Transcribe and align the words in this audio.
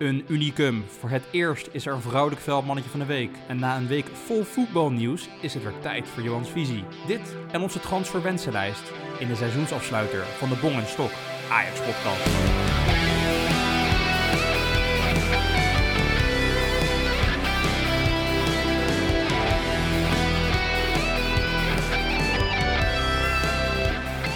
Een 0.00 0.24
unicum. 0.28 0.84
Voor 0.98 1.10
het 1.10 1.22
eerst 1.30 1.68
is 1.72 1.86
er 1.86 1.92
een 1.92 2.00
vrouwelijk 2.00 2.40
veldmannetje 2.40 2.90
van 2.90 3.00
de 3.00 3.06
week. 3.06 3.30
En 3.48 3.58
na 3.58 3.76
een 3.76 3.86
week 3.86 4.06
vol 4.24 4.44
voetbalnieuws 4.44 5.28
is 5.40 5.54
het 5.54 5.62
weer 5.62 5.78
tijd 5.80 6.08
voor 6.08 6.22
Johans 6.22 6.50
Visie. 6.50 6.84
Dit 7.06 7.34
en 7.52 7.60
onze 7.60 7.80
transferwensenlijst 7.80 8.92
in 9.18 9.28
de 9.28 9.36
seizoensafsluiter 9.36 10.24
van 10.24 10.48
de 10.48 10.56
Bong 10.60 10.74
en 10.74 10.86
Stok 10.86 11.10
Ajax 11.50 11.80
podcast. 11.80 12.69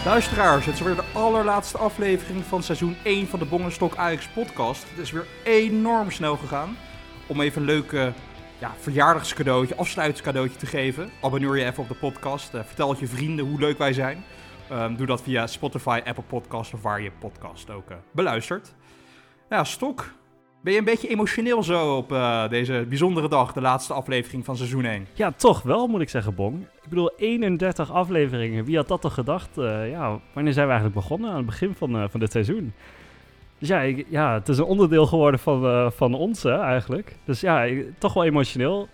Luisteraars, 0.05 0.67
het 0.67 0.75
is 0.75 0.81
weer 0.81 0.95
de 0.95 1.05
allerlaatste 1.13 1.79
aflevering 1.79 2.45
van 2.45 2.63
seizoen 2.63 2.97
1 3.05 3.27
van 3.27 3.39
de 3.39 3.45
Bongenstok 3.45 3.97
Ajax 3.97 4.29
podcast. 4.29 4.91
Het 4.91 4.99
is 4.99 5.11
weer 5.11 5.27
enorm 5.45 6.11
snel 6.11 6.37
gegaan. 6.37 6.77
Om 7.27 7.41
even 7.41 7.61
een 7.61 7.67
leuk 7.67 7.93
uh, 7.93 8.07
ja, 8.59 8.75
verjaardagscadeautje, 8.79 9.77
afsluitingscadeautje 9.77 10.59
te 10.59 10.67
geven. 10.67 11.11
Abonneer 11.23 11.57
je 11.57 11.65
even 11.65 11.83
op 11.83 11.89
de 11.89 11.95
podcast. 11.95 12.55
Uh, 12.55 12.61
vertel 12.65 12.91
het 12.91 12.99
je 12.99 13.07
vrienden 13.07 13.45
hoe 13.45 13.59
leuk 13.59 13.79
wij 13.79 13.93
zijn. 13.93 14.25
Um, 14.73 14.97
doe 14.97 15.07
dat 15.07 15.23
via 15.23 15.47
Spotify, 15.47 16.01
Apple 16.05 16.25
Podcast 16.25 16.75
of 16.75 16.83
waar 16.83 17.01
je 17.01 17.11
podcast 17.19 17.71
ook 17.71 17.91
uh, 17.91 17.97
beluistert. 18.11 18.75
Ja, 19.51 19.65
Stok, 19.65 20.13
ben 20.65 20.73
je 20.73 20.79
een 20.79 20.85
beetje 20.85 21.09
emotioneel 21.09 21.63
zo 21.63 21.97
op 21.97 22.13
uh, 22.13 22.49
deze 22.49 22.87
bijzondere 22.89 23.29
dag, 23.29 23.53
de 23.53 23.61
laatste 23.61 23.93
aflevering 23.93 24.45
van 24.45 24.57
seizoen 24.57 24.85
1? 24.85 25.07
Ja, 25.13 25.33
toch 25.37 25.63
wel 25.63 25.87
moet 25.87 26.01
ik 26.01 26.09
zeggen, 26.09 26.35
Bong. 26.35 26.61
Ik 26.63 26.89
bedoel, 26.89 27.11
31 27.17 27.93
afleveringen. 27.93 28.65
Wie 28.65 28.77
had 28.77 28.89
dat 28.89 29.01
toch 29.01 29.15
gedacht? 29.15 29.59
Uh, 29.59 29.91
ja, 29.91 30.21
wanneer 30.33 30.53
zijn 30.53 30.67
we 30.67 30.73
eigenlijk 30.73 31.01
begonnen? 31.01 31.31
Aan 31.31 31.37
het 31.37 31.47
begin 31.47 31.75
van, 31.75 31.97
uh, 31.97 32.05
van 32.09 32.21
dit 32.21 32.33
seizoen. 32.33 32.73
Dus 33.59 33.69
ja, 33.69 33.81
ik, 33.81 34.07
ja, 34.09 34.35
het 34.35 34.49
is 34.49 34.59
een 34.59 34.65
onderdeel 34.65 35.07
geworden 35.07 35.41
van, 35.41 35.93
van 35.93 36.15
ons 36.15 36.43
hè, 36.43 36.61
eigenlijk. 36.61 37.17
Dus 37.25 37.41
ja, 37.41 37.69
toch 37.99 38.15
wel 38.15 38.25
emotioneel 38.25 38.89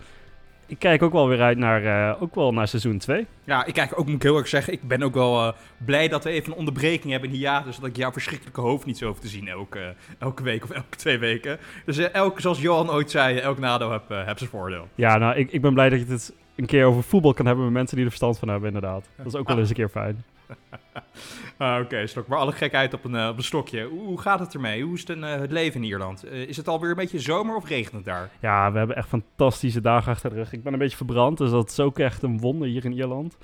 ik 0.70 0.78
kijk 0.78 1.02
ook 1.02 1.12
wel 1.12 1.28
weer 1.28 1.40
uit 1.40 1.58
naar, 1.58 1.82
uh, 1.82 2.22
ook 2.22 2.34
wel 2.34 2.52
naar 2.52 2.68
seizoen 2.68 2.98
2. 2.98 3.26
Ja, 3.44 3.64
ik 3.64 3.74
kijk 3.74 3.98
ook, 3.98 4.06
moet 4.06 4.14
ik 4.14 4.22
heel 4.22 4.36
erg 4.36 4.48
zeggen, 4.48 4.72
ik 4.72 4.88
ben 4.88 5.02
ook 5.02 5.14
wel 5.14 5.46
uh, 5.46 5.52
blij 5.84 6.08
dat 6.08 6.24
we 6.24 6.30
even 6.30 6.52
een 6.52 6.58
onderbreking 6.58 7.10
hebben 7.10 7.28
in 7.28 7.34
die 7.34 7.44
jaar. 7.44 7.64
Dus 7.64 7.76
dat 7.76 7.88
ik 7.88 7.96
jouw 7.96 8.12
verschrikkelijke 8.12 8.60
hoofd 8.60 8.86
niet 8.86 8.98
zo 8.98 9.06
hoef 9.06 9.20
te 9.20 9.28
zien 9.28 9.48
elke, 9.48 9.94
elke 10.18 10.42
week 10.42 10.64
of 10.64 10.70
elke 10.70 10.96
twee 10.96 11.18
weken. 11.18 11.58
Dus 11.84 11.98
uh, 11.98 12.14
elke, 12.14 12.40
zoals 12.40 12.60
Johan 12.60 12.90
ooit 12.90 13.10
zei, 13.10 13.38
elk 13.38 13.58
nadeel 13.58 13.90
heb, 13.90 14.08
heb 14.08 14.38
zijn 14.38 14.50
voordeel. 14.50 14.88
Ja, 14.94 15.18
nou, 15.18 15.36
ik, 15.36 15.52
ik 15.52 15.60
ben 15.60 15.74
blij 15.74 15.88
dat 15.88 16.00
je 16.00 16.12
het 16.12 16.32
een 16.56 16.66
keer 16.66 16.84
over 16.84 17.02
voetbal 17.02 17.34
kan 17.34 17.46
hebben 17.46 17.64
met 17.64 17.72
mensen 17.72 17.94
die 17.96 18.04
er 18.04 18.10
verstand 18.10 18.38
van 18.38 18.48
hebben, 18.48 18.68
inderdaad. 18.68 19.08
Dat 19.16 19.26
is 19.26 19.36
ook 19.36 19.48
wel 19.48 19.58
eens 19.58 19.68
een 19.68 19.74
keer 19.74 19.88
fijn. 19.88 20.24
ah, 21.56 21.74
Oké, 21.74 21.84
okay, 21.84 22.06
stok. 22.06 22.26
Maar 22.26 22.38
alle 22.38 22.52
gekheid 22.52 22.94
op 22.94 23.04
een, 23.04 23.28
op 23.28 23.36
een 23.36 23.42
stokje. 23.42 23.84
Hoe, 23.84 24.20
gaat 24.20 24.40
het 24.40 24.54
ermee? 24.54 24.82
Hoe 24.82 24.94
is 24.94 25.08
het, 25.08 25.16
uh, 25.16 25.34
het 25.34 25.50
leven 25.50 25.80
in 25.80 25.86
Ierland? 25.86 26.24
Uh, 26.24 26.32
is 26.32 26.56
het 26.56 26.68
alweer 26.68 26.90
een 26.90 26.96
beetje 26.96 27.18
zomer 27.18 27.56
of 27.56 27.68
regent 27.68 27.92
het 27.92 28.04
daar? 28.04 28.30
Ja, 28.40 28.72
we 28.72 28.78
hebben 28.78 28.96
echt 28.96 29.08
fantastische 29.08 29.80
dagen 29.80 30.12
achter 30.12 30.30
de 30.30 30.36
rug. 30.36 30.52
Ik 30.52 30.62
ben 30.62 30.72
een 30.72 30.78
beetje 30.78 30.96
verbrand, 30.96 31.38
dus 31.38 31.50
dat 31.50 31.70
is 31.70 31.80
ook 31.80 31.98
echt 31.98 32.22
een 32.22 32.38
wonder 32.38 32.68
hier 32.68 32.84
in 32.84 32.92
Ierland. 32.92 33.38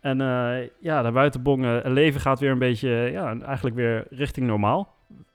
En 0.00 0.20
uh, 0.20 0.68
ja, 0.80 1.02
daar 1.02 1.12
buiten 1.12 1.42
bongen, 1.42 1.74
het 1.74 1.92
leven 1.92 2.20
gaat 2.20 2.40
weer 2.40 2.50
een 2.50 2.58
beetje, 2.58 2.88
ja, 2.88 3.38
eigenlijk 3.40 3.76
weer 3.76 4.06
richting 4.10 4.46
normaal. 4.46 4.94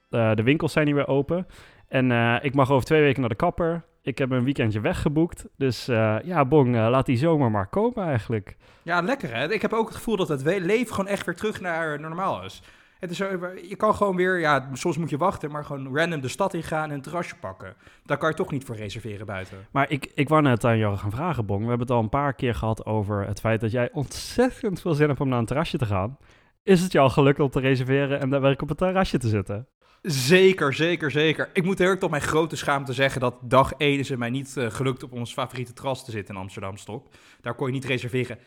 de 0.09 0.43
winkels 0.43 0.71
zijn 0.71 0.85
hier 0.85 0.95
weer 0.95 1.07
open. 1.07 1.47
En 1.87 2.11
ik 2.41 2.53
mag 2.53 2.71
over 2.71 2.85
twee 2.85 3.01
weken 3.01 3.19
naar 3.19 3.29
de 3.29 3.35
kapper. 3.35 3.83
Ik 4.03 4.17
heb 4.17 4.31
een 4.31 4.43
weekendje 4.43 4.79
weggeboekt. 4.79 5.45
Dus 5.57 5.89
uh, 5.89 6.17
ja, 6.23 6.45
Bong, 6.45 6.75
uh, 6.75 6.87
laat 6.89 7.05
die 7.05 7.17
zomer 7.17 7.51
maar 7.51 7.67
komen 7.67 8.05
eigenlijk. 8.05 8.57
Ja, 8.83 9.01
lekker 9.01 9.35
hè. 9.35 9.51
Ik 9.51 9.61
heb 9.61 9.73
ook 9.73 9.87
het 9.87 9.95
gevoel 9.95 10.15
dat 10.15 10.27
het 10.27 10.43
leven 10.43 10.95
gewoon 10.95 11.07
echt 11.09 11.25
weer 11.25 11.35
terug 11.35 11.61
naar 11.61 11.99
normaal 11.99 12.43
is. 12.43 12.61
Het 12.99 13.11
is 13.11 13.17
zo, 13.17 13.25
je 13.67 13.75
kan 13.75 13.95
gewoon 13.95 14.15
weer, 14.15 14.39
ja, 14.39 14.69
soms 14.73 14.97
moet 14.97 15.09
je 15.09 15.17
wachten, 15.17 15.51
maar 15.51 15.65
gewoon 15.65 15.97
random 15.97 16.21
de 16.21 16.27
stad 16.27 16.53
ingaan 16.53 16.89
en 16.89 16.95
een 16.95 17.01
terrasje 17.01 17.35
pakken. 17.35 17.73
Daar 18.05 18.17
kan 18.17 18.29
je 18.29 18.35
toch 18.35 18.51
niet 18.51 18.63
voor 18.63 18.75
reserveren 18.75 19.25
buiten. 19.25 19.57
Maar 19.71 19.89
ik, 19.89 20.11
ik 20.13 20.29
wou 20.29 20.41
net 20.41 20.63
aan 20.63 20.77
jou 20.77 20.97
gaan 20.97 21.11
vragen, 21.11 21.45
Bong. 21.45 21.61
We 21.61 21.69
hebben 21.69 21.87
het 21.87 21.95
al 21.95 22.03
een 22.03 22.09
paar 22.09 22.33
keer 22.33 22.55
gehad 22.55 22.85
over 22.85 23.27
het 23.27 23.39
feit 23.39 23.61
dat 23.61 23.71
jij 23.71 23.89
ontzettend 23.93 24.81
veel 24.81 24.93
zin 24.93 25.07
hebt 25.07 25.21
om 25.21 25.29
naar 25.29 25.39
een 25.39 25.45
terrasje 25.45 25.77
te 25.77 25.85
gaan. 25.85 26.17
Is 26.63 26.81
het 26.81 26.91
jou 26.91 27.09
gelukt 27.09 27.39
om 27.39 27.49
te 27.49 27.59
reserveren 27.59 28.19
en 28.19 28.29
daar 28.29 28.41
werk 28.41 28.61
op 28.61 28.69
het 28.69 28.77
terrasje 28.77 29.17
te 29.17 29.27
zitten? 29.27 29.67
Zeker, 30.01 30.73
zeker, 30.73 31.11
zeker. 31.11 31.49
Ik 31.53 31.63
moet 31.63 31.79
erg 31.79 31.99
tot 31.99 32.09
mijn 32.09 32.21
grote 32.21 32.55
schaamte 32.55 32.93
zeggen 32.93 33.21
dat 33.21 33.35
dag 33.41 33.73
1 33.73 33.99
is 33.99 34.09
het 34.09 34.19
mij 34.19 34.29
niet 34.29 34.55
uh, 34.57 34.71
gelukt 34.71 35.03
op 35.03 35.11
ons 35.11 35.33
favoriete 35.33 35.73
terras 35.73 36.05
te 36.05 36.11
zitten 36.11 36.35
in 36.35 36.41
Amsterdam 36.41 36.77
Stok. 36.77 37.07
Daar 37.41 37.53
kon 37.53 37.67
je 37.67 37.73
niet 37.73 37.85
reserveren. 37.85 38.37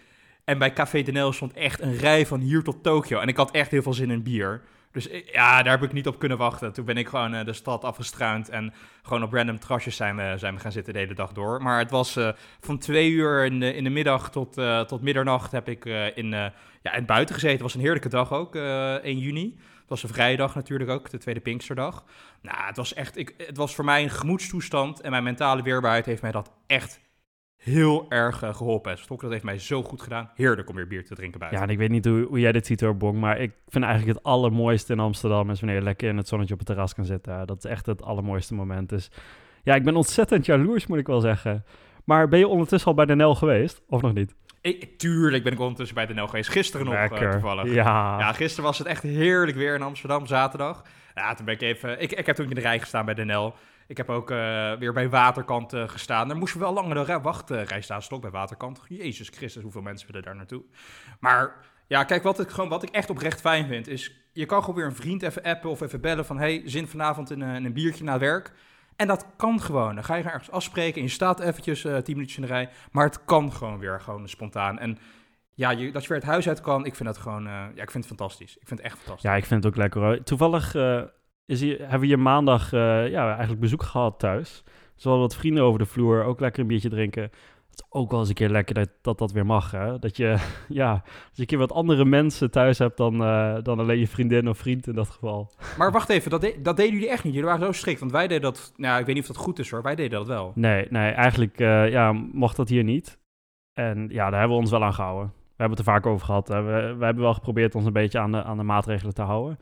En 0.44 0.58
bij 0.58 0.72
Café 0.72 1.02
de 1.02 1.12
Nel 1.12 1.32
stond 1.32 1.52
echt 1.52 1.80
een 1.80 1.96
rij 1.96 2.26
van 2.26 2.40
hier 2.40 2.62
tot 2.62 2.82
Tokio. 2.82 3.20
En 3.20 3.28
ik 3.28 3.36
had 3.36 3.50
echt 3.50 3.70
heel 3.70 3.82
veel 3.82 3.92
zin 3.92 4.10
in 4.10 4.22
bier. 4.22 4.62
Dus 4.92 5.08
ja, 5.32 5.62
daar 5.62 5.72
heb 5.72 5.82
ik 5.82 5.92
niet 5.92 6.06
op 6.06 6.18
kunnen 6.18 6.38
wachten. 6.38 6.72
Toen 6.72 6.84
ben 6.84 6.96
ik 6.96 7.08
gewoon 7.08 7.34
uh, 7.34 7.44
de 7.44 7.52
stad 7.52 7.84
afgestruind 7.84 8.48
en 8.48 8.72
gewoon 9.02 9.22
op 9.22 9.32
random 9.32 9.58
terrasjes 9.58 9.96
zijn 9.96 10.16
we, 10.16 10.34
zijn 10.36 10.54
we 10.54 10.60
gaan 10.60 10.72
zitten 10.72 10.92
de 10.92 10.98
hele 10.98 11.14
dag 11.14 11.32
door. 11.32 11.62
Maar 11.62 11.78
het 11.78 11.90
was 11.90 12.18
van 12.60 12.78
twee 12.78 13.10
uur 13.10 13.44
in 13.44 13.60
de, 13.60 13.74
in 13.74 13.84
de 13.84 13.90
middag 13.90 14.30
tot, 14.30 14.60
tot 14.86 15.02
middernacht 15.02 15.52
heb 15.52 15.68
ik 15.68 15.84
in, 16.14 16.30
ja, 16.82 16.94
in 16.94 17.06
buiten 17.06 17.34
gezeten. 17.34 17.56
Het 17.56 17.64
was 17.64 17.74
een 17.74 17.80
heerlijke 17.80 18.08
dag 18.08 18.32
ook, 18.32 18.54
1 18.56 19.18
juni. 19.18 19.56
Het 19.84 19.92
was 19.92 20.02
een 20.02 20.14
vrijdag 20.14 20.54
natuurlijk 20.54 20.90
ook, 20.90 21.10
de 21.10 21.18
tweede 21.18 21.40
Pinksterdag. 21.40 22.04
Nou, 22.42 22.66
het 22.66 22.76
was 22.76 22.94
echt, 22.94 23.16
ik, 23.16 23.34
het 23.36 23.56
was 23.56 23.74
voor 23.74 23.84
mij 23.84 24.02
een 24.02 24.10
gemoedstoestand 24.10 25.00
en 25.00 25.10
mijn 25.10 25.22
mentale 25.22 25.62
weerbaarheid 25.62 26.06
heeft 26.06 26.22
mij 26.22 26.30
dat 26.30 26.50
echt 26.66 27.00
heel 27.56 28.06
erg 28.08 28.42
uh, 28.42 28.54
geholpen. 28.54 28.98
Stok, 28.98 29.20
dat 29.20 29.30
heeft 29.30 29.44
mij 29.44 29.58
zo 29.58 29.82
goed 29.82 30.02
gedaan. 30.02 30.30
Heerlijk 30.34 30.68
om 30.68 30.74
weer 30.74 30.86
bier 30.86 31.04
te 31.04 31.14
drinken 31.14 31.38
buiten. 31.38 31.60
Ja, 31.60 31.66
en 31.66 31.72
ik 31.72 31.78
weet 31.78 31.90
niet 31.90 32.04
hoe, 32.04 32.40
jij 32.40 32.52
dit 32.52 32.66
ziet 32.66 32.80
hoor, 32.80 32.96
Bong, 32.96 33.18
maar 33.18 33.40
ik 33.40 33.52
vind 33.68 33.84
eigenlijk 33.84 34.16
het 34.16 34.26
allermooiste 34.26 34.92
in 34.92 35.00
Amsterdam 35.00 35.50
is 35.50 35.60
wanneer 35.60 35.78
je 35.78 35.84
lekker 35.84 36.08
in 36.08 36.16
het 36.16 36.28
zonnetje 36.28 36.52
op 36.52 36.58
het 36.58 36.68
terras 36.68 36.94
kan 36.94 37.04
zitten. 37.04 37.46
Dat 37.46 37.64
is 37.64 37.70
echt 37.70 37.86
het 37.86 38.02
allermooiste 38.02 38.54
moment. 38.54 38.88
Dus 38.88 39.10
ja, 39.62 39.74
ik 39.74 39.84
ben 39.84 39.96
ontzettend 39.96 40.46
jaloers, 40.46 40.86
moet 40.86 40.98
ik 40.98 41.06
wel 41.06 41.20
zeggen. 41.20 41.64
Maar 42.04 42.28
ben 42.28 42.38
je 42.38 42.48
ondertussen 42.48 42.88
al 42.88 42.96
bij 42.96 43.06
de 43.06 43.14
NL 43.14 43.34
geweest, 43.34 43.82
of 43.88 44.02
nog 44.02 44.14
niet? 44.14 44.34
Ik, 44.64 44.98
tuurlijk 44.98 45.42
ben 45.42 45.52
ik 45.52 45.58
ondertussen 45.58 45.94
bij 45.94 46.06
de 46.06 46.14
NL 46.14 46.26
geweest. 46.26 46.50
Gisteren 46.50 46.86
nog 46.86 47.20
uh, 47.20 47.30
toevallig. 47.30 47.72
Ja. 47.72 48.18
ja, 48.18 48.32
gisteren 48.32 48.64
was 48.64 48.78
het 48.78 48.86
echt 48.86 49.02
heerlijk 49.02 49.56
weer 49.56 49.74
in 49.74 49.82
Amsterdam, 49.82 50.26
zaterdag. 50.26 50.82
Ja, 51.14 51.34
toen 51.34 51.44
ben 51.44 51.54
ik 51.54 51.60
even... 51.60 52.00
Ik, 52.00 52.12
ik 52.12 52.26
heb 52.26 52.36
toen 52.36 52.48
in 52.48 52.54
de 52.54 52.60
rij 52.60 52.80
gestaan 52.80 53.04
bij 53.04 53.14
de 53.14 53.24
NL. 53.24 53.54
Ik 53.86 53.96
heb 53.96 54.10
ook 54.10 54.30
uh, 54.30 54.72
weer 54.72 54.92
bij 54.92 55.08
Waterkant 55.08 55.74
uh, 55.74 55.88
gestaan. 55.88 56.28
Daar 56.28 56.36
moesten 56.36 56.58
we 56.58 56.64
wel 56.64 56.74
langer 56.74 57.06
de 57.06 57.20
wachtrij 57.20 57.80
staan. 57.80 58.02
Stok 58.02 58.20
bij 58.20 58.30
Waterkant. 58.30 58.80
Jezus 58.88 59.28
Christus, 59.28 59.62
hoeveel 59.62 59.82
mensen 59.82 60.06
willen 60.06 60.22
daar 60.22 60.36
naartoe. 60.36 60.62
Maar 61.20 61.54
ja, 61.86 62.04
kijk, 62.04 62.22
wat 62.22 62.40
ik, 62.40 62.48
gewoon, 62.48 62.68
wat 62.68 62.82
ik 62.82 62.90
echt 62.90 63.10
oprecht 63.10 63.40
fijn 63.40 63.66
vind, 63.66 63.88
is... 63.88 64.12
Je 64.32 64.46
kan 64.46 64.60
gewoon 64.60 64.76
weer 64.76 64.86
een 64.86 64.96
vriend 64.96 65.22
even 65.22 65.42
appen 65.42 65.70
of 65.70 65.80
even 65.80 66.00
bellen 66.00 66.24
van... 66.24 66.38
Hey, 66.38 66.62
zin 66.64 66.88
vanavond 66.88 67.30
in, 67.30 67.42
in 67.42 67.64
een 67.64 67.72
biertje 67.72 68.04
na 68.04 68.18
werk... 68.18 68.52
En 68.96 69.06
dat 69.06 69.26
kan 69.36 69.60
gewoon. 69.60 69.94
Dan 69.94 70.04
ga 70.04 70.14
je 70.14 70.22
ergens 70.22 70.50
afspreken 70.50 70.96
en 70.96 71.02
je 71.02 71.12
staat 71.12 71.40
eventjes 71.40 71.84
uh, 71.84 71.96
tien 71.96 72.14
minuutjes 72.14 72.36
in 72.36 72.42
de 72.42 72.48
rij. 72.48 72.68
Maar 72.92 73.04
het 73.04 73.24
kan 73.24 73.52
gewoon 73.52 73.78
weer, 73.78 74.00
gewoon 74.00 74.28
spontaan. 74.28 74.78
En 74.78 74.98
ja, 75.54 75.70
je, 75.70 75.92
dat 75.92 76.02
je 76.02 76.08
weer 76.08 76.18
het 76.18 76.26
huis 76.26 76.48
uit 76.48 76.60
kan, 76.60 76.86
ik 76.86 76.94
vind 76.94 77.08
dat 77.08 77.18
gewoon, 77.18 77.46
uh, 77.46 77.52
ja, 77.52 77.82
ik 77.82 77.90
vind 77.90 78.08
het 78.08 78.16
fantastisch. 78.16 78.56
Ik 78.56 78.66
vind 78.66 78.80
het 78.80 78.88
echt 78.88 78.98
fantastisch. 78.98 79.30
Ja, 79.30 79.36
ik 79.36 79.44
vind 79.44 79.64
het 79.64 79.72
ook 79.72 79.78
lekker 79.78 80.00
hoor. 80.00 80.22
Toevallig 80.22 80.74
uh, 80.74 81.02
is 81.46 81.60
hebben 81.60 82.00
we 82.00 82.06
hier 82.06 82.18
maandag 82.18 82.70
ja, 82.70 83.28
eigenlijk 83.28 83.60
bezoek 83.60 83.82
gehad 83.82 84.18
thuis. 84.18 84.62
Dus 84.94 85.04
wel 85.04 85.18
wat 85.18 85.36
vrienden 85.36 85.62
over 85.62 85.78
de 85.78 85.86
vloer, 85.86 86.24
ook 86.24 86.40
lekker 86.40 86.60
een 86.60 86.66
biertje 86.66 86.88
drinken 86.88 87.30
ook 87.88 88.10
wel 88.10 88.20
eens 88.20 88.28
een 88.28 88.34
keer 88.34 88.48
lekker 88.48 88.74
dat 88.74 88.88
dat, 89.00 89.18
dat 89.18 89.32
weer 89.32 89.46
mag. 89.46 89.70
Hè? 89.70 89.98
Dat 89.98 90.16
je, 90.16 90.36
ja, 90.68 90.90
als 90.92 91.02
je 91.32 91.40
een 91.40 91.46
keer 91.46 91.58
wat 91.58 91.72
andere 91.72 92.04
mensen 92.04 92.50
thuis 92.50 92.78
hebt 92.78 92.96
dan, 92.96 93.22
uh, 93.22 93.56
dan 93.62 93.78
alleen 93.78 93.98
je 93.98 94.08
vriendin 94.08 94.48
of 94.48 94.58
vriend 94.58 94.86
in 94.86 94.94
dat 94.94 95.10
geval. 95.10 95.52
Maar 95.78 95.92
wacht 95.92 96.08
even, 96.08 96.30
dat, 96.30 96.40
de, 96.40 96.58
dat 96.62 96.76
deden 96.76 96.92
jullie 96.92 97.08
echt 97.08 97.24
niet. 97.24 97.32
Jullie 97.32 97.48
waren 97.48 97.66
zo 97.66 97.72
strikt, 97.72 98.00
want 98.00 98.12
wij 98.12 98.26
deden 98.26 98.42
dat, 98.42 98.72
nou 98.76 99.00
ik 99.00 99.06
weet 99.06 99.14
niet 99.14 99.28
of 99.28 99.34
dat 99.34 99.44
goed 99.44 99.58
is 99.58 99.70
hoor, 99.70 99.82
wij 99.82 99.94
deden 99.94 100.18
dat 100.18 100.26
wel. 100.26 100.52
Nee, 100.54 100.86
nee 100.90 101.10
eigenlijk 101.10 101.60
uh, 101.60 101.90
ja, 101.90 102.12
mocht 102.12 102.56
dat 102.56 102.68
hier 102.68 102.84
niet. 102.84 103.18
En 103.72 104.08
ja, 104.08 104.30
daar 104.30 104.38
hebben 104.38 104.56
we 104.56 104.62
ons 104.62 104.70
wel 104.70 104.84
aan 104.84 104.94
gehouden. 104.94 105.26
We 105.26 105.62
hebben 105.62 105.78
het 105.78 105.86
er 105.86 105.92
vaak 105.92 106.06
over 106.06 106.26
gehad. 106.26 106.48
We, 106.48 106.94
we 106.98 107.04
hebben 107.04 107.22
wel 107.22 107.34
geprobeerd 107.34 107.74
ons 107.74 107.84
een 107.84 107.92
beetje 107.92 108.18
aan 108.18 108.32
de, 108.32 108.42
aan 108.42 108.56
de 108.56 108.62
maatregelen 108.62 109.14
te 109.14 109.22
houden. 109.22 109.58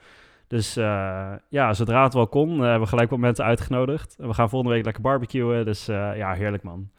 Dus 0.46 0.76
uh, 0.76 1.32
ja, 1.48 1.72
zodra 1.72 2.02
het 2.02 2.14
wel 2.14 2.26
kon, 2.26 2.60
hebben 2.60 2.80
we 2.80 2.86
gelijk 2.86 3.10
wat 3.10 3.18
mensen 3.18 3.44
uitgenodigd. 3.44 4.16
En 4.18 4.28
we 4.28 4.34
gaan 4.34 4.48
volgende 4.48 4.74
week 4.74 4.84
lekker 4.84 5.02
barbecuen. 5.02 5.64
Dus 5.64 5.86
ja, 5.86 6.32
heerlijk 6.32 6.62
man 6.62 6.90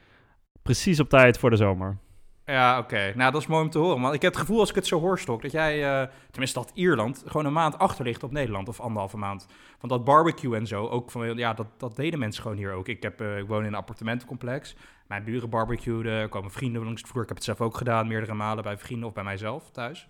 precies 0.63 1.00
op 1.00 1.10
tijd 1.10 1.38
voor 1.38 1.50
de 1.50 1.56
zomer. 1.56 1.98
Ja, 2.45 2.80
oké. 2.80 3.13
Nou, 3.15 3.31
dat 3.31 3.42
is 3.42 3.48
mooi 3.48 3.63
om 3.63 3.69
te 3.69 3.77
horen. 3.77 4.01
Want 4.01 4.13
ik 4.13 4.21
heb 4.21 4.31
het 4.31 4.42
gevoel 4.42 4.60
als 4.60 4.69
ik 4.69 4.75
het 4.75 4.88
zo 4.88 5.00
hoor, 5.00 5.19
Stok, 5.19 5.42
dat 5.42 5.51
jij, 5.51 6.01
uh, 6.01 6.07
tenminste 6.30 6.60
dat 6.60 6.71
Ierland, 6.74 7.24
gewoon 7.25 7.45
een 7.45 7.54
maand 7.54 7.77
achter 7.77 8.06
ligt 8.06 8.24
op 8.24 8.31
Nederland. 8.31 8.68
Of 8.68 8.80
anderhalve 8.80 9.18
maand. 9.18 9.48
Want 9.80 9.94
dat 9.94 10.04
barbecue 10.04 10.56
en 10.56 10.68
zo, 10.68 10.88
ook 10.88 11.12
van, 11.12 11.38
ja, 11.38 11.54
dat, 11.54 11.68
dat 11.77 11.95
deden 11.95 12.19
mensen 12.19 12.42
gewoon 12.42 12.57
hier 12.57 12.71
ook. 12.71 12.88
Ik, 12.88 13.04
heb, 13.04 13.21
uh, 13.21 13.38
ik 13.38 13.48
woon 13.48 13.62
in 13.62 13.68
een 13.68 13.75
appartementencomplex. 13.75 14.75
Mijn 15.07 15.24
buren 15.24 15.50
barbecueden, 15.50 16.12
er 16.12 16.30
komen 16.30 16.51
vrienden 16.51 16.83
langs 16.83 17.01
de 17.01 17.07
vloer. 17.07 17.21
Ik 17.21 17.27
heb 17.27 17.38
het 17.38 17.45
zelf 17.45 17.62
ook 17.62 17.77
gedaan, 17.77 18.07
meerdere 18.07 18.33
malen 18.33 18.63
bij 18.63 18.77
vrienden 18.77 19.07
of 19.07 19.13
bij 19.13 19.24
mijzelf 19.24 19.71
thuis. 19.71 20.07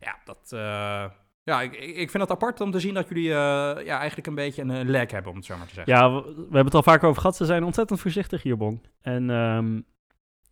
Ja, 0.00 0.18
dat... 0.24 0.50
Uh, 0.54 1.04
ja, 1.42 1.62
ik, 1.62 1.74
ik 1.74 2.10
vind 2.10 2.22
het 2.22 2.30
apart 2.32 2.60
om 2.60 2.70
te 2.70 2.80
zien 2.80 2.94
dat 2.94 3.08
jullie 3.08 3.28
uh, 3.28 3.34
ja, 3.84 3.98
eigenlijk 3.98 4.26
een 4.26 4.34
beetje 4.34 4.62
een 4.62 4.90
lek 4.90 5.10
hebben, 5.10 5.30
om 5.30 5.36
het 5.36 5.46
zo 5.46 5.56
maar 5.56 5.66
te 5.66 5.74
zeggen. 5.74 5.94
Ja, 5.94 6.12
we, 6.12 6.22
we 6.22 6.42
hebben 6.42 6.64
het 6.64 6.74
al 6.74 6.82
vaker 6.82 7.08
over 7.08 7.20
gehad. 7.20 7.36
Ze 7.36 7.44
zijn 7.44 7.64
ontzettend 7.64 8.00
voorzichtig 8.00 8.42
hier, 8.42 8.56
Bong. 8.56 8.80
En 9.00 9.30
um, 9.30 9.84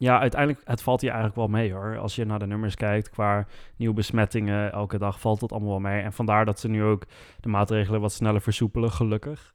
ja, 0.02 0.20
uiteindelijk, 0.20 0.62
het 0.64 0.82
valt 0.82 1.00
hier 1.00 1.10
eigenlijk 1.10 1.38
wel 1.38 1.48
mee 1.48 1.72
hoor. 1.72 1.98
Als 1.98 2.14
je 2.14 2.24
naar 2.24 2.38
de 2.38 2.46
nummers 2.46 2.74
kijkt 2.74 3.10
qua 3.10 3.46
nieuwe 3.76 3.94
besmettingen 3.94 4.72
elke 4.72 4.98
dag, 4.98 5.20
valt 5.20 5.40
het 5.40 5.52
allemaal 5.52 5.70
wel 5.70 5.80
mee. 5.80 6.02
En 6.02 6.12
vandaar 6.12 6.44
dat 6.44 6.60
ze 6.60 6.68
nu 6.68 6.82
ook 6.82 7.04
de 7.40 7.48
maatregelen 7.48 8.00
wat 8.00 8.12
sneller 8.12 8.40
versoepelen, 8.40 8.90
gelukkig. 8.90 9.54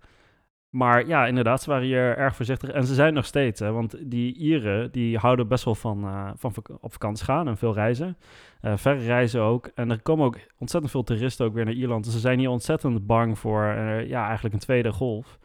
Maar 0.70 1.08
ja, 1.08 1.26
inderdaad, 1.26 1.62
ze 1.62 1.70
waren 1.70 1.86
hier 1.86 2.18
erg 2.18 2.36
voorzichtig. 2.36 2.70
En 2.70 2.86
ze 2.86 2.94
zijn 2.94 3.14
nog 3.14 3.26
steeds, 3.26 3.60
hè, 3.60 3.72
want 3.72 4.12
die 4.12 4.36
Ieren, 4.36 4.92
die 4.92 5.18
houden 5.18 5.48
best 5.48 5.66
wel 5.66 5.76
van, 5.76 6.06
uh, 6.06 6.30
van 6.36 6.54
op 6.80 6.92
vakantie 6.92 7.26
gaan 7.26 7.48
en 7.48 7.58
veel 7.58 7.74
reizen. 7.74 8.18
Uh, 8.62 8.78
verre 8.78 9.06
reizen 9.06 9.42
ook. 9.42 9.72
En 9.76 9.92
er 9.92 10.02
komen 10.02 10.26
ook 10.26 10.38
ontzettend 10.58 10.92
veel 10.92 11.04
toeristen 11.04 11.46
ook 11.46 11.54
weer 11.54 11.66
naar 11.66 11.74
Ierland. 11.74 12.04
Dus 12.04 12.14
ze 12.14 12.20
zijn 12.20 12.40
hier 12.40 12.50
ontzettend 12.50 13.06
bang 13.06 13.40
voor, 13.40 13.64
uh, 13.64 14.08
ja, 14.08 14.26
eigenlijk 14.26 14.54
een 14.54 14.62
tweede 14.62 14.92
golf. 14.92 15.40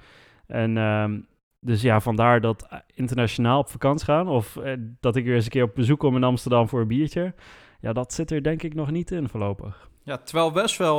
En 0.47 0.77
um, 0.77 1.27
dus 1.65 1.83
ja, 1.83 2.01
vandaar 2.01 2.41
dat 2.41 2.69
internationaal 2.95 3.59
op 3.59 3.69
vakantie 3.69 4.07
gaan. 4.07 4.29
Of 4.29 4.59
dat 5.01 5.17
ik 5.17 5.25
weer 5.25 5.35
eens 5.35 5.45
een 5.45 5.51
keer 5.51 5.63
op 5.63 5.75
bezoek 5.75 5.99
kom 5.99 6.17
in 6.17 6.25
Amsterdam 6.25 6.69
voor 6.69 6.81
een 6.81 6.89
biertje. 6.89 7.35
Ja, 7.81 7.93
dat 7.93 8.13
zit 8.13 8.31
er 8.31 8.43
denk 8.43 8.63
ik 8.63 8.75
nog 8.75 8.91
niet 8.91 9.11
in 9.11 9.29
voorlopig. 9.29 9.91
Ja, 10.03 10.19
terwijl 10.19 10.51
best 10.51 10.77
wel 10.77 10.99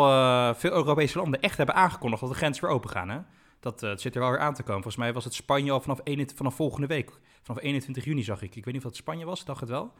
veel 0.56 0.71
Europese 0.71 1.18
landen 1.18 1.42
echt 1.42 1.57
hebben 1.57 1.75
aangekondigd 1.75 2.21
dat 2.21 2.30
de 2.30 2.36
grenzen 2.36 2.63
weer 2.65 2.74
open 2.74 2.89
gaan, 2.89 3.10
hè? 3.10 3.19
Dat 3.63 3.83
uh, 3.83 3.92
zit 3.95 4.15
er 4.15 4.21
wel 4.21 4.30
weer 4.30 4.39
aan 4.39 4.54
te 4.54 4.63
komen. 4.63 4.81
Volgens 4.81 5.04
mij 5.04 5.13
was 5.13 5.24
het 5.24 5.33
Spanje 5.33 5.71
al 5.71 5.81
vanaf, 5.81 6.00
21, 6.04 6.38
vanaf 6.38 6.56
volgende 6.56 6.88
week. 6.88 7.12
Vanaf 7.42 7.62
21 7.62 8.06
juni 8.06 8.24
zag 8.24 8.42
ik. 8.42 8.56
Ik 8.56 8.66
weet 8.66 8.74
niet 8.74 8.83
of 8.83 8.89
dat 8.89 8.95
Spanje 8.95 9.25
was, 9.25 9.45
dacht 9.45 9.59
het 9.59 9.69
wel. 9.69 9.94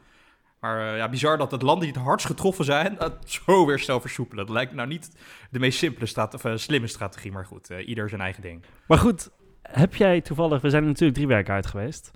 Maar 0.60 0.92
uh, 0.92 0.96
ja, 0.96 1.08
bizar 1.08 1.38
dat 1.38 1.50
het 1.50 1.62
landen 1.62 1.84
die 1.84 1.94
het 1.94 2.04
hardst 2.04 2.26
getroffen 2.26 2.64
zijn, 2.64 2.96
dat 2.98 3.30
zo 3.30 3.66
weer 3.66 3.78
snel 3.78 4.00
versoepelen. 4.00 4.46
Dat 4.46 4.54
lijkt 4.54 4.72
nou 4.72 4.88
niet 4.88 5.16
de 5.50 5.58
meest 5.58 5.78
simpele 5.78 6.06
straat, 6.06 6.34
of, 6.34 6.60
slimme 6.60 6.86
strategie, 6.86 7.32
maar 7.32 7.46
goed, 7.46 7.68
ieder 7.68 8.08
zijn 8.08 8.20
eigen 8.20 8.42
ding. 8.42 8.64
Maar 8.86 8.98
goed, 8.98 9.30
heb 9.72 9.94
jij 9.94 10.20
toevallig, 10.20 10.60
we 10.60 10.70
zijn 10.70 10.84
natuurlijk 10.84 11.14
drie 11.14 11.28
weken 11.28 11.54
uit 11.54 11.66
geweest. 11.66 12.10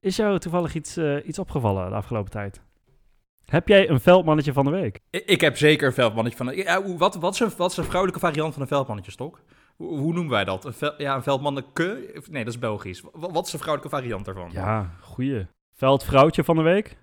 Is 0.00 0.16
jou 0.16 0.38
toevallig 0.38 0.74
iets, 0.74 0.98
iets 1.24 1.38
opgevallen 1.38 1.90
de 1.90 1.96
afgelopen 1.96 2.30
tijd? 2.30 2.60
Heb 3.50 3.68
jij 3.68 3.88
een 3.88 4.00
veldmannetje 4.00 4.52
van 4.52 4.64
de 4.64 4.70
week? 4.70 5.00
Ik, 5.10 5.24
ik 5.26 5.40
heb 5.40 5.56
zeker 5.56 5.86
een 5.86 5.94
veldmannetje 5.94 6.36
van 6.36 6.46
de 6.46 6.54
week. 6.54 6.98
wat, 6.98 7.14
wat, 7.14 7.34
is 7.34 7.40
een, 7.40 7.50
wat 7.56 7.70
is 7.70 7.76
een 7.76 7.84
vrouwelijke 7.84 8.20
variant 8.20 8.52
van 8.52 8.62
een 8.62 8.68
veldmannetje, 8.68 9.10
Stok? 9.10 9.40
Hoe, 9.76 10.12
noemen 10.12 10.28
wij 10.28 10.44
dat? 10.44 10.64
Een, 10.64 10.72
vel, 10.72 10.94
ja, 10.98 11.14
een 11.14 11.22
veldmanneke? 11.22 12.20
Nee, 12.30 12.44
dat 12.44 12.54
is 12.54 12.58
Belgisch. 12.58 13.02
Wat, 13.12 13.46
is 13.46 13.52
de 13.52 13.58
vrouwelijke 13.58 13.96
variant 13.96 14.24
daarvan? 14.24 14.50
Ja, 14.52 14.90
goeie. 15.00 15.46
Veldvrouwtje 15.72 16.44
van 16.44 16.56
de 16.56 16.62
week? 16.62 16.96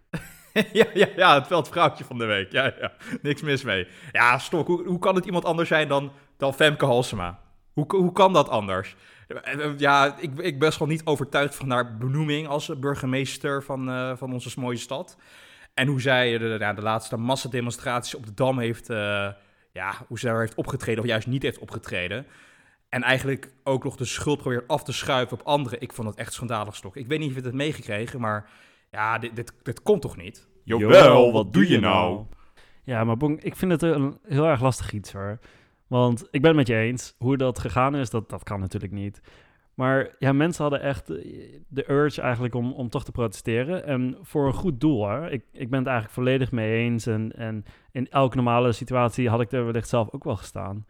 ja, 0.73 0.85
ja, 0.93 1.07
ja, 1.15 1.33
het 1.33 1.47
veldvrouwtje 1.47 2.03
van 2.03 2.17
de 2.17 2.25
week. 2.25 2.51
Ja, 2.51 2.73
ja. 2.79 2.91
Niks 3.21 3.41
mis 3.41 3.63
mee. 3.63 3.87
Ja, 4.11 4.37
stok. 4.37 4.67
Hoe, 4.67 4.87
hoe 4.87 4.99
kan 4.99 5.15
het 5.15 5.25
iemand 5.25 5.45
anders 5.45 5.69
zijn 5.69 5.87
dan, 5.87 6.11
dan 6.37 6.53
Femke 6.53 6.85
Halsema? 6.85 7.39
Hoe, 7.73 7.85
hoe 7.87 8.11
kan 8.11 8.33
dat 8.33 8.49
anders? 8.49 8.95
Ja, 9.77 10.15
ik, 10.19 10.39
ik 10.39 10.59
ben 10.59 10.73
gewoon 10.73 10.87
niet 10.87 11.05
overtuigd 11.05 11.55
van 11.55 11.69
haar 11.69 11.97
benoeming 11.97 12.47
als 12.47 12.79
burgemeester 12.79 13.63
van, 13.63 13.89
uh, 13.89 14.17
van 14.17 14.33
onze 14.33 14.59
mooie 14.59 14.77
stad. 14.77 15.17
En 15.73 15.87
hoe 15.87 16.01
zij 16.01 16.37
de, 16.37 16.57
de, 16.57 16.73
de 16.75 16.81
laatste 16.81 17.17
massademonstraties 17.17 18.15
op 18.15 18.25
de 18.25 18.33
Dam 18.33 18.59
heeft, 18.59 18.89
uh, 18.89 18.97
ja, 19.71 19.93
hoe 20.07 20.19
ze 20.19 20.25
daar 20.25 20.39
heeft 20.39 20.55
opgetreden 20.55 21.03
of 21.03 21.09
juist 21.09 21.27
niet 21.27 21.43
heeft 21.43 21.59
opgetreden. 21.59 22.25
En 22.89 23.03
eigenlijk 23.03 23.51
ook 23.63 23.83
nog 23.83 23.95
de 23.95 24.05
schuld 24.05 24.39
probeert 24.39 24.67
af 24.67 24.83
te 24.83 24.91
schuiven 24.93 25.39
op 25.39 25.45
anderen. 25.45 25.81
Ik 25.81 25.93
vond 25.93 26.07
het 26.07 26.17
echt 26.17 26.33
schandalig 26.33 26.75
stok. 26.75 26.95
Ik 26.95 27.07
weet 27.07 27.19
niet 27.19 27.27
of 27.27 27.35
je 27.35 27.41
het 27.41 27.51
hebt 27.51 27.63
meegekregen, 27.63 28.19
maar 28.19 28.49
ja, 28.91 29.17
dit, 29.17 29.35
dit, 29.35 29.53
dit 29.63 29.81
komt 29.81 30.01
toch 30.01 30.17
niet? 30.17 30.47
Jawel, 30.63 31.31
wat 31.31 31.53
doe 31.53 31.67
je 31.67 31.79
nou? 31.79 32.25
Ja, 32.83 33.03
maar 33.03 33.17
Bong, 33.17 33.43
ik 33.43 33.55
vind 33.55 33.71
het 33.71 33.81
een 33.81 34.17
heel 34.27 34.45
erg 34.45 34.61
lastig 34.61 34.91
iets 34.91 35.11
hoor. 35.11 35.39
Want 35.87 36.27
ik 36.31 36.41
ben 36.41 36.49
het 36.49 36.55
met 36.55 36.67
je 36.67 36.75
eens. 36.75 37.15
Hoe 37.17 37.37
dat 37.37 37.59
gegaan 37.59 37.95
is, 37.95 38.09
dat, 38.09 38.29
dat 38.29 38.43
kan 38.43 38.59
natuurlijk 38.59 38.93
niet. 38.93 39.21
Maar 39.73 40.15
ja, 40.19 40.33
mensen 40.33 40.61
hadden 40.61 40.81
echt 40.81 41.07
de 41.67 41.91
urge 41.91 42.21
eigenlijk 42.21 42.55
om, 42.55 42.71
om 42.73 42.89
toch 42.89 43.03
te 43.03 43.11
protesteren. 43.11 43.85
En 43.85 44.17
voor 44.21 44.47
een 44.47 44.53
goed 44.53 44.79
doel 44.79 45.07
hoor. 45.07 45.27
Ik, 45.27 45.43
ik 45.51 45.69
ben 45.69 45.79
het 45.79 45.87
eigenlijk 45.87 46.15
volledig 46.15 46.51
mee 46.51 46.77
eens. 46.77 47.07
En, 47.07 47.31
en 47.35 47.65
in 47.91 48.09
elke 48.09 48.35
normale 48.35 48.71
situatie 48.71 49.29
had 49.29 49.41
ik 49.41 49.51
er 49.51 49.65
wellicht 49.65 49.89
zelf 49.89 50.11
ook 50.11 50.23
wel 50.23 50.35
gestaan. 50.35 50.85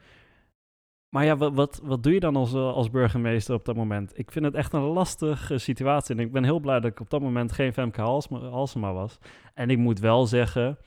Maar 1.10 1.26
ja, 1.26 1.38
wat, 1.38 1.54
wat, 1.54 1.80
wat 1.84 2.04
doe 2.04 2.14
je 2.14 2.20
dan 2.20 2.36
als, 2.36 2.54
eh, 2.54 2.74
als 2.74 2.90
burgemeester 2.90 3.56
op 3.56 3.66
dat 3.66 3.76
moment? 3.76 4.20
Ik 4.20 4.32
vind 4.32 4.46
het 4.46 4.56
echt 4.56 4.74
een 4.74 4.82
lastige 4.82 5.58
situatie. 5.58 6.16
En 6.16 6.22
ik 6.22 6.32
ben 6.32 6.44
heel 6.44 6.60
blij 6.60 6.80
dat 6.80 6.92
ik 6.92 7.00
op 7.00 7.10
dat 7.10 7.22
moment 7.22 7.52
geen 7.52 7.74
Femke 7.74 8.02
Halsema 8.02 8.94
was. 8.94 9.18
En 9.54 9.70
ik 9.70 9.78
moet 9.78 10.00
wel 10.00 10.26
zeggen, 10.26 10.78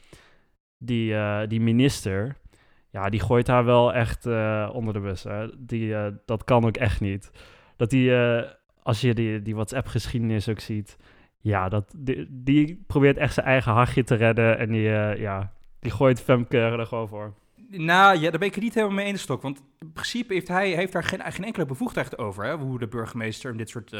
die, 0.78 1.12
uh, 1.12 1.40
die 1.46 1.60
minister, 1.60 2.36
ja, 2.90 3.08
die 3.08 3.20
gooit 3.20 3.46
haar 3.46 3.64
wel 3.64 3.92
echt 3.92 4.26
uh, 4.26 4.70
onder 4.72 4.94
de 4.94 5.00
bus. 5.00 5.22
Hè. 5.22 5.48
Die, 5.58 5.94
dat 6.24 6.44
kan 6.44 6.64
ook 6.64 6.76
echt 6.76 7.00
niet. 7.00 7.30
Dat 7.76 7.90
die, 7.90 8.12
als 8.82 9.00
je 9.00 9.14
die, 9.14 9.42
die 9.42 9.54
WhatsApp-geschiedenis 9.54 10.48
ook 10.48 10.60
ziet, 10.60 10.96
ja, 11.38 11.68
dat, 11.68 11.94
die, 11.96 12.26
die, 12.30 12.84
probeert 12.86 13.16
echt 13.16 13.34
zijn 13.34 13.46
eigen 13.46 13.72
hachje 13.72 14.04
te 14.04 14.14
redden. 14.14 14.58
En 14.58 14.70
die, 14.72 14.88
ja, 15.18 15.52
die 15.80 15.90
gooit 15.90 16.20
Femke 16.20 16.58
er 16.58 16.86
gewoon 16.86 17.08
voor. 17.08 17.34
Nou, 17.70 18.18
ja, 18.18 18.30
daar 18.30 18.38
ben 18.38 18.48
ik 18.48 18.60
niet 18.60 18.74
helemaal 18.74 18.96
mee 18.96 19.06
eens, 19.06 19.22
Stok. 19.22 19.42
Want 19.42 19.62
in 19.78 19.92
principe 19.92 20.34
heeft 20.34 20.48
hij 20.48 20.70
heeft 20.70 20.92
daar 20.92 21.04
geen, 21.04 21.20
geen 21.32 21.44
enkele 21.44 21.66
bevoegdheid 21.66 22.18
over, 22.18 22.44
hè, 22.44 22.56
hoe 22.56 22.78
de 22.78 22.88
burgemeester 22.88 23.50
in 23.50 23.56
dit 23.56 23.68
soort 23.68 23.92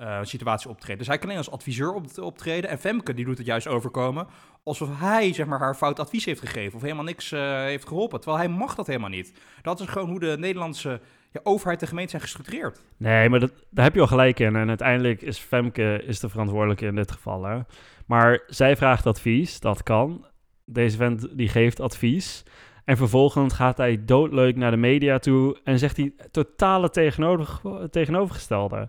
uh, 0.00 0.18
situaties 0.22 0.66
optreedt. 0.66 0.98
Dus 0.98 1.08
hij 1.08 1.18
kan 1.18 1.26
alleen 1.26 1.38
als 1.38 1.50
adviseur 1.50 1.92
op, 1.92 2.06
optreden. 2.18 2.70
En 2.70 2.78
Femke, 2.78 3.14
die 3.14 3.24
doet 3.24 3.38
het 3.38 3.46
juist 3.46 3.66
overkomen 3.66 4.26
alsof 4.62 4.88
hij, 4.98 5.32
zeg 5.32 5.46
maar, 5.46 5.58
haar 5.58 5.74
fout 5.74 5.98
advies 5.98 6.24
heeft 6.24 6.40
gegeven 6.40 6.76
of 6.76 6.82
helemaal 6.82 7.04
niks 7.04 7.32
uh, 7.32 7.40
heeft 7.62 7.88
geholpen. 7.88 8.20
Terwijl 8.20 8.42
hij 8.42 8.52
mag 8.56 8.74
dat 8.74 8.86
helemaal 8.86 9.08
niet. 9.08 9.34
Dat 9.62 9.80
is 9.80 9.86
gewoon 9.86 10.08
hoe 10.08 10.20
de 10.20 10.36
Nederlandse 10.38 11.00
ja, 11.32 11.40
overheid 11.42 11.82
en 11.82 11.88
gemeente 11.88 12.10
zijn 12.10 12.22
gestructureerd. 12.22 12.84
Nee, 12.96 13.28
maar 13.28 13.40
dat, 13.40 13.52
daar 13.70 13.84
heb 13.84 13.94
je 13.94 14.00
al 14.00 14.06
gelijk 14.06 14.38
in. 14.38 14.56
En 14.56 14.68
uiteindelijk 14.68 15.22
is 15.22 15.38
Femke 15.38 16.02
is 16.06 16.20
de 16.20 16.28
verantwoordelijke 16.28 16.86
in 16.86 16.94
dit 16.94 17.10
geval. 17.10 17.44
Hè. 17.44 17.60
Maar 18.06 18.42
zij 18.46 18.76
vraagt 18.76 19.06
advies, 19.06 19.60
dat 19.60 19.82
kan. 19.82 20.26
Deze 20.64 20.96
vent 20.96 21.28
die 21.32 21.48
geeft 21.48 21.80
advies. 21.80 22.44
En 22.84 22.96
vervolgens 22.96 23.54
gaat 23.54 23.76
hij 23.76 24.04
doodleuk 24.04 24.56
naar 24.56 24.70
de 24.70 24.76
media 24.76 25.18
toe 25.18 25.60
en 25.64 25.78
zegt 25.78 25.96
hij 25.96 26.12
totale 26.30 26.90
tegenover, 26.90 27.90
tegenovergestelde. 27.90 28.88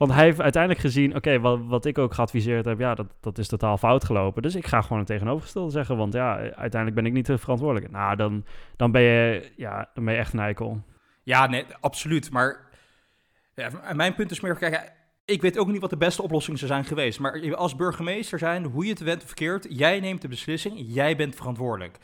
Want 0.00 0.12
hij 0.12 0.24
heeft 0.24 0.40
uiteindelijk 0.40 0.82
gezien, 0.82 1.16
oké, 1.16 1.40
wat, 1.40 1.60
wat 1.64 1.84
ik 1.84 1.98
ook 1.98 2.14
geadviseerd 2.14 2.64
heb, 2.64 2.78
ja, 2.78 2.94
dat, 2.94 3.06
dat 3.20 3.38
is 3.38 3.48
totaal 3.48 3.76
fout 3.76 4.04
gelopen. 4.04 4.42
Dus 4.42 4.54
ik 4.54 4.66
ga 4.66 4.80
gewoon 4.80 4.98
een 4.98 5.04
tegenovergestelde 5.04 5.70
zeggen, 5.70 5.96
want 5.96 6.12
ja, 6.12 6.36
uiteindelijk 6.36 6.94
ben 6.94 7.06
ik 7.06 7.12
niet 7.12 7.26
de 7.26 7.38
verantwoordelijke. 7.38 7.92
Nou, 7.92 8.16
dan, 8.16 8.44
dan, 8.76 8.92
ben, 8.92 9.02
je, 9.02 9.52
ja, 9.56 9.90
dan 9.94 10.04
ben 10.04 10.14
je 10.14 10.20
echt 10.20 10.32
een 10.32 10.38
eikel. 10.38 10.82
Ja, 11.22 11.46
nee, 11.46 11.64
absoluut. 11.80 12.30
Maar 12.30 12.60
ja, 13.54 13.70
mijn 13.92 14.14
punt 14.14 14.30
is 14.30 14.40
meer, 14.40 14.56
kijk, 14.56 14.92
ik 15.24 15.42
weet 15.42 15.58
ook 15.58 15.68
niet 15.68 15.80
wat 15.80 15.90
de 15.90 15.96
beste 15.96 16.22
oplossing 16.22 16.58
zou 16.58 16.70
zijn 16.70 16.84
geweest. 16.84 17.20
Maar 17.20 17.56
als 17.56 17.76
burgemeester 17.76 18.38
zijn, 18.38 18.64
hoe 18.64 18.84
je 18.84 18.90
het 18.90 19.00
went 19.00 19.20
of 19.22 19.26
verkeerd, 19.26 19.66
jij 19.68 20.00
neemt 20.00 20.22
de 20.22 20.28
beslissing, 20.28 20.74
jij 20.78 21.16
bent 21.16 21.34
verantwoordelijk. 21.34 21.98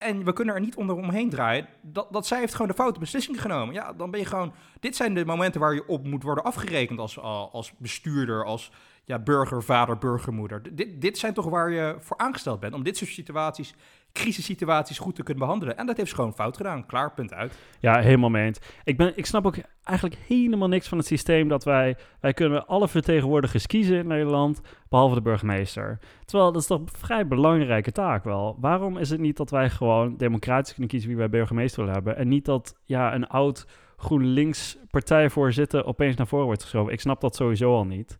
En 0.00 0.24
we 0.24 0.32
kunnen 0.32 0.54
er 0.54 0.60
niet 0.60 0.76
onder 0.76 0.96
omheen 0.96 1.30
draaien. 1.30 1.66
Dat, 1.80 2.12
dat 2.12 2.26
zij 2.26 2.38
heeft 2.38 2.52
gewoon 2.52 2.68
de 2.68 2.74
foute 2.74 3.00
beslissing 3.00 3.40
genomen. 3.40 3.74
Ja, 3.74 3.92
dan 3.92 4.10
ben 4.10 4.20
je 4.20 4.26
gewoon. 4.26 4.52
Dit 4.80 4.96
zijn 4.96 5.14
de 5.14 5.24
momenten 5.24 5.60
waar 5.60 5.74
je 5.74 5.86
op 5.86 6.06
moet 6.06 6.22
worden 6.22 6.44
afgerekend 6.44 6.98
als, 6.98 7.18
als 7.52 7.72
bestuurder, 7.78 8.44
als 8.44 8.70
ja, 9.04 9.18
burger, 9.18 9.62
vader, 9.62 9.98
burgermoeder. 9.98 10.74
Dit, 10.76 11.00
dit 11.00 11.18
zijn 11.18 11.34
toch 11.34 11.48
waar 11.48 11.70
je 11.70 11.96
voor 11.98 12.18
aangesteld 12.18 12.60
bent. 12.60 12.74
Om 12.74 12.82
dit 12.82 12.96
soort 12.96 13.10
situaties 13.10 13.74
crisissituaties 14.12 14.98
goed 14.98 15.14
te 15.14 15.22
kunnen 15.22 15.42
behandelen. 15.42 15.76
En 15.76 15.86
dat 15.86 15.96
heeft 15.96 16.14
gewoon 16.14 16.34
fout 16.34 16.56
gedaan. 16.56 16.86
Klaar, 16.86 17.12
punt 17.14 17.34
uit. 17.34 17.58
Ja, 17.80 18.00
helemaal 18.00 18.30
mee 18.30 18.46
eens. 18.46 18.58
Ik, 18.84 18.96
ben, 18.96 19.12
ik 19.16 19.26
snap 19.26 19.46
ook 19.46 19.56
eigenlijk 19.82 20.20
helemaal 20.26 20.68
niks 20.68 20.88
van 20.88 20.98
het 20.98 21.06
systeem 21.06 21.48
dat 21.48 21.64
wij... 21.64 21.96
Wij 22.20 22.32
kunnen 22.32 22.66
alle 22.66 22.88
vertegenwoordigers 22.88 23.66
kiezen 23.66 23.98
in 23.98 24.06
Nederland, 24.06 24.60
behalve 24.88 25.14
de 25.14 25.22
burgemeester. 25.22 25.98
Terwijl, 26.24 26.52
dat 26.52 26.60
is 26.60 26.68
toch 26.68 26.80
een 26.80 26.88
vrij 26.92 27.26
belangrijke 27.26 27.92
taak 27.92 28.24
wel. 28.24 28.56
Waarom 28.60 28.96
is 28.96 29.10
het 29.10 29.20
niet 29.20 29.36
dat 29.36 29.50
wij 29.50 29.70
gewoon 29.70 30.16
democratisch 30.16 30.72
kunnen 30.72 30.90
kiezen 30.90 31.08
wie 31.08 31.18
wij 31.18 31.28
burgemeester 31.28 31.78
willen 31.78 31.94
hebben... 31.94 32.16
en 32.16 32.28
niet 32.28 32.44
dat 32.44 32.74
ja, 32.84 33.14
een 33.14 33.26
oud 33.26 33.66
GroenLinks 33.96 34.78
partijvoorzitter 34.90 35.84
opeens 35.84 36.16
naar 36.16 36.26
voren 36.26 36.46
wordt 36.46 36.62
geschoven? 36.62 36.92
Ik 36.92 37.00
snap 37.00 37.20
dat 37.20 37.36
sowieso 37.36 37.74
al 37.74 37.86
niet. 37.86 38.18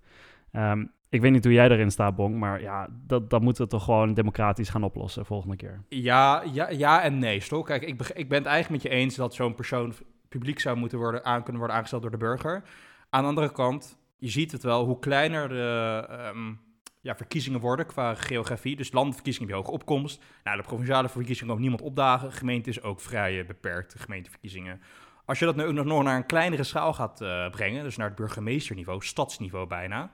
Um, 0.52 0.92
ik 1.11 1.21
weet 1.21 1.33
niet 1.33 1.45
hoe 1.45 1.52
jij 1.52 1.69
erin 1.69 1.90
staat, 1.90 2.17
Bong, 2.17 2.38
maar 2.38 2.61
ja, 2.61 2.88
dat, 3.07 3.31
dat 3.31 3.40
moeten 3.40 3.64
we 3.64 3.71
toch 3.71 3.85
gewoon 3.85 4.14
democratisch 4.14 4.69
gaan 4.69 4.83
oplossen 4.83 5.26
volgende 5.26 5.57
keer. 5.57 5.85
Ja, 5.88 6.43
ja, 6.52 6.71
ja 6.71 7.02
en 7.02 7.19
nee, 7.19 7.40
Stok. 7.40 7.67
Kijk, 7.67 7.83
ik, 7.83 8.09
ik 8.09 8.29
ben 8.29 8.38
het 8.38 8.47
eigenlijk 8.47 8.83
met 8.83 8.93
je 8.93 8.99
eens 8.99 9.14
dat 9.14 9.35
zo'n 9.35 9.55
persoon 9.55 9.93
publiek 10.29 10.61
zou 10.61 10.76
moeten 10.76 10.99
worden, 10.99 11.25
aan 11.25 11.43
kunnen 11.43 11.59
worden 11.59 11.76
aangesteld 11.76 12.02
door 12.02 12.11
de 12.11 12.17
burger. 12.17 12.62
Aan 13.11 13.23
de 13.23 13.29
andere 13.29 13.52
kant, 13.52 13.99
je 14.19 14.29
ziet 14.29 14.52
het 14.52 14.62
wel, 14.62 14.85
hoe 14.85 14.99
kleiner 14.99 15.49
de 15.49 16.07
um, 16.35 16.61
ja, 17.00 17.17
verkiezingen 17.17 17.61
worden 17.61 17.87
qua 17.87 18.14
geografie. 18.14 18.76
Dus 18.76 18.93
landverkiezingen 18.93 19.49
heb 19.49 19.59
je 19.59 19.64
hoge 19.64 19.75
opkomst. 19.75 20.23
Nou, 20.45 20.57
de 20.57 20.62
provinciale 20.62 21.09
verkiezingen 21.09 21.52
ook 21.52 21.61
niemand 21.61 21.83
opdagen. 21.83 22.33
Gemeente 22.33 22.71
is 22.71 22.83
ook 22.83 23.00
vrij 23.00 23.47
beperkt, 23.47 23.95
gemeenteverkiezingen. 23.99 24.81
Als 25.25 25.38
je 25.38 25.45
dat 25.45 25.57
nu 25.57 25.73
nog 25.73 26.02
naar 26.02 26.17
een 26.17 26.26
kleinere 26.26 26.62
schaal 26.62 26.93
gaat 26.93 27.21
uh, 27.21 27.50
brengen, 27.50 27.83
dus 27.83 27.97
naar 27.97 28.07
het 28.07 28.17
burgemeesterniveau, 28.17 29.02
stadsniveau 29.02 29.67
bijna 29.67 30.11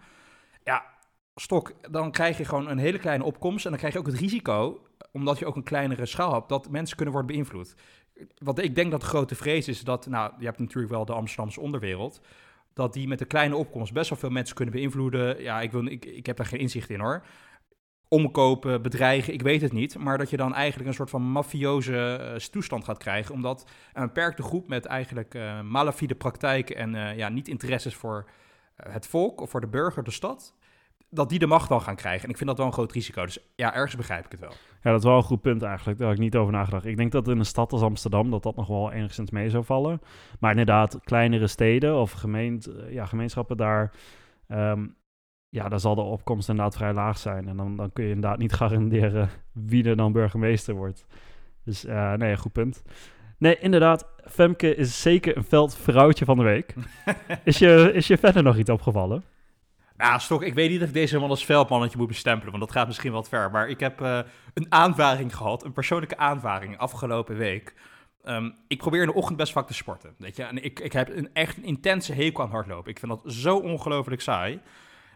ja, 0.66 0.84
stok, 1.34 1.92
dan 1.92 2.10
krijg 2.10 2.38
je 2.38 2.44
gewoon 2.44 2.68
een 2.68 2.78
hele 2.78 2.98
kleine 2.98 3.24
opkomst. 3.24 3.64
En 3.64 3.70
dan 3.70 3.78
krijg 3.78 3.94
je 3.94 3.98
ook 3.98 4.06
het 4.06 4.18
risico, 4.18 4.80
omdat 5.12 5.38
je 5.38 5.46
ook 5.46 5.56
een 5.56 5.62
kleinere 5.62 6.06
schaal 6.06 6.32
hebt, 6.32 6.48
dat 6.48 6.70
mensen 6.70 6.96
kunnen 6.96 7.14
worden 7.14 7.34
beïnvloed. 7.34 7.74
Wat 8.38 8.58
ik 8.58 8.74
denk 8.74 8.90
dat 8.90 9.00
de 9.00 9.06
grote 9.06 9.34
vrees 9.34 9.68
is, 9.68 9.80
dat, 9.80 10.06
nou, 10.06 10.32
je 10.38 10.44
hebt 10.44 10.58
natuurlijk 10.58 10.92
wel 10.92 11.04
de 11.04 11.12
Amsterdamse 11.12 11.60
onderwereld, 11.60 12.20
dat 12.74 12.92
die 12.92 13.08
met 13.08 13.20
een 13.20 13.26
kleine 13.26 13.56
opkomst 13.56 13.92
best 13.92 14.08
wel 14.10 14.18
veel 14.18 14.30
mensen 14.30 14.56
kunnen 14.56 14.74
beïnvloeden. 14.74 15.42
Ja, 15.42 15.60
ik, 15.60 15.72
wil, 15.72 15.86
ik, 15.86 16.04
ik 16.04 16.26
heb 16.26 16.36
daar 16.36 16.46
geen 16.46 16.60
inzicht 16.60 16.90
in 16.90 17.00
hoor. 17.00 17.26
omkopen, 18.08 18.82
bedreigen, 18.82 19.32
ik 19.32 19.42
weet 19.42 19.60
het 19.60 19.72
niet. 19.72 19.98
Maar 19.98 20.18
dat 20.18 20.30
je 20.30 20.36
dan 20.36 20.54
eigenlijk 20.54 20.88
een 20.88 20.94
soort 20.94 21.10
van 21.10 21.30
mafioze 21.30 22.18
uh, 22.20 22.36
toestand 22.36 22.84
gaat 22.84 22.98
krijgen. 22.98 23.34
Omdat 23.34 23.66
een 23.92 24.06
beperkte 24.06 24.42
groep 24.42 24.68
met 24.68 24.84
eigenlijk 24.84 25.34
uh, 25.34 25.60
malafide 25.60 26.14
praktijken 26.14 26.76
en 26.76 26.94
uh, 26.94 27.16
ja, 27.16 27.28
niet 27.28 27.48
interesses 27.48 27.94
voor 27.94 28.26
het 28.76 29.06
volk 29.06 29.40
of 29.40 29.50
voor 29.50 29.60
de 29.60 29.66
burger, 29.66 30.04
de 30.04 30.10
stad, 30.10 30.54
dat 31.10 31.28
die 31.28 31.38
de 31.38 31.46
macht 31.46 31.68
dan 31.68 31.80
gaan 31.80 31.96
krijgen. 31.96 32.24
En 32.24 32.30
ik 32.30 32.36
vind 32.36 32.48
dat 32.48 32.58
wel 32.58 32.66
een 32.66 32.72
groot 32.72 32.92
risico. 32.92 33.24
Dus 33.24 33.38
ja, 33.54 33.74
ergens 33.74 33.96
begrijp 33.96 34.24
ik 34.24 34.30
het 34.30 34.40
wel. 34.40 34.52
Ja, 34.82 34.90
dat 34.90 34.98
is 34.98 35.04
wel 35.04 35.16
een 35.16 35.22
goed 35.22 35.40
punt 35.40 35.62
eigenlijk. 35.62 35.98
Daar 35.98 36.08
heb 36.08 36.16
ik 36.16 36.22
niet 36.22 36.36
over 36.36 36.52
nagedacht. 36.52 36.84
Ik 36.84 36.96
denk 36.96 37.12
dat 37.12 37.28
in 37.28 37.38
een 37.38 37.44
stad 37.44 37.72
als 37.72 37.82
Amsterdam 37.82 38.30
dat 38.30 38.42
dat 38.42 38.56
nog 38.56 38.66
wel 38.66 38.92
enigszins 38.92 39.30
mee 39.30 39.50
zou 39.50 39.64
vallen. 39.64 40.00
Maar 40.40 40.50
inderdaad, 40.50 41.00
kleinere 41.04 41.46
steden 41.46 42.00
of 42.00 42.12
gemeent, 42.12 42.70
ja, 42.88 43.06
gemeenschappen 43.06 43.56
daar... 43.56 43.92
Um, 44.48 44.96
ja, 45.48 45.68
dan 45.68 45.80
zal 45.80 45.94
de 45.94 46.00
opkomst 46.00 46.48
inderdaad 46.48 46.76
vrij 46.76 46.92
laag 46.92 47.18
zijn. 47.18 47.48
En 47.48 47.56
dan, 47.56 47.76
dan 47.76 47.92
kun 47.92 48.04
je 48.04 48.10
inderdaad 48.12 48.38
niet 48.38 48.52
garanderen 48.60 49.28
wie 49.52 49.84
er 49.84 49.96
dan 49.96 50.12
burgemeester 50.12 50.74
wordt. 50.74 51.06
Dus 51.64 51.84
uh, 51.84 52.12
nee, 52.12 52.36
goed 52.36 52.52
punt. 52.52 52.82
Nee, 53.38 53.58
inderdaad, 53.58 54.06
Femke 54.30 54.74
is 54.74 55.02
zeker 55.02 55.36
een 55.36 55.44
veldvrouwtje 55.44 56.24
van 56.24 56.36
de 56.36 56.42
week. 56.42 56.74
is, 57.44 57.58
je, 57.58 57.90
is 57.94 58.06
je 58.06 58.18
verder 58.18 58.42
nog 58.42 58.56
iets 58.56 58.70
opgevallen? 58.70 59.24
Ja, 59.96 60.18
Stok, 60.18 60.42
ik 60.42 60.54
weet 60.54 60.70
niet 60.70 60.82
of 60.82 60.88
ik 60.88 60.94
deze 60.94 61.18
man 61.18 61.30
als 61.30 61.44
veldmannetje 61.44 61.98
moet 61.98 62.06
bestempelen, 62.06 62.50
want 62.52 62.64
dat 62.64 62.72
gaat 62.72 62.86
misschien 62.86 63.12
wat 63.12 63.28
ver. 63.28 63.50
Maar 63.50 63.68
ik 63.68 63.80
heb 63.80 64.00
uh, 64.00 64.18
een 64.54 64.66
aanvaring 64.68 65.36
gehad, 65.36 65.64
een 65.64 65.72
persoonlijke 65.72 66.16
aanvaring 66.16 66.78
afgelopen 66.78 67.36
week. 67.36 67.74
Um, 68.24 68.54
ik 68.68 68.78
probeer 68.78 69.00
in 69.00 69.06
de 69.06 69.14
ochtend 69.14 69.36
best 69.36 69.52
vaak 69.52 69.66
te 69.66 69.74
sporten, 69.74 70.14
weet 70.18 70.36
je. 70.36 70.42
En 70.42 70.64
ik, 70.64 70.80
ik 70.80 70.92
heb 70.92 71.08
een 71.08 71.30
echt 71.32 71.56
een 71.56 71.64
intense 71.64 72.12
hekel 72.12 72.42
aan 72.42 72.50
hardlopen. 72.50 72.90
Ik 72.90 72.98
vind 72.98 73.12
dat 73.12 73.32
zo 73.32 73.56
ongelooflijk 73.56 74.20
saai. 74.20 74.60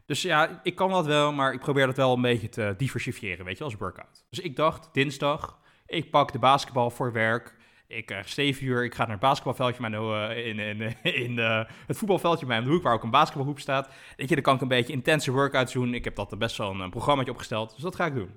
Dus 0.06 0.22
ja, 0.22 0.60
ik 0.62 0.74
kan 0.74 0.90
dat 0.90 1.06
wel, 1.06 1.32
maar 1.32 1.52
ik 1.52 1.60
probeer 1.60 1.86
dat 1.86 1.96
wel 1.96 2.14
een 2.14 2.20
beetje 2.20 2.48
te 2.48 2.74
diversifiëren, 2.76 3.44
weet 3.44 3.58
je, 3.58 3.64
als 3.64 3.76
workout. 3.76 4.24
Dus 4.30 4.38
ik 4.38 4.56
dacht, 4.56 4.88
dinsdag, 4.92 5.58
ik 5.86 6.10
pak 6.10 6.32
de 6.32 6.38
basketbal 6.38 6.90
voor 6.90 7.12
werk. 7.12 7.54
Ik 7.90 8.10
uh, 8.10 8.18
steef 8.24 8.60
uur, 8.60 8.84
ik 8.84 8.94
ga 8.94 9.02
naar 9.02 9.10
het 9.10 9.20
basketbalveldje 9.20 9.80
maar 9.80 9.92
uh, 9.92 10.46
in, 10.46 10.58
in, 10.58 10.80
in 11.24 11.36
uh, 11.36 11.64
het 11.86 11.96
voetbalveldje 11.96 12.46
bij 12.46 12.60
de 12.60 12.68
hoek, 12.68 12.82
waar 12.82 12.94
ook 12.94 13.02
een 13.02 13.10
basketbalhoep 13.10 13.58
staat. 13.58 13.88
Weet 14.16 14.28
je, 14.28 14.34
dan 14.34 14.44
kan 14.44 14.54
ik 14.54 14.60
een 14.60 14.68
beetje 14.68 14.92
intense 14.92 15.32
workouts 15.32 15.72
doen. 15.72 15.94
Ik 15.94 16.04
heb 16.04 16.16
dat 16.16 16.38
best 16.38 16.56
wel 16.56 16.70
een, 16.70 16.80
een 16.80 17.30
opgesteld, 17.30 17.74
dus 17.74 17.82
dat 17.82 17.94
ga 17.94 18.06
ik 18.06 18.14
doen. 18.14 18.30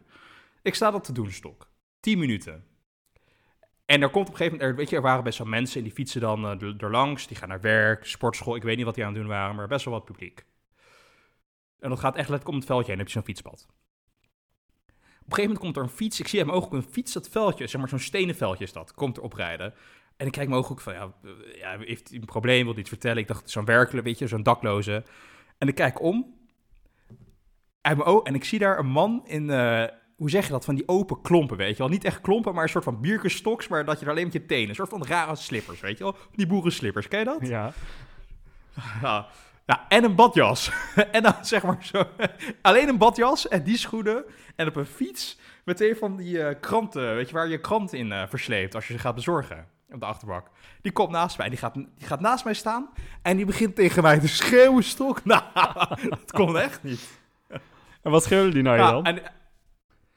Ik 0.62 0.76
sta 0.76 0.92
dat 0.92 1.04
te 1.04 1.12
doen, 1.12 1.32
stok. 1.32 1.70
10 2.00 2.20
minuten. 2.20 2.64
En 3.86 4.02
er 4.02 4.10
komt 4.10 4.28
op 4.28 4.32
een 4.32 4.38
gegeven 4.38 4.60
moment, 4.60 4.78
weet 4.78 4.90
je, 4.90 4.96
er 4.96 5.02
waren 5.02 5.24
best 5.24 5.38
wel 5.38 5.48
mensen 5.48 5.78
en 5.78 5.84
die 5.84 5.94
fietsen 5.94 6.22
dan 6.22 6.46
er 6.62 6.92
langs. 6.92 7.28
Die 7.28 7.38
gaan 7.38 7.50
naar 7.50 7.62
werk, 7.62 8.06
sportschool, 8.06 8.56
ik 8.56 8.64
weet 8.64 8.76
niet 8.76 8.86
wat 8.86 8.96
die 8.96 9.04
aan 9.06 9.14
het 9.14 9.20
doen 9.20 9.30
waren, 9.30 9.56
maar 9.56 9.68
best 9.68 9.86
wel 9.86 9.94
wat 9.94 10.06
publiek. 10.06 10.46
En 11.80 11.90
dat 11.90 12.00
gaat 12.00 12.16
echt 12.16 12.30
letterlijk 12.30 12.48
om 12.50 12.56
het 12.56 12.66
veldje 12.66 12.90
heen. 12.90 12.98
Heb 12.98 13.08
je 13.08 13.14
zo'n 13.14 13.24
fietspad. 13.24 13.68
Gegeven 15.34 15.54
moment 15.56 15.60
komt 15.60 15.78
er 15.78 15.92
een 15.92 15.98
fiets. 15.98 16.20
Ik 16.20 16.28
zie 16.28 16.40
hem 16.40 16.52
ook 16.52 16.74
een 16.74 16.86
fiets, 16.92 17.14
dat 17.14 17.30
veldje, 17.30 17.68
zeg 17.68 17.80
maar 17.80 17.90
zo'n 17.90 18.00
stenen 18.00 18.36
veldje 18.36 18.64
is 18.64 18.74
dat. 18.74 18.94
Komt 18.94 19.18
er 19.18 19.24
oprijden. 19.24 19.74
En 20.18 20.26
ik 20.26 20.32
kijk 20.32 20.50
me 20.50 20.56
ook 20.56 20.82
van, 20.82 20.94
ja, 20.94 21.14
ja, 21.56 21.78
heeft 21.80 22.10
hij 22.10 22.18
een 22.18 22.26
probleem, 22.26 22.66
wil 22.66 22.78
iets 22.78 22.90
vertellen? 22.90 23.18
Ik 23.18 23.28
dacht, 23.28 23.50
zo'n 23.50 23.66
werkelijk, 23.66 24.06
weet 24.06 24.20
je, 24.20 24.28
zo'n 24.28 24.44
dakloze. 24.44 25.04
En 25.58 25.68
ik 25.68 25.76
kijk 25.76 26.02
om. 26.02 26.42
Uit 27.82 27.98
mijn 27.98 28.10
oog, 28.10 28.24
en 28.24 28.36
ik 28.36 28.44
zie 28.44 28.60
daar 28.60 28.80
een 28.80 28.88
man 28.88 29.22
in, 29.26 29.50
uh, 29.50 29.84
hoe 30.16 30.30
zeg 30.30 30.46
je 30.46 30.52
dat, 30.52 30.66
van 30.66 30.76
die 30.76 30.88
open 30.88 31.22
klompen, 31.22 31.58
weet 31.58 31.72
je 31.72 31.78
wel. 31.78 31.88
Niet 31.88 32.04
echt 32.04 32.22
klompen, 32.22 32.54
maar 32.54 32.64
een 32.64 32.70
soort 32.70 32.84
van 32.84 33.02
bierkenstoks, 33.02 33.68
maar 33.68 33.86
dat 33.86 34.00
je 34.00 34.06
er 34.06 34.12
alleen 34.12 34.24
met 34.24 34.34
je 34.34 34.46
tenen, 34.46 34.70
een 34.70 34.76
soort 34.76 34.90
van 34.90 35.06
rare 35.06 35.36
slippers, 35.36 35.80
weet 35.80 35.98
je 35.98 36.04
wel. 36.04 36.16
Die 36.36 36.48
boerenslippers, 36.48 37.08
ken 37.08 37.20
je 37.20 37.26
dat? 37.26 37.48
Ja. 37.48 37.74
Ja, 39.02 39.28
ja, 39.66 39.86
en 39.90 40.04
een 40.04 40.16
badjas. 40.16 40.72
en 41.12 41.24
dan 41.24 41.36
zeg 41.42 41.64
maar 41.64 41.78
zo. 41.80 42.04
Alleen 42.62 42.88
een 42.90 42.98
badjas 42.98 43.48
en 43.48 43.64
die 43.64 43.78
schoenen. 43.78 44.26
En 44.56 44.68
op 44.68 44.76
een 44.76 44.86
fiets 44.86 45.40
met 45.66 45.82
een 45.82 45.96
van 45.96 46.16
die 46.16 46.38
uh, 46.38 46.50
kranten. 46.60 47.16
Weet 47.16 47.28
je 47.28 47.34
waar 47.34 47.48
je 47.48 47.60
krant 47.60 47.94
in 47.94 48.08
uh, 48.08 48.24
versleept 48.28 48.76
als 48.76 48.88
je 48.88 48.94
ze 48.94 49.00
gaat 49.00 49.16
bezorgen. 49.16 49.68
Op 49.90 50.00
de 50.00 50.06
achterbak. 50.06 50.48
Die 50.82 50.92
komt 50.92 51.10
naast 51.10 51.38
mij. 51.38 51.50
Die 51.50 51.58
gaat, 51.58 51.74
die 51.74 52.08
gaat 52.08 52.20
naast 52.20 52.44
mij 52.44 52.54
staan. 52.54 52.90
En 53.22 53.38
die 53.38 53.46
begint 53.46 53.76
tegen 53.76 54.04
mij 54.04 54.20
te 54.20 54.28
schreeuwen, 54.28 54.84
stok. 54.84 55.24
Nou, 55.26 55.44
dat 56.10 56.32
kon 56.32 56.58
echt 56.58 56.84
niet. 56.84 57.10
En 58.02 58.12
wat 58.12 58.24
schreeuwde 58.24 58.52
die 58.52 58.64
nou 58.64 58.78
ja, 58.78 58.92
dan? 58.92 59.06
En, 59.06 59.22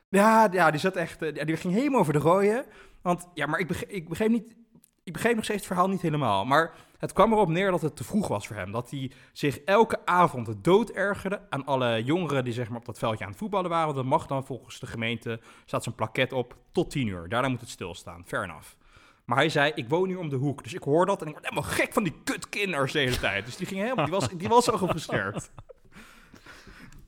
ja, 0.08 0.48
ja, 0.52 0.70
die 0.70 0.80
zat 0.80 0.96
echt. 0.96 1.22
Uh, 1.22 1.44
die 1.44 1.56
ging 1.56 1.74
helemaal 1.74 2.00
over 2.00 2.12
de 2.12 2.18
rooien. 2.18 2.64
Want 3.02 3.28
ja, 3.34 3.46
maar 3.46 3.60
ik 3.60 3.66
begreep, 3.66 3.88
ik 3.90 4.08
begreep 4.08 4.28
niet. 4.28 4.56
Ik 5.06 5.12
begreep 5.12 5.34
nog 5.34 5.44
steeds 5.44 5.58
het 5.58 5.68
verhaal 5.68 5.88
niet 5.88 6.02
helemaal. 6.02 6.44
Maar 6.44 6.74
het 6.98 7.12
kwam 7.12 7.32
erop 7.32 7.48
neer 7.48 7.70
dat 7.70 7.82
het 7.82 7.96
te 7.96 8.04
vroeg 8.04 8.28
was 8.28 8.46
voor 8.46 8.56
hem. 8.56 8.72
Dat 8.72 8.90
hij 8.90 9.10
zich 9.32 9.58
elke 9.58 10.06
avond 10.06 10.46
de 10.46 10.60
dood 10.60 10.90
ergerde 10.90 11.40
aan 11.50 11.64
alle 11.64 12.04
jongeren 12.04 12.44
die 12.44 12.52
zeg 12.52 12.68
maar, 12.68 12.78
op 12.78 12.84
dat 12.84 12.98
veldje 12.98 13.24
aan 13.24 13.30
het 13.30 13.38
voetballen 13.38 13.70
waren. 13.70 13.94
Dat 13.94 14.04
mag 14.04 14.26
dan 14.26 14.46
volgens 14.46 14.78
de 14.80 14.86
gemeente, 14.86 15.40
staat 15.64 15.82
zijn 15.82 15.94
plaket 15.94 16.32
op, 16.32 16.56
tot 16.72 16.90
tien 16.90 17.06
uur. 17.06 17.28
Daarna 17.28 17.48
moet 17.48 17.60
het 17.60 17.68
stilstaan, 17.68 18.24
fair 18.26 18.42
enough. 18.42 18.68
Maar 19.24 19.36
hij 19.36 19.48
zei, 19.48 19.72
ik 19.74 19.88
woon 19.88 20.08
hier 20.08 20.18
om 20.18 20.28
de 20.28 20.36
hoek. 20.36 20.62
Dus 20.62 20.74
ik 20.74 20.82
hoor 20.82 21.06
dat 21.06 21.20
en 21.22 21.26
ik 21.26 21.32
word 21.32 21.44
helemaal 21.48 21.70
gek 21.70 21.92
van 21.92 22.02
die 22.02 22.14
kutkinders 22.24 22.92
de 22.92 22.98
hele 22.98 23.18
tijd. 23.18 23.44
Dus 23.44 23.56
die, 23.56 23.66
ging 23.66 23.80
helemaal, 23.80 24.04
die, 24.04 24.14
was, 24.14 24.28
die 24.28 24.48
was 24.48 24.64
zo 24.64 24.76
gefrustreerd. 24.76 25.50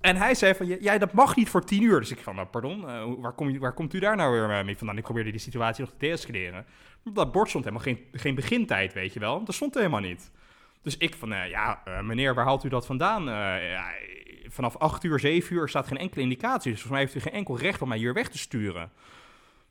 En 0.08 0.16
hij 0.16 0.34
zei 0.34 0.54
van, 0.54 0.66
jij 0.66 0.98
dat 0.98 1.12
mag 1.12 1.36
niet 1.36 1.48
voor 1.48 1.64
tien 1.64 1.82
uur. 1.82 2.00
Dus 2.00 2.10
ik 2.10 2.18
van, 2.18 2.34
nou, 2.34 2.46
pardon, 2.46 2.80
uh, 2.80 3.04
waar, 3.18 3.32
kom, 3.32 3.58
waar 3.58 3.72
komt 3.72 3.94
u 3.94 3.98
daar 3.98 4.16
nou 4.16 4.32
weer 4.32 4.64
mee 4.64 4.76
vandaan? 4.76 4.96
Ik 4.96 5.02
probeerde 5.02 5.30
die 5.30 5.40
situatie 5.40 5.84
nog 5.84 5.90
te 5.90 5.98
deescaleren. 5.98 6.66
Dat 7.04 7.32
bord 7.32 7.48
stond 7.48 7.64
helemaal 7.64 7.84
geen, 7.84 8.04
geen 8.12 8.34
begintijd, 8.34 8.92
weet 8.92 9.12
je 9.12 9.20
wel. 9.20 9.44
Dat 9.44 9.54
stond 9.54 9.74
helemaal 9.74 10.00
niet. 10.00 10.30
Dus 10.82 10.96
ik 10.96 11.14
van, 11.14 11.32
uh, 11.32 11.48
ja, 11.48 11.82
uh, 11.88 12.00
meneer, 12.00 12.34
waar 12.34 12.44
haalt 12.44 12.64
u 12.64 12.68
dat 12.68 12.86
vandaan? 12.86 13.24
Ja, 13.24 13.90
vanaf 14.44 14.76
8 14.76 15.04
uur, 15.04 15.18
7 15.18 15.56
uur 15.56 15.68
staat 15.68 15.86
geen 15.86 15.98
enkele 15.98 16.22
indicatie. 16.22 16.70
Dus 16.70 16.80
volgens 16.80 16.90
mij 16.90 17.00
heeft 17.00 17.14
u 17.14 17.20
geen 17.20 17.38
enkel 17.38 17.58
recht 17.58 17.82
om 17.82 17.88
mij 17.88 17.98
hier 17.98 18.14
weg 18.14 18.28
te 18.28 18.38
sturen. 18.38 18.92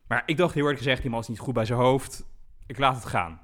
Maar 0.07 0.23
ik 0.25 0.37
dacht 0.37 0.53
heel 0.53 0.63
eerlijk 0.63 0.81
gezegd, 0.81 1.01
die 1.01 1.11
man 1.11 1.19
is 1.19 1.27
niet 1.27 1.39
goed 1.39 1.53
bij 1.53 1.65
zijn 1.65 1.79
hoofd. 1.79 2.25
Ik 2.67 2.77
laat 2.77 2.95
het 2.95 3.05
gaan. 3.05 3.41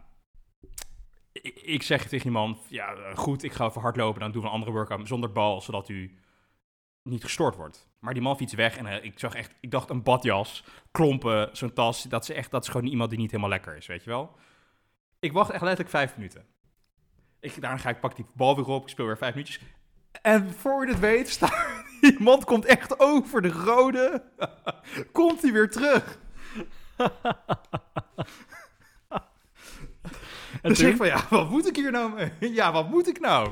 Ik, 1.32 1.62
ik 1.62 1.84
zeg 1.84 2.02
tegen 2.02 2.22
die 2.22 2.32
man, 2.32 2.58
ja, 2.68 2.96
goed, 3.14 3.44
ik 3.44 3.52
ga 3.52 3.66
even 3.66 3.82
hardlopen. 3.82 4.20
Dan 4.20 4.32
doen 4.32 4.42
we 4.42 4.48
een 4.48 4.54
andere 4.54 4.72
workout 4.72 5.08
zonder 5.08 5.32
bal, 5.32 5.62
zodat 5.62 5.90
u 5.90 6.18
niet 7.04 7.24
gestoord 7.24 7.56
wordt. 7.56 7.88
Maar 8.00 8.14
die 8.14 8.24
man 8.24 8.38
fietst 8.38 8.56
weg 8.56 8.78
en 8.78 8.86
uh, 8.86 9.04
ik 9.04 9.20
zag 9.20 9.34
echt, 9.34 9.56
ik 9.60 9.72
dacht 9.72 9.90
een 9.90 10.04
badjas, 10.04 10.64
klompen, 10.92 11.50
zo'n 11.52 11.74
tas. 11.74 12.04
Dat 12.04 12.24
is 12.24 12.30
echt, 12.30 12.52
dat 12.52 12.64
is 12.64 12.70
gewoon 12.70 12.88
iemand 12.88 13.10
die 13.10 13.20
niet 13.20 13.32
helemaal 13.32 13.52
lekker 13.52 13.78
is, 13.78 13.86
weet 13.86 14.04
je 14.04 14.10
wel. 14.10 14.36
Ik 15.20 15.32
wacht 15.32 15.50
echt 15.50 15.62
letterlijk 15.62 15.90
vijf 15.90 16.16
minuten. 16.16 16.46
Ik, 17.40 17.62
daarna 17.62 17.78
ga 17.78 17.90
ik, 17.90 18.00
pak 18.00 18.16
die 18.16 18.26
bal 18.34 18.56
weer 18.56 18.66
op, 18.66 18.84
ik 18.84 18.90
speel 18.90 19.06
weer 19.06 19.18
vijf 19.18 19.34
minuutjes. 19.34 19.60
En 20.22 20.54
voor 20.54 20.86
je 20.86 20.92
het 20.92 21.00
weet, 21.00 21.30
staat, 21.30 21.84
die 22.02 22.22
man 22.22 22.44
komt 22.44 22.66
echt 22.66 23.00
over 23.00 23.42
de 23.42 23.52
rode. 23.52 24.24
komt 25.12 25.42
hij 25.42 25.52
weer 25.52 25.70
terug. 25.70 26.20
en 30.62 30.70
dus 30.70 30.80
ik 30.80 30.96
van, 30.96 31.08
ja, 31.08 31.26
wat 31.30 31.50
moet 31.50 31.68
ik 31.68 31.76
hier 31.76 31.92
nou 31.92 32.14
mee? 32.14 32.54
Ja, 32.54 32.72
wat 32.72 32.90
moet 32.90 33.08
ik 33.08 33.20
nou? 33.20 33.52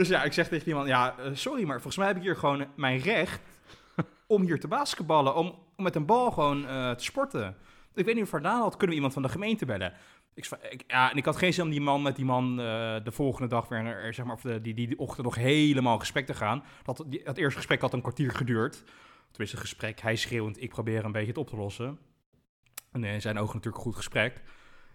Dus 0.00 0.08
ja, 0.08 0.22
ik 0.22 0.32
zeg 0.32 0.48
tegen 0.48 0.68
iemand, 0.68 0.88
ja, 0.88 1.14
uh, 1.18 1.26
sorry, 1.32 1.64
maar 1.64 1.74
volgens 1.74 1.96
mij 1.96 2.06
heb 2.06 2.16
ik 2.16 2.22
hier 2.22 2.36
gewoon 2.36 2.66
mijn 2.76 2.98
recht 2.98 3.40
om 4.26 4.42
hier 4.42 4.60
te 4.60 4.68
basketballen, 4.68 5.34
om, 5.34 5.54
om 5.76 5.84
met 5.84 5.94
een 5.94 6.06
bal 6.06 6.30
gewoon 6.30 6.62
uh, 6.62 6.90
te 6.90 7.04
sporten. 7.04 7.56
Ik 7.94 8.04
weet 8.04 8.14
niet 8.14 8.24
of 8.24 8.30
vandaan 8.30 8.60
had, 8.60 8.70
kunnen 8.70 8.88
we 8.88 8.94
iemand 8.94 9.12
van 9.12 9.22
de 9.22 9.28
gemeente 9.28 9.66
bellen? 9.66 9.92
Ik, 10.34 10.48
ja, 10.86 11.10
en 11.10 11.16
ik 11.16 11.24
had 11.24 11.36
geen 11.36 11.52
zin 11.52 11.64
om 11.64 11.70
die 11.70 11.80
man 11.80 12.02
met 12.02 12.16
die 12.16 12.24
man 12.24 12.50
uh, 12.50 12.56
de 13.04 13.10
volgende 13.12 13.48
dag 13.48 13.68
weer, 13.68 13.86
er, 13.86 14.14
zeg 14.14 14.24
maar, 14.26 14.34
of 14.34 14.40
de, 14.40 14.60
die, 14.60 14.74
die, 14.74 14.86
die 14.86 14.98
ochtend 14.98 15.26
nog 15.26 15.34
helemaal 15.34 15.98
gesprek 15.98 16.26
te 16.26 16.34
gaan. 16.34 16.64
Dat, 16.82 17.04
die, 17.06 17.24
dat 17.24 17.36
eerste 17.36 17.56
gesprek 17.56 17.80
had 17.80 17.92
een 17.92 18.00
kwartier 18.00 18.30
geduurd. 18.30 18.84
Tenminste, 19.30 19.56
een 19.56 19.62
gesprek, 19.62 20.00
hij 20.00 20.16
schreeuwend, 20.16 20.62
ik 20.62 20.70
probeer 20.70 21.04
een 21.04 21.12
beetje 21.12 21.28
het 21.28 21.38
op 21.38 21.48
te 21.48 21.56
lossen. 21.56 21.98
En 22.92 23.04
in 23.04 23.20
zijn 23.20 23.38
ogen 23.38 23.54
natuurlijk 23.54 23.76
een 23.76 23.90
goed 23.90 23.96
gesprek 23.96 24.42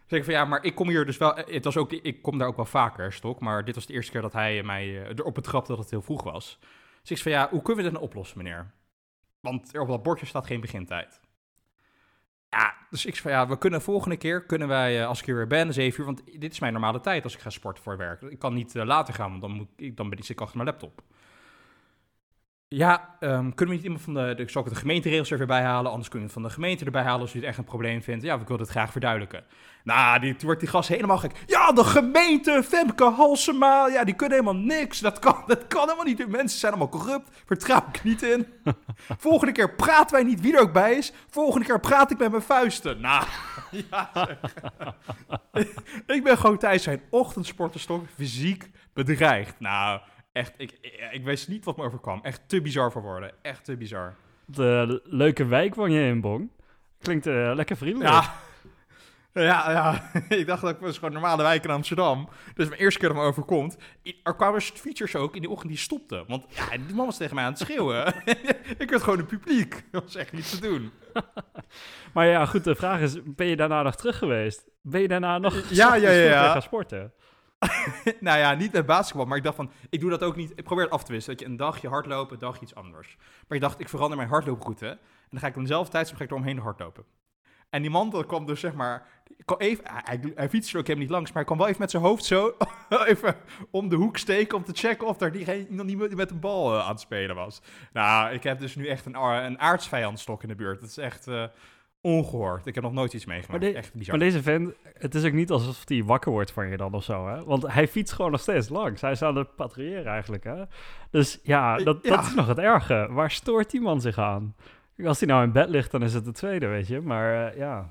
zeg 0.05 0.19
ik 0.19 0.25
van 0.25 0.33
ja, 0.33 0.45
maar 0.45 0.63
ik 0.63 0.75
kom 0.75 0.89
hier 0.89 1.05
dus 1.05 1.17
wel. 1.17 1.35
Het 1.35 1.63
was 1.63 1.77
ook, 1.77 1.91
ik 1.91 2.21
kom 2.21 2.37
daar 2.37 2.47
ook 2.47 2.55
wel 2.55 2.65
vaker, 2.65 3.13
Stok. 3.13 3.39
Maar 3.39 3.65
dit 3.65 3.75
was 3.75 3.85
de 3.85 3.93
eerste 3.93 4.11
keer 4.11 4.21
dat 4.21 4.33
hij 4.33 4.63
mij 4.63 4.87
uh, 4.87 5.09
erop 5.09 5.33
betrapte 5.33 5.71
dat 5.71 5.79
het 5.79 5.89
heel 5.89 6.01
vroeg 6.01 6.23
was. 6.23 6.59
Dus 7.01 7.11
ik 7.11 7.17
zei 7.17 7.19
van 7.21 7.31
ja, 7.31 7.49
hoe 7.49 7.61
kunnen 7.61 7.83
we 7.83 7.89
dit 7.89 7.99
nou 7.99 8.09
oplossen, 8.11 8.37
meneer? 8.37 8.71
Want 9.39 9.73
er 9.73 9.81
op 9.81 9.87
dat 9.87 10.03
bordje 10.03 10.25
staat 10.25 10.45
geen 10.45 10.61
begintijd. 10.61 11.19
Ja, 12.49 12.75
dus 12.89 13.05
ik 13.05 13.15
zei 13.15 13.21
van 13.21 13.31
ja, 13.31 13.47
we 13.47 13.57
kunnen 13.57 13.81
volgende 13.81 14.17
keer, 14.17 14.45
kunnen 14.45 14.67
wij, 14.67 15.05
als 15.05 15.19
ik 15.19 15.25
hier 15.25 15.35
weer 15.35 15.47
ben, 15.47 15.73
7 15.73 15.99
uur, 15.99 16.05
want 16.05 16.39
dit 16.39 16.51
is 16.51 16.59
mijn 16.59 16.73
normale 16.73 16.99
tijd 16.99 17.23
als 17.23 17.33
ik 17.33 17.39
ga 17.39 17.49
sporten 17.49 17.83
voor 17.83 17.97
werk. 17.97 18.21
Ik 18.21 18.39
kan 18.39 18.53
niet 18.53 18.73
later 18.73 19.13
gaan, 19.13 19.29
want 19.29 19.41
dan, 19.41 19.51
moet 19.51 19.67
ik, 19.75 19.97
dan 19.97 20.09
ben 20.09 20.19
ik 20.19 20.41
achter 20.41 20.57
mijn 20.57 20.69
laptop. 20.69 21.01
Ja, 22.67 23.15
um, 23.19 23.53
kunnen 23.53 23.75
we 23.75 23.81
niet 23.81 23.83
iemand 23.83 24.01
van 24.01 24.13
de, 24.13 24.33
de, 24.35 24.49
zal 24.49 24.61
ik 24.61 24.69
de 24.69 24.75
gemeenteregels 24.75 25.31
er 25.31 25.37
weer 25.37 25.47
bij 25.47 25.61
halen, 25.61 25.91
anders 25.91 26.09
kunnen 26.09 26.27
we 26.27 26.33
van 26.33 26.43
de 26.43 26.49
gemeente 26.49 26.85
erbij 26.85 27.03
halen 27.03 27.21
als 27.21 27.33
u 27.33 27.39
het 27.39 27.47
echt 27.47 27.57
een 27.57 27.63
probleem 27.63 28.01
vindt. 28.03 28.23
Ja, 28.23 28.35
ik 28.35 28.47
wil 28.47 28.57
het 28.57 28.69
graag 28.69 28.91
verduidelijken. 28.91 29.43
Nou, 29.83 30.19
die, 30.19 30.35
wordt 30.39 30.59
die 30.59 30.69
gast 30.69 30.89
helemaal 30.89 31.17
gek. 31.17 31.31
Ja, 31.45 31.71
de 31.71 31.83
gemeente, 31.83 32.63
Femke 32.63 33.03
Halsema, 33.03 33.87
ja, 33.87 34.03
die 34.03 34.15
kunnen 34.15 34.37
helemaal 34.37 34.61
niks. 34.61 34.99
Dat 34.99 35.19
kan, 35.19 35.43
dat 35.47 35.67
kan 35.67 35.81
helemaal 35.81 36.05
niet. 36.05 36.17
De 36.17 36.27
mensen 36.27 36.59
zijn 36.59 36.71
allemaal 36.71 36.99
corrupt, 36.99 37.29
vertrouw 37.45 37.85
ik 37.91 38.03
niet 38.03 38.21
in. 38.21 38.47
Volgende 39.27 39.53
keer 39.53 39.75
praten 39.75 40.15
wij 40.15 40.23
niet 40.23 40.41
wie 40.41 40.53
er 40.53 40.61
ook 40.61 40.73
bij 40.73 40.93
is. 40.93 41.13
Volgende 41.29 41.65
keer 41.65 41.79
praat 41.79 42.11
ik 42.11 42.17
met 42.17 42.31
mijn 42.31 42.43
vuisten. 42.43 43.01
Nou, 43.01 43.25
ja 43.91 44.11
ik 46.15 46.23
ben 46.23 46.37
gewoon 46.37 46.57
tijdens 46.57 46.83
zijn 46.83 47.01
ochtendsportenstok 47.09 48.05
fysiek 48.15 48.69
bedreigd. 48.93 49.59
Nou... 49.59 49.99
Echt, 50.35 50.53
ik, 50.57 50.71
ik, 51.11 51.23
wist 51.23 51.47
niet 51.47 51.65
wat 51.65 51.77
me 51.77 51.83
overkwam. 51.83 52.19
Echt 52.21 52.41
te 52.47 52.61
bizar 52.61 52.91
voor 52.91 53.01
woorden. 53.01 53.31
Echt 53.41 53.65
te 53.65 53.77
bizar. 53.77 54.15
De 54.45 55.01
leuke 55.03 55.45
wijk 55.45 55.75
woon 55.75 55.91
je 55.91 56.07
in, 56.07 56.21
Bong. 56.21 56.49
Klinkt 56.99 57.27
eh, 57.27 57.51
lekker 57.53 57.77
vriendelijk. 57.77 58.09
Ja. 58.09 58.33
Ja, 59.33 59.71
ja. 59.71 60.11
ik 60.37 60.47
dacht 60.47 60.61
dat 60.61 60.69
ik 60.69 60.79
was 60.79 60.95
gewoon 60.95 61.15
een 61.15 61.21
normale 61.21 61.43
wijk 61.43 61.63
in 61.63 61.69
Amsterdam. 61.69 62.29
Dus 62.53 62.67
mijn 62.67 62.81
eerste 62.81 62.99
keer 62.99 63.07
dat 63.07 63.17
me 63.17 63.23
overkomt. 63.23 63.77
Er 64.23 64.35
kwamen 64.35 64.61
features 64.61 65.15
ook 65.15 65.35
in 65.35 65.41
die 65.41 65.49
ochtend 65.49 65.69
die 65.69 65.79
stopten. 65.79 66.23
Want 66.27 66.45
ja, 66.49 66.77
die 66.77 66.95
man 66.95 67.05
was 67.05 67.17
tegen 67.17 67.35
mij 67.35 67.43
aan 67.43 67.51
het 67.51 67.59
schreeuwen. 67.59 68.13
ik 68.83 68.89
werd 68.89 69.03
gewoon 69.03 69.19
een 69.19 69.25
publiek. 69.25 69.83
Dat 69.91 70.03
was 70.03 70.15
echt 70.15 70.31
niet 70.31 70.49
te 70.49 70.61
doen. 70.61 70.91
Maar 72.13 72.27
ja, 72.27 72.45
goed, 72.45 72.63
de 72.63 72.75
vraag 72.75 72.99
is, 72.99 73.17
ben 73.23 73.47
je 73.47 73.55
daarna 73.55 73.81
nog 73.81 73.95
terug 73.95 74.17
geweest? 74.17 74.65
Ben 74.81 75.01
je 75.01 75.07
daarna 75.07 75.37
nog 75.37 75.69
Ja, 75.69 75.95
ja, 75.95 76.09
ja, 76.09 76.23
ja. 76.23 76.51
gaan 76.51 76.61
sporten? 76.61 77.13
nou 78.19 78.39
ja, 78.39 78.53
niet 78.53 78.71
met 78.71 78.85
basketbal. 78.85 79.25
Maar 79.25 79.37
ik 79.37 79.43
dacht 79.43 79.55
van, 79.55 79.71
ik 79.89 79.99
doe 79.99 80.09
dat 80.09 80.23
ook 80.23 80.35
niet. 80.35 80.51
Ik 80.55 80.63
probeer 80.63 80.83
het 80.83 80.93
af 80.93 81.03
te 81.03 81.11
wisselen. 81.11 81.37
Dat 81.37 81.45
je 81.45 81.51
een 81.51 81.59
dagje 81.59 81.87
hardlopen, 81.87 82.33
een 82.33 82.39
dagje 82.39 82.61
iets 82.61 82.75
anders. 82.75 83.17
Maar 83.47 83.57
ik 83.57 83.63
dacht, 83.63 83.79
ik 83.79 83.89
verander 83.89 84.17
mijn 84.17 84.29
hardlooproute. 84.29 84.87
En 84.87 85.29
dan 85.29 85.39
ga 85.39 85.47
ik 85.47 85.55
op 85.55 85.61
dezelfde 85.61 85.91
tijdstip 85.91 86.17
ga 86.17 86.23
ik 86.23 86.31
eromheen 86.31 86.59
hardlopen. 86.59 87.05
En 87.69 87.81
die 87.81 87.91
man 87.91 88.09
dat 88.09 88.25
kwam 88.25 88.45
dus 88.45 88.59
zeg 88.59 88.73
maar... 88.73 89.07
Even, 89.57 89.83
hij, 89.87 90.33
hij, 90.35 90.49
fietste 90.49 90.77
ook 90.77 90.83
helemaal 90.83 91.05
niet 91.05 91.15
langs, 91.15 91.27
maar 91.27 91.37
hij 91.37 91.45
kwam 91.45 91.57
wel 91.57 91.67
even 91.67 91.81
met 91.81 91.91
zijn 91.91 92.03
hoofd 92.03 92.23
zo 92.23 92.55
even 93.05 93.35
om 93.71 93.89
de 93.89 93.95
hoek 93.95 94.17
steken 94.17 94.57
om 94.57 94.63
te 94.63 94.73
checken 94.73 95.07
of 95.07 95.21
er 95.21 95.35
iemand 95.69 95.87
niet 95.87 96.15
met 96.15 96.31
een 96.31 96.39
bal 96.39 96.73
eh, 96.73 96.83
aan 96.83 96.91
het 96.91 96.99
spelen 96.99 97.35
was. 97.35 97.61
Nou, 97.93 98.33
ik 98.33 98.43
heb 98.43 98.59
dus 98.59 98.75
nu 98.75 98.87
echt 98.87 99.05
een, 99.05 99.15
een 99.15 99.59
aardsvijandstok 99.59 100.41
in 100.41 100.47
de 100.47 100.55
buurt. 100.55 100.79
Dat 100.79 100.89
is 100.89 100.97
echt 100.97 101.27
eh, 101.27 101.43
ongehoord. 102.05 102.65
Ik 102.65 102.75
heb 102.75 102.83
nog 102.83 102.93
nooit 102.93 103.13
iets 103.13 103.25
meegemaakt. 103.25 103.61
Maar 103.61 103.71
de- 103.71 103.77
echt 103.77 103.93
bizar. 103.93 104.17
Maar 104.17 104.25
deze 104.27 104.41
vent, 104.43 104.73
het 104.93 105.15
is 105.15 105.23
ook 105.25 105.31
niet 105.33 105.51
alsof 105.51 105.81
hij 105.87 106.03
wakker 106.03 106.31
wordt 106.31 106.51
van 106.51 106.67
je 106.69 106.77
dan 106.77 106.93
of 106.93 107.03
zo, 107.03 107.27
hè? 107.27 107.43
Want 107.43 107.67
hij 107.67 107.87
fietst 107.87 108.13
gewoon 108.13 108.31
nog 108.31 108.39
steeds 108.41 108.69
langs. 108.69 109.01
Hij 109.01 109.11
is 109.11 109.21
aan 109.21 109.35
het 109.35 109.55
patrouilleren 109.55 110.05
eigenlijk, 110.11 110.43
hè? 110.43 110.63
Dus 111.11 111.39
ja, 111.43 111.77
dat, 111.77 111.99
Ja. 112.01 112.15
dat 112.15 112.25
is 112.25 112.33
nog 112.33 112.47
het 112.47 112.57
erge. 112.57 113.07
Waar 113.09 113.31
stoort 113.31 113.71
die 113.71 113.81
man 113.81 114.01
zich 114.01 114.17
aan? 114.17 114.55
Als 115.05 115.19
hij 115.19 115.27
nou 115.29 115.43
in 115.43 115.51
bed 115.51 115.69
ligt, 115.69 115.91
dan 115.91 116.03
is 116.03 116.13
het 116.13 116.25
de 116.25 116.31
tweede, 116.31 116.67
weet 116.67 116.87
je? 116.87 117.01
Maar 117.01 117.47
eh, 117.51 117.57
ja, 117.57 117.89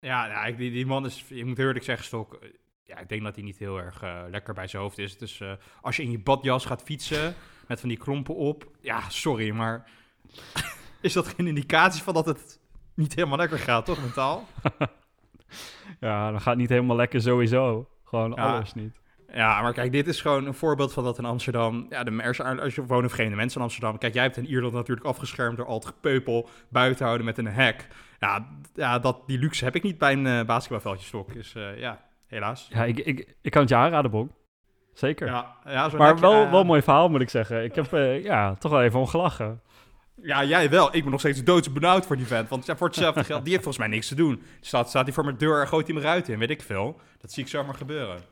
Ja, 0.00 0.50
die, 0.50 0.70
die 0.70 0.86
man 0.86 1.04
is, 1.04 1.24
ik 1.28 1.44
moet 1.44 1.58
eerlijk 1.58 1.84
zeggen, 1.84 2.04
Stok, 2.06 2.34
eh, 2.34 2.48
ja, 2.84 2.98
ik 2.98 3.08
denk 3.08 3.22
dat 3.22 3.34
hij 3.34 3.44
niet 3.44 3.58
heel 3.58 3.78
erg 3.78 4.02
eh, 4.02 4.22
lekker 4.30 4.54
bij 4.54 4.66
zijn 4.66 4.82
hoofd 4.82 4.98
is. 4.98 5.18
Dus 5.18 5.40
eh, 5.40 5.52
als 5.80 5.96
je 5.96 6.02
in 6.02 6.10
je 6.10 6.18
badjas 6.18 6.64
gaat 6.64 6.82
fietsen 6.82 7.34
met 7.68 7.80
van 7.80 7.88
die 7.88 7.98
klompen 7.98 8.34
op, 8.34 8.68
ja, 8.80 9.08
sorry, 9.08 9.50
maar 9.50 9.90
is 11.00 11.12
dat 11.12 11.26
geen 11.26 11.46
indicatie 11.46 12.02
van 12.02 12.14
dat 12.14 12.26
het 12.26 12.60
niet 12.94 13.14
helemaal 13.14 13.38
lekker 13.38 13.58
gaat, 13.58 13.84
toch, 13.84 14.00
mentaal? 14.00 14.44
ja, 16.00 16.30
dan 16.30 16.40
gaat 16.40 16.56
niet 16.56 16.68
helemaal 16.68 16.96
lekker 16.96 17.20
sowieso. 17.20 17.88
Gewoon 18.04 18.32
Ja. 18.36 18.52
alles 18.52 18.74
niet. 18.74 19.02
Ja, 19.34 19.62
maar 19.62 19.72
kijk, 19.72 19.92
dit 19.92 20.06
is 20.06 20.20
gewoon 20.20 20.46
een 20.46 20.54
voorbeeld 20.54 20.92
van 20.92 21.04
dat 21.04 21.18
in 21.18 21.24
Amsterdam. 21.24 21.86
Ja, 21.88 22.04
de, 22.04 22.22
er 22.22 22.34
zijn, 22.34 22.60
als 22.60 22.74
je 22.74 22.86
wonen 22.86 23.10
vreemde 23.10 23.36
mensen 23.36 23.58
in 23.58 23.64
Amsterdam. 23.64 23.98
Kijk, 23.98 24.14
jij 24.14 24.22
hebt 24.22 24.36
in 24.36 24.46
Ierland 24.46 24.74
natuurlijk 24.74 25.06
afgeschermd 25.06 25.56
door 25.56 25.66
al 25.66 25.74
het 25.74 25.86
gepeupel 25.86 26.48
buiten 26.68 27.04
houden 27.04 27.26
met 27.26 27.38
een 27.38 27.46
hek. 27.46 27.88
Ja, 28.18 28.48
ja 28.74 28.98
dat, 28.98 29.26
die 29.26 29.38
luxe 29.38 29.64
heb 29.64 29.74
ik 29.74 29.82
niet 29.82 29.98
bij 29.98 30.12
een 30.12 30.26
eh, 30.26 30.44
basketbalveldje 30.44 31.06
stok. 31.06 31.32
Dus 31.32 31.54
eh, 31.54 31.78
ja, 31.78 32.00
helaas. 32.26 32.68
Ja, 32.70 32.84
ik, 32.84 32.98
ik, 32.98 33.34
ik 33.42 33.50
kan 33.50 33.60
het 33.60 33.70
je 33.70 33.76
aanraden. 33.76 34.30
Zeker. 34.92 35.26
Ja, 35.26 35.56
ja, 35.64 35.88
maar 35.96 36.06
hekje, 36.06 36.20
wel, 36.20 36.42
eh, 36.44 36.50
wel 36.50 36.60
een 36.60 36.66
mooi 36.66 36.82
verhaal, 36.82 37.08
moet 37.08 37.20
ik 37.20 37.30
zeggen. 37.30 37.64
Ik 37.64 37.74
heb 37.74 37.90
ja, 38.22 38.54
toch 38.54 38.70
wel 38.70 38.82
even 38.82 39.00
om 39.00 39.06
gelachen. 39.06 39.60
Ja, 40.22 40.44
jij 40.44 40.70
wel. 40.70 40.94
Ik 40.94 41.02
ben 41.02 41.10
nog 41.10 41.20
steeds 41.20 41.44
doodsbenauwd 41.44 42.06
voor 42.06 42.16
die 42.16 42.26
vent. 42.26 42.48
Want 42.48 42.66
ja, 42.66 42.76
voor 42.76 42.86
hetzelfde 42.86 43.24
geld, 43.24 43.42
die 43.42 43.52
heeft 43.52 43.64
volgens 43.64 43.86
mij 43.86 43.94
niks 43.94 44.08
te 44.08 44.14
doen. 44.14 44.42
Staat, 44.60 44.88
staat 44.88 45.04
hij 45.04 45.12
voor 45.12 45.24
mijn 45.24 45.36
deur 45.36 45.60
en 45.60 45.68
gooit 45.68 45.86
hij 45.86 45.94
me 45.94 46.00
eruit 46.00 46.28
in, 46.28 46.38
weet 46.38 46.50
ik 46.50 46.62
veel. 46.62 47.00
Dat 47.20 47.32
zie 47.32 47.42
ik 47.42 47.48
zomaar 47.48 47.74
gebeuren. 47.74 48.22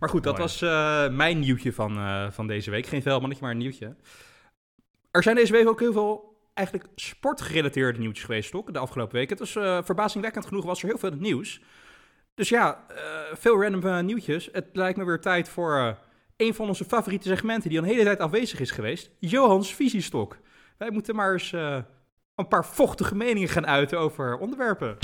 Maar 0.00 0.08
goed, 0.08 0.22
dat 0.22 0.38
Mooi. 0.38 0.44
was 0.44 0.62
eh, 0.62 1.08
mijn 1.08 1.38
nieuwtje 1.38 1.72
van, 1.72 1.96
eh, 1.96 2.30
van 2.30 2.46
deze 2.46 2.70
week. 2.70 2.86
Geen 2.86 3.02
veldmannetje, 3.02 3.44
maar 3.44 3.52
een 3.52 3.58
nieuwtje. 3.58 3.96
Er 5.10 5.22
zijn 5.22 5.36
deze 5.36 5.52
week 5.52 5.68
ook 5.68 5.80
heel 5.80 5.92
veel 5.92 6.38
eigenlijk 6.54 6.88
sportgerelateerde 6.94 7.98
nieuwtjes 7.98 8.24
geweest, 8.24 8.50
toch? 8.50 8.70
De 8.70 8.78
afgelopen 8.78 9.16
week. 9.16 9.30
Het 9.30 9.38
was 9.38 9.56
eh, 9.56 9.78
verbazingwekkend 9.82 10.46
genoeg, 10.46 10.64
was 10.64 10.82
er 10.82 10.88
heel 10.88 10.98
veel 10.98 11.10
nieuws. 11.10 11.60
Dus 12.34 12.48
ja, 12.48 12.84
veel 13.32 13.62
random 13.62 14.04
nieuwtjes. 14.04 14.48
Het 14.52 14.66
lijkt 14.72 14.98
me 14.98 15.04
weer 15.04 15.20
tijd 15.20 15.48
voor 15.48 15.98
een 16.36 16.54
van 16.54 16.68
onze 16.68 16.84
favoriete 16.84 17.28
segmenten 17.28 17.68
die 17.68 17.78
al 17.78 17.84
een 17.84 17.90
hele 17.90 18.04
tijd 18.04 18.18
afwezig 18.18 18.60
is 18.60 18.70
geweest. 18.70 19.10
Johans 19.18 19.74
visiestok. 19.74 20.38
Wij 20.76 20.90
moeten 20.90 21.14
maar 21.14 21.32
eens 21.32 21.52
eh, 21.52 21.78
een 22.34 22.48
paar 22.48 22.64
vochtige 22.66 23.14
meningen 23.14 23.48
gaan 23.48 23.66
uiten 23.66 23.98
over 23.98 24.38
onderwerpen. 24.38 24.96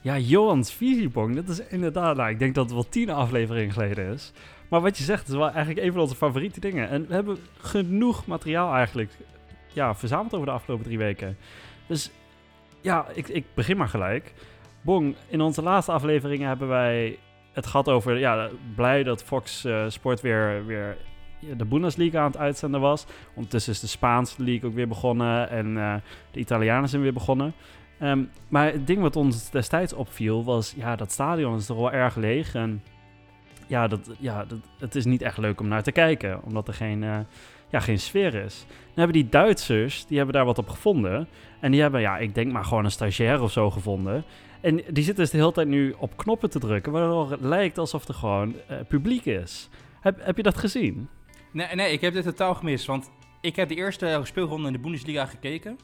Ja, 0.00 0.18
Johans 0.18 0.72
visiebong, 0.72 1.34
dat 1.34 1.48
is 1.48 1.66
inderdaad, 1.66 2.16
nou, 2.16 2.30
ik 2.30 2.38
denk 2.38 2.54
dat 2.54 2.64
het 2.64 2.74
wel 2.74 2.88
tien 2.88 3.10
afleveringen 3.10 3.72
geleden 3.72 4.12
is. 4.12 4.32
Maar 4.68 4.80
wat 4.80 4.98
je 4.98 5.04
zegt 5.04 5.28
is 5.28 5.34
wel 5.34 5.50
eigenlijk 5.50 5.86
een 5.86 5.92
van 5.92 6.00
onze 6.00 6.16
favoriete 6.16 6.60
dingen. 6.60 6.88
En 6.88 7.06
we 7.06 7.14
hebben 7.14 7.38
genoeg 7.58 8.26
materiaal 8.26 8.74
eigenlijk 8.74 9.10
ja, 9.72 9.94
verzameld 9.94 10.34
over 10.34 10.46
de 10.46 10.52
afgelopen 10.52 10.84
drie 10.84 10.98
weken. 10.98 11.36
Dus 11.86 12.10
ja, 12.80 13.06
ik, 13.14 13.28
ik 13.28 13.44
begin 13.54 13.76
maar 13.76 13.88
gelijk. 13.88 14.32
Bong, 14.80 15.14
in 15.28 15.40
onze 15.40 15.62
laatste 15.62 15.92
afleveringen 15.92 16.48
hebben 16.48 16.68
wij 16.68 17.18
het 17.52 17.66
gehad 17.66 17.88
over, 17.88 18.18
ja, 18.18 18.48
blij 18.74 19.02
dat 19.02 19.24
Fox 19.24 19.64
eh, 19.64 19.84
Sport 19.88 20.20
weer, 20.20 20.66
weer 20.66 20.96
de 21.56 21.64
Bundesliga 21.64 22.20
aan 22.20 22.30
het 22.30 22.36
uitzenden 22.36 22.80
was. 22.80 23.06
Ondertussen 23.34 23.72
is 23.72 23.80
de 23.80 23.86
Spaanse 23.86 24.42
league 24.42 24.68
ook 24.68 24.74
weer 24.74 24.88
begonnen 24.88 25.50
en 25.50 25.76
eh, 25.76 25.94
de 26.30 26.38
Italianen 26.38 26.88
zijn 26.88 27.02
weer 27.02 27.12
begonnen. 27.12 27.54
Ehm, 27.98 28.22
maar 28.48 28.72
het 28.72 28.86
ding 28.86 29.00
wat 29.00 29.16
ons 29.16 29.50
destijds 29.50 29.92
opviel 29.92 30.44
was, 30.44 30.74
ja, 30.76 30.96
dat 30.96 31.12
stadion 31.12 31.56
is 31.56 31.66
toch 31.66 31.76
wel 31.76 31.92
erg 31.92 32.16
leeg. 32.16 32.54
En 32.54 32.82
ja, 33.66 33.88
dat, 33.88 34.10
ja 34.18 34.44
dat, 34.44 34.58
het 34.78 34.94
is 34.94 35.04
niet 35.04 35.22
echt 35.22 35.38
leuk 35.38 35.60
om 35.60 35.68
naar 35.68 35.82
te 35.82 35.92
kijken, 35.92 36.42
omdat 36.42 36.68
er 36.68 36.74
geen, 36.74 37.02
eh, 37.02 37.18
ja, 37.68 37.80
geen 37.80 37.98
sfeer 37.98 38.34
is. 38.34 38.64
Dan 38.68 39.04
hebben 39.04 39.12
die 39.12 39.28
Duitsers, 39.28 40.06
die 40.06 40.16
hebben 40.16 40.34
daar 40.34 40.44
wat 40.44 40.58
op 40.58 40.68
gevonden. 40.68 41.28
En 41.60 41.70
die 41.70 41.80
hebben, 41.80 42.00
ja, 42.00 42.18
ik 42.18 42.34
denk 42.34 42.52
maar 42.52 42.64
gewoon 42.64 42.84
een 42.84 42.90
stagiair 42.90 43.42
of 43.42 43.52
zo 43.52 43.70
gevonden. 43.70 44.24
En 44.62 44.76
die 44.76 45.04
zitten 45.04 45.24
dus 45.24 45.30
de 45.30 45.36
hele 45.36 45.52
tijd 45.52 45.68
nu 45.68 45.94
op 45.98 46.16
knoppen 46.16 46.50
te 46.50 46.58
drukken, 46.58 46.92
waardoor 46.92 47.30
het 47.30 47.40
lijkt 47.40 47.78
alsof 47.78 48.08
er 48.08 48.14
gewoon 48.14 48.54
eh, 48.68 48.76
publiek 48.88 49.24
is. 49.24 49.68
Heb, 50.00 50.24
heb 50.24 50.36
je 50.36 50.42
dat 50.42 50.58
gezien? 50.58 51.08
Nee, 51.50 51.74
nee, 51.74 51.92
ik 51.92 52.00
heb 52.00 52.12
dit 52.12 52.24
totaal 52.24 52.54
gemist. 52.54 52.86
Want 52.86 53.10
ik 53.40 53.56
heb 53.56 53.68
de 53.68 53.74
eerste 53.74 54.20
speelronde 54.22 54.66
in 54.66 54.72
de 54.72 54.78
Bundesliga 54.78 55.26
gekeken. 55.26 55.78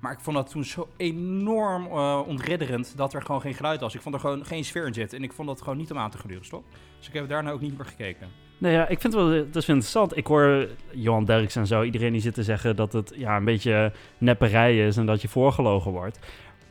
Maar 0.00 0.12
ik 0.12 0.20
vond 0.20 0.36
dat 0.36 0.50
toen 0.50 0.64
zo 0.64 0.88
enorm 0.96 1.86
eh 1.86 2.20
ontredderend 2.26 2.96
dat 2.96 3.14
er 3.14 3.22
gewoon 3.22 3.40
geen 3.40 3.54
geluid 3.54 3.80
was. 3.80 3.94
Ik 3.94 4.00
vond 4.00 4.14
er 4.14 4.20
gewoon 4.20 4.44
geen 4.44 4.64
sfeer 4.64 4.86
in 4.86 4.94
zitten. 4.94 5.18
En 5.18 5.24
ik 5.24 5.32
vond 5.32 5.48
dat 5.48 5.62
gewoon 5.62 5.78
niet 5.78 5.90
om 5.90 5.98
aan 5.98 6.10
te 6.10 6.18
gluren, 6.18 6.44
stop. 6.44 6.64
Dus 6.98 7.08
ik 7.08 7.14
heb 7.14 7.28
daarna 7.28 7.50
ook 7.50 7.60
niet 7.60 7.76
meer 7.76 7.86
gekeken. 7.86 8.28
Nou 8.58 8.74
ja, 8.74 8.88
ik 8.88 9.00
vind 9.00 9.12
het 9.12 9.22
wel 9.22 9.32
het 9.32 9.56
is 9.56 9.68
interessant. 9.68 10.16
Ik 10.16 10.26
hoor 10.26 10.68
Johan 10.90 11.24
Derks 11.24 11.56
en 11.56 11.66
zo, 11.66 11.82
iedereen 11.82 12.12
die 12.12 12.20
zit 12.20 12.34
te 12.34 12.42
zeggen 12.42 12.76
dat 12.76 12.92
het 12.92 13.12
ja, 13.16 13.36
een 13.36 13.44
beetje 13.44 13.92
nepperij 14.18 14.86
is 14.86 14.96
en 14.96 15.06
dat 15.06 15.22
je 15.22 15.28
voorgelogen 15.28 15.90
wordt. 15.90 16.18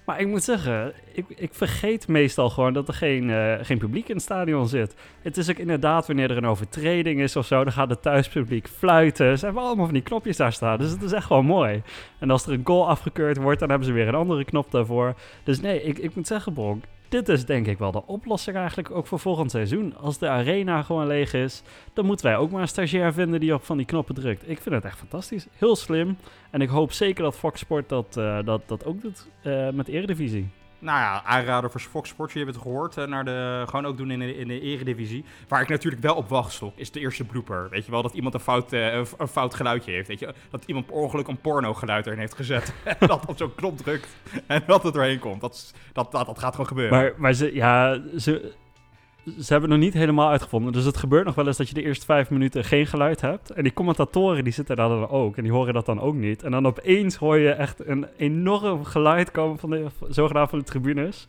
Maar 0.10 0.20
ik 0.20 0.28
moet 0.28 0.44
zeggen, 0.44 0.94
ik, 1.12 1.26
ik 1.36 1.54
vergeet 1.54 2.08
meestal 2.08 2.50
gewoon 2.50 2.74
dat 2.74 2.88
er 2.88 2.94
geen, 2.94 3.30
eh, 3.30 3.54
geen 3.62 3.78
publiek 3.78 4.08
in 4.10 4.16
het 4.16 4.24
stadion 4.24 4.68
zit. 4.68 4.96
Het 5.22 5.38
is 5.38 5.50
ook 5.50 5.58
inderdaad 5.58 6.08
wanneer 6.08 6.32
er 6.32 6.38
een 6.38 6.46
overtreding 6.46 7.20
is 7.22 7.36
of 7.36 7.46
zo, 7.46 7.64
dan 7.64 7.74
gaat 7.74 7.90
het 7.90 8.02
thuispubliek 8.02 8.68
fluiten. 8.68 9.38
Ze 9.38 9.46
hebben 9.46 9.64
allemaal 9.64 9.86
van 9.86 9.94
die 9.94 10.04
knopjes 10.04 10.38
daar 10.38 10.54
staan, 10.54 10.78
dus 10.78 10.92
het 10.92 11.02
is 11.02 11.12
echt 11.12 11.26
gewoon 11.26 11.46
mooi. 11.46 11.82
En 12.20 12.32
als 12.32 12.46
er 12.46 12.54
een 12.54 12.62
goal 12.64 12.88
afgekeurd 12.88 13.38
wordt, 13.38 13.60
dan 13.60 13.70
hebben 13.70 13.88
ze 13.88 13.94
weer 13.94 14.08
een 14.08 14.16
andere 14.16 14.46
knop 14.46 14.72
daarvoor. 14.72 15.14
Dus 15.44 15.62
nee, 15.62 15.84
ik, 15.84 15.98
ik 15.98 16.16
moet 16.16 16.28
zeggen, 16.28 16.54
Bronk, 16.54 16.84
dit 17.10 17.30
is 17.30 17.46
denk 17.46 17.68
ik 17.68 17.78
wel 17.78 17.92
de 17.92 18.06
oplossing 18.06 18.58
eigenlijk 18.58 18.92
ook 18.92 19.08
voor 19.08 19.20
volgend 19.20 19.52
seizoen. 19.52 19.98
Als 19.98 20.18
de 20.18 20.28
arena 20.28 20.82
gewoon 20.82 21.08
leeg 21.08 21.34
is, 21.34 21.62
dan 21.94 22.06
moeten 22.06 22.26
wij 22.26 22.38
ook 22.38 22.52
maar 22.52 22.62
een 22.62 22.68
stagiair 22.68 23.14
vinden 23.14 23.40
die 23.40 23.54
op 23.54 23.64
van 23.64 23.78
die 23.78 23.86
knoppen 23.86 24.16
drukt. 24.16 24.50
Ik 24.50 24.62
vind 24.62 24.76
het 24.76 24.86
echt 24.86 24.98
fantastisch. 24.98 25.48
Heel 25.58 25.76
slim. 25.76 26.18
En 26.52 26.62
ik 26.62 26.70
hoop 26.70 26.92
zeker 26.92 27.24
dat 27.24 27.36
Fox 27.36 27.60
Sport 27.60 27.90
dat, 27.90 28.18
eh, 28.18 28.40
dat, 28.46 28.62
dat 28.66 28.86
ook 28.86 29.02
doet 29.02 29.28
eh, 29.42 29.70
met 29.70 29.88
Eredivisie. 29.88 30.50
Nou 30.80 31.00
ja, 31.00 31.24
aanrader 31.24 31.72
voor 31.72 31.80
Fox 31.80 32.10
Sports, 32.10 32.34
je 32.34 32.40
hebt 32.40 32.54
het 32.54 32.62
gehoord, 32.62 32.98
eh, 32.98 33.06
naar 33.06 33.26
de, 33.26 33.64
gewoon 33.66 33.86
ook 33.86 33.98
doen 33.98 34.12
in 34.12 34.20
de, 34.20 34.38
in 34.38 34.48
de 34.48 34.60
eredivisie. 34.60 35.26
Waar 35.48 35.62
ik 35.62 35.68
natuurlijk 35.68 36.02
wel 36.02 36.16
op 36.16 36.30
wacht, 36.30 36.52
Stok, 36.52 36.74
is 36.76 36.92
de 36.92 37.00
eerste 37.00 37.24
blooper. 37.24 37.70
Weet 37.70 37.86
je 37.86 37.92
wel, 37.92 38.02
dat 38.02 38.14
iemand 38.14 38.34
een 38.34 38.40
fout, 38.40 38.74
eh, 38.74 38.94
een, 39.18 39.28
fout 39.28 39.54
geluidje 39.54 39.92
heeft, 39.92 40.08
weet 40.08 40.20
je. 40.20 40.34
Dat 40.50 40.64
iemand 40.66 40.86
per 40.86 40.96
ongeluk 40.96 41.28
een 41.28 41.42
porno 41.42 41.74
geluid 41.74 42.06
erin 42.06 42.20
heeft 42.20 42.36
gezet. 42.36 42.74
en 43.00 43.08
dat 43.08 43.26
op 43.26 43.38
zo'n 43.38 43.56
knop 43.56 43.78
drukt 43.78 44.08
en 44.48 44.64
dat 44.68 44.84
het 44.84 44.94
doorheen 44.94 45.20
komt. 45.20 45.42
Dat, 45.42 45.74
dat, 45.94 46.12
dat, 46.12 46.26
dat 46.26 46.40
gaat 46.40 46.52
gewoon 46.52 46.68
gebeuren. 46.68 46.98
Maar, 46.98 47.14
maar 47.18 47.34
ze, 47.34 47.54
ja, 47.54 48.02
ze, 48.18 48.54
ze 49.40 49.52
hebben 49.52 49.70
nog 49.70 49.80
niet 49.80 49.94
helemaal 49.94 50.30
uitgevonden. 50.30 50.74
Dus 50.74 50.86
het 50.86 50.98
gebeurt 50.98 51.26
nog 51.26 51.36
wel 51.36 51.48
eens 51.48 51.58
dat 51.58 51.68
je 51.68 51.74
de 51.74 51.84
eerste 51.84 52.06
vijf 52.06 52.30
minuten 52.30 52.64
geen 52.64 52.88
geluid 52.88 53.22
hebt. 53.22 53.50
En 53.50 53.64
die 53.64 53.74
commentatoren 53.74 54.44
die 54.44 54.54
zitten 54.54 54.76
daar 54.76 54.90
dan 54.90 55.10
ook. 55.10 55.38
En 55.38 55.44
die 55.44 55.52
horen 55.52 55.74
dat 55.74 55.86
dan 55.86 56.02
ook 56.02 56.16
niet. 56.16 56.44
En 56.44 56.52
dan 56.52 56.66
opeens 56.66 57.16
hoor 57.16 57.38
je 57.38 57.52
echt 57.52 57.88
een 57.88 58.06
enorm 58.18 58.84
geluid 58.84 59.32
komen 59.32 59.58
van 59.58 59.70
de 59.70 59.86
zogenaamd 60.10 60.50
van 60.50 60.60
de 60.60 60.66
tribunes. 60.66 61.28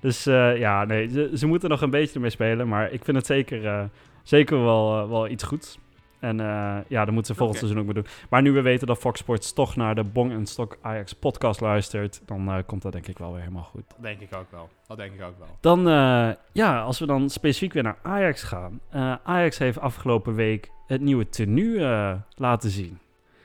Dus 0.00 0.26
eh, 0.26 0.58
ja, 0.58 0.84
nee, 0.84 1.08
ze, 1.08 1.30
ze 1.34 1.46
moeten 1.46 1.68
nog 1.68 1.80
een 1.80 1.90
beetje 1.90 2.14
ermee 2.14 2.30
spelen. 2.30 2.68
Maar 2.68 2.92
ik 2.92 3.04
vind 3.04 3.16
het 3.16 3.26
zeker, 3.26 3.66
eh, 3.66 3.84
zeker 4.22 4.62
wel, 4.62 5.02
eh, 5.02 5.08
wel 5.08 5.28
iets 5.28 5.44
goeds. 5.44 5.78
En 6.24 6.38
uh, 6.38 6.76
ja, 6.88 7.04
dat 7.04 7.14
moeten 7.14 7.34
ze 7.34 7.38
volgend 7.38 7.58
Oké. 7.62 7.66
seizoen 7.66 7.78
ook 7.78 7.84
mee 7.84 8.02
doen. 8.02 8.12
Maar 8.30 8.42
nu 8.42 8.52
we 8.52 8.60
weten 8.60 8.86
dat 8.86 8.98
Fox 8.98 9.18
Sports 9.18 9.52
toch 9.52 9.76
naar 9.76 9.94
de 9.94 10.04
Bong 10.04 10.32
en 10.32 10.46
Stok 10.46 10.78
Ajax 10.80 11.12
podcast 11.12 11.60
luistert, 11.60 12.22
dan 12.26 12.48
uh, 12.48 12.58
komt 12.66 12.82
dat 12.82 12.92
denk 12.92 13.06
ik 13.06 13.18
wel 13.18 13.30
weer 13.32 13.40
helemaal 13.40 13.62
goed. 13.62 13.84
Dat 13.88 14.02
denk 14.02 14.20
ik 14.20 14.34
ook 14.34 14.50
wel. 14.50 14.68
Dat 14.86 14.96
denk 14.96 15.14
ik 15.14 15.22
ook 15.22 15.38
wel. 15.38 15.48
Dan, 15.60 15.88
uh, 15.88 16.30
ja, 16.52 16.80
als 16.82 16.98
we 16.98 17.06
dan 17.06 17.30
specifiek 17.30 17.72
weer 17.72 17.82
naar 17.82 17.98
Ajax 18.02 18.42
gaan. 18.42 18.80
Ajax 19.24 19.58
heeft 19.58 19.78
afgelopen 19.78 20.34
week 20.34 20.70
het 20.86 21.00
nieuwe 21.00 21.28
tenue 21.28 22.20
laten 22.34 22.70
zien. 22.70 22.98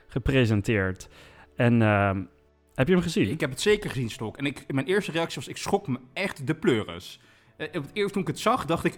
Gepresenteerd. 0.07 1.09
En 1.55 1.81
ehm, 1.81 2.21
heb 2.75 2.87
je 2.87 2.93
hem 2.93 3.03
gezien? 3.03 3.29
Ik 3.29 3.39
heb 3.39 3.49
het 3.49 3.61
zeker 3.61 3.89
gezien, 3.89 4.09
Stok. 4.09 4.37
En 4.37 4.45
ik, 4.45 4.73
mijn 4.73 4.87
eerste 4.87 5.11
reactie 5.11 5.35
was, 5.35 5.47
ik 5.47 5.57
schrok 5.57 5.87
me 5.87 5.99
echt 6.13 6.47
de 6.47 6.55
pleuris. 6.55 7.19
Uh, 7.57 7.67
eerst 7.93 8.13
toen 8.13 8.21
ik 8.21 8.27
het 8.27 8.39
zag, 8.39 8.65
dacht 8.65 8.83
ik, 8.83 8.95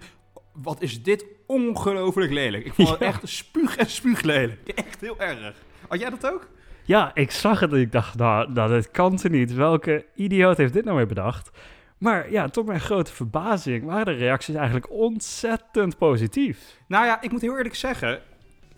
wat 0.53 0.81
is 0.81 1.03
dit 1.03 1.25
ongelooflijk 1.45 2.31
lelijk. 2.31 2.65
Ik 2.65 2.73
vond 2.73 2.89
het 2.89 2.99
ja. 2.99 3.05
echt 3.05 3.21
spuug 3.29 3.77
en 3.77 3.89
spuug 3.89 4.21
lelijk. 4.21 4.67
Echt 4.67 5.01
heel 5.01 5.19
erg. 5.19 5.53
Had 5.87 5.99
jij 5.99 6.09
dat 6.09 6.31
ook? 6.31 6.47
Ja, 6.83 7.11
ik 7.13 7.31
zag 7.31 7.59
het 7.59 7.71
en 7.71 7.79
ik 7.79 7.91
dacht, 7.91 8.17
nou, 8.17 8.51
nou 8.51 8.69
dat 8.69 8.91
kan 8.91 9.19
ze 9.19 9.29
niet. 9.29 9.53
Welke 9.53 10.05
idioot 10.15 10.57
heeft 10.57 10.73
dit 10.73 10.85
nou 10.85 10.97
weer 10.97 11.07
bedacht? 11.07 11.51
Maar 11.97 12.31
ja, 12.31 12.47
tot 12.47 12.65
mijn 12.65 12.79
grote 12.79 13.11
verbazing 13.11 13.85
waren 13.85 14.05
de 14.05 14.19
reacties 14.19 14.55
eigenlijk 14.55 14.91
ontzettend 14.91 15.97
positief. 15.97 16.77
Nou 16.87 17.05
ja, 17.05 17.21
ik 17.21 17.31
moet 17.31 17.41
heel 17.41 17.57
eerlijk 17.57 17.75
zeggen, 17.75 18.21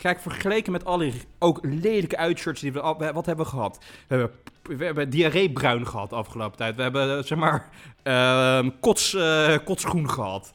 Kijk, 0.04 0.20
vergeleken 0.20 0.72
met 0.72 0.86
alle 0.86 1.12
ook 1.40 1.60
lelijke 1.62 2.18
uitshirts 2.18 2.62
die 2.62 2.74
we 2.74 2.82
al, 2.82 2.98
wat 2.98 3.26
hebben 3.26 3.46
we 3.46 3.52
gehad? 3.52 3.80
We 4.08 4.16
hebben, 4.16 4.32
we 4.78 4.86
hebben 4.86 5.10
diarreebruin 5.10 5.88
gehad 5.88 6.10
de 6.10 6.16
afgelopen 6.16 6.58
tijd. 6.58 6.76
We 6.76 6.82
hebben, 6.82 7.24
zeg 7.24 7.38
maar, 7.38 7.70
uh, 8.04 8.70
kots, 8.80 9.14
uh, 9.14 9.58
kotsgroen 9.66 10.10
gehad. 10.10 10.54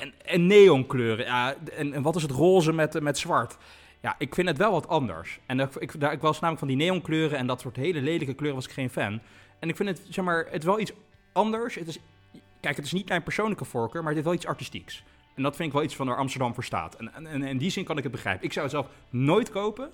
En, 0.00 0.12
en 0.24 0.46
neonkleuren. 0.46 1.24
Ja, 1.24 1.54
en, 1.76 2.02
wat 2.02 2.16
is 2.16 2.22
het 2.22 2.30
roze 2.30 2.72
met, 2.72 3.00
met 3.00 3.18
zwart? 3.18 3.56
Ja, 4.00 4.14
ik 4.18 4.34
vind 4.34 4.48
het 4.48 4.58
wel 4.58 4.72
wat 4.72 4.88
anders. 4.88 5.40
En 5.46 5.60
ik, 5.60 6.00
daar, 6.00 6.12
ik 6.12 6.20
was 6.20 6.40
namelijk 6.40 6.58
van 6.58 6.68
die 6.68 6.86
neonkleuren 6.86 7.38
en 7.38 7.46
dat 7.46 7.60
soort 7.60 7.76
hele 7.76 8.00
lelijke 8.00 8.34
kleuren 8.34 8.56
was 8.56 8.66
ik 8.66 8.72
geen 8.72 8.90
fan. 8.90 9.20
En 9.58 9.68
ik 9.68 9.76
vind 9.76 9.88
het, 9.88 10.02
zeg 10.08 10.24
maar, 10.24 10.46
het 10.50 10.64
wel 10.64 10.80
iets 10.80 10.92
anders. 11.32 11.74
Het 11.74 11.88
is, 11.88 11.98
kijk, 12.60 12.76
het 12.76 12.84
is 12.84 12.92
niet 12.92 13.08
mijn 13.08 13.22
persoonlijke 13.22 13.64
voorkeur, 13.64 14.02
maar 14.02 14.10
het 14.10 14.18
is 14.18 14.24
wel 14.24 14.34
iets 14.34 14.46
artistieks. 14.46 15.04
En 15.34 15.42
dat 15.42 15.56
vind 15.56 15.68
ik 15.68 15.74
wel 15.74 15.84
iets 15.84 15.96
van 15.96 16.06
waar 16.06 16.16
Amsterdam 16.16 16.54
voor 16.54 16.64
staat. 16.64 16.94
En, 16.94 17.14
en, 17.14 17.26
en 17.26 17.42
in 17.42 17.58
die 17.58 17.70
zin 17.70 17.84
kan 17.84 17.96
ik 17.96 18.02
het 18.02 18.12
begrijpen. 18.12 18.44
Ik 18.44 18.52
zou 18.52 18.64
het 18.64 18.74
zelf 18.74 18.88
nooit 19.10 19.50
kopen, 19.50 19.90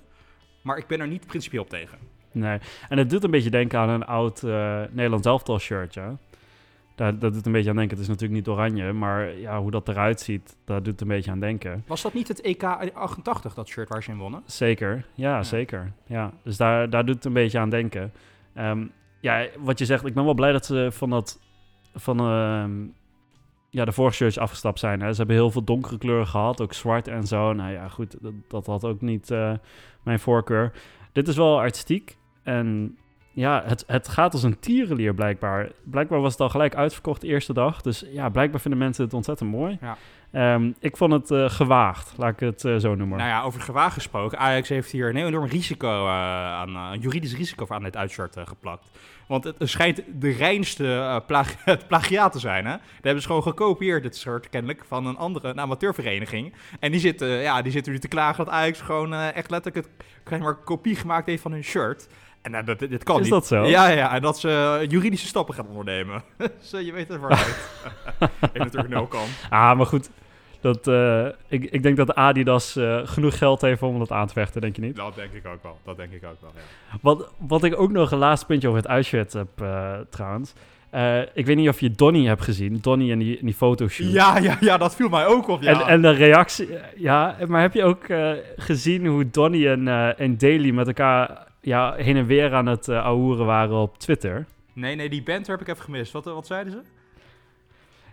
maar 0.61 0.77
ik 0.77 0.87
ben 0.87 0.99
er 0.99 1.07
niet 1.07 1.27
principieel 1.27 1.63
op 1.63 1.69
tegen. 1.69 1.97
Nee, 2.31 2.59
en 2.89 2.97
het 2.97 3.09
doet 3.09 3.23
een 3.23 3.31
beetje 3.31 3.49
denken 3.49 3.79
aan 3.79 3.89
een 3.89 4.05
oud 4.05 4.41
uh, 4.43 4.81
Nederlands 4.91 5.27
elftal 5.27 5.59
shirtje. 5.59 6.17
Daar, 6.99 7.19
dat 7.19 7.33
doet 7.33 7.45
een 7.45 7.51
beetje 7.51 7.69
aan 7.69 7.75
denken. 7.75 7.97
Het 7.97 8.05
is 8.05 8.11
natuurlijk 8.11 8.39
niet 8.39 8.47
oranje, 8.47 8.93
maar 8.93 9.37
ja, 9.37 9.61
hoe 9.61 9.71
dat 9.71 9.87
eruit 9.87 10.19
ziet, 10.21 10.57
daar 10.65 10.83
doet 10.83 11.01
een 11.01 11.07
beetje 11.07 11.31
aan 11.31 11.39
denken. 11.39 11.83
Was 11.87 12.01
dat 12.01 12.13
niet 12.13 12.27
het 12.27 12.41
EK 12.41 12.63
88, 12.63 13.53
dat 13.53 13.67
shirt 13.67 13.89
waar 13.89 14.03
ze 14.03 14.11
in 14.11 14.17
wonnen? 14.17 14.43
Zeker, 14.45 15.05
ja, 15.13 15.35
ja. 15.35 15.43
zeker. 15.43 15.91
Ja, 16.05 16.31
dus 16.43 16.57
daar, 16.57 16.89
daar 16.89 17.05
doet 17.05 17.15
het 17.15 17.25
een 17.25 17.33
beetje 17.33 17.59
aan 17.59 17.69
denken. 17.69 18.13
Um, 18.57 18.91
ja, 19.19 19.47
wat 19.59 19.79
je 19.79 19.85
zegt, 19.85 20.05
ik 20.05 20.13
ben 20.13 20.25
wel 20.25 20.33
blij 20.33 20.51
dat 20.51 20.65
ze 20.65 20.87
van 20.91 21.09
dat... 21.09 21.39
Van, 21.93 22.19
uh, 22.19 22.65
ja, 23.69 23.85
de 23.85 23.91
vorige 23.91 24.15
shirts 24.15 24.37
afgestapt 24.37 24.79
zijn. 24.79 25.01
Hè. 25.01 25.11
Ze 25.11 25.17
hebben 25.17 25.35
heel 25.35 25.51
veel 25.51 25.63
donkere 25.63 25.97
kleuren 25.97 26.27
gehad, 26.27 26.61
ook 26.61 26.73
zwart 26.73 27.07
en 27.07 27.23
zo. 27.23 27.53
Nou 27.53 27.71
ja, 27.71 27.87
goed, 27.87 28.15
dat, 28.21 28.33
dat 28.47 28.65
had 28.65 28.85
ook 28.85 29.01
niet 29.01 29.31
uh, 29.31 29.53
mijn 30.03 30.19
voorkeur. 30.19 30.71
Dit 31.11 31.27
is 31.27 31.35
wel 31.35 31.59
artistiek 31.59 32.17
en 32.43 32.97
ja, 33.31 33.63
het, 33.65 33.83
het 33.87 34.07
gaat 34.07 34.33
als 34.33 34.43
een 34.43 34.59
tierenlier 34.59 35.13
blijkbaar. 35.13 35.71
Blijkbaar 35.83 36.21
was 36.21 36.31
het 36.31 36.41
al 36.41 36.49
gelijk 36.49 36.75
uitverkocht 36.75 37.21
de 37.21 37.27
eerste 37.27 37.53
dag. 37.53 37.81
Dus 37.81 38.05
ja, 38.11 38.29
blijkbaar 38.29 38.59
vinden 38.59 38.79
mensen 38.79 39.03
het 39.03 39.13
ontzettend 39.13 39.51
mooi. 39.51 39.77
Ja. 39.81 39.97
Um, 40.53 40.75
ik 40.79 40.97
vond 40.97 41.11
het 41.11 41.31
uh, 41.31 41.49
gewaagd, 41.49 42.13
laat 42.17 42.31
ik 42.31 42.39
het 42.39 42.63
uh, 42.63 42.77
zo 42.77 42.95
noemen. 42.95 43.17
Nou 43.17 43.29
ja, 43.29 43.41
over 43.41 43.61
gewaagd 43.61 43.93
gesproken. 43.93 44.37
Ajax 44.37 44.69
heeft 44.69 44.91
hier 44.91 45.09
een 45.09 45.15
enorm 45.15 45.45
risico 45.45 46.05
uh, 46.05 46.11
aan, 46.53 46.75
een 46.75 46.99
juridisch 46.99 47.35
risico 47.35 47.65
aan 47.69 47.83
dit 47.83 47.97
uitshirt 47.97 48.37
geplakt. 48.45 48.89
Want 49.27 49.43
het 49.43 49.55
schijnt 49.59 50.01
de 50.19 50.29
reinste 50.29 51.21
plagi 51.27 51.55
plagiaat 51.87 52.31
te 52.31 52.39
zijn. 52.39 52.65
Hè? 52.65 52.75
Hebben 53.01 53.21
ze 53.21 53.27
gewoon 53.27 53.43
gekopieerd, 53.43 54.03
dit 54.03 54.17
shirt 54.17 54.49
kennelijk, 54.49 54.83
van 54.87 55.05
een 55.05 55.17
andere 55.17 55.47
een 55.47 55.59
amateurvereniging. 55.59 56.53
En 56.79 56.91
die 56.91 56.99
zitten, 56.99 57.27
ja, 57.27 57.61
die 57.61 57.71
zitten 57.71 57.91
nu 57.91 57.99
te 57.99 58.07
klagen 58.07 58.45
dat 58.45 58.53
Ajax 58.53 58.81
gewoon 58.81 59.13
echt 59.13 59.49
letterlijk 59.49 59.87
het, 60.23 60.39
maar, 60.39 60.55
kopie 60.55 60.95
gemaakt 60.95 61.25
heeft 61.25 61.41
van 61.41 61.51
hun 61.51 61.63
shirt. 61.63 62.07
En 62.41 62.53
uh, 62.53 62.59
dat, 62.65 62.79
dit 62.79 63.03
kan 63.03 63.15
Is 63.15 63.21
niet. 63.21 63.31
dat 63.31 63.47
zo? 63.47 63.65
Ja, 63.65 63.87
ja, 63.87 64.13
en 64.13 64.21
dat 64.21 64.39
ze 64.39 64.85
juridische 64.89 65.27
stappen 65.27 65.55
gaan 65.55 65.67
ondernemen. 65.67 66.23
dus 66.37 66.73
uh, 66.73 66.85
je 66.85 66.91
weet 66.91 67.07
het 67.07 67.19
waaruit. 67.19 67.69
Heeft 68.39 68.53
natuurlijk 68.65 68.93
nul 68.93 69.07
kan. 69.07 69.25
Ah, 69.49 69.77
maar 69.77 69.85
goed. 69.85 70.09
Dat, 70.61 70.87
uh, 70.87 71.25
ik, 71.47 71.63
ik 71.63 71.83
denk 71.83 71.97
dat 71.97 72.15
Adidas 72.15 72.77
uh, 72.77 72.99
genoeg 73.03 73.37
geld 73.37 73.61
heeft 73.61 73.81
om 73.81 73.99
dat 73.99 74.11
aan 74.11 74.27
te 74.27 74.33
vechten, 74.33 74.61
denk 74.61 74.75
je 74.75 74.81
niet? 74.81 74.95
Dat 74.95 75.15
denk 75.15 75.31
ik 75.33 75.47
ook 75.47 75.63
wel. 75.63 75.77
Dat 75.85 75.97
denk 75.97 76.11
ik 76.11 76.23
ook 76.25 76.41
wel, 76.41 76.51
ja. 76.55 76.97
Wat, 77.01 77.31
wat 77.37 77.63
ik 77.63 77.79
ook 77.79 77.91
nog 77.91 78.11
een 78.11 78.17
laatste 78.17 78.45
puntje 78.45 78.67
over 78.67 78.81
het 78.81 78.89
uitshirt 78.89 79.33
heb, 79.33 79.47
uh, 79.61 79.93
trouwens. 80.09 80.53
ik 81.33 81.45
weet 81.45 81.55
niet 81.55 81.69
of 81.69 81.79
je 81.79 81.91
Donny 81.91 82.25
hebt 82.25 82.43
gezien. 82.43 82.77
Donny 82.81 83.11
in 83.11 83.19
die, 83.19 83.37
in 83.37 83.45
die 83.45 83.55
fotoshoot. 83.55 84.11
Ja, 84.11 84.37
ja, 84.37 84.57
ja, 84.59 84.77
dat 84.77 84.95
viel 84.95 85.09
mij 85.09 85.25
ook 85.25 85.47
op, 85.47 85.61
ja. 85.61 85.71
En, 85.71 85.87
en 85.87 86.01
de 86.01 86.11
reactie... 86.11 86.69
Ja, 86.95 87.37
maar 87.47 87.61
heb 87.61 87.73
je 87.73 87.83
ook 87.83 88.05
gezien 88.55 89.05
hoe 89.05 89.29
Donny 89.29 89.67
en, 89.67 89.87
en 90.17 90.37
Daly 90.37 90.69
met 90.69 90.87
elkaar 90.87 91.47
ja, 91.61 91.93
heen 91.93 92.17
en 92.17 92.25
weer 92.25 92.53
aan 92.53 92.65
het 92.65 92.87
uh, 92.87 93.05
ahoeren 93.05 93.45
waren 93.45 93.75
op 93.75 93.97
Twitter. 93.97 94.45
Nee, 94.73 94.95
nee, 94.95 95.09
die 95.09 95.23
banter 95.23 95.51
heb 95.51 95.61
ik 95.61 95.67
even 95.67 95.83
gemist. 95.83 96.11
Wat, 96.11 96.25
wat 96.25 96.47
zeiden 96.47 96.73
ze? 96.73 96.79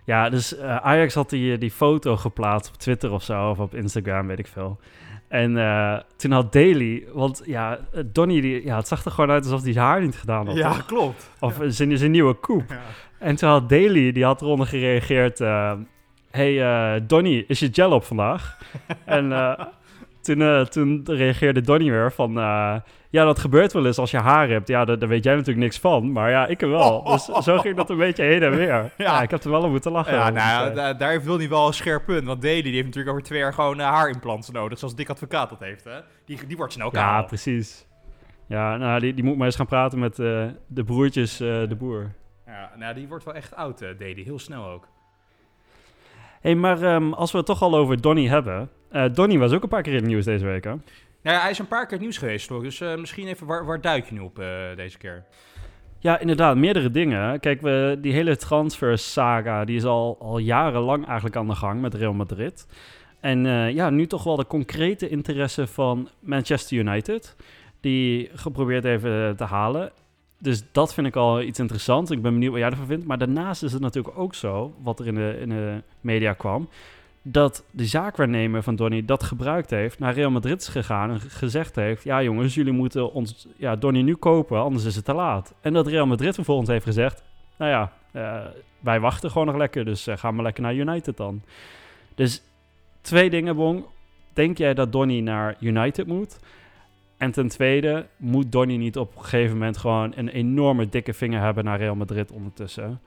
Ja, 0.03 0.29
dus 0.29 0.57
uh, 0.57 0.75
Ajax 0.75 1.13
had 1.13 1.29
die, 1.29 1.57
die 1.57 1.71
foto 1.71 2.17
geplaatst 2.17 2.69
op 2.73 2.77
Twitter 2.77 3.11
of 3.11 3.23
zo, 3.23 3.49
of 3.49 3.59
op 3.59 3.75
Instagram, 3.75 4.27
weet 4.27 4.39
ik 4.39 4.47
veel. 4.47 4.79
En 5.27 5.51
uh, 5.51 5.99
toen 6.15 6.31
had 6.31 6.53
Daly, 6.53 7.03
want 7.13 7.41
ja, 7.45 7.79
Donny, 8.05 8.41
die, 8.41 8.65
ja, 8.65 8.77
het 8.77 8.87
zag 8.87 9.05
er 9.05 9.11
gewoon 9.11 9.31
uit 9.31 9.43
alsof 9.43 9.63
hij 9.63 9.73
haar 9.73 10.01
niet 10.01 10.15
gedaan 10.15 10.47
had. 10.47 10.55
Ja, 10.55 10.73
toch? 10.73 10.85
klopt. 10.85 11.31
Of 11.39 11.59
zijn, 11.67 11.97
zijn 11.97 12.11
nieuwe 12.11 12.33
koep. 12.33 12.69
Ja. 12.69 12.81
En 13.19 13.35
toen 13.35 13.49
had 13.49 13.69
Daly, 13.69 14.11
die 14.11 14.23
had 14.23 14.41
eronder 14.41 14.67
gereageerd... 14.67 15.39
Uh, 15.39 15.73
hey, 16.31 17.05
Donny, 17.05 17.45
is 17.47 17.59
je 17.59 17.69
gel 17.71 17.91
op 17.91 18.03
vandaag? 18.03 18.57
en 19.05 19.57
toen, 20.21 20.67
toen 20.69 21.03
reageerde 21.05 21.61
Donny 21.61 21.89
weer 21.89 22.11
van... 22.11 22.37
Ja, 23.17 23.25
dat 23.25 23.39
gebeurt 23.39 23.73
wel 23.73 23.85
eens 23.85 23.97
als 23.97 24.11
je 24.11 24.17
haar 24.17 24.49
hebt. 24.49 24.67
Ja, 24.67 24.85
daar, 24.85 24.99
daar 24.99 25.09
weet 25.09 25.23
jij 25.23 25.33
natuurlijk 25.33 25.59
niks 25.59 25.79
van. 25.79 26.11
Maar 26.11 26.29
ja, 26.29 26.47
ik 26.47 26.61
er 26.61 26.69
wel. 26.69 26.97
Oh, 26.97 27.05
oh, 27.05 27.35
dus 27.35 27.43
zo 27.43 27.57
ging 27.57 27.75
dat 27.75 27.89
een 27.89 27.97
beetje 27.97 28.23
heen 28.23 28.43
en 28.43 28.51
weer. 28.51 28.67
Ja, 28.67 28.89
ja 28.97 29.21
ik 29.21 29.31
heb 29.31 29.43
er 29.43 29.49
wel 29.49 29.63
om 29.63 29.71
moeten 29.71 29.91
lachen. 29.91 30.13
Ja, 30.13 30.29
nou, 30.29 30.73
da 30.73 30.93
daar 30.93 31.23
wil 31.23 31.37
hij 31.37 31.49
wel 31.49 31.67
een 31.67 31.73
scherp 31.73 32.05
punt. 32.05 32.25
Want 32.25 32.41
Daly 32.41 32.61
die 32.61 32.73
heeft 32.73 32.85
natuurlijk 32.85 33.15
over 33.15 33.27
twee 33.27 33.39
jaar 33.39 33.53
gewoon 33.53 33.79
uh, 33.79 33.85
haarimplants 33.85 34.51
nodig. 34.51 34.79
Zoals 34.79 34.95
Dick 34.95 35.09
Advocaat 35.09 35.49
dat 35.49 35.59
heeft, 35.59 35.83
hè. 35.83 35.99
Die, 36.25 36.47
die 36.47 36.57
wordt 36.57 36.73
snel 36.73 36.89
kaal. 36.89 37.03
Ja, 37.03 37.21
precies. 37.21 37.85
Ja, 38.47 38.77
nou, 38.77 38.99
die, 38.99 39.13
die 39.13 39.23
moet 39.23 39.37
maar 39.37 39.45
eens 39.45 39.55
gaan 39.55 39.65
praten 39.65 39.99
met 39.99 40.19
uh, 40.19 40.45
de 40.67 40.83
broertjes 40.83 41.41
uh, 41.41 41.67
de 41.67 41.75
boer. 41.75 42.11
Ja, 42.45 42.71
nou, 42.75 42.93
die 42.93 43.07
wordt 43.07 43.25
wel 43.25 43.33
echt 43.33 43.55
oud, 43.55 43.81
uh, 43.81 43.89
Daly. 43.99 44.23
Heel 44.23 44.39
snel 44.39 44.65
ook. 44.65 44.87
hey, 46.41 46.55
maar 46.55 46.81
um, 46.95 47.13
als 47.13 47.31
we 47.31 47.37
het 47.37 47.47
toch 47.47 47.61
al 47.61 47.75
over 47.75 48.01
Donny 48.01 48.27
hebben... 48.27 48.69
Donny 49.11 49.37
was 49.37 49.51
ook 49.51 49.63
een 49.63 49.69
paar 49.69 49.81
keer 49.81 49.93
in 49.93 49.99
het 49.99 50.07
nieuws 50.07 50.25
deze 50.25 50.45
week, 50.45 50.63
hè? 50.63 50.73
Nou 51.21 51.39
hij 51.39 51.49
is 51.49 51.59
een 51.59 51.67
paar 51.67 51.83
keer 51.83 51.91
het 51.91 52.01
nieuws 52.01 52.17
geweest, 52.17 52.47
toch? 52.47 52.63
Dus 52.63 52.79
uh, 52.79 52.95
misschien 52.95 53.27
even, 53.27 53.47
waar, 53.47 53.65
waar 53.65 53.81
duik 53.81 54.05
je 54.05 54.13
nu 54.13 54.19
op 54.19 54.39
uh, 54.39 54.45
deze 54.75 54.97
keer? 54.97 55.23
Ja, 55.99 56.19
inderdaad, 56.19 56.55
meerdere 56.55 56.91
dingen. 56.91 57.39
Kijk, 57.39 57.61
we, 57.61 57.97
die 58.01 58.13
hele 58.13 58.37
transfer-saga, 58.37 59.65
die 59.65 59.75
is 59.75 59.85
al, 59.85 60.17
al 60.19 60.37
jarenlang 60.37 61.05
eigenlijk 61.05 61.35
aan 61.35 61.47
de 61.47 61.55
gang 61.55 61.81
met 61.81 61.93
Real 61.93 62.13
Madrid. 62.13 62.67
En 63.19 63.45
uh, 63.45 63.71
ja, 63.71 63.89
nu 63.89 64.07
toch 64.07 64.23
wel 64.23 64.35
de 64.35 64.47
concrete 64.47 65.09
interesse 65.09 65.67
van 65.67 66.09
Manchester 66.19 66.77
United, 66.77 67.35
die 67.79 68.29
geprobeerd 68.33 68.85
even 68.85 69.35
te 69.35 69.43
halen. 69.43 69.91
Dus 70.39 70.63
dat 70.71 70.93
vind 70.93 71.07
ik 71.07 71.15
al 71.15 71.41
iets 71.41 71.59
interessants. 71.59 72.11
Ik 72.11 72.21
ben 72.21 72.33
benieuwd 72.33 72.51
wat 72.51 72.61
jij 72.61 72.69
ervan 72.69 72.85
vindt. 72.85 73.05
Maar 73.05 73.17
daarnaast 73.17 73.63
is 73.63 73.73
het 73.73 73.81
natuurlijk 73.81 74.17
ook 74.17 74.35
zo, 74.35 74.73
wat 74.81 74.99
er 74.99 75.07
in 75.07 75.15
de, 75.15 75.37
in 75.41 75.49
de 75.49 75.81
media 76.01 76.33
kwam 76.33 76.69
dat 77.31 77.63
de 77.71 77.85
zaakwaarnemer 77.85 78.63
van 78.63 78.75
Donny 78.75 79.05
dat 79.05 79.23
gebruikt 79.23 79.69
heeft, 79.69 79.99
naar 79.99 80.13
Real 80.13 80.31
Madrid 80.31 80.61
is 80.61 80.67
gegaan 80.67 81.09
en 81.09 81.19
gezegd 81.19 81.75
heeft: 81.75 82.03
Ja, 82.03 82.23
jongens, 82.23 82.55
jullie 82.55 82.73
moeten 82.73 83.11
ons 83.13 83.47
ja, 83.57 83.75
Donny 83.75 84.01
nu 84.01 84.15
kopen, 84.15 84.59
anders 84.59 84.85
is 84.85 84.95
het 84.95 85.05
te 85.05 85.13
laat. 85.13 85.53
En 85.61 85.73
dat 85.73 85.87
Real 85.87 86.05
Madrid 86.05 86.35
vervolgens 86.35 86.69
heeft 86.69 86.85
gezegd: 86.85 87.23
Nou 87.57 87.71
ja, 87.71 87.91
uh, 88.11 88.45
wij 88.79 88.99
wachten 88.99 89.31
gewoon 89.31 89.47
nog 89.47 89.55
lekker, 89.55 89.85
dus 89.85 90.07
uh, 90.07 90.17
gaan 90.17 90.35
we 90.35 90.41
lekker 90.41 90.63
naar 90.63 90.75
United 90.75 91.17
dan. 91.17 91.41
Dus 92.15 92.43
twee 93.01 93.29
dingen, 93.29 93.55
Bong. 93.55 93.85
Denk 94.33 94.57
jij 94.57 94.73
dat 94.73 94.91
Donny 94.91 95.19
naar 95.19 95.55
United 95.59 96.07
moet? 96.07 96.39
En 97.17 97.31
ten 97.31 97.47
tweede, 97.47 98.05
moet 98.17 98.51
Donny 98.51 98.75
niet 98.75 98.97
op 98.97 99.15
een 99.15 99.21
gegeven 99.21 99.57
moment 99.57 99.77
gewoon 99.77 100.13
een 100.15 100.29
enorme 100.29 100.89
dikke 100.89 101.13
vinger 101.13 101.41
hebben 101.41 101.63
naar 101.63 101.77
Real 101.77 101.95
Madrid 101.95 102.31
ondertussen? 102.31 102.99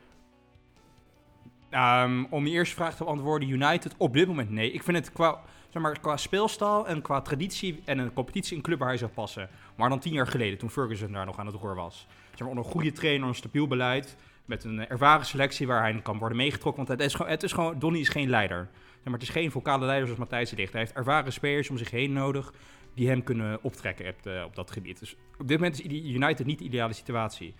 Um, 1.74 2.26
om 2.30 2.46
je 2.46 2.52
eerste 2.52 2.74
vraag 2.74 2.96
te 2.96 3.04
beantwoorden, 3.04 3.48
United 3.48 3.94
op 3.96 4.12
dit 4.12 4.26
moment 4.26 4.50
nee. 4.50 4.72
Ik 4.72 4.82
vind 4.82 4.96
het 4.96 5.12
qua, 5.12 5.40
zeg 5.68 5.82
maar, 5.82 6.00
qua 6.00 6.16
speelstijl 6.16 6.86
en 6.86 7.02
qua 7.02 7.20
traditie 7.20 7.82
en 7.84 7.98
een 7.98 8.12
competitie 8.12 8.56
een 8.56 8.62
club 8.62 8.78
waar 8.78 8.88
hij 8.88 8.96
zou 8.96 9.10
passen. 9.10 9.48
Maar 9.76 9.88
dan 9.88 9.98
tien 9.98 10.12
jaar 10.12 10.26
geleden, 10.26 10.58
toen 10.58 10.70
Ferguson 10.70 11.12
daar 11.12 11.26
nog 11.26 11.38
aan 11.38 11.46
het 11.46 11.54
roer 11.54 11.74
was. 11.74 12.06
Zeg 12.30 12.38
maar, 12.38 12.48
onder 12.48 12.64
een 12.64 12.70
goede 12.70 12.92
trainer, 12.92 13.28
een 13.28 13.34
stabiel 13.34 13.66
beleid. 13.66 14.16
met 14.44 14.64
een 14.64 14.86
ervaren 14.86 15.26
selectie 15.26 15.66
waar 15.66 15.82
hij 15.82 16.02
kan 16.02 16.18
worden 16.18 16.36
meegetrokken. 16.36 16.86
Want 16.86 16.98
het 17.00 17.08
is 17.08 17.14
gewoon, 17.14 17.30
het 17.30 17.42
is 17.42 17.52
gewoon 17.52 17.78
Donny 17.78 17.98
is 17.98 18.08
geen 18.08 18.28
leider. 18.28 18.68
maar 19.04 19.12
het 19.12 19.22
is 19.22 19.28
geen 19.28 19.50
vocale 19.50 19.84
leider 19.84 20.04
zoals 20.04 20.20
Matthijs 20.20 20.50
Dicht. 20.50 20.72
Hij 20.72 20.80
heeft 20.80 20.92
ervaren 20.92 21.32
spelers 21.32 21.70
om 21.70 21.76
zich 21.76 21.90
heen 21.90 22.12
nodig 22.12 22.52
die 22.94 23.08
hem 23.08 23.22
kunnen 23.22 23.58
optrekken 23.62 24.08
op, 24.08 24.44
op 24.46 24.54
dat 24.54 24.70
gebied. 24.70 24.98
Dus 24.98 25.16
op 25.38 25.48
dit 25.48 25.58
moment 25.58 25.84
is 25.84 25.92
United 26.14 26.46
niet 26.46 26.58
de 26.58 26.64
ideale 26.64 26.92
situatie. 26.92 27.54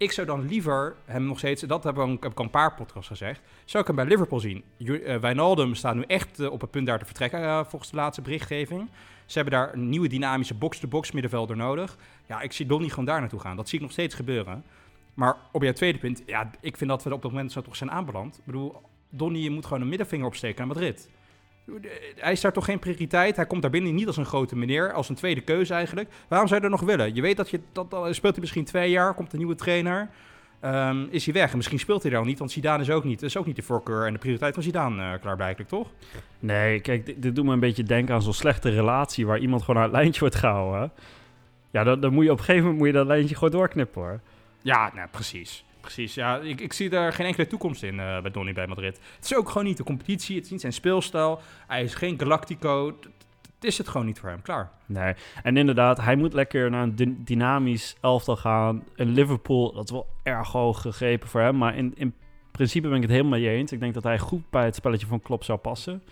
Ik 0.00 0.12
zou 0.12 0.26
dan 0.26 0.46
liever 0.46 0.96
hem 1.04 1.24
nog 1.24 1.38
steeds, 1.38 1.62
dat 1.62 1.84
heb 1.84 1.98
ik, 1.98 2.22
heb 2.22 2.32
ik 2.32 2.38
al 2.38 2.44
een 2.44 2.50
paar 2.50 2.74
podcasts 2.74 3.08
gezegd, 3.08 3.40
zou 3.64 3.82
ik 3.82 3.86
hem 3.86 3.96
bij 3.96 4.04
Liverpool 4.04 4.40
zien. 4.40 4.64
Uh, 4.78 5.16
Wijnaldum 5.16 5.74
staat 5.74 5.94
nu 5.94 6.02
echt 6.06 6.48
op 6.48 6.60
het 6.60 6.70
punt 6.70 6.86
daar 6.86 6.98
te 6.98 7.04
vertrekken 7.04 7.66
volgens 7.66 7.90
de 7.90 7.96
laatste 7.96 8.22
berichtgeving. 8.22 8.88
Ze 9.26 9.38
hebben 9.38 9.58
daar 9.58 9.72
een 9.72 9.88
nieuwe 9.88 10.08
dynamische 10.08 10.54
box-to-box 10.54 11.12
middenvelder 11.12 11.56
nodig. 11.56 11.96
Ja, 12.26 12.40
ik 12.40 12.52
zie 12.52 12.66
Donny 12.66 12.88
gewoon 12.88 13.04
daar 13.04 13.20
naartoe 13.20 13.40
gaan. 13.40 13.56
Dat 13.56 13.68
zie 13.68 13.78
ik 13.78 13.84
nog 13.84 13.92
steeds 13.92 14.14
gebeuren. 14.14 14.64
Maar 15.14 15.36
op 15.52 15.62
jouw 15.62 15.72
tweede 15.72 15.98
punt, 15.98 16.22
ja, 16.26 16.50
ik 16.60 16.76
vind 16.76 16.90
dat 16.90 17.02
we 17.02 17.14
op 17.14 17.22
dat 17.22 17.30
moment 17.30 17.52
zo 17.52 17.60
toch 17.60 17.76
zijn 17.76 17.90
aanbeland. 17.90 18.38
Ik 18.38 18.44
bedoel, 18.44 18.82
Donny 19.08 19.48
moet 19.48 19.66
gewoon 19.66 19.82
een 19.82 19.88
middenvinger 19.88 20.26
opsteken 20.26 20.62
aan 20.62 20.68
Madrid. 20.68 21.10
Hij 22.16 22.32
is 22.32 22.40
daar 22.40 22.52
toch 22.52 22.64
geen 22.64 22.78
prioriteit. 22.78 23.36
Hij 23.36 23.46
komt 23.46 23.62
daar 23.62 23.70
binnen 23.70 23.94
niet 23.94 24.06
als 24.06 24.16
een 24.16 24.24
grote 24.24 24.56
meneer, 24.56 24.92
als 24.92 25.08
een 25.08 25.14
tweede 25.14 25.40
keuze 25.40 25.74
eigenlijk. 25.74 26.08
Waarom 26.28 26.48
zou 26.48 26.60
je 26.60 26.66
er 26.66 26.72
nog 26.72 26.80
willen? 26.80 27.14
Je 27.14 27.22
weet 27.22 27.36
dat 27.36 27.50
je 27.50 27.60
dat 27.72 27.90
dan 27.90 28.14
speelt 28.14 28.32
hij 28.32 28.40
misschien 28.40 28.64
twee 28.64 28.90
jaar, 28.90 29.14
komt 29.14 29.32
een 29.32 29.38
nieuwe 29.38 29.54
trainer. 29.54 30.08
Um, 30.64 31.08
is 31.10 31.24
hij 31.24 31.34
weg. 31.34 31.50
En 31.50 31.56
misschien 31.56 31.78
speelt 31.78 32.02
hij 32.02 32.10
daar 32.10 32.20
al 32.20 32.26
niet, 32.26 32.38
want 32.38 32.50
Zidane 32.50 32.82
is 32.82 32.90
ook 32.90 33.04
niet, 33.04 33.22
is 33.22 33.36
ook 33.36 33.46
niet 33.46 33.56
de 33.56 33.62
voorkeur 33.62 34.06
en 34.06 34.12
de 34.12 34.18
prioriteit 34.18 34.54
van 34.54 34.62
Zidane 34.62 35.12
uh, 35.12 35.20
klaarblijkelijk, 35.20 35.70
toch? 35.70 35.88
Nee, 36.38 36.80
kijk, 36.80 37.06
dit, 37.06 37.22
dit, 37.22 37.34
doet 37.34 37.44
me 37.44 37.52
een 37.52 37.60
beetje 37.60 37.82
denken 37.82 38.14
aan 38.14 38.22
zo'n 38.22 38.32
slechte 38.32 38.70
relatie 38.70 39.26
waar 39.26 39.38
iemand 39.38 39.62
gewoon 39.62 39.76
aan 39.76 39.88
het 39.88 39.96
lijntje 39.96 40.20
wordt 40.20 40.34
gehouden. 40.34 40.92
Ja, 41.70 41.84
dan, 41.84 42.00
dan 42.00 42.12
moet 42.12 42.24
je 42.24 42.30
op 42.30 42.38
een 42.38 42.44
gegeven 42.44 42.62
moment 42.62 42.78
moet 42.78 42.92
je 42.92 42.98
dat 42.98 43.06
lijntje 43.06 43.34
gewoon 43.34 43.50
doorknippen 43.50 44.02
hoor. 44.02 44.20
Ja, 44.62 44.90
nou, 44.94 45.08
precies. 45.10 45.64
Precies, 45.80 46.14
ja. 46.14 46.38
Ik, 46.38 46.60
ik 46.60 46.72
zie 46.72 46.88
daar 46.88 47.12
geen 47.12 47.26
enkele 47.26 47.46
toekomst 47.46 47.82
in 47.82 47.94
uh, 47.94 48.20
bij 48.20 48.30
Donny 48.30 48.52
bij 48.52 48.66
Madrid. 48.66 49.00
Het 49.16 49.24
is 49.24 49.34
ook 49.36 49.48
gewoon 49.48 49.64
niet 49.66 49.76
de 49.76 49.84
competitie, 49.84 50.36
het 50.36 50.44
is 50.44 50.50
niet 50.50 50.60
zijn 50.60 50.72
speelstijl. 50.72 51.40
Hij 51.66 51.82
is 51.82 51.94
geen 51.94 52.18
Galactico. 52.18 52.86
Het 53.54 53.64
is 53.68 53.78
het 53.78 53.88
gewoon 53.88 54.06
niet 54.06 54.18
voor 54.18 54.28
hem, 54.28 54.42
klaar. 54.42 54.70
Nee, 54.86 55.14
en 55.42 55.56
inderdaad, 55.56 56.00
hij 56.00 56.16
moet 56.16 56.32
lekker 56.32 56.70
naar 56.70 56.82
een 56.82 57.20
dynamisch 57.24 57.96
elftal 58.00 58.36
gaan. 58.36 58.84
Een 58.96 59.10
Liverpool, 59.12 59.72
dat 59.72 59.84
is 59.84 59.90
wel 59.90 60.06
erg 60.22 60.52
hoog 60.52 60.80
gegrepen 60.80 61.28
voor 61.28 61.40
hem. 61.40 61.56
Maar 61.56 61.76
in, 61.76 61.92
in 61.96 62.14
principe 62.50 62.88
ben 62.88 62.96
ik 62.96 63.02
het 63.02 63.10
helemaal 63.10 63.38
mee 63.38 63.48
eens. 63.48 63.72
Ik 63.72 63.80
denk 63.80 63.94
dat 63.94 64.02
hij 64.02 64.18
goed 64.18 64.50
bij 64.50 64.64
het 64.64 64.74
spelletje 64.74 65.06
van 65.06 65.20
Klopp 65.20 65.44
zou 65.44 65.58
passen. 65.58 66.02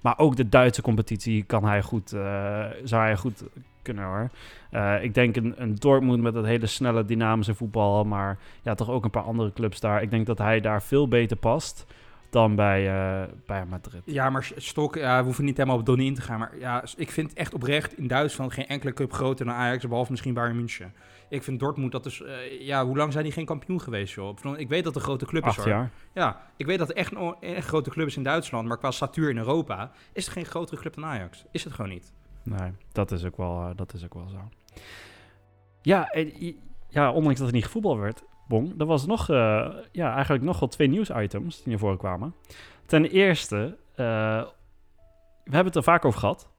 Maar 0.00 0.18
ook 0.18 0.36
de 0.36 0.48
Duitse 0.48 0.82
competitie 0.82 1.44
kan 1.44 1.64
hij 1.64 1.82
goed, 1.82 2.12
uh, 2.12 2.64
zou 2.84 3.02
hij 3.02 3.16
goed 3.16 3.42
kunnen 3.82 4.04
hoor. 4.04 4.30
Uh, 4.72 5.02
ik 5.02 5.14
denk 5.14 5.36
een, 5.36 5.54
een 5.56 5.74
Dortmund 5.74 6.22
met 6.22 6.34
dat 6.34 6.44
hele 6.44 6.66
snelle 6.66 7.04
dynamische 7.04 7.54
voetbal, 7.54 8.04
maar 8.04 8.38
ja, 8.62 8.74
toch 8.74 8.90
ook 8.90 9.04
een 9.04 9.10
paar 9.10 9.22
andere 9.22 9.52
clubs 9.52 9.80
daar. 9.80 10.02
Ik 10.02 10.10
denk 10.10 10.26
dat 10.26 10.38
hij 10.38 10.60
daar 10.60 10.82
veel 10.82 11.08
beter 11.08 11.36
past 11.36 11.86
dan 12.30 12.54
bij, 12.54 12.86
uh, 12.86 13.28
bij 13.46 13.64
Madrid. 13.66 14.02
Ja, 14.04 14.30
maar 14.30 14.50
Stok, 14.56 14.94
we 14.94 15.20
hoeven 15.24 15.44
niet 15.44 15.56
helemaal 15.56 15.78
op 15.78 15.86
Donny 15.86 16.06
in 16.06 16.14
te 16.14 16.20
gaan. 16.20 16.38
Maar 16.38 16.52
ja, 16.58 16.84
ik 16.96 17.10
vind 17.10 17.32
echt 17.32 17.54
oprecht 17.54 17.98
in 17.98 18.06
Duitsland 18.06 18.52
geen 18.52 18.66
enkele 18.66 18.92
club 18.92 19.12
groter 19.12 19.46
dan 19.46 19.54
Ajax, 19.54 19.88
behalve 19.88 20.10
misschien 20.10 20.34
Bayern 20.34 20.56
München. 20.56 20.92
Ik 21.28 21.42
vind 21.42 21.60
Dortmund, 21.60 21.92
dat 21.92 22.06
is, 22.06 22.20
uh, 22.20 22.60
ja, 22.60 22.84
hoe 22.86 22.96
lang 22.96 23.12
zijn 23.12 23.24
die 23.24 23.32
geen 23.32 23.44
kampioen 23.44 23.80
geweest, 23.80 24.14
joh? 24.14 24.36
Ik 24.56 24.68
weet 24.68 24.84
dat 24.84 24.94
een 24.96 25.00
grote 25.00 25.26
club 25.26 25.44
Acht 25.44 25.58
is, 25.58 25.64
hoor. 25.64 25.72
jaar. 25.72 25.90
Ja, 26.14 26.40
ik 26.56 26.66
weet 26.66 26.78
dat 26.78 26.88
het 26.88 26.96
echt 26.96 27.12
een, 27.12 27.36
echt 27.40 27.66
grote 27.66 27.90
club 27.90 28.06
is 28.06 28.16
in 28.16 28.22
Duitsland, 28.22 28.68
maar 28.68 28.78
qua 28.78 28.90
statuur 28.90 29.30
in 29.30 29.38
Europa 29.38 29.90
is 30.12 30.24
het 30.24 30.34
geen 30.34 30.44
grotere 30.44 30.80
club 30.80 30.94
dan 30.94 31.04
Ajax. 31.04 31.44
Is 31.50 31.64
het 31.64 31.72
gewoon 31.72 31.90
niet. 31.90 32.12
Nee, 32.42 32.72
dat 32.92 33.10
is 33.10 33.24
ook 33.24 33.36
wel, 33.36 33.60
uh, 33.60 33.70
dat 33.76 33.94
is 33.94 34.04
ook 34.04 34.14
wel 34.14 34.28
zo. 34.28 34.48
Ja, 35.82 36.14
ja, 36.88 37.12
ondanks 37.12 37.38
dat 37.38 37.46
het 37.46 37.54
niet 37.54 37.64
gevoetbal 37.64 37.98
werd, 37.98 38.24
Bong, 38.48 38.80
er 38.80 38.86
was 38.86 39.06
nog, 39.06 39.30
uh, 39.30 39.68
ja, 39.92 40.14
eigenlijk 40.14 40.44
nog 40.44 40.58
wel 40.60 40.68
twee 40.68 40.88
nieuwsitems 40.88 41.56
die 41.56 41.68
naar 41.68 41.78
voren 41.78 41.98
kwamen. 41.98 42.34
Ten 42.86 43.04
eerste, 43.04 43.76
we 43.94 45.54
hebben 45.54 45.66
het 45.66 45.76
er 45.76 45.82
vaak 45.82 46.04
over 46.04 46.20
gehad. 46.20 46.50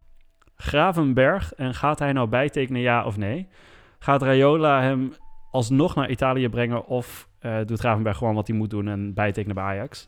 Gravenberg, 0.56 1.54
en 1.54 1.74
gaat 1.74 2.00
hij 2.00 2.14
nou 2.14 2.28
bijtekenen 2.28 2.82
ja 2.82 3.06
of 3.06 3.18
nee? 3.18 3.48
Gaat 4.00 4.22
Raiola 4.22 4.82
hem 4.82 5.14
alsnog 5.52 5.96
naar 5.96 6.10
Italië 6.10 6.50
brengen 6.50 6.86
of 6.86 7.28
uh, 7.42 7.58
doet 7.66 7.80
Gravenberg 7.80 8.18
gewoon 8.18 8.36
wat 8.36 8.48
hij 8.48 8.56
moet 8.56 8.70
doen 8.70 8.88
en 8.88 9.14
bijtekenen 9.14 9.56
bij 9.56 9.64
Ajax? 9.64 10.08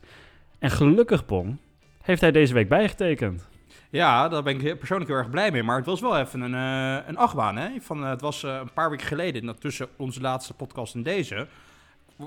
En 0.58 0.70
gelukkig, 0.70 1.26
Bong, 1.26 1.56
heeft 2.02 2.20
hij 2.20 2.32
deze 2.32 2.54
week 2.54 2.68
bijgetekend. 2.68 3.48
Ja, 3.90 4.28
daar 4.28 4.42
ben 4.42 4.60
ik 4.60 4.78
persoonlijk 4.78 5.10
heel 5.10 5.18
erg 5.18 5.30
blij 5.30 5.50
mee. 5.50 5.62
Maar 5.62 5.76
het 5.76 5.86
was 5.86 6.00
wel 6.00 6.18
even 6.18 6.40
een, 6.40 6.54
uh, 6.54 7.08
een 7.08 7.16
achtbaan. 7.16 7.56
Hè? 7.56 7.68
Van, 7.80 8.02
uh, 8.02 8.08
het 8.08 8.20
was 8.20 8.42
een 8.42 8.72
paar 8.74 8.90
weken 8.90 9.06
geleden, 9.06 9.58
tussen 9.58 9.88
onze 9.96 10.20
laatste 10.20 10.54
podcast 10.54 10.94
en 10.94 11.02
deze, 11.02 11.46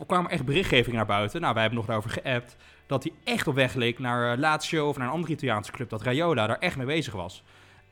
kwamen 0.07 0.31
echt 0.31 0.45
berichtgevingen 0.45 0.97
naar 0.97 1.05
buiten. 1.05 1.41
Nou, 1.41 1.53
wij 1.53 1.61
hebben 1.61 1.79
nog 1.79 1.87
daarover 1.87 2.21
geappt. 2.21 2.57
Dat 2.87 3.03
hij 3.03 3.13
echt 3.23 3.47
op 3.47 3.55
weg 3.55 3.73
leek 3.73 3.99
naar 3.99 4.37
Lazio 4.37 4.87
of 4.87 4.97
naar 4.97 5.07
een 5.07 5.13
andere 5.13 5.33
Italiaanse 5.33 5.71
club. 5.71 5.89
Dat 5.89 6.01
Raiola 6.01 6.47
daar 6.47 6.59
echt 6.59 6.77
mee 6.77 6.85
bezig 6.85 7.13
was. 7.13 7.43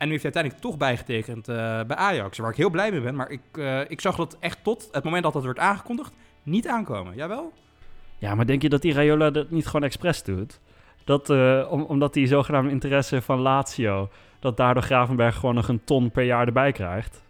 En 0.04 0.10
nu 0.10 0.16
heeft 0.16 0.34
hij 0.34 0.34
uiteindelijk 0.34 0.62
toch 0.62 0.76
bijgetekend 0.76 1.46
bij 1.86 1.96
Ajax. 1.96 2.38
Waar 2.38 2.50
ik 2.50 2.56
heel 2.56 2.70
blij 2.70 2.90
mee 2.90 3.00
ben. 3.00 3.14
Maar 3.14 3.30
ik, 3.30 3.40
ik 3.88 4.00
zag 4.00 4.16
dat 4.16 4.36
echt 4.40 4.58
tot 4.62 4.88
het 4.92 5.04
moment 5.04 5.22
dat 5.22 5.32
dat 5.32 5.44
werd 5.44 5.58
aangekondigd 5.58 6.12
niet 6.42 6.68
aankomen. 6.68 7.14
Jawel? 7.14 7.52
Ja, 8.18 8.34
maar 8.34 8.46
denk 8.46 8.62
je 8.62 8.68
dat 8.68 8.82
die 8.82 8.92
Raiola 8.92 9.30
dat 9.30 9.50
niet 9.50 9.66
gewoon 9.66 9.82
expres 9.82 10.22
doet? 10.22 10.60
Dat, 11.04 11.30
uh, 11.30 11.66
om, 11.70 11.82
omdat 11.82 12.14
die 12.14 12.26
zogenaamde 12.26 12.70
interesse 12.70 13.22
van 13.22 13.40
Lazio, 13.40 14.10
dat 14.38 14.56
daardoor 14.56 14.82
Gravenberg 14.82 15.36
gewoon 15.36 15.54
nog 15.54 15.68
een 15.68 15.84
ton 15.84 16.10
per 16.10 16.24
jaar 16.24 16.46
erbij 16.46 16.72
krijgt. 16.72 17.22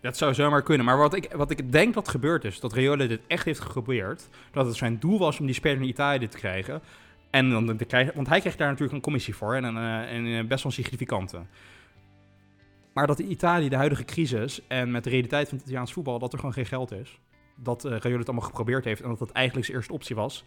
Dat 0.00 0.16
zou 0.16 0.34
zomaar 0.34 0.62
kunnen. 0.62 0.86
Maar 0.86 0.98
wat 0.98 1.14
ik, 1.14 1.32
wat 1.32 1.50
ik 1.50 1.72
denk 1.72 1.94
dat 1.94 2.08
gebeurd 2.08 2.44
is, 2.44 2.60
dat 2.60 2.72
Raiola 2.72 3.06
dit 3.06 3.20
echt 3.26 3.44
heeft 3.44 3.60
geprobeerd. 3.60 4.28
Dat 4.52 4.66
het 4.66 4.76
zijn 4.76 4.98
doel 4.98 5.18
was 5.18 5.40
om 5.40 5.46
die 5.46 5.54
speler 5.54 5.82
in 5.82 5.88
Italië 5.88 6.28
te 6.28 6.38
krijgen. 6.38 6.82
En 7.30 7.50
dan 7.50 7.76
te 7.76 7.84
krijgen, 7.84 8.14
want 8.14 8.28
hij 8.28 8.40
kreeg 8.40 8.56
daar 8.56 8.68
natuurlijk 8.68 8.94
een 8.94 9.02
commissie 9.02 9.34
voor. 9.34 9.54
En, 9.54 9.64
een, 9.64 10.26
en 10.26 10.48
best 10.48 10.62
wel 10.62 10.72
een 10.72 10.82
significante. 10.82 11.38
Maar 12.94 13.06
dat 13.06 13.18
in 13.18 13.30
Italië 13.30 13.68
de 13.68 13.76
huidige 13.76 14.04
crisis 14.04 14.66
en 14.66 14.90
met 14.90 15.04
de 15.04 15.10
realiteit 15.10 15.48
van 15.48 15.56
het 15.56 15.66
Italiaans 15.66 15.92
voetbal, 15.92 16.18
dat 16.18 16.32
er 16.32 16.38
gewoon 16.38 16.54
geen 16.54 16.66
geld 16.66 16.92
is. 16.92 17.18
Dat 17.54 17.84
uh, 17.84 17.92
het 17.92 18.04
allemaal 18.04 18.40
geprobeerd 18.40 18.84
heeft 18.84 19.02
en 19.02 19.08
dat 19.08 19.18
dat 19.18 19.30
eigenlijk 19.30 19.66
zijn 19.66 19.78
eerste 19.78 19.92
optie 19.92 20.16
was. 20.16 20.44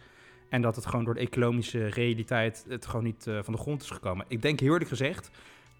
En 0.48 0.62
dat 0.62 0.76
het 0.76 0.86
gewoon 0.86 1.04
door 1.04 1.14
de 1.14 1.20
economische 1.20 1.86
realiteit 1.86 2.64
het 2.68 2.86
gewoon 2.86 3.04
niet 3.04 3.26
uh, 3.26 3.38
van 3.42 3.52
de 3.52 3.60
grond 3.60 3.82
is 3.82 3.90
gekomen. 3.90 4.24
Ik 4.28 4.42
denk 4.42 4.60
heel 4.60 4.72
eerlijk 4.72 4.88
gezegd 4.88 5.30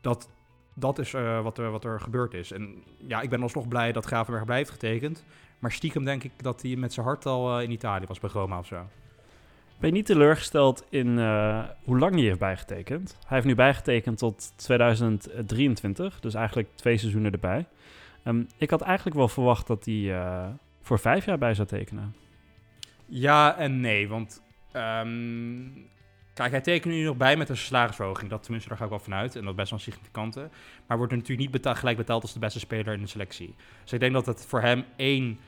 dat 0.01 0.29
dat 0.75 0.99
is 0.99 1.13
uh, 1.13 1.43
wat, 1.43 1.59
er, 1.59 1.71
wat 1.71 1.85
er 1.85 2.01
gebeurd 2.01 2.35
is. 2.35 2.53
En 2.53 2.83
ja, 2.97 3.21
ik 3.21 3.31
ben 3.31 3.43
alsnog 3.43 3.69
blij 3.69 3.93
dat 3.93 4.05
Gravenberg 4.05 4.45
blijft 4.45 4.71
getekend. 4.71 5.25
Maar 5.59 5.73
stiekem 5.73 6.05
denk 6.05 6.25
ik 6.25 6.33
dat 6.43 6.63
hij 6.63 6.77
met 6.77 6.93
zijn 6.93 7.07
hart 7.07 7.27
al 7.27 7.61
in 7.61 7.71
Italië 7.71 8.07
was 8.07 8.21
bij 8.21 8.31
Roma 8.33 8.59
of 8.59 8.67
zo. 8.67 8.87
Ben 9.79 9.91
je 9.91 9.97
niet 9.97 10.07
teleurgesteld 10.07 10.85
in 10.91 11.19
hoe 11.85 11.99
lang 11.99 12.15
hij 12.15 12.23
heeft 12.23 12.39
bijgetekend? 12.39 13.17
Hij 13.27 13.37
heeft 13.37 13.47
nu 13.47 13.55
bijgetekend 13.55 14.19
tot 14.19 14.53
2023, 14.57 16.21
dus 16.21 16.35
eigenlijk 16.35 16.69
twee 16.75 16.97
seizoenen 16.97 17.33
erbij. 17.33 17.67
Um, 18.25 18.47
ik 18.57 18.71
had 18.71 18.81
eigenlijk 18.81 19.17
wel 19.17 19.29
verwacht 19.29 19.67
dat 19.67 19.85
hij 19.85 20.15
voor 20.83 20.99
vijf 20.99 21.25
jaar 21.25 21.39
bij 21.39 21.55
zou 21.55 21.69
tekenen. 21.69 22.15
Ja 23.07 23.57
en 23.57 23.81
nee, 23.81 24.09
want 24.09 24.43
Um, 24.73 25.87
kijk, 26.35 26.51
hij 26.51 26.61
tekent 26.61 26.95
nu 26.95 27.03
nog 27.03 27.17
bij 27.17 27.37
met 27.37 27.49
een 27.49 27.57
salarisverhoging. 27.57 28.31
Dat 28.31 28.43
tenminste, 28.43 28.69
daar 28.69 28.79
ga 28.79 28.85
ik 28.85 28.91
wel 28.91 28.99
vanuit. 28.99 29.37
En 29.37 29.45
dat 29.45 29.57
best 29.57 29.71
wel 29.71 29.79
significante. 29.79 30.49
Maar 30.87 30.97
wordt 30.97 31.13
natuurlijk 31.13 31.41
niet 31.41 31.51
betaald, 31.51 31.77
gelijk 31.77 31.97
betaald 31.97 32.23
als 32.23 32.33
de 32.33 32.39
beste 32.39 32.59
speler 32.59 32.95
in 32.95 33.01
de 33.01 33.07
selectie. 33.07 33.55
Dus 33.83 33.93
ik 33.93 34.01
denk 34.01 34.13
dat 34.13 34.27
het 34.27 34.47
voor 34.47 34.61
hem 34.61 34.85
één... 34.97 35.39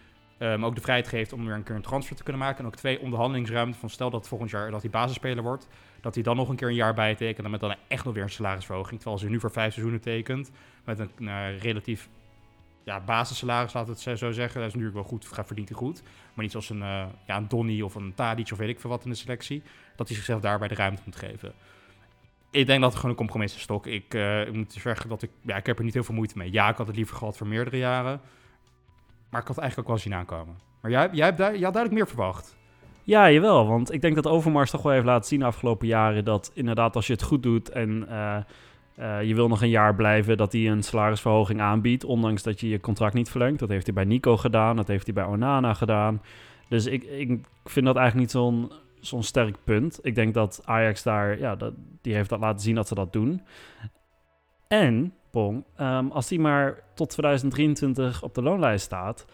Um, 0.42 0.64
ook 0.64 0.74
de 0.74 0.80
vrijheid 0.80 1.08
geeft 1.08 1.32
om 1.32 1.44
weer 1.44 1.54
een 1.54 1.62
keer 1.62 1.74
een 1.74 1.82
transfer 1.82 2.16
te 2.16 2.22
kunnen 2.22 2.42
maken. 2.42 2.58
En 2.58 2.66
ook 2.66 2.76
twee, 2.76 3.00
onderhandelingsruimte 3.00 3.78
van 3.78 3.90
stel 3.90 4.10
dat 4.10 4.28
volgend 4.28 4.50
jaar 4.50 4.70
dat 4.70 4.82
hij 4.82 4.90
basisspeler 4.90 5.42
wordt. 5.42 5.68
Dat 6.00 6.14
hij 6.14 6.22
dan 6.22 6.36
nog 6.36 6.48
een 6.48 6.56
keer 6.56 6.68
een 6.68 6.74
jaar 6.74 6.94
bijtekent. 6.94 7.44
En 7.44 7.50
met 7.50 7.60
dan 7.60 7.74
echt 7.88 8.04
nog 8.04 8.14
weer 8.14 8.22
een 8.22 8.30
salarisverhoging. 8.30 9.00
Terwijl 9.00 9.20
ze 9.20 9.28
nu 9.28 9.40
voor 9.40 9.50
vijf 9.50 9.72
seizoenen 9.72 10.00
tekent. 10.00 10.50
Met 10.84 10.98
een 10.98 11.10
uh, 11.18 11.58
relatief 11.58 12.08
ja, 12.84 13.00
basissalaris, 13.00 13.72
laat 13.72 13.88
het 13.88 14.00
zo 14.00 14.14
zeggen. 14.14 14.60
Dat 14.60 14.68
is 14.68 14.74
natuurlijk 14.74 14.94
wel 14.94 15.04
goed, 15.04 15.26
gaat 15.26 15.46
verdient 15.46 15.68
hij 15.68 15.78
goed. 15.78 16.02
Maar 16.34 16.44
niet 16.44 16.50
zoals 16.50 16.70
een, 16.70 16.80
uh, 16.80 17.04
ja, 17.26 17.36
een 17.36 17.48
Donny 17.48 17.80
of 17.80 17.94
een 17.94 18.14
Tadic 18.14 18.52
of 18.52 18.58
weet 18.58 18.68
ik 18.68 18.80
veel 18.80 18.90
wat 18.90 19.04
in 19.04 19.10
de 19.10 19.16
selectie. 19.16 19.62
Dat 19.96 20.06
hij 20.06 20.16
zichzelf 20.16 20.40
daarbij 20.40 20.68
de 20.68 20.74
ruimte 20.74 21.02
moet 21.04 21.16
geven. 21.16 21.52
Ik 22.50 22.66
denk 22.66 22.80
dat 22.80 22.90
het 22.90 22.96
gewoon 22.96 23.10
een 23.10 23.16
compromis 23.16 23.54
is, 23.54 23.60
Stok. 23.60 23.86
Ik, 23.86 24.14
uh, 24.14 24.46
ik 24.46 24.52
moet 24.52 24.72
zeggen 24.72 25.08
dat 25.08 25.22
ik... 25.22 25.30
Ja, 25.40 25.56
ik 25.56 25.66
heb 25.66 25.78
er 25.78 25.84
niet 25.84 25.94
heel 25.94 26.04
veel 26.04 26.14
moeite 26.14 26.38
mee. 26.38 26.52
Ja, 26.52 26.68
ik 26.68 26.76
had 26.76 26.86
het 26.86 26.96
liever 26.96 27.16
gehad 27.16 27.36
voor 27.36 27.46
meerdere 27.46 27.78
jaren. 27.78 28.20
Maar 29.30 29.40
ik 29.40 29.46
had 29.46 29.58
eigenlijk 29.58 29.88
ook 29.88 29.94
wel 29.94 30.04
zien 30.04 30.14
aankomen. 30.14 30.54
Maar 30.80 30.90
jij, 30.90 31.00
hebt 31.00 31.14
jij 31.14 31.26
had 31.50 31.60
duidelijk 31.60 31.92
meer 31.92 32.06
verwacht. 32.06 32.56
Ja, 33.02 33.30
jawel. 33.30 33.66
Want 33.66 33.92
ik 33.92 34.00
denk 34.00 34.14
dat 34.14 34.26
Overmars 34.26 34.70
toch 34.70 34.82
wel 34.82 34.92
heeft 34.92 35.04
laten 35.04 35.28
zien 35.28 35.38
de 35.38 35.44
afgelopen 35.44 35.86
jaren... 35.86 36.24
dat 36.24 36.50
inderdaad 36.54 36.96
als 36.96 37.06
je 37.06 37.12
het 37.12 37.22
goed 37.22 37.42
doet 37.42 37.68
en... 37.68 38.06
Uh, 38.08 38.36
uh, 38.98 39.22
je 39.22 39.34
wil 39.34 39.48
nog 39.48 39.62
een 39.62 39.68
jaar 39.68 39.94
blijven 39.94 40.36
dat 40.36 40.52
hij 40.52 40.70
een 40.70 40.82
salarisverhoging 40.82 41.60
aanbiedt, 41.60 42.04
ondanks 42.04 42.42
dat 42.42 42.60
je 42.60 42.68
je 42.68 42.80
contract 42.80 43.14
niet 43.14 43.30
verlengt. 43.30 43.58
Dat 43.58 43.68
heeft 43.68 43.84
hij 43.86 43.94
bij 43.94 44.04
Nico 44.04 44.36
gedaan, 44.36 44.76
dat 44.76 44.88
heeft 44.88 45.04
hij 45.04 45.14
bij 45.14 45.24
Onana 45.24 45.74
gedaan. 45.74 46.22
Dus 46.68 46.86
ik, 46.86 47.02
ik 47.02 47.40
vind 47.64 47.86
dat 47.86 47.96
eigenlijk 47.96 48.26
niet 48.26 48.30
zo'n 48.30 48.72
zo'n 49.00 49.22
sterk 49.22 49.56
punt. 49.64 49.98
Ik 50.02 50.14
denk 50.14 50.34
dat 50.34 50.60
Ajax 50.64 51.02
daar, 51.02 51.38
ja, 51.38 51.56
dat, 51.56 51.72
die 52.00 52.14
heeft 52.14 52.28
dat 52.28 52.40
laten 52.40 52.60
zien 52.60 52.74
dat 52.74 52.88
ze 52.88 52.94
dat 52.94 53.12
doen. 53.12 53.42
En, 54.68 55.14
Um, 55.34 56.10
als 56.10 56.28
hij 56.28 56.38
maar 56.38 56.82
tot 56.94 57.10
2023 57.10 58.22
op 58.22 58.34
de 58.34 58.42
loonlijst 58.42 58.84
staat, 58.84 59.24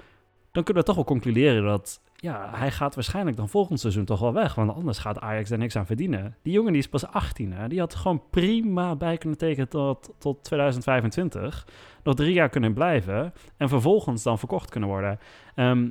dan 0.52 0.64
kunnen 0.64 0.82
we 0.82 0.88
toch 0.88 0.96
wel 0.96 1.04
concluderen 1.04 1.64
dat 1.64 2.00
ja, 2.16 2.50
hij 2.54 2.70
gaat 2.70 2.94
waarschijnlijk 2.94 3.36
dan 3.36 3.48
volgend 3.48 3.80
seizoen 3.80 4.04
toch 4.04 4.20
wel 4.20 4.32
weg. 4.32 4.54
Want 4.54 4.74
anders 4.74 4.98
gaat 4.98 5.20
Ajax 5.20 5.50
er 5.50 5.58
niks 5.58 5.76
aan 5.76 5.86
verdienen. 5.86 6.36
Die 6.42 6.52
jongen 6.52 6.72
die 6.72 6.80
is 6.80 6.88
pas 6.88 7.06
18. 7.06 7.52
Hè? 7.52 7.68
Die 7.68 7.78
had 7.78 7.94
gewoon 7.94 8.22
prima 8.30 8.96
bij 8.96 9.16
kunnen 9.16 9.38
tekenen 9.38 9.68
tot, 9.68 10.14
tot 10.18 10.44
2025. 10.44 11.66
Nog 12.02 12.14
drie 12.14 12.32
jaar 12.32 12.48
kunnen 12.48 12.74
blijven. 12.74 13.32
En 13.56 13.68
vervolgens 13.68 14.22
dan 14.22 14.38
verkocht 14.38 14.70
kunnen 14.70 14.88
worden. 14.88 15.18
Ehm, 15.54 15.88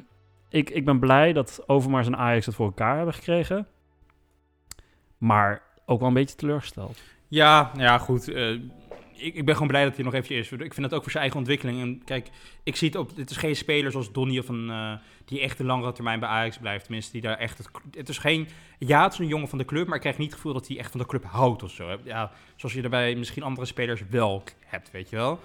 ik, 0.50 0.70
ik 0.70 0.86
ben 0.86 1.00
blij 1.00 1.34
dat 1.34 1.64
Overmars 1.68 2.08
en 2.08 2.18
Ajax 2.18 2.46
het 2.46 2.56
voor 2.56 2.66
elkaar 2.66 2.96
hebben 2.96 3.14
gekregen. 3.14 3.68
Maar 5.18 5.62
ook 5.86 6.00
wel 6.00 6.08
een 6.08 6.14
beetje 6.14 6.36
teleurgesteld. 6.36 7.02
Ja, 7.28 7.72
ja 7.78 7.98
goed. 7.98 8.30
Uh, 8.30 8.62
ik, 9.18 9.36
ik 9.36 9.46
ben 9.46 9.54
gewoon 9.54 9.68
blij 9.70 9.84
dat 9.84 9.96
hij 9.96 10.04
nog 10.04 10.14
eventjes 10.14 10.52
is. 10.52 10.52
Ik 10.52 10.74
vind 10.74 10.90
dat 10.90 10.94
ook 10.94 11.02
voor 11.02 11.12
zijn 11.12 11.24
eigen 11.24 11.40
ontwikkeling. 11.40 11.82
En 11.82 12.02
kijk, 12.06 12.30
ik 12.64 12.76
zie 12.76 12.88
het 12.88 12.98
ook. 12.98 13.10
Het 13.16 13.30
is 13.30 13.38
geen 13.38 13.56
speler 13.56 13.92
zoals 13.92 14.12
Donny 14.12 14.40
of 14.40 14.50
een, 14.50 14.68
uh, 14.68 14.94
die 15.26 15.42
echt 15.42 15.60
een 15.60 15.66
langere 15.66 15.92
termijn 15.92 16.20
bij 16.20 16.30
Ajax 16.30 16.58
blijft. 16.58 16.84
Tenminste, 16.84 17.12
die 17.12 17.22
daar 17.22 17.38
echt. 17.38 17.58
Het, 17.58 17.70
het 17.92 18.10
is 18.10 18.18
geen. 18.18 18.48
Ja, 18.80 19.04
het 19.04 19.14
is 19.14 19.20
een 19.20 19.28
jongen 19.28 19.48
van 19.48 19.58
de 19.58 19.66
club, 19.66 19.86
maar 19.86 19.96
ik 19.96 20.02
krijg 20.02 20.18
niet 20.18 20.28
het 20.28 20.36
gevoel 20.36 20.54
dat 20.54 20.68
hij 20.68 20.78
echt 20.78 20.92
van 20.92 21.00
de 21.00 21.06
club 21.06 21.24
houdt 21.26 21.64
of 21.64 21.72
zo. 21.72 21.98
Ja, 22.04 22.32
zoals 22.56 22.76
je 22.76 22.82
er 22.82 22.90
bij 22.90 23.16
misschien 23.16 23.44
andere 23.44 23.68
spelers 23.68 24.04
wel 24.10 24.44
hebt, 24.66 24.92
weet 24.92 25.10
je 25.10 25.16
wel. 25.16 25.40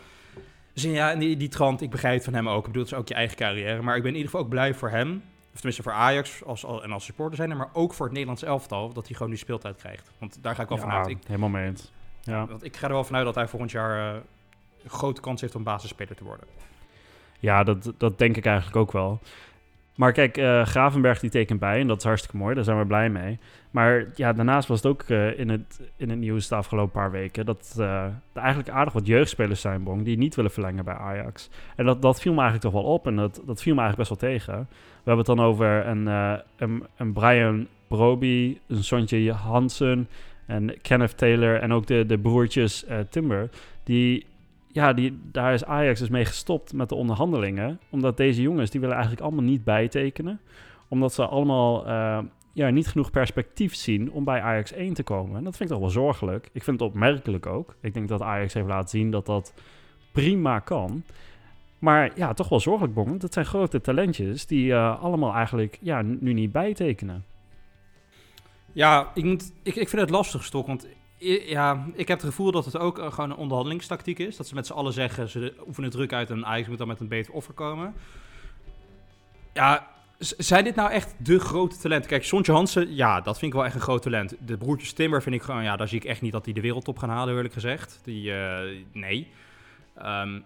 Dus 0.73 0.83
ja, 0.83 1.15
die, 1.15 1.37
die 1.37 1.49
trant, 1.49 1.81
ik 1.81 1.91
begrijp 1.91 2.15
het 2.15 2.25
van 2.25 2.35
hem 2.35 2.49
ook. 2.49 2.59
Ik 2.59 2.67
bedoel, 2.67 2.83
het 2.83 2.93
is 2.93 2.99
ook 2.99 3.09
je 3.09 3.15
eigen 3.15 3.37
carrière. 3.37 3.83
Maar 3.83 3.97
ik 3.97 4.03
ben 4.03 4.11
in 4.11 4.17
ieder 4.17 4.31
geval 4.31 4.45
ook 4.45 4.53
blij 4.53 4.75
voor 4.75 4.91
hem. 4.91 5.23
Of 5.53 5.57
tenminste 5.57 5.83
voor 5.83 5.93
Ajax 5.93 6.45
als, 6.45 6.65
en 6.65 6.93
als 6.93 7.05
supporter 7.05 7.37
zijn. 7.37 7.57
Maar 7.57 7.71
ook 7.73 7.95
voor 7.95 8.05
het 8.05 8.15
Nederlands 8.15 8.43
elftal. 8.43 8.93
Dat 8.93 9.07
hij 9.07 9.17
gewoon 9.17 9.31
nu 9.31 9.39
speeltijd 9.39 9.77
krijgt. 9.77 10.11
Want 10.19 10.39
daar 10.43 10.55
ga 10.55 10.63
ik 10.63 10.69
wel 10.69 10.79
ja, 10.79 10.85
vanuit. 10.85 11.09
Ik, 11.09 11.19
helemaal 11.27 11.49
mee 11.49 11.67
eens. 11.67 11.93
Ja. 12.23 12.47
Want 12.47 12.65
ik 12.65 12.77
ga 12.77 12.87
er 12.87 12.93
wel 12.93 13.05
vanuit 13.05 13.25
dat 13.25 13.35
hij 13.35 13.49
volgend 13.49 13.71
jaar 13.71 14.15
uh, 14.15 14.21
een 14.85 14.91
grote 14.91 15.21
kans 15.21 15.41
heeft 15.41 15.55
om 15.55 15.63
basisspeler 15.63 16.17
te 16.17 16.25
worden. 16.25 16.47
Ja, 17.41 17.65
dat, 17.65 17.93
dat 17.97 18.19
denk 18.19 18.37
ik 18.37 18.47
eigenlijk 18.47 18.77
ook 18.77 18.93
wel. 18.93 19.21
Maar 19.95 20.13
kijk, 20.13 20.39
uh, 20.39 20.65
Gravenberg 20.65 21.21
die 21.21 21.31
tekent 21.31 21.61
bij 21.61 21.81
en 21.81 21.87
dat 21.87 21.97
is 21.99 22.05
hartstikke 22.05 22.37
mooi, 22.37 22.55
daar 22.55 22.65
zijn 22.65 22.79
we 22.79 22.87
blij 22.87 23.11
mee. 23.11 23.39
Maar 23.71 24.07
ja, 24.15 24.33
daarnaast 24.33 24.69
was 24.69 24.83
het 24.83 24.93
ook 24.93 25.05
uh, 25.09 25.39
in, 25.39 25.49
het, 25.49 25.81
in 25.97 26.11
het 26.11 26.19
nieuws 26.19 26.49
de 26.49 26.55
afgelopen 26.55 26.93
paar 26.93 27.11
weken 27.11 27.47
dat 27.47 27.75
uh, 27.79 28.05
er 28.05 28.13
eigenlijk 28.33 28.69
aardig 28.69 28.93
wat 28.93 29.07
jeugdspelers 29.07 29.61
zijn, 29.61 29.83
Bong, 29.83 30.05
die 30.05 30.19
niet 30.19 30.35
willen 30.35 30.51
verlengen 30.51 30.85
bij 30.85 30.95
Ajax. 30.95 31.51
En 31.77 31.85
dat, 31.85 32.03
dat 32.03 32.21
viel 32.21 32.33
me 32.33 32.41
eigenlijk 32.41 32.75
toch 32.75 32.83
wel 32.83 32.93
op 32.93 33.07
en 33.07 33.17
dat, 33.17 33.43
dat 33.47 33.63
viel 33.63 33.75
me 33.75 33.81
eigenlijk 33.81 34.09
best 34.09 34.21
wel 34.21 34.31
tegen. 34.31 34.69
We 34.69 35.11
hebben 35.11 35.27
het 35.27 35.37
dan 35.37 35.47
over 35.47 35.87
een, 35.87 36.07
een, 36.57 36.87
een 36.97 37.13
Brian 37.13 37.67
Broby, 37.89 38.59
een 38.67 38.85
Sontje 38.85 39.33
Hansen 39.33 40.09
en 40.51 40.81
Kenneth 40.83 41.17
Taylor 41.17 41.61
en 41.61 41.73
ook 41.73 41.87
de, 41.87 42.07
de 42.07 42.19
broertjes 42.19 42.85
Timber, 43.11 43.51
die 43.85 44.27
ja, 44.73 44.93
die, 44.93 45.19
daar 45.33 45.55
is 45.55 45.65
Ajax 45.65 45.99
dus 46.01 46.09
mee 46.09 46.25
gestopt 46.25 46.73
met 46.73 46.89
de 46.89 46.95
onderhandelingen. 46.95 47.81
Omdat 47.91 48.17
deze 48.17 48.43
jongens, 48.43 48.71
die 48.71 48.81
willen 48.81 48.95
eigenlijk 48.95 49.25
allemaal 49.25 49.45
niet 49.45 49.65
bijtekenen. 49.65 50.41
Omdat 50.89 51.13
ze 51.15 51.27
allemaal 51.27 51.87
uh, 51.87 52.19
ja, 52.53 52.71
niet 52.71 52.89
genoeg 52.89 53.11
perspectief 53.11 53.75
zien 53.75 54.13
om 54.13 54.25
bij 54.25 54.41
Ajax 54.41 54.73
1 54.73 54.95
te 54.95 55.03
komen. 55.03 55.37
En 55.37 55.45
dat 55.45 55.57
vind 55.57 55.71
ik 55.71 55.77
toch 55.77 55.85
wel 55.85 56.05
zorgelijk. 56.05 56.49
Ik 56.53 56.63
vind 56.63 56.81
het 56.81 56.89
opmerkelijk 56.89 57.47
ook. 57.47 57.75
Ik 57.81 57.95
denk 57.95 58.09
dat 58.09 58.23
Ajax 58.23 58.55
heeft 58.55 58.67
laten 58.67 58.89
zien 58.89 59.11
dat 59.11 59.27
dat 59.27 59.55
prima 60.13 60.59
kan. 60.59 61.03
Maar 61.79 62.11
ja, 62.15 62.33
toch 62.33 62.49
wel 62.49 62.61
zorgelijk, 62.61 62.95
Bong. 62.95 63.21
Dat 63.21 63.33
zijn 63.33 63.47
grote 63.47 63.81
talentjes 63.81 64.47
die 64.47 64.67
uh, 64.67 65.03
allemaal 65.03 65.35
eigenlijk 65.35 65.79
ja, 65.81 66.03
nu 66.03 66.33
niet 66.33 66.53
bijtekenen. 66.53 67.25
Ja, 68.73 69.11
ik, 69.15 69.43
ik, 69.63 69.89
vind 69.89 70.01
het 70.01 70.11
lastig, 70.11 70.45
Stok. 70.45 70.67
Want 70.67 70.87
ja, 71.47 71.87
ik 71.95 72.09
heb 72.09 72.19
het 72.19 72.27
gevoel 72.27 72.53
dat 72.53 72.65
het 72.65 72.79
ook 72.79 72.99
uh, 72.99 73.13
gewoon 73.13 73.31
een 73.31 73.37
onderhandelingstactiek 73.37 74.19
is. 74.19 74.37
Dat 74.37 74.47
ze 74.47 74.55
met 74.55 74.67
z'n 74.67 74.73
allen 74.73 74.93
zeggen, 74.93 75.29
ze 75.29 75.55
oefenen 75.67 75.91
druk 75.91 76.13
uit 76.13 76.31
en 76.31 76.47
Ajax 76.47 76.69
moet 76.69 76.79
dan 76.79 76.89
met 76.89 77.01
een 77.01 77.09
beter 77.09 77.33
offer 77.33 77.55
komen. 77.55 77.95
Ja, 79.53 79.89
zijn 80.19 80.65
dit 80.65 80.75
nou 80.75 80.91
echt 80.91 81.15
de 81.19 81.39
grote 81.39 81.77
talenten? 81.77 82.11
Kijk, 82.11 82.25
Sontje 82.25 82.53
Hansen, 82.53 82.95
ja, 82.95 83.21
dat 83.21 83.39
vind 83.39 83.53
ik 83.53 83.59
wel 83.59 83.67
echt 83.67 83.75
een 83.75 83.81
groot 83.81 84.03
talent. 84.03 84.35
De 84.39 84.57
broertjes 84.57 84.93
Timber 84.93 85.23
vind 85.23 85.35
ik 85.35 85.43
gewoon, 85.43 85.63
ja, 85.63 85.77
daar 85.77 85.89
zie 85.89 85.99
ik 85.99 86.05
echt 86.05 86.21
niet 86.21 86.33
dat 86.33 86.45
die 86.45 86.55
de 86.55 86.61
wereldtop 86.61 86.99
gaan 86.99 87.09
halen, 87.09 87.35
eerlijk 87.35 87.55
gezegd. 87.55 88.01
Die, 88.05 88.31
uh, 88.31 88.59
nee. 88.93 89.29
Um, 90.03 90.45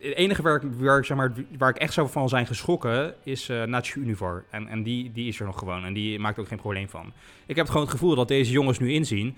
het 0.00 0.14
enige 0.14 0.42
waar, 0.42 0.62
waar, 0.78 1.04
zeg 1.04 1.16
maar, 1.16 1.32
waar 1.58 1.70
ik 1.70 1.76
echt 1.76 1.92
zo 1.92 2.06
van 2.06 2.28
zijn 2.28 2.46
geschrokken 2.46 3.14
is 3.22 3.48
uh, 3.48 3.62
Nacho 3.62 4.00
Univar. 4.00 4.44
En, 4.50 4.68
en 4.68 4.82
die, 4.82 5.12
die 5.12 5.28
is 5.28 5.40
er 5.40 5.46
nog 5.46 5.58
gewoon 5.58 5.84
en 5.84 5.92
die 5.92 6.18
maakt 6.18 6.38
ook 6.38 6.48
geen 6.48 6.58
probleem 6.58 6.88
van. 6.88 7.12
Ik 7.46 7.56
heb 7.56 7.66
gewoon 7.66 7.82
het 7.82 7.90
gevoel 7.90 8.14
dat 8.14 8.28
deze 8.28 8.52
jongens 8.52 8.78
nu 8.78 8.92
inzien 8.92 9.36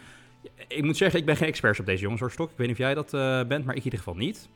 ik 0.68 0.82
moet 0.82 0.96
zeggen, 0.96 1.18
ik 1.18 1.26
ben 1.26 1.36
geen 1.36 1.48
expert 1.48 1.80
op 1.80 1.86
deze 1.86 2.02
jongens, 2.02 2.20
hoor, 2.20 2.30
Stok. 2.30 2.50
Ik 2.50 2.56
weet 2.56 2.66
niet 2.66 2.76
of 2.76 2.82
jij 2.82 2.94
dat 2.94 3.14
uh, 3.14 3.44
bent, 3.44 3.64
maar 3.64 3.74
ik 3.74 3.78
in 3.78 3.84
ieder 3.84 3.98
geval 3.98 4.14
niet. 4.14 4.48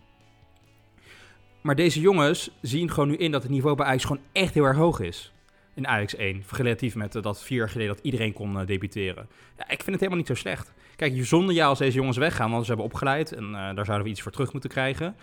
Maar 1.61 1.75
deze 1.75 2.01
jongens 2.01 2.51
zien 2.61 2.91
gewoon 2.91 3.09
nu 3.09 3.17
in 3.17 3.31
dat 3.31 3.43
het 3.43 3.51
niveau 3.51 3.77
bij 3.77 3.87
Ajax 3.87 4.05
gewoon 4.05 4.23
echt 4.33 4.55
heel 4.55 4.65
erg 4.65 4.77
hoog 4.77 5.01
is. 5.01 5.33
In 5.75 5.87
Ajax 5.87 6.15
1, 6.15 6.43
relatief 6.51 6.95
met 6.95 7.15
uh, 7.15 7.23
dat 7.23 7.43
vier 7.43 7.59
jaar 7.59 7.69
geleden 7.69 7.95
dat 7.95 8.05
iedereen 8.05 8.33
kon 8.33 8.61
uh, 8.61 8.67
debuteren. 8.67 9.29
Ja, 9.57 9.65
ik 9.65 9.83
vind 9.83 9.87
het 9.87 9.95
helemaal 9.95 10.19
niet 10.19 10.27
zo 10.27 10.35
slecht. 10.35 10.73
Kijk, 10.97 11.25
zonder 11.25 11.55
ja 11.55 11.67
als 11.67 11.79
deze 11.79 11.97
jongens 11.97 12.17
weggaan, 12.17 12.51
want 12.51 12.63
ze 12.63 12.69
hebben 12.69 12.87
opgeleid 12.87 13.33
en 13.33 13.53
daar 13.53 13.85
zouden 13.85 14.03
we 14.03 14.09
iets 14.09 14.23
voor 14.23 14.33
terug 14.33 14.53
moeten 14.53 14.71
krijgen. 14.71 15.17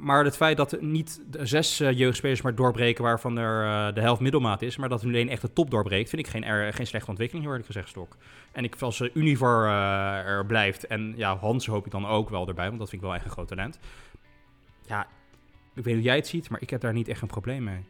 Maar 0.00 0.24
het 0.24 0.36
feit 0.36 0.56
dat 0.56 0.80
niet 0.80 1.22
zes 1.30 1.80
uh, 1.80 1.92
jeugdspelers 1.92 2.42
maar 2.42 2.54
doorbreken 2.54 3.04
waarvan 3.04 3.38
er 3.38 3.64
uh, 3.64 3.94
de 3.94 4.00
helft 4.00 4.20
middelmaat 4.20 4.62
is, 4.62 4.76
maar 4.76 4.88
dat 4.88 5.00
er 5.00 5.06
alleen 5.06 5.28
echt 5.28 5.42
de 5.42 5.52
top 5.52 5.70
doorbreekt, 5.70 6.08
vind 6.08 6.26
ik 6.26 6.32
geen, 6.32 6.72
geen 6.72 6.86
slechte 6.86 7.10
ontwikkeling, 7.10 7.46
hoor 7.46 7.58
ik 7.58 7.64
gezegd, 7.64 7.88
Stok. 7.88 8.16
En 8.52 8.64
ik, 8.64 8.76
als 8.80 9.00
uh, 9.00 9.10
Univar 9.14 9.68
er 10.26 10.46
blijft, 10.46 10.86
en 10.86 11.12
ja, 11.16 11.36
Hans 11.36 11.66
hoop 11.66 11.86
ik 11.86 11.92
dan 11.92 12.06
ook 12.06 12.30
wel 12.30 12.48
erbij, 12.48 12.66
want 12.66 12.78
dat 12.78 12.88
vind 12.88 13.02
ik 13.02 13.08
wel 13.08 13.16
echt 13.16 13.24
een 13.24 13.30
groot 13.30 13.48
talent. 13.48 13.78
Ja, 14.86 15.06
ik 15.74 15.84
weet 15.84 15.94
hoe 15.94 16.02
jij 16.02 16.16
het 16.16 16.26
ziet, 16.26 16.50
maar 16.50 16.62
ik 16.62 16.70
heb 16.70 16.80
daar 16.80 16.92
niet 16.92 17.08
echt 17.08 17.22
een 17.22 17.28
probleem 17.28 17.64
mee. 17.64 17.84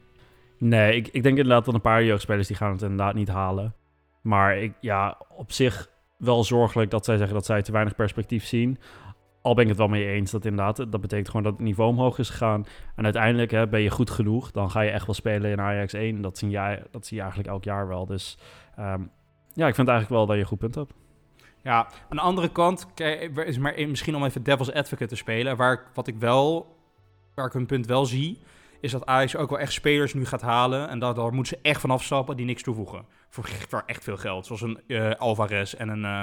Nee, 0.58 0.96
ik, 0.96 1.08
ik 1.08 1.22
denk 1.22 1.36
inderdaad 1.36 1.64
dat 1.64 1.74
een 1.74 1.80
paar 1.80 2.04
jeugdspelers 2.04 2.46
die 2.46 2.56
gaan 2.56 2.72
het 2.72 2.82
inderdaad 2.82 3.14
niet 3.14 3.28
halen. 3.28 3.74
Maar 4.20 4.56
ik, 4.56 4.72
ja, 4.80 5.18
op 5.28 5.52
zich 5.52 5.90
wel 6.16 6.44
zorgelijk 6.44 6.90
dat 6.90 7.04
zij 7.04 7.16
zeggen 7.16 7.34
dat 7.34 7.46
zij 7.46 7.62
te 7.62 7.72
weinig 7.72 7.94
perspectief 7.94 8.44
zien. 8.44 8.78
Al 9.42 9.54
ben 9.54 9.62
ik 9.62 9.68
het 9.68 9.78
wel 9.78 9.88
mee 9.88 10.06
eens 10.06 10.30
dat 10.30 10.44
inderdaad, 10.44 10.76
dat 10.76 11.00
betekent 11.00 11.28
gewoon 11.28 11.42
dat 11.42 11.52
het 11.52 11.62
niveau 11.62 11.90
omhoog 11.90 12.18
is 12.18 12.30
gegaan. 12.30 12.66
En 12.96 13.04
uiteindelijk 13.04 13.50
hè, 13.50 13.68
ben 13.68 13.80
je 13.80 13.90
goed 13.90 14.10
genoeg, 14.10 14.50
dan 14.50 14.70
ga 14.70 14.80
je 14.80 14.90
echt 14.90 15.06
wel 15.06 15.14
spelen 15.14 15.50
in 15.50 15.60
Ajax 15.60 15.92
1. 15.92 16.22
Dat 16.22 16.38
zie 16.38 16.50
je, 16.50 16.82
dat 16.90 17.06
zie 17.06 17.16
je 17.16 17.22
eigenlijk 17.22 17.52
elk 17.52 17.64
jaar 17.64 17.88
wel. 17.88 18.06
Dus 18.06 18.38
um, 18.78 19.10
ja, 19.52 19.66
ik 19.66 19.74
vind 19.74 19.88
eigenlijk 19.88 20.08
wel 20.08 20.26
dat 20.26 20.34
je 20.36 20.42
een 20.42 20.48
goed 20.48 20.58
punt 20.58 20.74
hebt. 20.74 20.92
Ja, 21.62 21.86
aan 22.08 22.16
de 22.16 22.22
andere 22.22 22.48
kant 22.48 22.86
is 23.34 23.58
maar 23.58 23.74
misschien 23.88 24.16
om 24.16 24.24
even 24.24 24.42
devil's 24.42 24.72
advocate 24.72 25.10
te 25.10 25.16
spelen. 25.16 25.56
Waar, 25.56 25.90
wat 25.94 26.06
ik 26.06 26.16
wel, 26.18 26.76
waar 27.34 27.46
ik 27.46 27.54
een 27.54 27.66
punt 27.66 27.86
wel 27.86 28.06
zie, 28.06 28.38
is 28.80 28.90
dat 28.90 29.06
Ajax 29.06 29.36
ook 29.36 29.50
wel 29.50 29.58
echt 29.58 29.72
spelers 29.72 30.14
nu 30.14 30.26
gaat 30.26 30.42
halen. 30.42 30.88
En 30.88 30.98
dat, 30.98 31.16
daar 31.16 31.34
moeten 31.34 31.56
ze 31.56 31.68
echt 31.68 31.80
van 31.80 31.90
afstappen 31.90 32.36
die 32.36 32.46
niks 32.46 32.62
toevoegen. 32.62 33.04
Voor, 33.28 33.82
echt 33.86 34.04
veel 34.04 34.16
geld. 34.16 34.46
Zoals 34.46 34.60
een 34.60 34.80
uh, 34.86 35.10
Alvarez 35.10 35.74
en 35.74 35.88
een, 35.88 36.02
uh, 36.02 36.22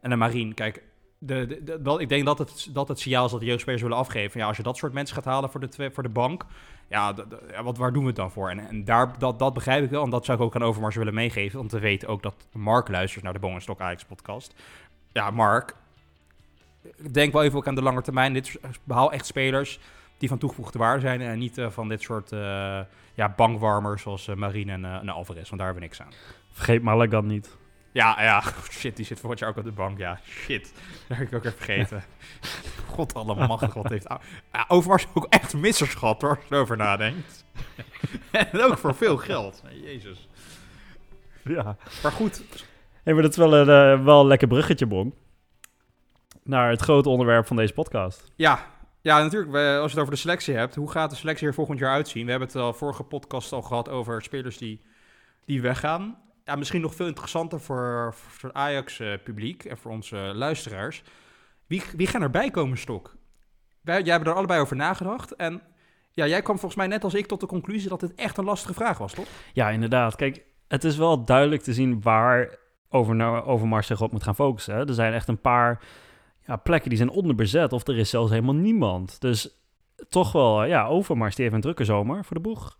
en 0.00 0.10
een 0.10 0.18
Marine. 0.18 0.54
Kijk, 0.54 0.82
de, 1.26 1.98
ik 1.98 2.08
denk 2.08 2.24
dat 2.24 2.38
het, 2.38 2.68
dat 2.72 2.88
het 2.88 3.00
signaal 3.00 3.24
is 3.24 3.30
dat 3.30 3.40
de 3.40 3.46
jeugdspelers 3.46 3.82
willen 3.82 3.96
afgeven. 3.96 4.40
Ja, 4.40 4.46
als 4.46 4.56
je 4.56 4.62
dat 4.62 4.76
soort 4.76 4.92
mensen 4.92 5.16
gaat 5.16 5.24
halen 5.24 5.50
voor 5.50 5.60
de, 5.60 5.90
voor 5.92 6.02
de 6.02 6.08
bank, 6.08 6.44
ja, 6.88 7.14
wat, 7.62 7.76
waar 7.76 7.92
doen 7.92 8.02
we 8.02 8.08
het 8.08 8.16
dan 8.16 8.30
voor? 8.30 8.50
En, 8.50 8.68
en 8.68 8.84
daar, 8.84 9.18
dat, 9.18 9.38
dat 9.38 9.54
begrijp 9.54 9.84
ik 9.84 9.90
wel. 9.90 10.04
En 10.04 10.10
dat 10.10 10.24
zou 10.24 10.38
ik 10.38 10.44
ook 10.44 10.54
aan 10.54 10.62
Overmars 10.62 10.96
willen 10.96 11.14
meegeven. 11.14 11.60
Om 11.60 11.68
te 11.68 11.78
weten 11.78 12.08
ook 12.08 12.22
dat 12.22 12.34
Mark 12.52 12.88
luistert 12.88 13.24
naar 13.24 13.32
de 13.32 13.38
Bong 13.38 13.62
Stok 13.62 13.80
Ajax 13.80 14.04
podcast. 14.04 14.54
Ja, 15.12 15.30
Mark, 15.30 15.74
denk 17.10 17.32
wel 17.32 17.42
even 17.42 17.58
ook 17.58 17.66
aan 17.66 17.74
de 17.74 17.82
lange 17.82 18.02
termijn. 18.02 18.32
Dit 18.32 18.60
behaal 18.84 19.12
echt 19.12 19.26
spelers 19.26 19.78
die 20.18 20.28
van 20.28 20.38
toegevoegde 20.38 20.78
waarde 20.78 21.00
zijn. 21.00 21.20
En 21.20 21.38
niet 21.38 21.58
uh, 21.58 21.70
van 21.70 21.88
dit 21.88 22.02
soort 22.02 22.32
uh, 22.32 22.80
ja, 23.14 23.34
bankwarmers 23.36 24.02
zoals 24.02 24.28
uh, 24.28 24.36
Marine 24.36 24.72
en, 24.72 24.84
en 24.84 25.08
Alvarez. 25.08 25.48
Want 25.48 25.60
daar 25.60 25.72
hebben 25.72 25.88
we 25.88 25.88
niks 25.88 26.02
aan. 26.02 26.12
Vergeet 26.52 26.82
Malagan 26.82 27.26
niet. 27.26 27.56
Ja, 27.92 28.22
ja, 28.22 28.42
shit, 28.70 28.96
die 28.96 29.04
zit 29.04 29.20
volgend 29.20 29.40
jaar 29.40 29.50
ook 29.50 29.56
op 29.56 29.64
de 29.64 29.72
bank. 29.72 29.98
Ja, 29.98 30.20
shit. 30.24 30.72
Dat 31.08 31.16
heb 31.16 31.26
ik 31.26 31.34
ook 31.34 31.44
even 31.44 31.58
vergeten. 31.58 32.04
God 32.94 33.14
allemachtig, 33.14 33.74
wat 33.74 33.88
heeft... 33.88 34.06
Ja, 34.52 34.64
Overmars 34.68 35.06
ook 35.14 35.26
echt 35.28 35.54
misserschat, 35.54 36.20
hoor, 36.22 36.36
als 36.36 36.48
je 36.48 36.54
erover 36.54 36.76
nadenkt. 36.76 37.44
en 38.30 38.60
ook 38.60 38.78
voor 38.78 38.94
veel 38.94 39.16
geld. 39.16 39.62
Jezus. 39.82 40.28
Ja. 41.44 41.76
Maar 42.02 42.12
goed. 42.12 42.42
Hey, 43.02 43.12
maar 43.12 43.22
dat 43.22 43.30
is 43.30 43.36
wel 43.36 43.54
een, 43.54 43.98
uh, 43.98 44.04
wel 44.04 44.20
een 44.20 44.26
lekker 44.26 44.48
bruggetje, 44.48 44.86
Bong. 44.86 45.14
Naar 46.42 46.70
het 46.70 46.80
grote 46.80 47.08
onderwerp 47.08 47.46
van 47.46 47.56
deze 47.56 47.72
podcast. 47.72 48.32
Ja, 48.36 48.66
ja, 49.00 49.22
natuurlijk. 49.22 49.54
als 49.54 49.64
je 49.64 49.96
het 49.96 49.98
over 49.98 50.10
de 50.10 50.20
selectie 50.20 50.54
hebt, 50.54 50.74
hoe 50.74 50.90
gaat 50.90 51.10
de 51.10 51.16
selectie 51.16 51.46
er 51.46 51.54
volgend 51.54 51.78
jaar 51.78 51.92
uitzien? 51.92 52.24
We 52.24 52.30
hebben 52.30 52.48
het 52.48 52.56
al 52.56 52.74
vorige 52.74 53.02
podcast 53.02 53.52
al 53.52 53.62
gehad 53.62 53.88
over 53.88 54.22
spelers 54.22 54.58
die, 54.58 54.80
die 55.44 55.62
weggaan 55.62 56.16
ja, 56.44 56.56
misschien 56.56 56.80
nog 56.80 56.94
veel 56.94 57.06
interessanter 57.06 57.60
voor, 57.60 58.14
het 58.40 58.52
Ajax-publiek 58.52 59.64
en 59.64 59.76
voor 59.76 59.90
onze 59.90 60.16
luisteraars. 60.16 61.02
Wie, 61.66 61.82
wie 61.96 62.06
gaan 62.06 62.22
erbij 62.22 62.50
komen, 62.50 62.78
Stok? 62.78 63.16
Wij, 63.80 64.02
jij 64.02 64.12
hebt 64.12 64.26
er 64.26 64.34
allebei 64.34 64.60
over 64.60 64.76
nagedacht. 64.76 65.36
En 65.36 65.62
ja, 66.10 66.26
jij 66.26 66.42
kwam 66.42 66.58
volgens 66.58 66.80
mij 66.80 66.86
net 66.86 67.04
als 67.04 67.14
ik 67.14 67.26
tot 67.26 67.40
de 67.40 67.46
conclusie 67.46 67.88
dat 67.88 68.00
het 68.00 68.14
echt 68.14 68.36
een 68.36 68.44
lastige 68.44 68.74
vraag 68.74 68.98
was, 68.98 69.12
toch? 69.12 69.26
Ja, 69.52 69.70
inderdaad. 69.70 70.16
Kijk, 70.16 70.44
het 70.68 70.84
is 70.84 70.96
wel 70.96 71.24
duidelijk 71.24 71.62
te 71.62 71.72
zien 71.72 72.02
waar 72.02 72.58
over, 72.88 73.14
nou, 73.14 73.44
Overmars 73.44 73.86
zich 73.86 74.00
op 74.00 74.12
moet 74.12 74.22
gaan 74.22 74.34
focussen. 74.34 74.74
Hè? 74.74 74.86
Er 74.86 74.94
zijn 74.94 75.12
echt 75.12 75.28
een 75.28 75.40
paar 75.40 75.84
ja, 76.46 76.56
plekken 76.56 76.88
die 76.88 76.98
zijn 76.98 77.10
onderbezet 77.10 77.72
of 77.72 77.86
er 77.86 77.98
is 77.98 78.10
zelfs 78.10 78.30
helemaal 78.30 78.54
niemand. 78.54 79.20
Dus 79.20 79.56
toch 80.08 80.32
wel, 80.32 80.64
ja, 80.64 80.86
Overmars 80.86 81.34
die 81.34 81.44
heeft 81.44 81.56
een 81.56 81.62
drukke 81.62 81.84
zomer 81.84 82.24
voor 82.24 82.36
de 82.36 82.42
boeg. 82.42 82.78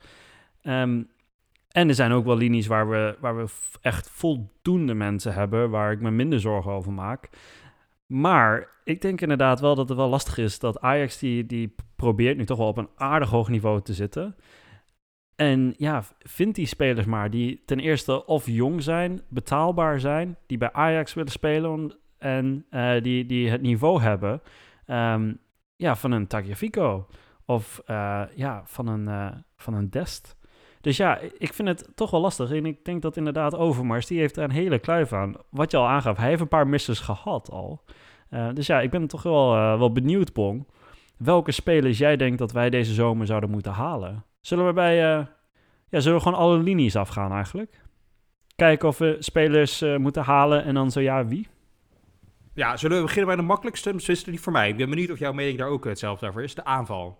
Um, 0.62 1.10
En 1.72 1.88
er 1.88 1.94
zijn 1.94 2.12
ook 2.12 2.24
wel 2.24 2.36
linies 2.36 2.66
waar 2.66 2.88
we, 2.88 3.16
waar 3.20 3.36
we 3.36 3.46
echt 3.80 4.10
voldoende 4.10 4.94
mensen 4.94 5.34
hebben, 5.34 5.70
waar 5.70 5.92
ik 5.92 6.00
me 6.00 6.10
minder 6.10 6.40
zorgen 6.40 6.72
over 6.72 6.92
maak. 6.92 7.28
Maar 8.06 8.68
ik 8.84 9.00
denk 9.00 9.20
inderdaad 9.20 9.60
wel 9.60 9.74
dat 9.74 9.88
het 9.88 9.98
wel 9.98 10.08
lastig 10.08 10.38
is 10.38 10.58
dat 10.58 10.80
Ajax 10.80 11.18
die, 11.18 11.46
die 11.46 11.74
probeert 11.96 12.36
nu 12.36 12.44
toch 12.44 12.58
wel 12.58 12.66
op 12.66 12.76
een 12.76 12.90
aardig 12.96 13.30
hoog 13.30 13.48
niveau 13.48 13.82
te 13.82 13.94
zitten. 13.94 14.36
En 15.36 15.74
ja, 15.76 16.04
vindt 16.18 16.54
die 16.54 16.66
spelers 16.66 17.06
maar 17.06 17.30
die 17.30 17.62
ten 17.66 17.80
eerste 17.80 18.26
of 18.26 18.46
jong 18.46 18.82
zijn, 18.82 19.22
betaalbaar 19.28 20.00
zijn, 20.00 20.36
die 20.46 20.58
bij 20.58 20.72
Ajax 20.72 21.14
willen 21.14 21.32
spelen 21.32 21.96
en 22.18 22.66
uh, 22.70 23.02
die, 23.02 23.26
die 23.26 23.50
het 23.50 23.62
niveau 23.62 24.00
hebben 24.00 24.42
um, 24.86 25.38
ja, 25.76 25.96
van 25.96 26.10
een 26.10 26.26
Tagliafico 26.26 27.06
of 27.44 27.82
uh, 27.90 28.22
ja, 28.34 28.62
van 28.64 28.86
een, 28.86 29.08
uh, 29.08 29.30
van 29.56 29.74
een 29.74 29.90
Dest. 29.90 30.36
Dus 30.82 30.96
ja, 30.96 31.18
ik 31.38 31.52
vind 31.52 31.68
het 31.68 31.88
toch 31.94 32.10
wel 32.10 32.20
lastig. 32.20 32.50
En 32.50 32.66
ik 32.66 32.84
denk 32.84 33.02
dat 33.02 33.16
inderdaad 33.16 33.56
Overmars, 33.56 34.06
die 34.06 34.18
heeft 34.18 34.36
er 34.36 34.44
een 34.44 34.50
hele 34.50 34.78
kluif 34.78 35.12
aan. 35.12 35.34
Wat 35.50 35.70
je 35.70 35.76
al 35.76 35.88
aangaf, 35.88 36.16
hij 36.16 36.28
heeft 36.28 36.40
een 36.40 36.48
paar 36.48 36.68
misses 36.68 37.00
gehad 37.00 37.50
al. 37.50 37.84
dus 38.54 38.66
ja, 38.66 38.80
ik 38.80 38.90
ben 38.90 39.06
toch 39.06 39.22
wel, 39.22 39.50
wel 39.78 39.92
benieuwd, 39.92 40.32
Pong. 40.32 40.66
Welke 41.16 41.52
spelers 41.52 41.98
jij 41.98 42.16
denkt 42.16 42.38
dat 42.38 42.52
wij 42.52 42.70
deze 42.70 42.94
zomer 42.94 43.26
zouden 43.26 43.50
moeten 43.50 43.72
halen? 43.72 44.24
Zullen 44.40 44.66
we 44.66 44.72
bij... 44.72 44.96
ja, 44.96 46.00
zullen 46.00 46.16
we 46.16 46.22
gewoon 46.22 46.38
alle 46.38 46.58
linies 46.58 46.96
afgaan 46.96 47.32
eigenlijk? 47.32 47.80
Kijken 48.56 48.88
of 48.88 48.98
we 48.98 49.16
spelers 49.18 49.80
moeten 49.80 50.22
halen 50.22 50.64
en 50.64 50.74
dan 50.74 50.90
zo 50.90 51.00
ja, 51.00 51.26
wie? 51.26 51.48
Ja, 52.54 52.76
zullen 52.76 52.96
we 52.96 53.02
beginnen 53.02 53.26
bij 53.26 53.36
de 53.36 53.42
makkelijkste? 53.42 53.92
Beslist 53.92 54.24
die 54.24 54.40
voor 54.40 54.52
mij. 54.52 54.68
Ik 54.68 54.76
ben 54.76 54.90
benieuwd 54.90 55.10
of 55.10 55.18
jouw 55.18 55.32
mening 55.32 55.58
daar 55.58 55.68
ook 55.68 55.84
hetzelfde 55.84 56.28
over 56.28 56.42
is. 56.42 56.54
De 56.54 56.64
aanval. 56.64 57.18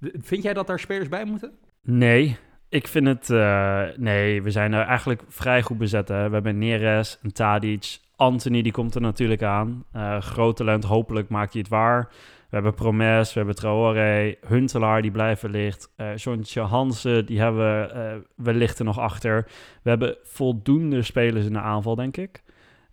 Vind 0.00 0.42
jij 0.42 0.54
dat 0.54 0.66
daar 0.66 0.78
spelers 0.78 1.08
bij 1.08 1.24
moeten? 1.24 1.52
Nee, 1.82 2.38
ik 2.74 2.88
vind 2.88 3.06
het... 3.06 3.28
Uh, 3.30 3.82
nee, 3.96 4.42
we 4.42 4.50
zijn 4.50 4.72
er 4.72 4.86
eigenlijk 4.86 5.22
vrij 5.28 5.62
goed 5.62 5.78
bezet. 5.78 6.08
Hè? 6.08 6.28
We 6.28 6.34
hebben 6.34 6.58
Neres, 6.58 7.18
een 7.22 7.32
Tadic, 7.32 7.98
Anthony, 8.16 8.62
die 8.62 8.72
komt 8.72 8.94
er 8.94 9.00
natuurlijk 9.00 9.42
aan. 9.42 9.84
Uh, 9.96 10.20
groot 10.20 10.56
talent, 10.56 10.84
hopelijk 10.84 11.28
maakt 11.28 11.52
hij 11.52 11.60
het 11.62 11.70
waar. 11.70 12.08
We 12.48 12.60
hebben 12.60 12.74
Promes, 12.74 13.32
we 13.32 13.38
hebben 13.38 13.56
Traoré, 13.56 14.34
Huntelaar, 14.46 15.02
die 15.02 15.10
blijven 15.10 15.50
licht. 15.50 15.92
Uh, 15.96 16.16
Jontje 16.16 16.60
Hansen, 16.60 17.26
die 17.26 17.40
hebben 17.40 17.88
we 17.88 17.94
uh, 17.94 18.44
wellicht 18.44 18.78
er 18.78 18.84
nog 18.84 18.98
achter. 18.98 19.44
We 19.82 19.90
hebben 19.90 20.16
voldoende 20.22 21.02
spelers 21.02 21.46
in 21.46 21.52
de 21.52 21.60
aanval, 21.60 21.94
denk 21.94 22.16
ik. 22.16 22.42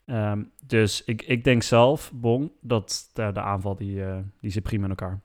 Um, 0.05 0.51
dus 0.67 1.03
ik, 1.03 1.21
ik 1.21 1.43
denk 1.43 1.63
zelf, 1.63 2.11
Bon, 2.13 2.51
dat 2.61 3.09
de, 3.13 3.41
aanval 3.41 3.75
die, 3.75 4.03
die 4.41 4.51
zit 4.51 4.63
prima 4.63 4.83
in 4.83 4.89
elkaar. 4.89 5.21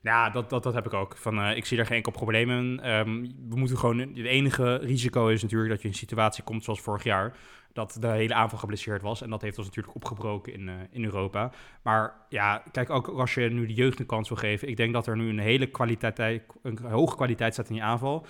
Ja, 0.00 0.30
dat, 0.30 0.50
dat, 0.50 0.62
dat 0.62 0.74
heb 0.74 0.86
ik 0.86 0.92
ook. 0.92 1.16
Van, 1.16 1.38
uh, 1.38 1.56
ik 1.56 1.64
zie 1.64 1.76
daar 1.76 1.86
geen 1.86 1.96
enkel 1.96 2.12
probleem 2.12 2.50
in. 2.50 2.90
Um, 2.90 3.22
we 3.48 3.56
moeten 3.56 3.78
gewoon. 3.78 3.98
Het 3.98 4.16
enige 4.16 4.76
risico 4.76 5.28
is 5.28 5.42
natuurlijk 5.42 5.70
dat 5.70 5.78
je 5.78 5.86
in 5.86 5.92
een 5.92 5.98
situatie 5.98 6.44
komt 6.44 6.64
zoals 6.64 6.80
vorig 6.80 7.04
jaar. 7.04 7.36
Dat 7.72 7.96
de 8.00 8.06
hele 8.06 8.34
aanval 8.34 8.58
geblesseerd 8.58 9.02
was. 9.02 9.22
En 9.22 9.30
dat 9.30 9.42
heeft 9.42 9.58
ons 9.58 9.66
natuurlijk 9.66 9.96
opgebroken 9.96 10.52
in, 10.52 10.68
uh, 10.68 10.74
in 10.90 11.04
Europa. 11.04 11.50
Maar 11.82 12.14
ja, 12.28 12.62
kijk, 12.72 12.90
ook 12.90 13.08
als 13.08 13.34
je 13.34 13.50
nu 13.50 13.66
de 13.66 13.74
jeugd 13.74 14.00
een 14.00 14.06
kans 14.06 14.28
wil 14.28 14.38
geven. 14.38 14.68
Ik 14.68 14.76
denk 14.76 14.92
dat 14.92 15.06
er 15.06 15.16
nu 15.16 15.28
een 15.28 15.38
hele 15.38 15.66
kwaliteit, 15.66 16.18
een 16.62 16.78
hoge 16.82 17.16
kwaliteit 17.16 17.52
staat 17.52 17.68
in 17.68 17.74
je 17.74 17.82
aanval. 17.82 18.26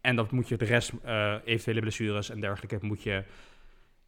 En 0.00 0.16
dat 0.16 0.30
moet 0.30 0.48
je 0.48 0.56
de 0.56 0.64
rest, 0.64 0.92
eventuele 1.44 1.80
blessures 1.80 2.30
en 2.30 2.40
dergelijke, 2.40 2.78
moet 2.80 3.02
je 3.02 3.24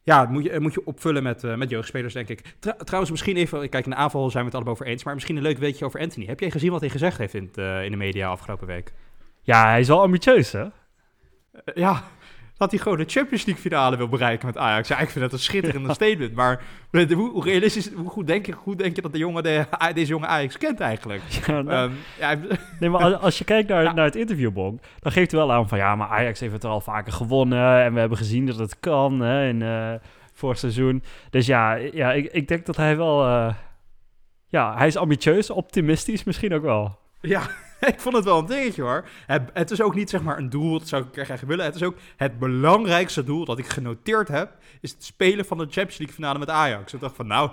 ja, 0.03 0.25
moet 0.25 0.43
je, 0.43 0.59
moet 0.59 0.73
je 0.73 0.85
opvullen 0.85 1.23
met, 1.23 1.43
uh, 1.43 1.55
met 1.55 1.69
jeugdspelers, 1.69 2.13
denk 2.13 2.29
ik. 2.29 2.55
trouwens, 2.59 3.11
misschien 3.11 3.37
even, 3.37 3.69
kijk, 3.69 3.85
in 3.85 3.91
de 3.91 3.97
aanval 3.97 4.29
zijn 4.29 4.43
we 4.43 4.45
het 4.45 4.55
allemaal 4.55 4.73
over 4.73 4.85
eens, 4.85 5.03
maar 5.03 5.13
misschien 5.13 5.35
een 5.35 5.41
leuk 5.41 5.57
weetje 5.57 5.85
over 5.85 5.99
Anthony. 5.99 6.25
Heb 6.25 6.39
jij 6.39 6.51
gezien 6.51 6.71
wat 6.71 6.81
hij 6.81 6.89
gezegd 6.89 7.17
heeft 7.17 7.33
in, 7.33 7.51
uh, 7.55 7.83
in 7.83 7.91
de 7.91 7.97
media 7.97 8.29
afgelopen 8.29 8.67
week? 8.67 8.93
Ja, 9.41 9.65
hij 9.69 9.79
is 9.79 9.87
wel 9.87 10.01
ambitieus, 10.01 10.51
hè? 10.51 10.63
Uh, 10.63 10.69
ja, 11.73 12.03
dat 12.59 12.71
hij 12.71 12.79
gewoon 12.79 12.97
de 12.97 13.05
Champions 13.07 13.45
League 13.45 13.63
finale 13.63 13.97
wil 13.97 14.07
bereiken 14.07 14.45
met 14.45 14.57
Ajax. 14.57 14.87
Ja, 14.87 14.99
ik 14.99 15.09
vind 15.09 15.23
dat 15.23 15.33
een 15.33 15.39
schitterende 15.39 15.93
statement. 15.93 16.33
Maar 16.33 16.61
hoe, 16.91 17.29
hoe, 17.29 17.43
realistisch, 17.43 17.93
hoe 17.93 18.09
goed 18.09 18.27
denk 18.27 18.45
je, 18.45 18.51
hoe 18.51 18.75
denk 18.75 18.95
je 18.95 19.01
dat 19.01 19.11
de 19.11 19.17
jongen 19.17 19.43
de, 19.43 19.65
deze 19.93 20.07
jonge 20.07 20.25
Ajax 20.27 20.57
kent 20.57 20.79
eigenlijk? 20.79 21.21
Ja, 21.45 21.61
nou, 21.61 21.89
um, 21.89 21.97
ja. 22.19 22.37
Nee, 22.79 22.89
maar 22.89 23.15
als, 23.15 23.37
je 23.37 23.43
kijkt 23.43 23.69
naar, 23.69 23.93
naar 23.93 24.05
het 24.05 24.15
interviewbon, 24.15 24.79
dan 24.99 25.11
geeft 25.11 25.31
hij 25.31 25.39
wel 25.39 25.51
aan 25.51 25.67
van 25.67 25.77
ja, 25.77 25.95
maar 25.95 26.07
Ajax 26.07 26.39
heeft 26.39 26.53
het 26.53 26.65
al 26.65 26.81
vaker 26.81 27.13
gewonnen. 27.13 27.83
En 27.83 27.93
we 27.93 27.99
hebben 27.99 28.17
gezien 28.17 28.45
dat 28.45 28.57
het 28.57 28.79
kan 28.79 29.19
hè, 29.19 29.47
in 29.47 29.61
uh, 29.61 29.93
vorig 30.33 30.57
seizoen. 30.57 31.03
Dus 31.29 31.45
ja, 31.45 31.73
ja 31.73 32.13
ik, 32.13 32.31
ik 32.31 32.47
denk 32.47 32.65
dat 32.65 32.75
hij 32.75 32.97
wel... 32.97 33.25
Uh, 33.25 33.53
ja, 34.47 34.77
hij 34.77 34.87
is 34.87 34.97
ambitieus, 34.97 35.49
optimistisch 35.49 36.23
misschien 36.23 36.53
ook 36.53 36.63
wel. 36.63 36.97
Ja, 37.21 37.41
ik 37.93 37.99
vond 37.99 38.15
het 38.15 38.25
wel 38.25 38.39
een 38.39 38.45
dingetje 38.45 38.81
hoor. 38.81 39.07
Het, 39.25 39.49
het, 39.53 39.71
is 39.71 39.81
ook 39.81 39.95
niet 39.95 40.09
zeg 40.09 40.21
maar 40.21 40.37
een 40.37 40.49
doel, 40.49 40.79
dat 40.79 40.87
zou 40.87 41.05
ik 41.11 41.23
graag 41.23 41.41
willen. 41.41 41.65
Het 41.65 41.75
is 41.75 41.83
ook 41.83 41.95
het 42.17 42.39
belangrijkste 42.39 43.23
doel 43.23 43.45
dat 43.45 43.59
ik 43.59 43.67
genoteerd 43.67 44.27
heb, 44.27 44.57
is 44.81 44.91
het 44.91 45.03
spelen 45.03 45.45
van 45.45 45.57
de 45.57 45.63
Champions 45.63 45.97
League 45.97 46.15
finale 46.15 46.39
met 46.39 46.49
Ajax. 46.49 46.93
Ik 46.93 46.99
dacht 46.99 47.15
van 47.15 47.27
nou, 47.27 47.51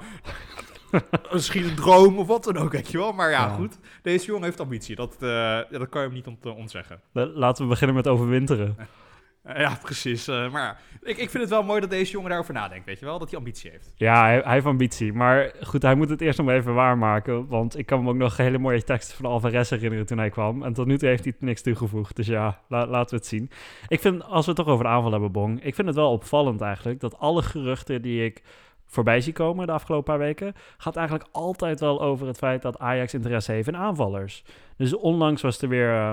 misschien 1.33 1.64
een 1.64 1.74
droom 1.74 2.18
of 2.18 2.27
wat 2.27 2.45
dan 2.45 2.57
ook, 2.57 2.72
weet 2.72 2.91
je 2.91 2.99
wel. 2.99 3.12
Maar 3.12 3.31
ja, 3.31 3.47
ja. 3.47 3.55
goed. 3.55 3.79
Deze 4.03 4.27
jongen 4.27 4.45
heeft 4.45 4.61
ambitie. 4.61 4.97
Dat, 4.97 5.16
uh, 5.20 5.61
dat 5.70 5.89
kan 5.89 6.01
je 6.01 6.07
hem 6.07 6.16
niet 6.16 6.27
ont 6.27 6.47
ontzeggen. 6.47 7.01
Laten 7.12 7.62
we 7.62 7.70
beginnen 7.70 7.97
met 7.97 8.07
overwinteren. 8.07 8.77
Ja, 9.55 9.78
precies. 9.82 10.28
Uh, 10.28 10.51
maar 10.53 10.80
ik, 11.03 11.16
ik 11.16 11.30
vind 11.30 11.42
het 11.42 11.53
wel 11.53 11.62
mooi 11.62 11.80
dat 11.80 11.90
deze 11.90 12.12
jongen 12.12 12.28
daarover 12.28 12.55
nadenkt, 12.55 12.86
weet 12.86 12.99
je 12.99 13.05
wel? 13.05 13.18
Dat 13.18 13.30
hij 13.30 13.38
ambitie 13.38 13.70
heeft. 13.70 13.92
Ja, 13.97 14.22
hij, 14.22 14.40
hij, 14.44 14.53
heeft 14.53 14.66
ambitie. 14.66 15.12
Maar 15.12 15.53
goed, 15.62 15.82
hij 15.82 15.94
moet 15.94 16.09
het 16.09 16.20
eerst 16.20 16.38
nog 16.38 16.49
even 16.49 16.74
waarmaken. 16.74 17.47
Want 17.49 17.78
ik 17.78 17.86
kan 17.86 18.03
me 18.03 18.09
ook 18.09 18.16
nog 18.16 18.36
hele 18.36 18.59
mooie 18.59 18.82
teksten 18.82 19.16
van 19.16 19.30
Alvarez 19.30 19.70
herinneren 19.70 20.07
toen 20.07 20.18
hij 20.18 20.30
kwam. 20.30 20.62
En 20.62 20.72
tot 20.72 20.86
nu 20.86 20.99
toe 20.99 21.09
heeft 21.09 21.24
hij 21.24 21.34
niks 21.38 21.62
toegevoegd. 21.62 22.16
Dus 22.16 22.26
ja, 22.26 22.61
la, 22.68 22.86
laten 22.86 23.11
we 23.11 23.16
het 23.16 23.26
zien. 23.26 23.51
Ik 23.88 24.01
vind, 24.01 24.24
als 24.24 24.44
we 24.44 24.53
het 24.53 24.61
toch 24.61 24.72
over 24.72 24.84
de 24.84 24.90
aanval 24.90 25.12
hebben, 25.12 25.32
Bong. 25.32 25.64
Ik 25.64 25.74
vind 25.74 25.86
het 25.86 25.97
wel 25.97 26.12
opvallend 26.12 26.61
eigenlijk 26.61 27.01
dat 27.01 27.18
alle 27.18 27.42
geruchten 27.42 28.03
die 28.03 28.24
ik 28.24 28.42
voorbij 28.86 29.20
zie 29.20 29.32
komen 29.32 29.66
de 29.66 29.72
afgelopen 29.72 30.05
paar 30.05 30.26
weken, 30.26 30.55
gaat 30.76 30.97
eigenlijk 30.97 31.28
altijd 31.32 31.80
wel 31.80 32.03
over 32.03 32.26
het 32.26 32.38
feit 32.38 32.62
dat 32.62 32.78
Ajax 32.78 33.14
interesse 33.14 33.53
heeft 33.53 33.68
in 33.68 33.76
aanvallers. 33.76 34.44
Dus 34.76 34.97
onlangs 34.97 35.42
was 35.42 35.62
er 35.62 35.68
weer... 35.68 35.92
Uh, 35.92 36.12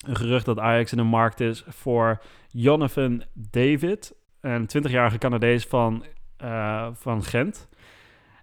een 0.00 0.16
gerucht 0.16 0.44
dat 0.44 0.58
Ajax 0.58 0.90
in 0.90 0.98
de 0.98 1.04
markt 1.04 1.40
is 1.40 1.64
voor 1.68 2.20
Jonathan 2.52 3.22
David, 3.32 4.14
een 4.40 4.68
20-jarige 4.78 5.18
Canadees 5.18 5.66
van, 5.66 6.04
uh, 6.42 6.88
van 6.92 7.22
Gent. 7.24 7.68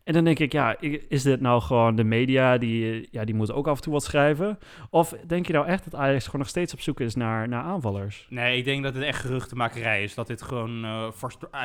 En 0.08 0.14
dan 0.14 0.24
denk 0.24 0.40
ik, 0.40 0.52
ja, 0.52 0.76
is 1.08 1.24
dit 1.24 1.42
nou 1.42 1.62
gewoon 1.62 1.96
de 1.96 2.04
media 2.04 2.58
die, 2.58 3.08
ja, 3.12 3.26
die 3.26 3.36
moeten 3.36 3.56
ook 3.56 3.68
af 3.68 3.76
en 3.76 3.82
toe 3.82 3.94
wat 3.94 4.04
schrijven? 4.04 4.60
Of 4.90 5.16
denk 5.26 5.48
je 5.48 5.54
nou 5.54 5.66
echt 5.68 5.84
dat 5.84 6.00
Ajax 6.00 6.26
gewoon 6.26 6.42
nog 6.42 6.50
steeds 6.50 6.74
op 6.74 6.82
zoek 6.82 7.00
is 7.00 7.16
naar, 7.16 7.48
naar 7.48 7.64
aanvallers? 7.64 8.28
Nee, 8.30 8.58
ik 8.58 8.66
denk 8.66 8.84
dat 8.84 8.94
het 8.94 9.04
echt 9.04 9.22
geruchtenmakerij 9.22 10.04
is. 10.04 10.14
Dat 10.14 10.28
dit 10.28 10.42
gewoon 10.42 10.86
uh, 10.86 11.08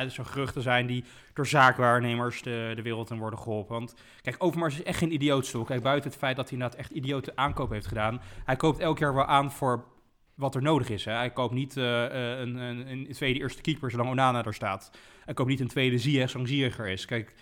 zo'n 0.07 0.25
geruchten 0.25 0.61
zijn 0.61 0.85
die 0.85 1.03
door 1.33 1.47
zaakwaarnemers 1.47 2.41
de, 2.41 2.71
de 2.75 2.81
wereld 2.81 3.11
in 3.11 3.17
worden 3.17 3.39
geholpen. 3.39 3.75
Want 3.75 3.95
kijk, 4.21 4.35
Overmars 4.39 4.73
is 4.73 4.83
echt 4.83 4.97
geen 4.97 5.13
idioot 5.13 5.51
Kijk, 5.65 5.83
buiten 5.83 6.09
het 6.09 6.19
feit 6.19 6.35
dat 6.35 6.49
hij 6.49 6.53
inderdaad 6.53 6.79
echt 6.79 6.91
idiote 6.91 7.35
aankoop 7.35 7.69
heeft 7.69 7.87
gedaan. 7.87 8.21
Hij 8.45 8.55
koopt 8.55 8.79
elk 8.79 8.99
jaar 8.99 9.13
wel 9.13 9.25
aan 9.25 9.51
voor 9.51 9.85
wat 10.35 10.55
er 10.55 10.61
nodig 10.61 10.89
is. 10.89 11.05
Hè. 11.05 11.11
Hij 11.11 11.31
koopt 11.31 11.53
niet 11.53 11.77
uh, 11.77 12.01
een, 12.39 12.55
een, 12.55 12.91
een, 12.91 13.07
tweede 13.11 13.39
eerste 13.39 13.61
keeper 13.61 13.91
zolang 13.91 14.09
Onana 14.09 14.43
er 14.43 14.53
staat. 14.53 14.91
Hij 15.25 15.33
koopt 15.33 15.49
niet 15.49 15.59
een 15.59 15.67
tweede 15.67 15.97
Ziyech 15.97 16.29
zolang 16.29 16.49
Ziyech 16.49 16.77
er 16.77 16.87
is. 16.87 17.05
Kijk, 17.05 17.33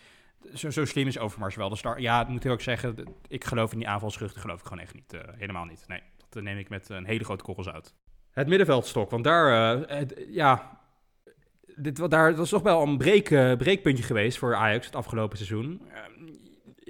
zo, 0.53 0.69
zo, 0.69 0.85
slim 0.85 1.07
is 1.07 1.19
Overmars 1.19 1.55
wel. 1.55 1.81
Daar, 1.81 2.01
ja, 2.01 2.25
moet 2.27 2.45
ik 2.45 2.51
ook 2.51 2.61
zeggen, 2.61 2.95
ik 3.27 3.43
geloof 3.43 3.71
in 3.71 3.77
die 3.77 3.87
aanvalsgeruchten 3.87 4.41
geloof 4.41 4.59
ik 4.59 4.65
gewoon 4.65 4.83
echt 4.83 4.93
niet. 4.93 5.13
Uh, 5.13 5.21
helemaal 5.37 5.65
niet. 5.65 5.83
Nee, 5.87 6.01
dat 6.29 6.43
neem 6.43 6.57
ik 6.57 6.69
met 6.69 6.89
een 6.89 7.05
hele 7.05 7.23
grote 7.23 7.43
korrels 7.43 7.69
uit. 7.69 7.93
Het 8.31 8.47
middenveldstok, 8.47 9.09
want 9.09 9.23
daar, 9.23 9.77
ja, 10.29 10.79
dit, 11.75 12.09
daar, 12.09 12.29
dat 12.29 12.37
was 12.37 12.49
toch 12.49 12.61
wel 12.61 12.81
een 12.81 12.97
breek, 12.97 13.29
breekpuntje 13.57 14.03
geweest 14.03 14.37
voor 14.37 14.55
Ajax 14.55 14.85
het 14.85 14.95
afgelopen 14.95 15.37
seizoen 15.37 15.81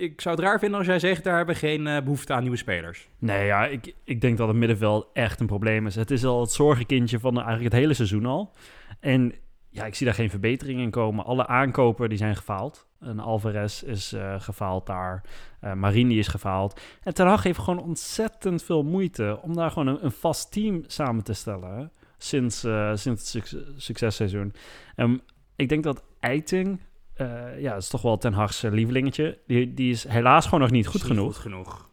ik 0.02 0.22
zou 0.22 0.36
het 0.36 0.44
raar 0.44 0.60
vinden 0.60 0.78
als 0.78 0.88
jij 0.88 1.00
zegt, 1.00 1.24
daar 1.24 1.38
hebben 1.38 1.54
we 1.56 1.62
geen 1.62 1.86
uh, 1.86 2.02
behoefte 2.02 2.34
aan 2.34 2.42
nieuwe 2.42 2.58
spelers. 2.58 3.10
Nee, 3.20 3.46
ja, 3.46 3.66
ik, 3.66 3.94
ik 4.04 4.22
denk 4.22 4.38
dat 4.38 4.48
het 4.48 4.58
middenveld 4.58 5.08
echt 5.14 5.40
een 5.40 5.48
probleem 5.48 5.88
is. 5.88 5.96
Het 5.96 6.12
is 6.12 6.26
al 6.26 6.42
het 6.42 6.52
zorgenkindje 6.52 7.20
van 7.20 7.34
eigenlijk 7.34 7.64
het 7.64 7.82
hele 7.82 7.94
seizoen 7.94 8.26
al. 8.26 8.54
En 9.00 9.34
ja, 9.70 9.86
ik 9.86 9.96
zie 9.96 10.06
daar 10.06 10.16
geen 10.16 10.30
verbetering 10.30 10.80
in 10.80 10.92
komen. 10.92 11.26
Alle 11.26 11.48
aankopen 11.48 12.10
die 12.10 12.18
zijn 12.18 12.36
gefaald. 12.36 12.88
En 13.00 13.20
Alvarez 13.20 13.82
is 13.82 14.14
uh, 14.14 14.40
gefaald 14.40 14.86
daar. 14.86 15.24
Uh, 15.64 15.74
Marini 15.74 16.20
is 16.20 16.28
gefaald. 16.28 16.82
En 17.04 17.14
Ten 17.14 17.28
Hag 17.28 17.44
heeft 17.44 17.60
gewoon 17.60 17.84
ontzettend 17.84 18.64
veel 18.64 18.84
moeite 18.84 19.40
om 19.42 19.56
daar 19.56 19.72
gewoon 19.72 19.88
een, 19.88 20.06
een 20.06 20.12
vast 20.12 20.52
team 20.52 20.84
samen 20.88 21.24
te 21.24 21.34
stellen. 21.34 21.92
Sinds, 22.18 22.60
sinds 22.94 23.04
het 23.04 23.28
suc 23.28 23.56
successeizoen. 23.76 24.54
En 24.96 25.22
ik 25.56 25.70
denk 25.70 25.84
dat 25.84 26.04
Eiting 26.20 26.80
uh, 27.22 27.62
ja, 27.62 27.74
dat 27.74 27.82
is 27.82 27.90
toch 27.90 28.02
wel 28.02 28.18
Ten 28.18 28.34
Hag's 28.34 28.62
lievelingetje. 28.62 29.38
Die, 29.48 29.74
die 29.74 29.92
is 29.92 30.08
helaas 30.08 30.46
gewoon 30.46 30.60
nog 30.60 30.72
niet 30.72 30.88
goed 30.88 31.04
genoeg. 31.04 31.34
Goed 31.34 31.42
genoeg. 31.42 31.90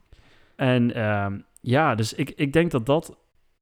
En 0.56 0.98
uh, 0.98 1.26
ja, 1.60 1.94
dus 1.94 2.12
ik, 2.12 2.30
ik 2.30 2.52
denk 2.52 2.70
dat 2.70 2.86
dat, 2.86 3.16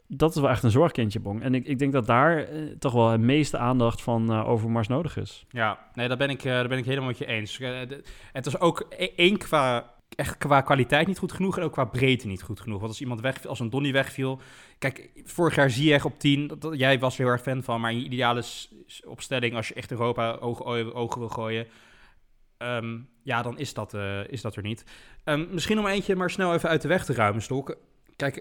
dat 0.06 0.34
is 0.34 0.40
wel 0.40 0.50
echt 0.50 0.62
een 0.62 0.70
zorgkindje, 0.70 1.20
Bong. 1.20 1.42
En 1.42 1.54
ik, 1.54 1.66
ik 1.66 1.78
denk 1.78 1.92
dat 1.92 2.06
daar 2.06 2.52
uh, 2.52 2.70
toch 2.78 2.92
wel 2.92 3.10
het 3.10 3.20
meeste 3.20 3.58
aandacht 3.58 4.02
van 4.02 4.44
Overmars 4.44 4.88
nodig 4.88 5.16
is. 5.16 5.46
Ja, 5.48 5.78
nee, 5.94 6.08
daar 6.08 6.16
ben 6.16 6.30
ik, 6.30 6.42
daar 6.42 6.68
ben 6.68 6.78
ik 6.78 6.84
helemaal 6.84 7.08
met 7.08 7.18
je 7.18 7.26
eens. 7.26 7.58
het 8.32 8.46
is 8.46 8.60
ook 8.60 8.86
e-, 8.88 9.12
één 9.16 9.38
qua 9.38 9.94
echt 10.08 10.36
qua 10.38 10.60
kwaliteit 10.60 11.06
niet 11.06 11.18
goed 11.18 11.32
genoeg 11.32 11.56
en 11.56 11.62
ook 11.62 11.72
qua 11.72 11.84
breedte 11.84 12.26
niet 12.26 12.42
goed 12.42 12.60
genoeg. 12.60 12.78
Want 12.78 12.90
als 12.90 13.00
iemand 13.00 13.20
weg, 13.20 13.46
als 13.46 13.60
een 13.60 13.70
Donny 13.70 13.92
wegviel... 13.92 14.40
Kijk, 14.78 15.10
vorig 15.24 15.54
jaar 15.54 15.70
zie 15.70 15.92
je 15.92 16.04
op 16.04 16.18
10, 16.18 16.46
dat, 16.46 16.60
dat- 16.60 16.78
jij 16.78 16.98
was 16.98 17.18
er 17.18 17.22
heel 17.24 17.32
erg 17.32 17.42
fan 17.42 17.62
van, 17.62 17.80
maar 17.80 17.90
in 17.90 17.98
je 17.98 18.04
ideale 18.04 18.42
opstelling, 19.04 19.54
als 19.54 19.68
je 19.68 19.74
echt 19.74 19.90
Europa 19.90 20.36
ogen, 20.40 21.18
wil 21.18 21.28
gooien, 21.28 21.66
ehm, 22.58 22.98
ja, 23.22 23.42
dan 23.42 23.58
is 23.58 23.74
dat, 23.74 23.94
eh, 23.94 24.28
is 24.28 24.40
dat 24.40 24.56
er 24.56 24.62
niet. 24.62 24.84
Ehm, 25.24 25.46
misschien 25.50 25.78
om 25.78 25.86
eentje 25.86 26.16
maar 26.16 26.30
snel 26.30 26.54
even 26.54 26.68
uit 26.68 26.82
de 26.82 26.88
weg 26.88 27.04
te 27.04 27.14
ruimen, 27.14 27.42
Stok. 27.42 27.76
Kijk, 28.16 28.34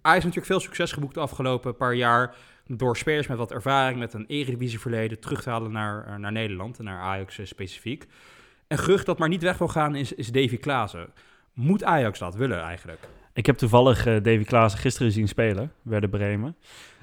Ajax 0.00 0.24
heeft 0.24 0.36
natuurlijk 0.36 0.46
veel 0.46 0.60
succes 0.60 0.92
geboekt 0.92 1.14
de 1.14 1.20
afgelopen 1.20 1.76
paar 1.76 1.94
jaar 1.94 2.34
door 2.66 2.96
spelers 2.96 3.26
met 3.26 3.38
wat 3.38 3.52
ervaring, 3.52 3.98
met 3.98 4.12
een 4.14 4.26
eredivisieverleden, 4.26 5.20
terug 5.20 5.42
te 5.42 5.50
halen 5.50 5.72
naar, 5.72 6.06
eh, 6.06 6.14
naar 6.16 6.32
Nederland 6.32 6.78
en 6.78 6.84
naar 6.84 7.00
Ajax 7.00 7.38
eh, 7.38 7.46
specifiek. 7.46 8.06
Een 8.72 8.78
gerucht 8.78 9.06
dat 9.06 9.18
maar 9.18 9.28
niet 9.28 9.42
weg 9.42 9.58
wil 9.58 9.68
gaan 9.68 9.94
is, 9.94 10.12
is 10.12 10.32
Davy 10.32 10.56
Klaassen. 10.56 11.08
Moet 11.52 11.84
Ajax 11.84 12.18
dat 12.18 12.34
willen 12.34 12.60
eigenlijk? 12.60 12.98
Ik 13.32 13.46
heb 13.46 13.56
toevallig 13.56 14.06
eh, 14.06 14.14
Davy 14.22 14.44
Klaassen 14.44 14.80
gisteren 14.80 15.12
zien 15.12 15.28
spelen, 15.28 15.72
Werder 15.82 16.08
Bremen. 16.08 16.56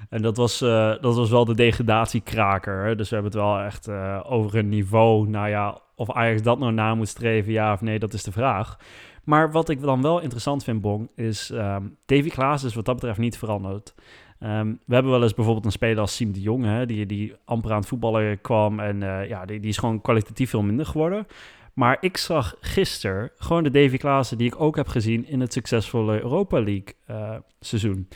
En 0.08 0.22
dat 0.22 0.36
was, 0.36 0.60
eh, 0.60 0.94
dat 1.00 1.16
was 1.16 1.30
wel 1.30 1.44
de 1.44 1.54
degradatiekraker. 1.54 2.84
Hè? 2.84 2.96
Dus 2.96 3.08
we 3.08 3.14
hebben 3.14 3.32
het 3.32 3.42
wel 3.42 3.60
echt 3.60 3.88
eh, 3.88 4.20
over 4.26 4.56
een 4.56 4.68
niveau. 4.68 5.28
Nou 5.28 5.48
ja, 5.48 5.78
of 5.94 6.12
Ajax 6.12 6.42
dat 6.42 6.58
nou 6.58 6.72
na 6.72 6.94
moet 6.94 7.08
streven, 7.08 7.52
ja 7.52 7.72
of 7.72 7.80
nee, 7.80 7.98
dat 7.98 8.12
is 8.12 8.22
de 8.22 8.32
vraag. 8.32 8.78
Maar 9.24 9.52
wat 9.52 9.68
ik 9.68 9.80
dan 9.80 10.02
wel 10.02 10.20
interessant 10.20 10.64
vind, 10.64 10.80
Bong, 10.80 11.10
is 11.14 11.50
ehm 11.50 11.82
Davy 12.06 12.28
Klaassen 12.28 12.68
is 12.68 12.74
wat 12.74 12.84
dat 12.84 12.94
betreft 12.94 13.18
niet 13.18 13.38
veranderd. 13.38 13.94
Ehm, 14.38 14.74
we 14.86 14.94
hebben 14.94 15.12
wel 15.12 15.22
eens 15.22 15.34
bijvoorbeeld 15.34 15.66
een 15.66 15.72
speler 15.72 16.00
als 16.00 16.16
Siem 16.16 16.32
de 16.32 16.40
Jong, 16.40 16.64
hè, 16.64 16.86
die, 16.86 17.06
die 17.06 17.34
amper 17.44 17.70
aan 17.70 17.78
het 17.78 17.86
voetballen 17.88 18.40
kwam. 18.40 18.80
En 18.80 19.00
ja, 19.28 19.44
die, 19.44 19.60
die 19.60 19.70
is 19.70 19.78
gewoon 19.78 20.00
kwalitatief 20.00 20.50
veel 20.50 20.62
minder 20.62 20.86
geworden. 20.86 21.26
Maar 21.74 21.96
ik 22.00 22.16
zag 22.16 22.54
gisteren 22.60 23.30
gewoon 23.36 23.62
de 23.62 23.70
Davy 23.70 23.96
Klaassen 23.96 24.38
die 24.38 24.46
ik 24.46 24.60
ook 24.60 24.76
heb 24.76 24.88
gezien 24.88 25.26
in 25.26 25.40
het 25.40 25.52
succesvolle 25.52 26.22
Europa 26.22 26.62
League 26.62 26.94
eh, 27.06 27.36
seizoen. 27.60 28.08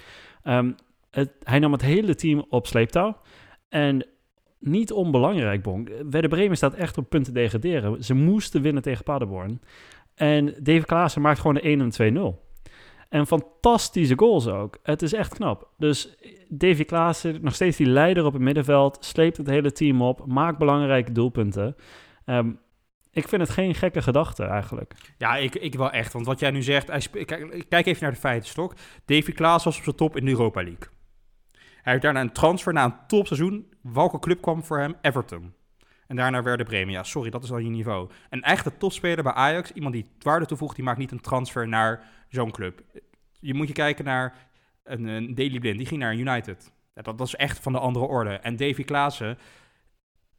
Ehm, 0.43 0.71
hij 1.43 1.59
nam 1.59 1.73
het 1.73 1.83
hele 1.83 2.15
team 2.15 2.45
op 2.49 2.67
sleeptouw. 2.67 3.17
En 3.69 4.07
niet 4.59 4.93
onbelangrijk, 4.93 5.63
Bonk. 5.63 5.89
Werder 6.11 6.31
Bremen 6.31 6.57
staat 6.57 6.75
echt 6.75 6.99
op 6.99 7.09
punten 7.09 7.35
degraderen. 7.35 8.05
Ze 8.05 8.15
moesten 8.15 8.63
winnen 8.63 8.83
tegen 8.83 9.05
Paderborn. 9.05 9.61
En 10.15 10.55
Davy 10.59 10.85
Klaassen 10.85 11.23
maakt 11.23 11.39
gewoon 11.39 11.55
de 11.55 11.61
1 11.61 11.81
en 11.81 11.93
2-0. 11.93 12.43
En 13.09 13.27
fantastische 13.27 14.19
goals 14.19 14.47
ook. 14.47 14.79
Het 14.83 15.03
is 15.03 15.13
echt 15.13 15.35
knap. 15.35 15.69
Dus 15.79 16.17
Davy 16.49 16.85
Klaassen, 16.85 17.39
nog 17.43 17.55
steeds 17.55 17.77
die 17.77 17.87
leider 17.87 18.25
op 18.25 18.33
het 18.33 18.43
middenveld, 18.43 18.97
sleept 19.01 19.37
het 19.37 19.47
hele 19.47 19.73
team 19.73 20.03
op, 20.03 20.27
maakt 20.27 20.59
belangrijke 20.59 21.13
doelpunten. 21.13 21.77
Ehm, 22.25 22.51
ik 23.15 23.29
vind 23.29 23.43
het 23.43 23.51
geen 23.51 23.75
gekke 23.75 24.03
gedachte 24.03 24.45
eigenlijk. 24.45 24.95
Ja, 25.19 25.37
ik, 25.37 25.55
ik 25.55 25.75
wel 25.75 25.91
echt. 25.91 26.13
Want 26.13 26.27
wat 26.27 26.41
jij 26.41 26.51
nu 26.51 26.63
zegt, 26.63 27.11
kijk, 27.11 27.65
kijk 27.69 27.87
even 27.87 28.03
naar 28.03 28.13
de 28.13 28.19
feiten, 28.19 28.49
Stok. 28.49 28.75
Davy 29.05 29.33
Klaas 29.33 29.65
was 29.65 29.77
op 29.77 29.83
zijn 29.83 29.97
top 29.97 30.17
in 30.17 30.25
de 30.25 30.31
Europa 30.31 30.63
League. 30.63 30.89
Hij 31.53 31.93
heeft 31.93 32.03
daarna 32.03 32.21
een 32.21 32.33
transfer 32.33 32.73
na 32.73 32.85
een 32.85 32.97
topseizoen. 33.07 33.73
Welke 33.83 34.19
club 34.19 34.41
kwam 34.41 34.65
voor 34.65 34.79
hem? 34.79 34.95
Everton. 35.01 35.55
En 36.07 36.17
daarna 36.17 36.43
Werder 36.43 36.67
Bremen. 36.67 36.93
Ja, 36.93 37.03
sorry, 37.03 37.31
dat 37.31 37.45
is 37.45 37.53
al 37.53 37.59
je 37.59 37.71
niveau. 37.71 38.11
Een 38.31 38.43
echte 38.43 38.77
topspeler 38.77 39.23
bij 39.23 39.33
Ajax, 39.33 39.73
iemand 39.73 39.95
die 39.95 40.07
waarde 40.19 40.47
toevoegt, 40.47 40.77
die 40.77 40.85
maakt 40.85 40.99
niet 40.99 41.11
een 41.11 41.21
transfer 41.21 41.69
naar 41.69 42.05
zo'n 42.29 42.51
club. 42.51 42.83
Je 43.41 43.55
moet 43.55 43.69
je 43.69 43.73
kijken 43.73 44.05
naar 44.05 44.35
een, 44.85 45.35
Daily 45.35 45.59
Blind, 45.59 45.79
die 45.79 45.87
ging 45.87 46.01
naar 46.01 46.15
United. 46.15 46.73
Ja, 46.95 47.03
dat, 47.03 47.21
is 47.21 47.35
echt 47.35 47.59
van 47.59 47.73
de 47.73 47.79
andere 47.79 48.05
orde. 48.05 48.31
En 48.31 48.57
Davy 48.57 48.85
Klaassen, 48.85 49.39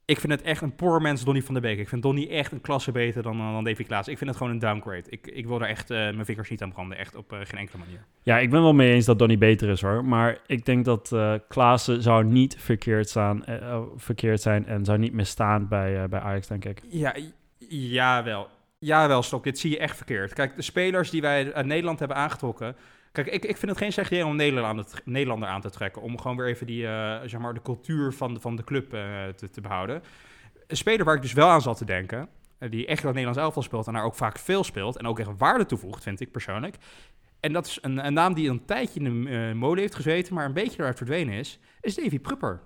ik 0.05 0.19
vind 0.19 0.31
het 0.31 0.41
echt 0.41 0.61
een 0.61 0.75
poor 0.75 1.01
man's 1.01 1.23
Donny 1.23 1.41
van 1.41 1.53
der 1.53 1.63
Beek. 1.63 1.79
Ik 1.79 1.89
vind 1.89 2.01
Donny 2.01 2.27
echt 2.29 2.51
een 2.51 2.61
klasse 2.61 2.91
beter 2.91 3.23
dan, 3.23 3.37
dan 3.37 3.63
Davy 3.63 3.83
Klaassen. 3.83 4.11
Ik 4.11 4.17
vind 4.17 4.29
het 4.29 4.39
gewoon 4.39 4.53
een 4.53 4.59
downgrade. 4.59 5.03
Ik, 5.09 5.27
ik 5.27 5.47
wil 5.47 5.59
daar 5.59 5.69
echt 5.69 5.89
eh, 5.89 5.97
mijn 5.97 6.25
vingers 6.25 6.49
niet 6.49 6.61
aan 6.61 6.71
branden. 6.71 6.97
Echt 6.97 7.15
op 7.15 7.33
eh, 7.33 7.39
geen 7.43 7.59
enkele 7.59 7.77
manier. 7.77 8.05
Ja, 8.23 8.39
ik 8.39 8.49
ben 8.49 8.61
wel 8.61 8.73
mee 8.73 8.93
eens 8.93 9.05
dat 9.05 9.19
Donny 9.19 9.37
beter 9.37 9.69
is 9.69 9.81
hoor. 9.81 10.05
Maar 10.05 10.37
ik 10.47 10.65
denk 10.65 10.85
dat 10.85 11.11
eh 11.11 11.33
Klaassen 11.47 12.01
zou 12.01 12.23
niet 12.23 12.55
verkeerd, 12.59 13.09
staan, 13.09 13.45
eh, 13.45 13.55
eh, 13.55 13.81
verkeerd 13.95 14.41
zijn 14.41 14.65
en 14.65 14.85
zou 14.85 14.97
niet 14.97 15.13
meer 15.13 15.25
staan 15.25 15.67
bij, 15.67 16.01
eh, 16.03 16.09
bij 16.09 16.19
Ajax, 16.19 16.47
denk 16.47 16.65
ik. 16.65 16.81
Ja, 16.87 17.15
jawel. 17.69 18.47
Jawel, 18.79 19.23
Stok, 19.23 19.43
dit 19.43 19.59
zie 19.59 19.71
je 19.71 19.77
echt 19.77 19.95
verkeerd. 19.95 20.33
Kijk, 20.33 20.55
de 20.55 20.61
spelers 20.61 21.09
die 21.09 21.21
wij 21.21 21.53
uit 21.53 21.65
Nederland 21.65 21.99
hebben 21.99 22.17
aangetrokken... 22.17 22.75
Kijk, 23.15 23.27
ik, 23.27 23.45
ik 23.45 23.57
vind 23.57 23.71
het 23.71 23.79
geen 23.79 23.91
slecht 23.91 24.11
idee 24.11 24.25
om 24.25 24.35
Nederlander, 24.35 25.47
aan 25.47 25.61
te- 25.61 25.69
trekken. 25.69 26.01
Om 26.01 26.19
gewoon 26.21 26.37
weer 26.37 26.47
even 26.47 26.65
die, 26.65 26.87
eh, 26.87 27.19
zeg 27.25 27.39
maar, 27.39 27.53
de 27.53 27.61
cultuur 27.61 28.13
van 28.13 28.33
de, 28.33 28.39
van 28.39 28.55
de 28.55 28.63
club 28.63 28.93
eh, 28.93 29.27
te, 29.27 29.49
te 29.49 29.61
behouden. 29.61 30.03
Een 30.67 30.77
speler 30.77 31.05
waar 31.05 31.15
ik 31.15 31.21
dus 31.21 31.33
wel 31.33 31.47
aan 31.47 31.61
zat 31.61 31.77
te 31.77 31.85
denken... 31.85 32.29
eh, 32.57 32.71
die 32.71 32.85
echt 32.85 33.01
het 33.03 33.11
Nederlands 33.11 33.39
elftal 33.39 33.61
speelt 33.61 33.87
en 33.87 33.93
daar 33.93 34.03
ook 34.03 34.15
vaak 34.15 34.39
veel 34.39 34.63
speelt... 34.63 34.97
en 34.97 35.07
ook 35.07 35.19
echt 35.19 35.29
waarde 35.37 35.65
toevoegt, 35.65 36.03
vind 36.03 36.19
ik 36.19 36.31
persoonlijk... 36.31 36.75
En 37.39 37.53
dat 37.53 37.65
is 37.65 37.77
een, 37.81 38.05
een 38.05 38.13
naam 38.13 38.33
die 38.33 38.49
een 38.49 38.65
tijdje 38.65 38.99
in 38.99 39.23
de 39.23 39.51
molen 39.55 39.79
heeft 39.79 39.95
gezeten... 39.95 40.33
maar 40.33 40.45
een 40.45 40.53
beetje 40.53 40.79
eruit 40.79 40.97
verdwenen 40.97 41.33
is... 41.33 41.59
is 41.81 41.95
Davy 41.95 42.19
Prupper. 42.19 42.61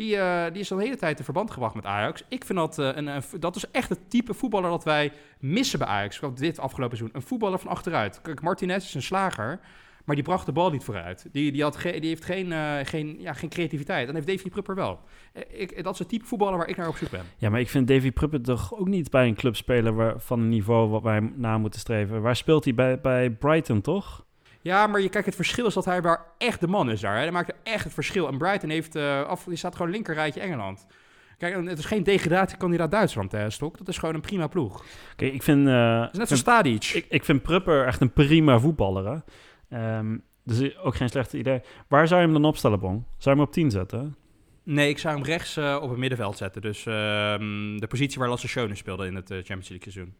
Die, 0.00 0.16
eh, 0.16 0.52
die 0.52 0.60
is 0.60 0.70
al 0.72 0.78
de 0.78 0.84
hele 0.84 0.96
tijd 0.96 1.18
in 1.18 1.24
verband 1.24 1.50
gebracht 1.50 1.74
met 1.74 1.86
Ajax. 1.86 2.24
Ik 2.28 2.44
vind 2.44 2.58
dat, 2.58 2.78
eh, 2.78 2.88
een, 2.94 3.22
dat 3.40 3.56
is 3.56 3.70
echt 3.70 3.88
het 3.88 4.10
type 4.10 4.34
voetballer 4.34 4.70
dat 4.70 4.84
wij 4.84 5.12
missen 5.40 5.78
bij 5.78 5.88
Ajax. 5.88 6.20
Dit 6.34 6.58
afgelopen 6.58 6.96
seizoen. 6.96 7.20
Een 7.20 7.26
voetballer 7.26 7.58
van 7.58 7.70
achteruit. 7.70 8.20
Kijk, 8.22 8.40
Martinez 8.42 8.84
is 8.84 8.94
een 8.94 9.02
slager, 9.02 9.60
maar 10.04 10.14
die 10.14 10.24
bracht 10.24 10.46
de 10.46 10.52
bal 10.52 10.70
niet 10.70 10.84
vooruit. 10.84 11.26
Die, 11.32 11.52
die, 11.52 11.62
had 11.62 11.76
ge- 11.76 11.98
die 12.00 12.08
heeft 12.08 12.24
geen, 12.24 12.52
eh, 12.52 12.74
geen, 12.82 13.16
ja, 13.18 13.32
geen 13.32 13.48
creativiteit. 13.48 14.06
Dan 14.06 14.14
heeft 14.14 14.26
Davy 14.26 14.48
Prupper 14.48 14.74
wel. 14.74 15.00
Ik, 15.48 15.82
dat 15.84 15.92
is 15.92 15.98
het 15.98 16.08
type 16.08 16.24
voetballer 16.24 16.58
waar 16.58 16.68
ik 16.68 16.76
naar 16.76 16.88
op 16.88 16.96
zoek 16.96 17.10
ben. 17.10 17.24
Ja, 17.38 17.50
maar 17.50 17.60
ik 17.60 17.68
vind 17.68 17.88
Davy 17.88 18.10
Prupper 18.12 18.42
toch 18.42 18.74
ook 18.74 18.88
niet 18.88 19.10
bij 19.10 19.26
een 19.26 19.34
club 19.34 19.56
spelen 19.56 19.94
waar, 19.94 20.20
van 20.20 20.40
een 20.40 20.48
niveau 20.48 20.88
wat 20.88 21.02
wij 21.02 21.20
na 21.34 21.58
moeten 21.58 21.80
streven. 21.80 22.22
Waar 22.22 22.36
speelt 22.36 22.64
hij 22.64 22.74
bij, 22.74 23.00
bij 23.00 23.30
Brighton, 23.30 23.80
toch? 23.80 24.24
Ja, 24.62 24.86
maar 24.86 25.00
je, 25.00 25.08
kijk, 25.08 25.24
het 25.26 25.34
verschil 25.34 25.66
is 25.66 25.74
dat 25.74 25.84
hij 25.84 26.02
waar 26.02 26.24
echt 26.38 26.60
de 26.60 26.66
man 26.68 26.90
is 26.90 27.00
daar. 27.00 27.14
Hè. 27.14 27.20
Hij 27.20 27.30
maakt 27.30 27.52
echt 27.62 27.84
het 27.84 27.92
verschil. 27.94 28.28
En 28.28 28.38
Brighton 28.38 28.70
heeft, 28.70 28.94
eh, 28.96 29.22
af, 29.22 29.44
die 29.44 29.56
staat 29.56 29.76
gewoon 29.76 29.90
linkerrijtje 29.90 30.40
Engeland. 30.40 30.86
Kijk, 31.38 31.68
het 31.68 31.78
is 31.78 31.84
geen 31.84 32.02
degradatiekandidaat 32.02 32.90
Duitsland, 32.90 33.32
hè, 33.32 33.50
Stok. 33.50 33.78
Dat 33.78 33.88
is 33.88 33.98
gewoon 33.98 34.14
een 34.14 34.20
prima 34.20 34.46
ploeg. 34.46 34.84
Oké, 35.12 35.24
ik 35.24 35.42
vind... 35.42 35.68
eh, 35.68 36.00
Het 36.00 36.12
is 36.12 36.18
net 36.18 36.26
zoals 36.26 36.42
Stadic. 36.42 36.84
Ik, 36.84 37.06
ik 37.08 37.24
vind 37.24 37.42
Prupper 37.42 37.86
echt 37.86 38.00
een 38.00 38.12
prima 38.12 38.58
voetballer. 38.58 39.06
Hè? 39.06 39.18
Ehm, 39.98 40.18
dus 40.44 40.76
ook 40.78 40.96
geen 40.96 41.08
slechte 41.08 41.38
idee. 41.38 41.60
Waar 41.88 42.08
zou 42.08 42.20
je 42.20 42.26
hem 42.26 42.34
dan 42.36 42.44
opstellen, 42.44 42.78
Bong? 42.80 43.04
Zou 43.18 43.34
je 43.36 43.40
hem 43.40 43.48
op 43.48 43.52
10 43.52 43.70
zetten? 43.70 44.16
Nee, 44.62 44.88
ik 44.88 44.98
zou 44.98 45.14
hem 45.14 45.24
rechts 45.24 45.56
eh, 45.56 45.78
op 45.82 45.88
het 45.88 45.98
middenveld 45.98 46.36
zetten. 46.36 46.62
Dus 46.62 46.86
ehm, 46.86 47.76
de 47.76 47.86
positie 47.88 48.18
waar 48.18 48.28
Lasse 48.28 48.48
Schöne 48.48 48.74
speelde 48.74 49.06
in 49.06 49.14
het 49.14 49.26
Champions 49.28 49.68
League 49.68 49.92
seizoen. 49.92 50.14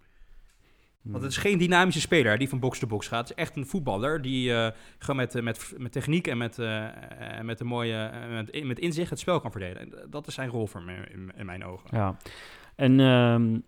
Want 1.03 1.23
het 1.23 1.33
is 1.33 1.39
geen 1.39 1.59
dynamische 1.59 2.01
speler 2.01 2.39
die 2.39 2.49
van 2.49 2.59
box 2.61 2.79
to 2.79 2.87
box 2.87 3.09
gaat. 3.09 3.29
Het 3.29 3.39
is 3.39 3.45
echt 3.45 3.57
een 3.57 3.67
voetballer 3.67 4.23
die 4.23 4.55
eh, 4.55 4.71
gewoon 4.99 5.17
met, 5.17 5.35
eh, 5.35 5.43
met, 5.43 5.73
met 5.77 5.93
techniek 5.93 6.27
en 6.27 6.39
met, 6.39 6.59
eh, 6.59 6.87
met 7.43 7.61
een 7.61 7.67
mooie 7.67 8.11
met, 8.31 8.65
met 8.65 8.79
inzicht 8.79 9.11
het 9.11 9.19
spel 9.19 9.41
kan 9.41 9.51
verdelen. 9.51 9.79
En 9.81 10.11
dat 10.11 10.27
is 10.27 10.35
zijn 10.35 10.49
rol 10.49 10.67
voor 10.67 10.83
me 10.83 10.93
in, 10.95 11.33
in 11.37 11.47
mijn 11.47 11.65
ogen. 11.65 11.89
Ja. 11.93 12.17
En 12.77 13.01
ehm, 13.01 13.59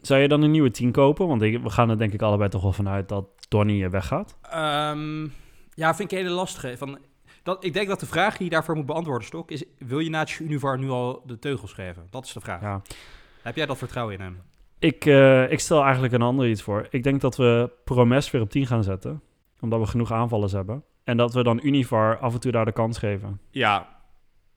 zou 0.00 0.20
je 0.20 0.28
dan 0.28 0.42
een 0.42 0.50
nieuwe 0.50 0.70
10 0.70 0.92
kopen? 0.92 1.26
Want 1.28 1.42
ik- 1.42 1.62
we 1.62 1.70
gaan 1.70 1.90
er 1.90 1.98
denk 1.98 2.12
ik 2.12 2.22
allebei 2.22 2.48
toch 2.50 2.62
wel 2.62 2.72
vanuit 2.72 3.08
dat 3.08 3.26
Donny 3.48 3.90
weggaat. 3.90 4.36
Ehm, 4.50 5.22
ja, 5.74 5.94
vind 5.94 6.12
ik 6.12 6.18
een 6.18 6.24
hele 6.24 6.34
lastige. 6.38 6.76
Van, 6.78 6.98
dat, 7.42 7.64
ik 7.64 7.72
denk 7.72 7.88
dat 7.88 8.00
de 8.00 8.06
vraag 8.06 8.36
die 8.36 8.44
je 8.44 8.50
daarvoor 8.50 8.76
moet 8.76 8.86
beantwoorden, 8.86 9.26
Stok, 9.26 9.50
is... 9.50 9.64
Wil 9.78 9.98
je 9.98 10.10
na 10.10 10.18
het 10.20 10.38
Univar 10.38 10.78
nu 10.78 10.88
al 10.90 11.22
de 11.26 11.38
teugels 11.38 11.72
geven? 11.72 12.06
Dat 12.10 12.24
is 12.24 12.32
de 12.32 12.40
vraag. 12.40 12.60
Ja. 12.60 12.82
Heb 13.42 13.56
jij 13.56 13.66
dat 13.66 13.78
vertrouwen 13.78 14.14
in 14.14 14.20
hem? 14.20 14.38
Ik, 14.80 15.06
eh, 15.06 15.50
ik 15.50 15.60
stel 15.60 15.82
eigenlijk 15.82 16.12
een 16.12 16.22
ander 16.22 16.48
iets 16.48 16.62
voor. 16.62 16.86
Ik 16.90 17.02
denk 17.02 17.20
dat 17.20 17.36
we 17.36 17.70
Promes 17.84 18.30
weer 18.30 18.42
op 18.42 18.50
10 18.50 18.66
gaan 18.66 18.82
zetten. 18.82 19.22
Omdat 19.60 19.80
we 19.80 19.86
genoeg 19.86 20.12
aanvallers 20.12 20.52
hebben. 20.52 20.84
En 21.04 21.16
dat 21.16 21.34
we 21.34 21.42
dan 21.42 21.60
Univar 21.62 22.18
af 22.18 22.34
en 22.34 22.40
toe 22.40 22.52
daar 22.52 22.64
de 22.64 22.72
kans 22.72 22.98
geven. 22.98 23.40
Ja. 23.50 23.88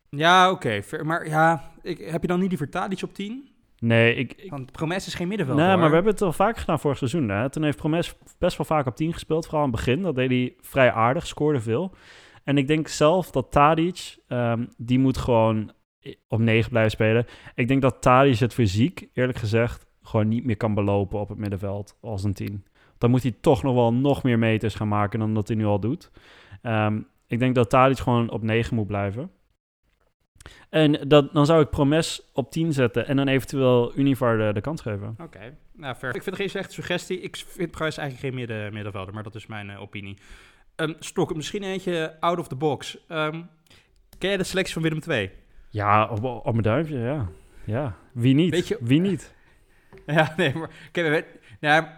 Ja, 0.09 0.51
oké. 0.51 0.81
Maar 1.03 1.27
ja, 1.27 1.71
ik, 1.81 1.97
heb 1.97 2.21
je 2.21 2.27
dan 2.27 2.39
niet 2.39 2.49
die 2.49 2.57
Vertalic 2.57 3.01
op 3.03 3.13
10? 3.13 3.49
Nee, 3.79 4.15
ik, 4.15 4.33
ik, 4.33 4.49
Want 4.49 4.71
Promes 4.71 5.07
is 5.07 5.13
geen 5.13 5.27
middenveld. 5.27 5.57
nee 5.57 5.77
maar 5.77 5.89
we 5.89 5.93
hebben 5.93 6.11
het 6.11 6.21
al 6.21 6.33
vaak 6.33 6.57
gedaan 6.57 6.79
vorig 6.79 6.97
seizoen. 6.97 7.29
Hè? 7.29 7.49
Toen 7.49 7.63
heeft 7.63 7.77
Promes 7.77 8.15
best 8.39 8.57
wel 8.57 8.65
vaak 8.65 8.85
op 8.85 8.95
10 8.95 9.13
gespeeld. 9.13 9.45
Vooral 9.45 9.63
aan 9.63 9.71
het 9.71 9.75
begin. 9.75 10.01
Dat 10.01 10.15
deed 10.15 10.29
hij 10.29 10.55
vrij 10.61 10.91
aardig, 10.91 11.27
scoorde 11.27 11.59
veel. 11.59 11.95
En 12.43 12.57
ik 12.57 12.67
denk 12.67 12.87
zelf 12.87 13.31
dat 13.31 13.51
Tadic, 13.51 14.17
ehm, 14.27 14.65
die 14.77 14.99
moet 14.99 15.17
gewoon 15.17 15.71
op 16.27 16.39
9 16.39 16.69
blijven 16.69 16.91
spelen. 16.91 17.25
Ik 17.55 17.67
denk 17.67 17.81
dat 17.81 18.01
Tadic 18.01 18.39
het 18.39 18.53
fysiek, 18.53 19.09
eerlijk 19.13 19.37
gezegd, 19.37 19.85
gewoon 20.03 20.27
niet 20.27 20.45
meer 20.45 20.57
kan 20.57 20.73
belopen 20.73 21.19
op 21.19 21.29
het 21.29 21.37
middenveld 21.37 21.97
als 22.01 22.23
een 22.23 22.33
10. 22.33 22.65
Dan 22.97 23.09
moet 23.09 23.23
hij 23.23 23.35
toch 23.41 23.63
nog 23.63 23.73
wel 23.75 23.93
nog 23.93 24.23
meer 24.23 24.39
meters 24.39 24.75
gaan 24.75 24.87
maken 24.87 25.19
dan 25.19 25.33
dat 25.33 25.47
hij 25.47 25.57
nu 25.57 25.65
al 25.65 25.79
doet. 25.79 26.11
Ehm, 26.61 26.99
ik 27.27 27.39
denk 27.39 27.55
dat 27.55 27.69
Tadic 27.69 27.97
gewoon 27.97 28.29
op 28.29 28.41
9 28.43 28.75
moet 28.75 28.87
blijven. 28.87 29.31
En 30.69 31.07
dat, 31.07 31.33
dan 31.33 31.45
zou 31.45 31.61
ik 31.61 31.69
Promes 31.69 32.29
op 32.33 32.51
10 32.51 32.73
zetten 32.73 33.07
en 33.07 33.15
dan 33.15 33.27
eventueel 33.27 33.97
Univar 33.97 34.37
de, 34.37 34.53
de 34.53 34.61
kans 34.61 34.81
geven. 34.81 35.15
Oké, 35.21 35.57
nou 35.73 35.95
fair. 35.95 36.15
Ik 36.15 36.23
vind 36.23 36.25
het 36.25 36.35
geen 36.35 36.49
slechte 36.49 36.73
suggestie. 36.73 37.19
Ik 37.21 37.35
vind 37.47 37.71
Promes 37.71 37.97
eigenlijk 37.97 38.27
geen 38.29 38.39
midden, 38.45 38.73
middenvelder, 38.73 39.13
maar 39.13 39.23
dat 39.23 39.35
is 39.35 39.47
mijn 39.47 39.69
eh, 39.69 39.81
opinie. 39.81 40.17
Ehm 40.75 40.93
Stok, 40.99 41.35
misschien 41.35 41.63
eentje 41.63 42.17
out 42.19 42.39
of 42.39 42.47
the 42.47 42.55
box. 42.55 42.97
Ehm, 43.07 43.41
ken 44.17 44.29
jij 44.29 44.37
de 44.37 44.43
selectie 44.43 44.73
van 44.73 44.81
Willem 44.81 44.99
II? 45.07 45.31
Ja, 45.69 46.07
op, 46.09 46.23
op 46.23 46.51
mijn 46.51 46.61
duimpje, 46.63 46.97
ja. 46.97 47.27
Ja, 47.65 47.95
wie 48.13 48.33
niet? 48.35 48.51
Weet 48.51 48.67
je- 48.67 48.77
Wie 48.81 48.99
niet? 49.01 49.33
Ja, 50.05 50.33
nee, 50.37 50.53
maar 50.53 50.69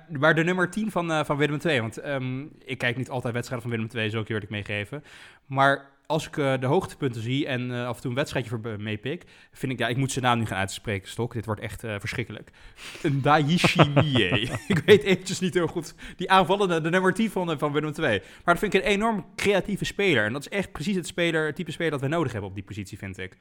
maar 0.10 0.36
de 0.36 0.44
nummer 0.44 0.70
10 0.70 0.92
van, 0.92 1.12
uh, 1.12 1.24
van 1.24 1.38
Willem 1.38 1.60
II. 1.66 1.82
Want 1.82 2.06
um, 2.06 2.52
ik 2.66 2.78
kijk 2.78 2.98
niet 2.98 3.10
altijd 3.10 3.34
wedstrijden 3.34 3.70
van 3.70 3.78
Willem 3.78 3.96
II, 3.96 4.10
zo 4.10 4.36
ik 4.36 4.50
meegeven. 4.50 5.04
Maar 5.46 5.94
als 6.08 6.28
ik 6.28 6.38
uh, 6.38 6.54
de 6.60 6.66
hoogtepunten 6.66 7.22
zie 7.22 7.48
en 7.48 7.70
uh, 7.70 7.88
af 7.88 7.96
en 7.96 8.02
toe 8.02 8.10
een 8.10 8.18
wedstrijdje 8.18 8.50
voor 8.52 8.80
meepik, 8.80 9.24
vind 9.52 9.72
ik, 9.72 9.80
ja, 9.80 9.88
ik 9.88 9.98
moet 9.98 10.12
zijn 10.12 10.26
naam 10.26 10.40
nu 10.40 10.46
gaan 10.46 10.58
uitspreken, 10.58 11.10
Stok. 11.10 11.34
Dit 11.34 11.46
wordt 11.46 11.62
echt 11.62 11.80
verschrikkelijk. 11.80 12.52
Een 13.02 13.22
Daishi 13.22 13.90
Mie. 13.90 14.30
ik 14.68 14.82
weet 14.86 15.04
eventjes 15.04 15.40
niet 15.40 15.54
heel 15.54 15.68
goed. 15.68 15.96
Die 16.16 16.32
aanvallende, 16.32 16.82
de 16.82 16.90
nummer 16.90 17.14
10 17.14 17.30
van, 17.30 17.60
van 17.60 17.72
Willem 17.72 17.94
II. 18.00 18.20
Maar 18.20 18.54
dat 18.54 18.60
vind 18.60 18.74
ik 18.74 18.84
een 18.84 18.90
enorm 18.90 19.26
creatieve 19.36 19.86
speler. 19.86 20.26
En 20.26 20.34
dat 20.34 20.42
is 20.42 20.58
echt 20.58 20.72
precies 20.72 20.96
het, 20.96 21.08
speler, 21.08 21.46
het 21.46 21.56
type 21.56 21.72
speler 21.72 21.92
dat 21.92 22.02
we 22.02 22.08
nodig 22.08 22.32
hebben 22.32 22.50
op 22.50 22.56
die 22.56 22.66
positie, 22.66 22.98
vind 22.98 23.18
ik. 23.18 23.38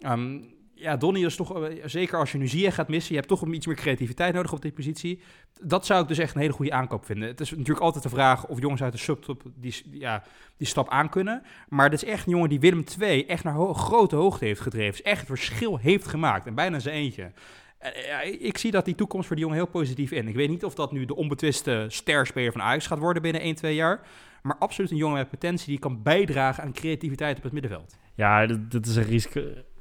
Um, 0.00 0.56
ja, 0.78 0.96
Donny 0.96 1.24
is 1.24 1.36
toch, 1.36 1.58
uh, 1.58 1.84
zeker 1.84 2.18
als 2.18 2.32
je 2.32 2.38
nu 2.38 2.48
Ziyech 2.48 2.74
gaat 2.74 2.88
missen, 2.88 3.10
je 3.10 3.16
hebt 3.16 3.28
toch 3.28 3.52
iets 3.52 3.66
meer 3.66 3.76
creativiteit 3.76 4.34
nodig 4.34 4.52
op 4.52 4.62
die 4.62 4.72
positie. 4.72 5.20
Dat 5.62 5.86
zou 5.86 6.02
ik 6.02 6.08
dus 6.08 6.18
echt 6.18 6.34
een 6.34 6.40
hele 6.40 6.52
goede 6.52 6.72
aankoop 6.72 7.04
vinden. 7.04 7.28
Het 7.28 7.40
is 7.40 7.50
natuurlijk 7.50 7.80
altijd 7.80 8.02
de 8.02 8.10
vraag 8.10 8.46
of 8.46 8.60
jongens 8.60 8.82
uit 8.82 8.92
de 8.92 8.98
subtop 8.98 9.42
die, 9.54 9.74
ja, 9.90 10.22
die 10.56 10.66
stap 10.66 10.88
aan 10.88 11.08
kunnen. 11.08 11.42
Maar 11.68 11.90
het 11.90 12.02
is 12.02 12.08
echt 12.08 12.26
een 12.26 12.32
jongen 12.32 12.48
die 12.48 12.60
Willem 12.60 12.84
II 13.00 13.26
echt 13.26 13.44
naar 13.44 13.74
grote 13.74 14.16
hoogte 14.16 14.44
heeft 14.44 14.60
gedreven. 14.60 14.92
Dus 14.92 15.02
echt 15.02 15.18
het 15.18 15.28
verschil 15.28 15.76
heeft 15.76 16.06
gemaakt. 16.06 16.46
En 16.46 16.54
bijna 16.54 16.78
zijn 16.78 16.94
eentje. 16.94 17.32
Uh, 17.82 18.42
ik 18.42 18.58
zie 18.58 18.70
dat 18.70 18.84
die 18.84 18.94
toekomst 18.94 19.26
voor 19.26 19.36
die 19.36 19.44
jongen 19.44 19.60
heel 19.60 19.70
positief 19.70 20.10
in. 20.10 20.28
Ik 20.28 20.34
weet 20.34 20.48
niet 20.48 20.64
of 20.64 20.74
dat 20.74 20.92
nu 20.92 21.04
de 21.04 21.16
onbetwiste 21.16 21.84
sterspeler 21.88 22.52
van 22.52 22.62
Ajax 22.62 22.86
gaat 22.86 22.98
worden 22.98 23.22
binnen 23.22 23.40
1, 23.40 23.54
2 23.54 23.74
jaar. 23.74 24.06
Maar 24.42 24.56
absoluut 24.58 24.90
een 24.90 24.96
jongen 24.96 25.16
met 25.16 25.30
potentie 25.30 25.68
die 25.68 25.78
kan 25.78 26.02
bijdragen 26.02 26.62
aan 26.62 26.72
creativiteit 26.72 27.36
op 27.36 27.42
het 27.42 27.52
middenveld. 27.52 27.96
Ja, 28.14 28.46
dit, 28.46 28.86
is 28.86 28.96
een 28.96 29.02
risico 29.02 29.40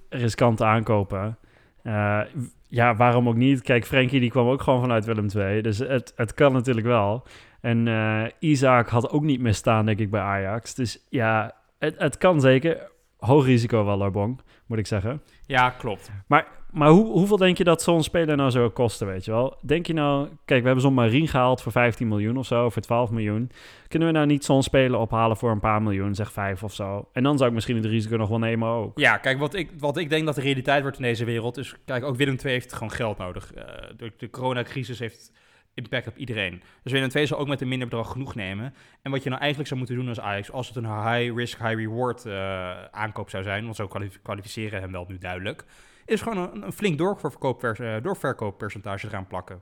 riskante 0.10 0.66
aankopen. 0.66 1.38
Uh, 1.84 2.22
ja, 2.68 2.96
waarom 2.96 3.28
ook 3.28 3.36
niet? 3.36 3.62
Kijk, 3.62 3.86
Frenkie 3.86 4.20
die 4.20 4.30
kwam 4.30 4.48
ook 4.48 4.62
gewoon 4.62 4.82
vanuit 4.82 5.06
Willem 5.06 5.28
II. 5.36 5.62
Dus 5.62 5.78
het, 5.78 6.14
het 6.16 6.34
kan 6.34 6.54
natuurlijk 6.54 6.88
wel. 6.88 7.24
En 7.62 7.86
uh, 7.86 8.24
Isaac 8.40 8.88
had 8.88 9.10
ook 9.10 9.24
niet 9.24 9.40
misstaan, 9.40 9.86
denk 9.86 10.00
ik, 10.00 10.10
bij 10.10 10.22
Ajax. 10.22 10.74
Dus 10.76 11.06
ja, 11.10 11.56
het, 11.80 11.96
het 11.98 12.18
kan 12.18 12.42
zeker. 12.42 12.92
Hoog 13.18 13.46
risico 13.46 13.86
wel, 13.86 13.98
Larbong, 13.98 14.42
moet 14.66 14.78
ik 14.78 14.88
zeggen. 14.88 15.22
Ja, 15.48 15.70
klopt. 15.70 16.12
Maar 16.28 16.48
maar 16.72 16.90
hoe, 16.90 17.06
hoeveel 17.06 17.38
denk 17.38 17.58
je 17.58 17.64
dat 17.64 17.82
zo'n 17.82 18.04
speler 18.04 18.36
nou 18.36 18.52
zou 18.52 18.70
kosten, 18.70 19.08
weet 19.08 19.26
je 19.26 19.32
wel? 19.32 19.58
Denk 19.62 19.88
je 19.88 19.94
nou, 19.94 20.28
kijk, 20.46 20.60
we 20.60 20.66
hebben 20.66 20.82
zo'n 20.82 20.94
Marien 20.94 21.28
gehaald 21.28 21.62
voor 21.62 21.72
15 21.72 22.08
miljoen 22.08 22.38
of 22.38 22.46
zo, 22.46 22.70
voor 22.70 22.82
12 22.82 23.12
miljoen. 23.12 23.52
Kunnen 23.88 24.08
we 24.08 24.14
nou 24.14 24.26
niet 24.26 24.46
zo'n 24.46 24.64
speler 24.64 25.00
ophalen 25.00 25.38
voor 25.38 25.52
een 25.52 25.60
paar 25.60 25.82
miljoen, 25.82 26.16
zeg 26.16 26.32
5 26.32 26.64
of 26.64 26.74
zo? 26.74 27.10
En 27.14 27.24
dan 27.24 27.38
zou 27.38 27.50
ik 27.50 27.56
misschien 27.56 27.76
het 27.76 27.86
risico 27.86 28.16
nog 28.16 28.30
wel 28.30 28.40
nemen 28.40 28.70
ook. 28.70 29.00
Ja, 29.00 29.18
kijk, 29.18 29.40
wat 29.40 29.54
ik, 29.54 29.72
wat 29.78 29.98
ik 29.98 30.10
denk 30.10 30.26
dat 30.26 30.36
de 30.36 30.42
realiteit 30.42 30.82
wordt 30.82 30.98
in 30.98 31.04
deze 31.04 31.26
wereld 31.26 31.58
is, 31.58 31.76
kijk, 31.86 32.04
ook 32.04 32.16
Willem 32.16 32.38
II 32.44 32.54
heeft 32.54 32.74
gewoon 32.74 32.92
geld 32.92 33.18
nodig. 33.18 33.56
Uh, 33.56 33.64
de, 33.98 34.12
de 34.18 34.30
coronacrisis 34.30 35.00
heeft 35.00 35.32
impact 35.78 36.08
op 36.08 36.18
iedereen. 36.18 36.62
Dus 36.84 36.92
Willem 36.92 37.10
II 37.14 37.28
zal 37.28 37.38
ook 37.38 37.48
met 37.48 37.62
een 37.62 37.68
minder 37.68 37.88
bedrag 37.88 38.12
genoeg 38.12 38.36
nemen. 38.36 38.74
En 39.02 39.12
wat 39.12 39.24
je 39.24 39.30
nou 39.30 39.42
eigenlijk 39.42 39.70
zou 39.70 39.80
moeten 39.80 39.98
doen 39.98 40.08
als 40.08 40.20
Ajax, 40.20 40.52
als 40.52 40.68
het 40.68 40.76
een 40.76 41.10
high 41.10 41.36
risk, 41.36 41.58
high 41.58 41.76
reward 41.76 42.26
uh, 42.26 42.84
aankoop 42.84 43.30
zou 43.30 43.44
zijn, 43.44 43.64
want 43.64 43.76
zo 43.76 43.90
kwalificeren 44.22 44.82
hem 44.82 44.92
wel 44.92 45.06
nu 45.08 45.18
duidelijk 45.18 45.66
is 46.08 46.22
gewoon 46.22 46.64
een, 46.64 46.72
flink 46.72 46.98
doorverkoopper, 46.98 47.82
uh, 47.82 48.04
doorverkooppercentage 48.04 49.08
eraan 49.08 49.28
plakken. 49.28 49.62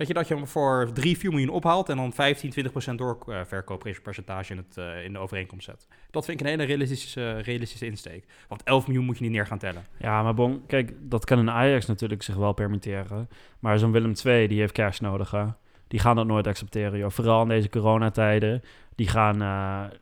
Weet 0.00 0.08
je, 0.08 0.14
dat 0.14 0.28
je 0.28 0.34
hem 0.34 0.46
voor 0.46 0.90
3, 0.92 1.18
4 1.18 1.30
miljoen 1.30 1.48
ophaalt 1.48 1.88
en 1.88 1.96
dan 1.96 2.12
15, 2.12 2.50
20 2.50 2.72
procent 2.72 2.98
doorverkooppercentage 2.98 4.52
in, 4.52 4.58
het, 4.58 4.76
uh, 4.76 5.04
in 5.04 5.12
de 5.12 5.18
overeenkomst 5.18 5.64
zet. 5.64 5.86
Dat 6.10 6.24
vind 6.24 6.40
ik 6.40 6.46
een 6.46 6.52
hele 6.52 6.64
realistische, 6.64 7.38
realistische 7.38 7.86
insteek. 7.86 8.24
Want 8.48 8.62
11 8.62 8.86
miljoen 8.86 9.04
moet 9.04 9.18
je 9.18 9.22
niet 9.24 9.32
neer 9.32 9.46
gaan 9.46 9.58
tellen. 9.58 9.86
Ja, 9.98 10.22
maar 10.22 10.34
bon, 10.34 10.62
kijk, 10.66 10.92
dat 11.00 11.24
kan 11.24 11.38
een 11.38 11.50
Ajax 11.50 11.86
natuurlijk 11.86 12.22
zich 12.22 12.34
wel 12.34 12.52
permitteren. 12.52 13.28
Maar 13.58 13.78
zo'n 13.78 13.92
Willem 13.92 14.12
II, 14.24 14.48
die 14.48 14.60
heeft 14.60 14.72
cash 14.72 14.98
nodig, 14.98 15.30
hè? 15.30 15.44
Die 15.88 16.00
gaan 16.00 16.16
dat 16.16 16.26
nooit 16.26 16.46
accepteren, 16.46 16.98
joh. 16.98 17.10
Vooral 17.10 17.42
in 17.42 17.48
deze 17.48 17.68
coronatijden. 17.68 18.62
Die 18.94 19.08
gaan, 19.08 19.42
uh, 19.42 19.96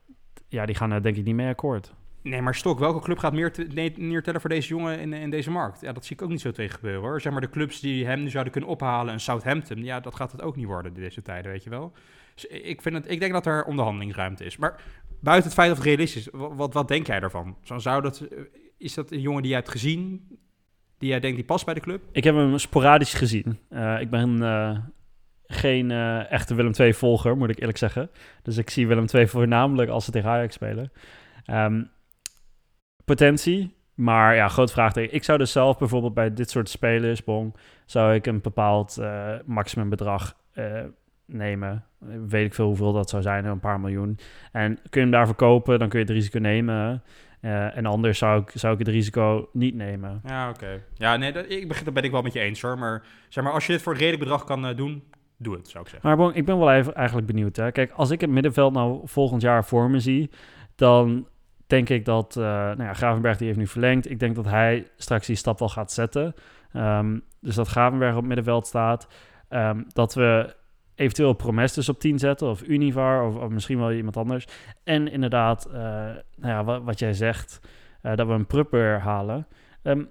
ja, 0.49 0.67
die 0.67 0.75
gaan 0.75 0.91
er 0.91 1.03
denk 1.03 1.17
ik 1.17 1.25
niet 1.25 1.35
mee 1.35 1.49
akkoord. 1.49 1.95
Nee, 2.29 2.43
maar 2.43 2.55
Stok, 2.55 2.79
welke 2.79 3.01
club 3.01 3.19
gaat 3.19 3.33
meer 3.33 3.53
te, 3.53 3.93
neertellen 3.97 4.41
voor 4.41 4.51
deze 4.51 4.69
jongen 4.69 4.99
in, 4.99 5.13
in 5.13 5.31
deze 5.31 5.51
markt? 5.51 5.81
Ja, 5.81 5.93
dat 5.93 6.05
zie 6.05 6.17
ik 6.17 6.23
ook 6.23 6.29
niet 6.29 6.41
zo 6.41 6.51
tegen 6.51 6.75
gebeuren 6.75 7.01
hoor. 7.01 7.21
Zeg 7.21 7.33
maar 7.33 7.41
de 7.41 7.51
clubs 7.51 7.81
die 7.81 8.07
hem 8.07 8.23
nu 8.23 8.31
zouden 8.31 8.53
kunnen 8.53 8.71
ophalen, 8.71 9.13
een 9.13 9.21
Southampton, 9.21 9.85
ja, 9.85 10.01
dat 10.01 10.15
gaat 10.15 10.33
het 10.33 10.43
ook 10.43 10.57
niet 10.57 10.67
worden 10.67 10.95
in 10.95 11.01
deze 11.01 11.23
tijden, 11.23 11.51
weet 11.51 11.65
je 11.65 11.71
wel. 11.71 11.93
Dus 12.35 12.47
ik, 12.47 12.83
vind 12.83 12.95
het, 12.95 13.11
ik 13.11 13.21
denk 13.21 13.33
dat 13.33 13.47
er 13.47 13.65
onderhandelingsruimte 13.65 14.45
is. 14.45 14.57
Maar 14.57 14.81
buiten 15.21 15.45
het 15.45 15.55
feit 15.55 15.69
dat 15.69 15.77
het 15.77 15.87
realistisch 15.87 16.27
is, 16.27 16.33
wat, 16.33 16.73
wat, 16.73 16.89
denk 16.89 17.07
jij 17.07 17.21
daarvan? 17.21 17.57
Zo, 17.63 17.79
zou 17.79 18.03
dat, 18.03 18.21
eh, 18.21 18.39
is 18.79 18.95
dat 18.95 19.11
een 19.11 19.21
jongen 19.21 19.43
die 19.43 19.51
jij 19.51 19.61
hebt 19.61 19.73
gezien, 19.73 20.27
die 20.99 21.09
jij 21.09 21.21
denkt 21.21 21.37
die 21.37 21.47
past 21.47 21.65
bij 21.65 21.75
de 21.75 21.81
club? 21.81 22.03
Ik 22.13 22.25
heb 22.25 22.35
hem 22.35 22.59
sporadisch 22.59 23.15
gezien. 23.15 23.59
Uh, 23.71 24.01
ik 24.01 24.11
ben 24.11 24.43
uh, 24.43 24.79
geen 25.47 25.91
echte 26.27 26.55
Willem 26.55 26.73
II-volger, 26.79 27.37
moet 27.37 27.51
ik 27.51 27.59
eerlijk 27.59 27.79
zeggen. 27.79 28.11
Dus 28.43 28.57
ik 28.57 28.71
zie 28.71 28.87
Willem 28.87 29.07
II 29.15 29.29
voornamelijk 29.29 29.91
als 29.91 30.05
ze 30.05 30.11
tegen 30.11 30.31
Ajax 30.31 30.55
spelen. 30.55 30.93
Um, 31.47 31.91
potentie. 33.09 33.77
Maar 33.95 34.35
ja, 34.35 34.49
groot 34.49 34.73
vraagteken. 34.73 35.15
Ik 35.15 35.25
zou 35.25 35.39
dus 35.39 35.53
zelf 35.53 35.79
bijvoorbeeld 35.79 36.15
bij 36.15 36.35
dit 36.35 36.51
soort 36.51 36.69
spelers, 36.69 37.25
Bong, 37.25 37.57
zou 37.87 38.15
ik 38.15 38.27
een 38.27 38.41
bepaald 38.41 38.97
uh, 39.01 39.35
maximumbedrag 39.45 40.37
uh, 40.55 40.81
nemen. 41.27 41.85
Weet 42.29 42.47
ik 42.47 42.55
veel 42.55 42.67
hoeveel 42.67 42.93
dat 42.93 43.11
zou 43.11 43.23
zijn, 43.23 43.45
een 43.45 43.61
paar 43.61 43.81
miljoen. 43.81 44.19
En 44.53 44.75
kun 44.75 44.83
je 44.91 45.01
hem 45.01 45.11
daarvoor 45.11 45.35
kopen, 45.35 45.79
dan 45.79 45.89
kun 45.89 45.99
je 45.99 46.05
het 46.05 46.15
risico 46.15 46.39
nemen. 46.39 47.03
Uh, 47.41 47.77
en 47.77 47.87
anders 47.87 48.19
zou 48.19 48.43
ik, 48.43 48.51
zou 48.55 48.73
ik 48.73 48.79
het 48.79 48.89
risico 48.89 49.49
niet 49.53 49.75
nemen. 49.75 50.21
Ja, 50.25 50.49
oké. 50.49 50.83
Ja, 50.95 51.17
nee, 51.17 51.33
dat, 51.33 51.45
ik 51.51 51.85
dat 51.85 51.95
ben 51.95 52.03
ik 52.03 52.11
wel 52.11 52.23
met 52.23 52.33
je 52.33 52.41
eens 52.41 52.61
hoor. 52.61 52.79
Maar 52.79 53.07
zeg 53.29 53.45
maar, 53.45 53.53
als 53.53 53.67
je 53.67 53.73
dit 53.73 53.83
voor 53.83 53.93
een 53.93 53.99
redelijk 53.99 54.23
bedrag 54.23 54.45
kan 54.45 54.77
doen, 54.77 55.03
doe 55.37 55.55
het, 55.57 55.69
zou 55.69 55.85
ik 55.85 55.91
zeggen. 55.91 56.09
Maar 56.09 56.19
bon, 56.19 56.35
ik 56.35 56.45
ben 56.45 56.59
wel 56.59 56.73
even 56.73 56.95
eigenlijk 56.95 57.27
benieuwd. 57.27 57.57
Hè. 57.57 57.73
Kijk, 57.73 57.91
als 57.91 58.11
ik 58.11 58.21
het 58.21 58.31
middenveld 58.31 58.73
nou 58.73 59.01
volgend 59.05 59.43
jaar 59.43 59.65
voor 59.65 59.91
me 59.91 60.01
zie, 60.01 60.31
dan 60.75 61.27
denk 61.69 61.89
ik 61.89 62.05
dat, 62.05 62.37
uh, 62.39 62.45
nou 62.45 62.83
ja, 62.83 62.95
Gravenberg 62.95 63.37
die 63.37 63.47
heeft 63.47 63.59
nu 63.59 63.67
verlengd. 63.67 64.11
Ik 64.11 64.21
denk 64.21 64.35
dat 64.35 64.45
hij 64.45 64.87
straks 64.97 65.27
die 65.27 65.37
stap 65.37 65.59
wel 65.59 65.69
gaat 65.69 65.93
zetten. 65.93 66.35
Um, 66.73 67.23
dus 67.41 67.55
dat 67.55 67.69
Gravenberg 67.69 68.17
op 68.17 68.25
middenveld 68.25 68.67
staat. 68.67 69.09
Um, 69.51 69.85
dat 69.89 70.15
we 70.15 70.57
eventueel 70.95 71.33
Promes 71.33 71.73
dus 71.73 71.89
op 71.89 72.01
10 72.01 72.19
zetten, 72.19 72.49
of 72.49 72.63
Univar, 72.63 73.27
of, 73.27 73.37
of, 73.37 73.49
misschien 73.49 73.79
wel 73.79 73.93
iemand 73.93 74.17
anders. 74.17 74.47
En 74.85 75.09
inderdaad, 75.09 75.69
uh, 75.69 75.75
nou 76.37 76.67
ja, 76.67 76.81
wat, 76.81 76.99
jij 76.99 77.13
zegt, 77.13 77.61
uh, 78.03 78.15
dat 78.15 78.27
we 78.27 78.33
een 78.33 78.47
Prupper 78.47 79.01
halen. 79.01 79.47
Um, 79.83 80.11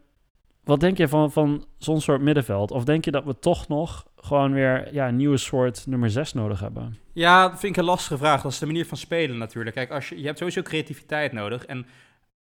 wat 0.68 0.80
denk 0.80 0.98
je 0.98 1.08
van, 1.08 1.32
van 1.32 1.66
zo'n 1.78 2.02
soort 2.02 2.22
middenveld? 2.22 2.72
Of 2.72 2.84
denk 2.84 3.06
je 3.06 3.12
dat 3.12 3.24
we 3.24 3.40
toch 3.40 3.68
nog 3.68 4.08
gewoon 4.16 4.54
weer 4.54 4.94
ja, 4.94 5.08
een 5.08 5.16
nieuwe 5.16 5.38
soort 5.38 5.88
nummer 5.88 6.10
6 6.10 6.34
nodig 6.34 6.60
hebben? 6.60 6.98
Ja, 7.14 7.50
dat 7.50 7.60
vind 7.60 7.72
ik 7.76 7.80
een 7.80 7.88
lastige 7.90 8.18
vraag. 8.18 8.42
Dat 8.42 8.52
is 8.52 8.60
de 8.60 8.66
manier 8.66 8.86
van 8.86 8.98
spelen 8.98 9.38
natuurlijk. 9.38 9.76
Kijk, 9.76 9.92
als 9.92 10.10
je, 10.10 10.20
je 10.20 10.26
hebt 10.26 10.38
sowieso 10.38 10.62
creativiteit 10.62 11.32
nodig. 11.32 11.66
En 11.66 11.86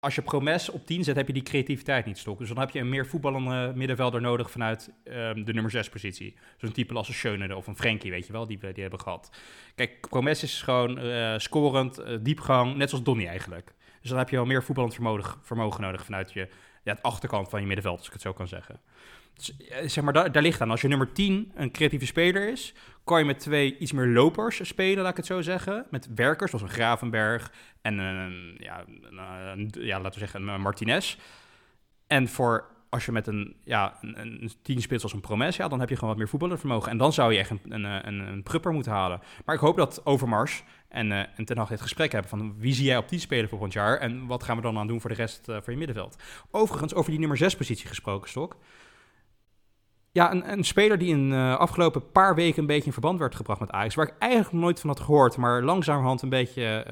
als 0.01 0.15
je 0.15 0.23
Promes 0.23 0.71
op 0.71 0.87
10 0.87 1.05
zet, 1.05 1.17
heb 1.17 1.27
je 1.27 1.33
die 1.33 1.43
creativiteit 1.43 2.07
niet 2.07 2.19
stok. 2.19 2.39
Dus 2.39 2.49
dan 2.49 2.59
heb 2.59 2.71
je 2.71 2.79
een 2.79 2.89
meer 2.89 3.07
voetballende 3.07 3.73
middenvelder 3.75 4.21
nodig 4.21 4.51
vanuit 4.51 4.91
um, 5.05 5.45
de 5.45 5.53
nummer 5.53 5.71
6 5.71 5.89
positie. 5.89 6.37
Zo'n 6.57 6.73
type 6.73 6.95
als 6.95 7.09
een 7.09 7.15
Schöne 7.15 7.57
of 7.57 7.67
een 7.67 7.77
Frenkie, 7.77 8.11
weet 8.11 8.27
je 8.27 8.33
wel, 8.33 8.47
die 8.47 8.59
we 8.59 8.73
die 8.73 8.83
hebben 8.83 9.01
gehad. 9.01 9.31
Kijk, 9.75 10.09
Promes 10.09 10.43
is 10.43 10.63
gewoon 10.63 11.05
uh, 11.05 11.39
scorend, 11.39 12.01
uh, 12.01 12.17
diepgang, 12.21 12.77
net 12.77 12.89
zoals 12.89 13.05
Donny 13.05 13.27
eigenlijk. 13.27 13.75
Dus 14.01 14.11
dan 14.11 14.19
heb 14.19 14.29
je 14.29 14.37
wel 14.37 14.45
meer 14.45 14.63
voetballend 14.63 14.95
vermogen, 14.95 15.39
vermogen 15.43 15.81
nodig 15.81 16.05
vanuit 16.05 16.33
je 16.33 16.49
ja, 16.83 16.93
het 16.93 17.03
achterkant 17.03 17.49
van 17.49 17.61
je 17.61 17.67
middenveld, 17.67 17.99
als 17.99 18.07
ik 18.07 18.13
het 18.13 18.23
zo 18.23 18.33
kan 18.33 18.49
zeggen. 18.49 18.81
Dus, 19.35 19.57
eh, 19.57 19.89
zeg 19.89 20.05
maar, 20.05 20.13
daar, 20.13 20.33
daar, 20.33 20.43
ligt 20.43 20.61
aan. 20.61 20.71
Als 20.71 20.81
je 20.81 20.89
nummer 20.89 21.13
10 21.13 21.53
een 21.55 21.71
creatieve 21.71 22.07
speler 22.07 22.49
is, 22.49 22.75
kan 23.05 23.19
je 23.19 23.25
met 23.25 23.39
twee 23.39 23.79
iets 23.79 23.93
meer 23.93 24.07
lopers 24.07 24.67
spelen, 24.67 25.03
laat 25.03 25.11
ik 25.11 25.17
het 25.17 25.27
zo 25.27 25.41
zeggen. 25.41 25.87
Met 25.91 26.09
werkers, 26.15 26.51
zoals 26.51 26.65
een 26.65 26.75
Gravenberg 26.75 27.53
en 27.83 27.99
een, 27.99 28.57
ja, 28.59 28.85
ja, 29.71 30.01
laten 30.01 30.13
we 30.13 30.27
zeggen, 30.27 30.49
een 30.49 30.61
Martinez. 30.61 31.17
En 32.07 32.29
voor 32.29 32.71
als 32.93 33.05
je 33.05 33.13
met 33.13 33.27
een, 33.27 33.57
ja, 33.65 33.99
een, 34.01 34.43
een 34.43 34.53
team 34.63 34.81
speelt 34.81 35.03
als 35.03 35.13
een 35.13 35.21
Promes, 35.21 35.57
ja, 35.57 35.69
dan 35.69 35.81
heb 35.81 35.89
je 35.89 35.95
gewoon 35.95 36.11
wat 36.11 36.19
meer 36.19 36.29
voetballervermogen. 36.29 36.91
En 36.91 36.97
dan 36.97 37.13
zou 37.13 37.33
je 37.33 37.39
echt 37.39 37.51
een, 37.51 37.61
een, 37.69 37.85
een, 37.85 38.19
een 38.19 38.43
prupper 38.43 38.73
moeten 38.73 38.93
halen. 38.93 39.21
Maar 39.45 39.55
ik 39.55 39.61
hoop 39.61 39.77
dat 39.77 40.07
Overmars 40.07 40.63
en, 40.93 41.11
uh, 41.11 41.19
en 41.19 41.45
ten 41.45 41.67
dit 41.69 41.81
gesprek 41.81 42.13
hebben 42.13 42.31
van 42.31 42.55
wie 42.59 42.75
zie 42.75 42.85
jij 42.85 42.97
op 42.97 43.09
die 43.09 43.19
spelen 43.19 43.49
volgend 43.49 43.73
jaar 43.73 43.99
en 43.99 44.27
wat 44.27 44.43
gaan 44.43 44.57
we 44.57 44.63
dan 44.63 44.79
aan 44.79 44.87
doen 44.87 45.01
voor 45.01 45.11
de 45.11 45.17
rest 45.17 45.49
uh, 45.49 45.57
van 45.63 45.73
je 45.73 45.79
middenveld. 45.79 46.17
Overigens, 46.51 46.95
over 46.95 47.11
die 47.11 47.21
nummer 47.21 47.37
6 47.37 47.57
positie 47.57 47.89
gesproken, 47.89 48.29
Stok. 48.29 48.57
Ja, 50.15 50.33
een, 50.33 50.53
een, 50.53 50.65
speler 50.65 50.99
die 50.99 51.09
in 51.09 51.31
de 51.31 51.37
uh, 51.37 51.57
afgelopen 51.57 52.11
paar 52.11 52.35
weken 52.35 52.61
een 52.61 52.67
beetje 52.67 52.87
in 52.87 52.93
verband 52.93 53.19
werd 53.19 53.35
gebracht 53.35 53.61
met 53.61 53.71
Ajax, 53.71 53.95
waar 53.95 54.07
ik 54.07 54.15
eigenlijk 54.19 54.53
nooit 54.53 54.81
van 54.81 54.89
had 54.89 55.01
gehoord, 55.01 55.37
maar 55.37 55.63
langzamerhand 55.63 56.23
een 56.23 56.29
beetje 56.29 56.87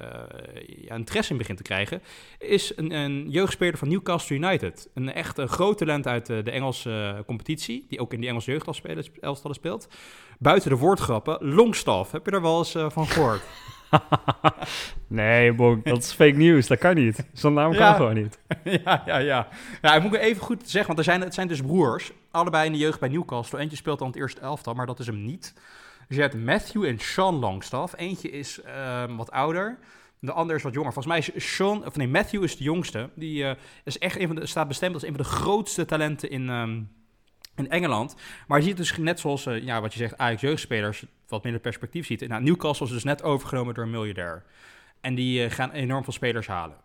interesse 0.85 1.33
in 1.33 1.39
begint 1.39 1.57
te 1.57 1.63
krijgen, 1.63 2.03
is 2.39 2.73
een, 2.77 2.93
een, 2.93 3.31
jeugdspeler 3.31 3.79
van 3.79 3.89
Newcastle 3.89 4.37
United. 4.37 4.91
Een 4.95 5.13
echt 5.13 5.39
een 5.39 5.49
groot 5.49 5.79
talent 5.79 6.07
uit 6.07 6.27
de, 6.27 6.51
Engelse 6.51 7.23
competitie, 7.27 7.87
die 7.89 8.01
ook 8.01 8.13
in 8.13 8.21
die 8.21 8.29
Engelse 8.29 8.51
jeugdelftallen 8.51 9.55
speelt. 9.55 9.89
Buiten 10.39 10.71
de 10.71 10.77
woordgrappen, 10.77 11.55
Longstaff. 11.55 12.13
Heb 12.13 12.27
je 12.27 12.33
er 12.33 12.43
wel 12.43 12.59
eens 12.59 12.77
van 12.93 13.07
gehoord? 13.07 13.43
nee, 15.07 15.53
Bonk, 15.53 15.85
dat 15.85 15.99
is 15.99 16.13
fake 16.13 16.37
news. 16.37 16.67
Dat 16.67 16.79
kan 16.79 16.95
niet. 16.95 17.25
Zo'n 17.33 17.53
naam 17.53 17.75
kan 17.75 17.95
gewoon 17.95 18.15
niet. 18.15 18.39
ja, 18.85 19.03
ja, 19.07 19.19
ja. 19.19 19.49
Ja, 19.83 19.95
ik 19.95 20.03
moet 20.03 20.15
even 20.15 20.43
goed 20.43 20.63
zeggen, 20.65 20.87
want 20.87 20.99
er 20.99 21.05
zijn, 21.05 21.21
het 21.21 21.35
zijn 21.35 21.49
dus 21.49 21.61
broers. 21.61 22.13
Allebei 22.31 22.67
in 22.67 22.73
de 22.73 22.79
jeugd 22.79 23.01
bij 23.01 23.09
Newcastle. 23.09 23.59
Eentje 23.59 23.77
speelt 23.77 23.99
dan 23.99 24.09
het 24.09 24.17
eerste 24.17 24.41
elftal, 24.41 24.75
maar 24.75 24.87
dat 24.87 24.99
is 24.99 25.07
hem 25.07 25.25
niet. 25.25 25.55
Dus 26.09 26.17
je 26.17 26.23
hebt 26.23 26.45
Matthew 26.45 26.85
en 26.85 26.99
Sean 26.99 27.35
Longstaff. 27.35 27.95
Eentje 27.97 28.31
is 28.31 28.63
ehm, 28.63 29.17
wat 29.17 29.31
ouder. 29.31 29.79
De 30.19 30.33
ander 30.33 30.57
is 30.57 30.63
wat 30.63 30.75
jonger. 30.75 30.93
Volgens 30.93 31.15
mij 31.15 31.33
is 31.35 31.55
Sean, 31.55 31.87
of 31.87 31.97
nee, 31.97 32.09
Matthew 32.09 32.43
is 32.43 32.57
de 32.57 32.65
jongste. 32.65 33.11
Die 33.15 33.45
eh, 33.45 33.57
is 33.85 33.99
echt 33.99 34.19
een 34.19 34.27
van 34.27 34.37
de, 34.37 34.47
staat 34.47 34.69
bestemd 34.69 34.95
als 34.95 35.03
een 35.03 35.15
van 35.15 35.23
de 35.23 35.29
grootste 35.29 35.85
talenten 35.85 36.31
in, 36.31 36.49
ehm, 36.49 36.81
in 37.61 37.71
Engeland. 37.71 38.17
Maar 38.47 38.59
je 38.59 38.65
ziet 38.65 38.77
dus 38.77 38.97
net 38.97 39.21
zoals, 39.21 39.47
eh, 39.47 39.63
ja, 39.63 39.81
wat 39.81 39.93
je 39.93 39.99
zegt, 39.99 40.19
Ajax 40.19 40.41
jeugdspelers 40.41 41.05
wat 41.29 41.43
minder 41.43 41.61
perspectief 41.61 42.07
ziet. 42.07 42.29
Nou, 42.29 42.43
Newcastle 42.43 42.87
is 42.87 42.93
dus 42.93 43.05
net 43.05 43.23
overgenomen 43.23 43.75
door 43.75 43.85
een 43.85 43.91
miljardair. 43.91 44.45
En 45.01 45.15
die 45.15 45.45
eh, 45.45 45.51
gaan 45.51 45.71
enorm 45.71 46.05
veel 46.05 46.13
spelers 46.13 46.47
halen. 46.47 46.77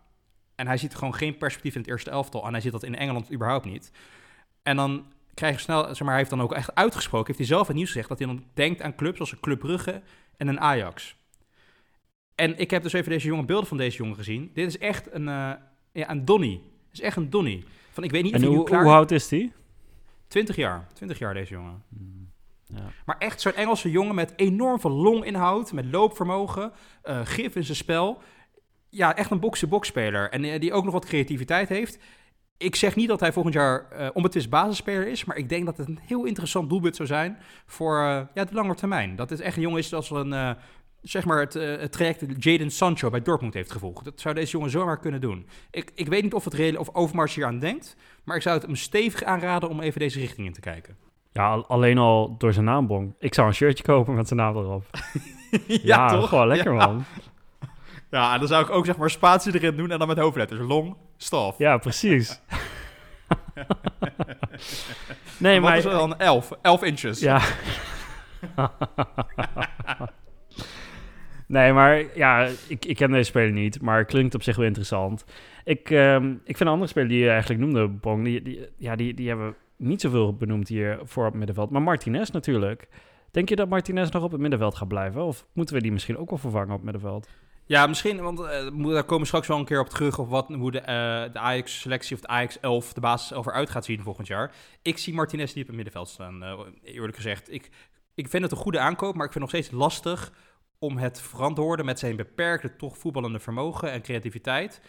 En 0.54 0.66
hij 0.66 0.76
ziet 0.76 0.94
gewoon 0.94 1.14
geen 1.14 1.36
perspectief 1.36 1.74
in 1.74 1.80
het 1.80 1.90
eerste 1.90 2.10
elftal. 2.10 2.46
En 2.46 2.52
hij 2.52 2.60
ziet 2.60 2.72
dat 2.72 2.82
in 2.82 2.96
Engeland 2.96 3.32
überhaupt 3.32 3.64
niet. 3.64 3.90
En 4.62 4.76
dan 4.76 5.06
krijg 5.34 5.54
je 5.54 5.60
snel, 5.60 5.84
zeg 5.84 6.00
maar, 6.00 6.08
hij 6.08 6.18
heeft 6.18 6.30
dan 6.30 6.42
ook 6.42 6.52
echt 6.52 6.74
uitgesproken, 6.74 7.26
heeft 7.26 7.38
hij 7.38 7.48
zelf 7.56 7.66
het 7.66 7.76
nieuws 7.76 7.88
gezegd, 7.88 8.08
dat 8.08 8.18
hij 8.18 8.26
dan 8.26 8.44
denkt 8.54 8.82
aan 8.82 8.94
clubs 8.94 9.20
als 9.20 9.32
een 9.32 9.40
Club 9.40 9.58
Brugge 9.58 10.02
en 10.36 10.48
een 10.48 10.60
Ajax. 10.60 11.16
En 12.34 12.58
ik 12.58 12.70
heb 12.70 12.82
dus 12.82 12.92
even 12.92 13.10
deze 13.10 13.26
jonge 13.26 13.44
beelden 13.44 13.66
van 13.66 13.76
deze 13.76 13.96
jongen 13.96 14.16
gezien. 14.16 14.50
Dit 14.54 14.66
is 14.66 14.78
echt 14.78 15.12
een, 15.12 15.22
uh, 15.22 15.52
ja, 15.92 16.10
een 16.10 16.24
Donny. 16.24 16.60
Het 16.88 16.92
is 16.92 17.00
echt 17.00 17.16
een 17.16 17.30
Donny. 17.30 17.64
Van, 17.90 18.04
ik 18.04 18.10
weet 18.10 18.22
niet 18.22 18.32
en 18.32 18.42
hoe, 18.42 18.64
klaar... 18.64 18.82
hoe 18.82 18.92
oud 18.92 19.10
is 19.10 19.28
die? 19.28 19.52
20 20.28 20.56
jaar. 20.56 20.86
20 20.92 21.18
jaar 21.18 21.34
deze 21.34 21.52
jongen. 21.52 21.82
Hmm, 21.88 22.32
ja. 22.66 22.82
Maar 23.04 23.18
echt 23.18 23.40
zo'n 23.40 23.54
Engelse 23.54 23.90
jongen 23.90 24.14
met 24.14 24.32
enorm 24.36 24.80
veel 24.80 24.90
longinhoud, 24.90 25.72
met 25.72 25.84
loopvermogen, 25.84 26.72
uh, 27.04 27.20
gif 27.24 27.56
in 27.56 27.64
zijn 27.64 27.76
spel. 27.76 28.22
Ja, 28.88 29.16
echt 29.16 29.30
een 29.30 29.40
box-to-box-speler. 29.40 30.30
En 30.30 30.44
uh, 30.44 30.60
die 30.60 30.72
ook 30.72 30.84
nog 30.84 30.92
wat 30.92 31.04
creativiteit 31.04 31.68
heeft. 31.68 31.98
Ik 32.56 32.76
zeg 32.76 32.96
niet 32.96 33.08
dat 33.08 33.20
hij 33.20 33.32
volgend 33.32 33.54
jaar 33.54 33.86
uh, 33.92 34.08
onbetwist 34.12 34.50
basisspeler 34.50 35.08
is, 35.08 35.24
maar 35.24 35.36
ik 35.36 35.48
denk 35.48 35.66
dat 35.66 35.76
het 35.76 35.88
een 35.88 35.98
heel 36.02 36.24
interessant 36.24 36.68
doelpunt 36.68 36.96
zou 36.96 37.08
zijn 37.08 37.38
voor 37.66 37.98
ja, 38.34 38.44
de 38.44 38.54
lange 38.54 38.74
termijn. 38.74 39.16
Dat 39.16 39.30
het 39.30 39.40
echt 39.40 39.56
een 39.56 39.62
jongen 39.62 39.78
is 39.78 39.94
als 39.94 40.10
een, 40.10 40.56
zeg 41.08 41.24
maar 41.24 41.40
het, 41.40 41.54
uh, 41.54 41.76
het 41.76 41.92
traject 41.92 42.44
Jaden 42.44 42.70
Sancho 42.70 43.10
bij 43.10 43.22
Dortmund 43.22 43.54
heeft 43.54 43.72
gevolgd. 43.72 44.04
Dat 44.04 44.20
zou 44.20 44.34
deze 44.34 44.52
jongen 44.52 44.70
zomaar 44.70 44.98
kunnen 44.98 45.20
doen. 45.20 45.46
Ik, 45.70 45.92
ik 45.94 46.08
weet 46.08 46.22
niet 46.22 46.34
of, 46.34 46.44
het 46.44 46.54
reële, 46.54 46.78
of 46.78 46.94
Overmars 46.94 47.34
hier 47.34 47.44
aan 47.44 47.58
denkt, 47.58 47.96
maar 48.24 48.36
ik 48.36 48.42
zou 48.42 48.56
het 48.56 48.66
hem 48.66 48.76
stevig 48.76 49.22
aanraden 49.22 49.68
om 49.68 49.80
even 49.80 50.00
deze 50.00 50.20
richting 50.20 50.46
in 50.46 50.52
te 50.52 50.60
kijken. 50.60 50.96
Ja, 51.32 51.52
alleen 51.54 51.98
al 51.98 52.34
door 52.38 52.52
zijn 52.52 52.64
naambong. 52.64 53.14
Ik 53.18 53.34
zou 53.34 53.48
een 53.48 53.54
shirtje 53.54 53.84
kopen 53.84 54.14
met 54.14 54.28
zijn 54.28 54.40
naam 54.40 54.56
erop. 54.56 54.84
ja, 55.66 55.78
ja, 55.82 56.08
toch? 56.08 56.28
Gewoon 56.28 56.46
lekker, 56.46 56.74
man. 56.74 57.04
Ja, 58.10 58.32
en 58.32 58.38
dan 58.38 58.48
zou 58.48 58.64
ik 58.64 58.70
ook 58.70 58.86
zeg 58.86 58.96
maar 58.96 59.10
spatie 59.10 59.54
erin 59.54 59.76
doen 59.76 59.90
en 59.90 59.98
dan 59.98 60.08
met 60.08 60.18
hoofdletters. 60.18 60.60
Long, 60.60 60.96
staf. 61.16 61.58
Ja, 61.58 61.78
precies. 61.78 62.40
nee, 65.38 65.60
maar... 65.60 65.82
Wat 65.82 65.84
is 65.84 65.98
dan 65.98 66.18
11? 66.18 66.52
11 66.62 66.82
inches. 66.82 67.20
Ja. 67.20 67.40
Nee, 71.46 71.72
maar 71.72 72.16
ja, 72.16 72.48
ik, 72.68 72.84
ik 72.84 72.96
ken 72.96 73.10
deze 73.10 73.24
speler 73.24 73.52
niet, 73.52 73.82
maar 73.82 74.04
klinkt 74.04 74.34
op 74.34 74.42
zich 74.42 74.56
wel 74.56 74.66
interessant. 74.66 75.24
Ik, 75.64 75.90
um, 75.90 76.40
ik 76.44 76.56
vind 76.56 76.68
andere 76.68 76.90
speler 76.90 77.08
die 77.08 77.18
je 77.18 77.28
eigenlijk 77.28 77.60
noemde, 77.60 77.88
Bong, 77.88 78.24
die, 78.24 78.68
ja, 78.76 78.96
die, 78.96 79.14
die 79.14 79.28
hebben 79.28 79.54
niet 79.76 80.00
zoveel 80.00 80.34
benoemd 80.34 80.68
hier 80.68 80.98
voor 81.02 81.24
op 81.24 81.30
het 81.30 81.38
middenveld. 81.38 81.70
Maar 81.70 81.82
Martinez 81.82 82.30
natuurlijk. 82.30 82.88
Denk 83.30 83.48
je 83.48 83.56
dat 83.56 83.68
Martinez 83.68 84.10
nog 84.10 84.22
op 84.22 84.32
het 84.32 84.40
middenveld 84.40 84.74
gaat 84.74 84.88
blijven? 84.88 85.24
Of 85.24 85.46
moeten 85.52 85.74
we 85.74 85.80
die 85.80 85.92
misschien 85.92 86.18
ook 86.18 86.30
wel 86.30 86.38
vervangen 86.38 86.70
op 86.70 86.74
het 86.74 86.84
middenveld? 86.84 87.28
Ja, 87.64 87.86
misschien, 87.86 88.20
want 88.22 88.40
uh, 88.40 88.92
daar 88.92 89.04
komen 89.04 89.20
we 89.20 89.26
straks 89.26 89.46
wel 89.46 89.58
een 89.58 89.64
keer 89.64 89.80
op 89.80 89.88
terug... 89.88 90.18
of 90.18 90.28
wat, 90.28 90.48
hoe 90.48 90.70
de, 90.70 90.80
uh, 90.80 91.32
de 91.32 91.38
Ajax-selectie 91.38 92.16
of 92.16 92.22
de 92.22 92.28
Ajax-11 92.28 92.92
de 92.92 93.00
basis 93.00 93.32
over 93.32 93.52
uit 93.52 93.70
gaat 93.70 93.84
zien 93.84 94.02
volgend 94.02 94.26
jaar. 94.26 94.52
Ik 94.82 94.98
zie 94.98 95.14
Martinez 95.14 95.52
niet 95.52 95.62
op 95.62 95.66
het 95.66 95.76
middenveld 95.76 96.08
staan, 96.08 96.42
uh, 96.42 96.58
eerlijk 96.82 97.16
gezegd. 97.16 97.52
Ik, 97.52 97.70
ik 98.14 98.28
vind 98.28 98.42
het 98.42 98.52
een 98.52 98.58
goede 98.58 98.78
aankoop, 98.78 99.14
maar 99.14 99.26
ik 99.26 99.32
vind 99.32 99.44
het 99.44 99.52
nog 99.52 99.62
steeds 99.62 99.78
lastig 99.80 100.32
om 100.78 100.96
het 100.96 101.20
verantwoorden 101.20 101.84
met 101.84 101.98
zijn 101.98 102.16
beperkte 102.16 102.76
toch 102.76 102.98
voetballende 102.98 103.38
vermogen 103.38 103.90
en 103.92 104.02
creativiteit, 104.02 104.80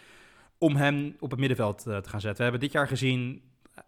om 0.58 0.76
hem 0.76 1.16
op 1.20 1.32
het 1.32 1.40
middenveld 1.40 1.88
uh, 1.88 1.98
te 1.98 2.10
gaan 2.10 2.22
zetten. 2.22 2.38
We 2.38 2.44
hebben 2.44 2.60
dit 2.60 2.72
jaar 2.72 2.88
gezien 2.88 3.42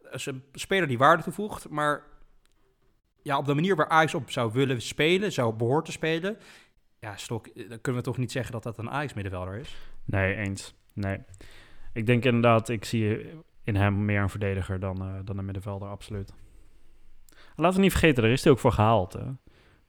uh, 0.06 0.26
een 0.26 0.44
speler 0.54 0.88
die 0.88 0.98
waarde 0.98 1.24
toevoegt, 1.24 1.70
maar 1.70 2.04
ja, 3.22 3.38
op 3.38 3.46
de 3.46 3.54
manier 3.54 3.76
waar 3.76 3.88
Ajax 3.88 4.14
op 4.14 4.32
zou 4.32 4.52
willen 4.52 4.82
spelen, 4.82 5.32
zou 5.32 5.54
behoort 5.54 5.86
te 5.86 5.92
spelen, 5.92 6.38
ja, 7.00 7.18
Stok, 7.18 7.48
eh, 7.48 7.70
dan 7.70 7.82
kunnen 7.82 8.02
we 8.02 8.08
toch 8.08 8.18
niet 8.18 8.32
zeggen 8.32 8.52
dat 8.52 8.64
dat 8.64 8.78
een 8.78 8.90
Ajax-middenvelder 8.90 9.56
is? 9.56 9.76
Nee, 10.06 10.36
eens. 10.36 10.74
Nee. 10.94 11.18
Ik 11.94 12.06
denk 12.06 12.26
inderdaad, 12.26 12.70
ik 12.70 12.86
zie 12.86 13.30
in 13.64 13.76
hem 13.76 14.06
meer 14.06 14.22
een 14.22 14.30
verdediger 14.30 14.80
dan, 14.80 15.22
dan 15.26 15.38
een 15.38 15.46
middenvelder, 15.46 15.88
absoluut. 15.88 16.34
Laten 17.56 17.78
we 17.78 17.84
niet 17.84 17.92
vergeten, 17.92 18.24
er 18.24 18.32
is 18.32 18.44
hij 18.44 18.52
ook 18.52 18.60
voor 18.60 18.72
gehaald. 18.72 19.14
Hè? 19.14 19.26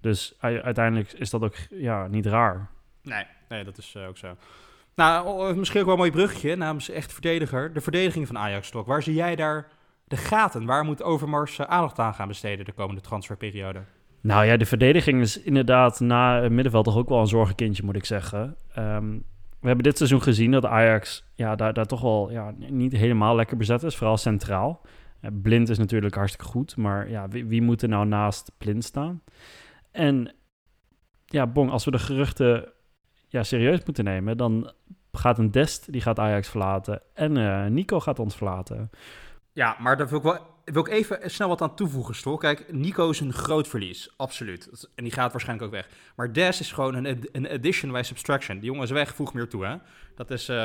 Dus 0.01 0.35
uiteindelijk 0.41 1.13
is 1.13 1.31
dat 1.31 1.43
ook 1.43 1.57
ja, 1.71 2.07
niet 2.07 2.27
raar. 2.27 2.69
Nee, 3.03 3.25
nee 3.49 3.65
dat 3.65 3.79
is 3.79 3.95
uh, 3.97 4.09
ook 4.09 4.17
zo. 4.17 4.37
Nou, 4.95 5.55
misschien 5.57 5.81
ook 5.81 5.87
wel 5.87 5.95
een 5.95 6.01
mooi 6.01 6.13
bruggetje 6.13 6.57
namens 6.57 6.91
echt 6.91 7.13
verdediger. 7.13 7.73
De 7.73 7.81
verdediging 7.81 8.27
van 8.27 8.39
Ajax-stok. 8.39 8.87
Waar 8.87 9.03
zie 9.03 9.15
jij 9.15 9.37
daar 9.37 9.69
de 10.05 10.17
gaten? 10.17 10.65
Waar 10.65 10.85
moet 10.85 11.03
Overmars 11.03 11.59
uh, 11.59 11.67
aandacht 11.67 11.99
aan 11.99 12.15
gaan 12.15 12.29
besteden 12.29 12.65
de 12.65 12.73
komende 12.73 13.01
transferperiode? 13.01 13.81
Nou 14.21 14.45
ja, 14.45 14.57
de 14.57 14.67
verdediging 14.67 15.21
is 15.21 15.43
inderdaad 15.43 16.01
na 16.01 16.43
het 16.43 16.53
middenveld 16.53 16.85
toch 16.85 16.97
ook 16.97 17.09
wel 17.09 17.21
een 17.21 17.27
zorgenkindje, 17.27 17.85
moet 17.85 17.97
ik 17.97 18.05
zeggen. 18.05 18.57
Um, 18.79 19.25
we 19.61 19.67
hebben 19.67 19.85
dit 19.85 19.97
seizoen 19.97 20.23
gezien 20.23 20.51
dat 20.51 20.65
Ajax 20.65 21.25
ja, 21.35 21.57
daar, 21.57 21.73
daar 21.73 21.87
toch 21.87 22.01
wel 22.01 22.31
ja, 22.31 22.55
niet 22.57 22.93
helemaal 22.93 23.35
lekker 23.35 23.57
bezet 23.57 23.83
is, 23.83 23.97
vooral 23.97 24.17
centraal. 24.17 24.81
Blind 25.43 25.69
is 25.69 25.79
natuurlijk 25.79 26.15
hartstikke 26.15 26.51
goed, 26.51 26.77
maar 26.77 27.11
ja, 27.11 27.29
wie, 27.29 27.47
wie 27.47 27.63
moet 27.63 27.83
er 27.83 27.89
nou 27.89 28.07
naast 28.07 28.53
Blind 28.59 28.85
staan? 28.85 29.23
En 29.91 30.35
ja, 31.27 31.47
Bong, 31.47 31.71
als 31.71 31.85
we 31.85 31.91
de 31.91 31.99
geruchten 31.99 32.73
ja, 33.29 33.43
serieus 33.43 33.85
moeten 33.85 34.05
nemen, 34.05 34.37
dan 34.37 34.73
gaat 35.13 35.39
een 35.39 35.51
Dest, 35.51 35.93
die 35.93 36.01
gaat 36.01 36.19
Ajax 36.19 36.49
verlaten. 36.49 37.03
En 37.15 37.37
uh, 37.37 37.67
Nico 37.67 38.01
gaat 38.01 38.19
ons 38.19 38.37
verlaten. 38.37 38.91
Ja, 39.53 39.77
maar 39.79 39.97
daar 39.97 40.09
wil 40.09 40.19
ik, 40.19 40.25
wel, 40.25 40.39
wil 40.65 40.87
ik 40.87 40.93
even 40.93 41.31
snel 41.31 41.49
wat 41.49 41.63
aan 41.63 41.75
toevoegen, 41.75 42.15
Stol. 42.15 42.37
Kijk, 42.37 42.73
Nico 42.73 43.11
is 43.11 43.21
een 43.21 43.33
groot 43.33 43.69
verlies, 43.69 44.15
absoluut. 44.17 44.89
En 44.95 45.05
die 45.05 45.13
gaat 45.13 45.33
waarschijnlijk 45.33 45.67
ook 45.67 45.75
weg. 45.75 45.89
Maar 46.17 46.33
Des 46.33 46.61
is 46.61 46.73
gewoon 46.73 46.95
een, 46.95 47.29
een 47.33 47.49
addition 47.49 47.93
bij 47.93 48.03
subtraction. 48.03 48.59
Die 48.59 48.67
jongen 48.67 48.83
is 48.83 48.91
weg, 48.91 49.15
voeg 49.15 49.35
meer 49.35 49.49
toe, 49.49 49.65
hè. 49.65 49.77
Dat 50.15 50.31
is, 50.31 50.49
uh, 50.49 50.57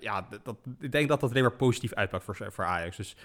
ja, 0.00 0.28
dat, 0.42 0.56
ik 0.80 0.92
denk 0.92 1.08
dat 1.08 1.20
dat 1.20 1.30
alleen 1.30 1.42
maar 1.42 1.52
positief 1.52 1.94
uitpakt 1.94 2.24
voor, 2.24 2.36
voor 2.52 2.64
Ajax. 2.64 2.96
Dus 2.96 3.16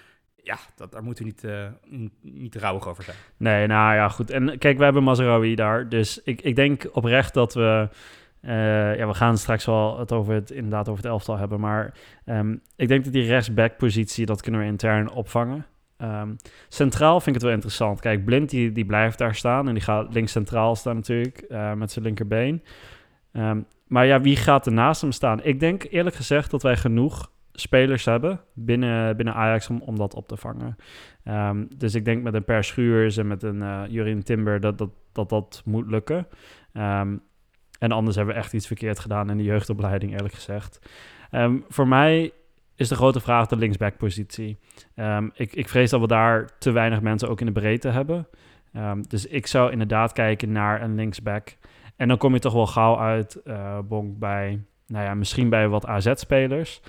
ja, 0.42 0.58
dat, 0.76 0.92
daar 0.92 1.02
moeten 1.02 1.24
we 1.24 1.30
niet, 1.30 1.44
uh, 1.44 2.08
niet 2.20 2.64
over 2.64 3.04
zijn. 3.04 3.16
Nee, 3.36 3.66
nou 3.66 3.94
ja, 3.94 4.08
goed. 4.08 4.30
En 4.30 4.58
kijk, 4.58 4.78
we 4.78 4.84
hebben 4.84 5.02
Mazarawi 5.02 5.54
daar. 5.54 5.88
Dus 5.88 6.22
ik, 6.22 6.40
ik 6.42 6.56
denk 6.56 6.88
oprecht 6.92 7.34
dat 7.34 7.54
we... 7.54 7.88
Uh, 8.42 8.96
ja, 8.96 9.06
we 9.06 9.14
gaan 9.14 9.38
straks 9.38 9.64
wel 9.64 9.98
het 9.98 10.12
over 10.12 10.34
het, 10.34 10.50
inderdaad 10.50 10.88
over 10.88 11.02
het 11.02 11.12
elftal 11.12 11.36
hebben. 11.36 11.60
Maar 11.60 11.94
um, 12.26 12.60
ik 12.76 12.88
denk 12.88 13.04
dat 13.04 13.12
die 13.12 13.26
rechtsback-positie, 13.26 14.26
dat 14.26 14.42
kunnen 14.42 14.60
we 14.60 14.66
intern 14.66 15.10
opvangen. 15.10 15.66
Um, 15.98 16.36
centraal 16.68 17.14
vind 17.14 17.26
ik 17.26 17.34
het 17.34 17.42
wel 17.42 17.52
interessant. 17.52 18.00
Kijk, 18.00 18.24
Blind 18.24 18.50
die, 18.50 18.72
die 18.72 18.84
blijft 18.84 19.18
daar 19.18 19.34
staan. 19.34 19.68
En 19.68 19.74
die 19.74 19.82
gaat 19.82 20.14
links 20.14 20.32
centraal 20.32 20.76
staan 20.76 20.94
natuurlijk, 20.94 21.44
uh, 21.48 21.72
met 21.72 21.92
zijn 21.92 22.04
linkerbeen. 22.04 22.62
Um, 23.32 23.66
maar 23.86 24.06
ja, 24.06 24.20
wie 24.20 24.36
gaat 24.36 24.66
er 24.66 24.72
naast 24.72 25.00
hem 25.00 25.12
staan? 25.12 25.44
Ik 25.44 25.60
denk 25.60 25.86
eerlijk 25.90 26.16
gezegd 26.16 26.50
dat 26.50 26.62
wij 26.62 26.76
genoeg 26.76 27.30
spelers 27.52 28.04
hebben 28.04 28.40
binnen, 28.54 29.16
binnen 29.16 29.34
Ajax 29.34 29.68
om, 29.68 29.82
om 29.82 29.96
dat 29.96 30.14
op 30.14 30.28
te 30.28 30.36
vangen. 30.36 30.76
Um, 31.24 31.68
dus 31.76 31.94
ik 31.94 32.04
denk 32.04 32.22
met 32.22 32.34
een 32.34 32.44
Per 32.44 32.64
Schuurs 32.64 33.16
en 33.16 33.26
met 33.26 33.42
een 33.42 33.88
uh, 33.90 34.16
Timber 34.16 34.60
dat 34.60 34.78
dat, 34.78 34.90
dat, 35.12 35.28
dat 35.28 35.62
moet 35.64 35.90
lukken. 35.90 36.26
Um, 36.72 37.22
en 37.78 37.92
anders 37.92 38.16
hebben 38.16 38.34
we 38.34 38.40
echt 38.40 38.52
iets 38.52 38.66
verkeerd 38.66 38.98
gedaan 38.98 39.30
in 39.30 39.36
de 39.36 39.44
jeugdopleiding, 39.44 40.12
eerlijk 40.12 40.34
gezegd. 40.34 40.90
Um, 41.30 41.64
voor 41.68 41.88
mij 41.88 42.32
is 42.76 42.88
de 42.88 42.94
grote 42.94 43.20
vraag 43.20 43.46
de 43.46 43.56
linksback-positie. 43.56 44.58
ik, 45.32 45.54
ik 45.54 45.68
vrees 45.68 45.90
dat 45.90 46.00
we 46.00 46.06
daar 46.06 46.58
te 46.58 46.70
weinig 46.70 47.00
mensen 47.00 47.28
ook 47.28 47.40
in 47.40 47.46
de 47.46 47.52
breedte 47.52 47.88
hebben. 47.88 48.26
dus 49.08 49.26
ik 49.26 49.46
zou 49.46 49.70
inderdaad 49.72 50.12
kijken 50.12 50.52
naar 50.52 50.82
een 50.82 50.94
linksback. 50.94 51.56
En 51.96 52.08
dan 52.08 52.18
kom 52.18 52.32
je 52.32 52.38
toch 52.38 52.52
wel 52.52 52.66
gauw 52.66 52.98
uit, 52.98 53.40
uh, 53.44 53.78
Bonk, 53.84 54.18
bij, 54.18 54.62
nou 54.86 55.04
ja, 55.04 55.14
misschien 55.14 55.48
bij 55.48 55.68
wat 55.68 55.86
AZ-spelers 55.86 56.80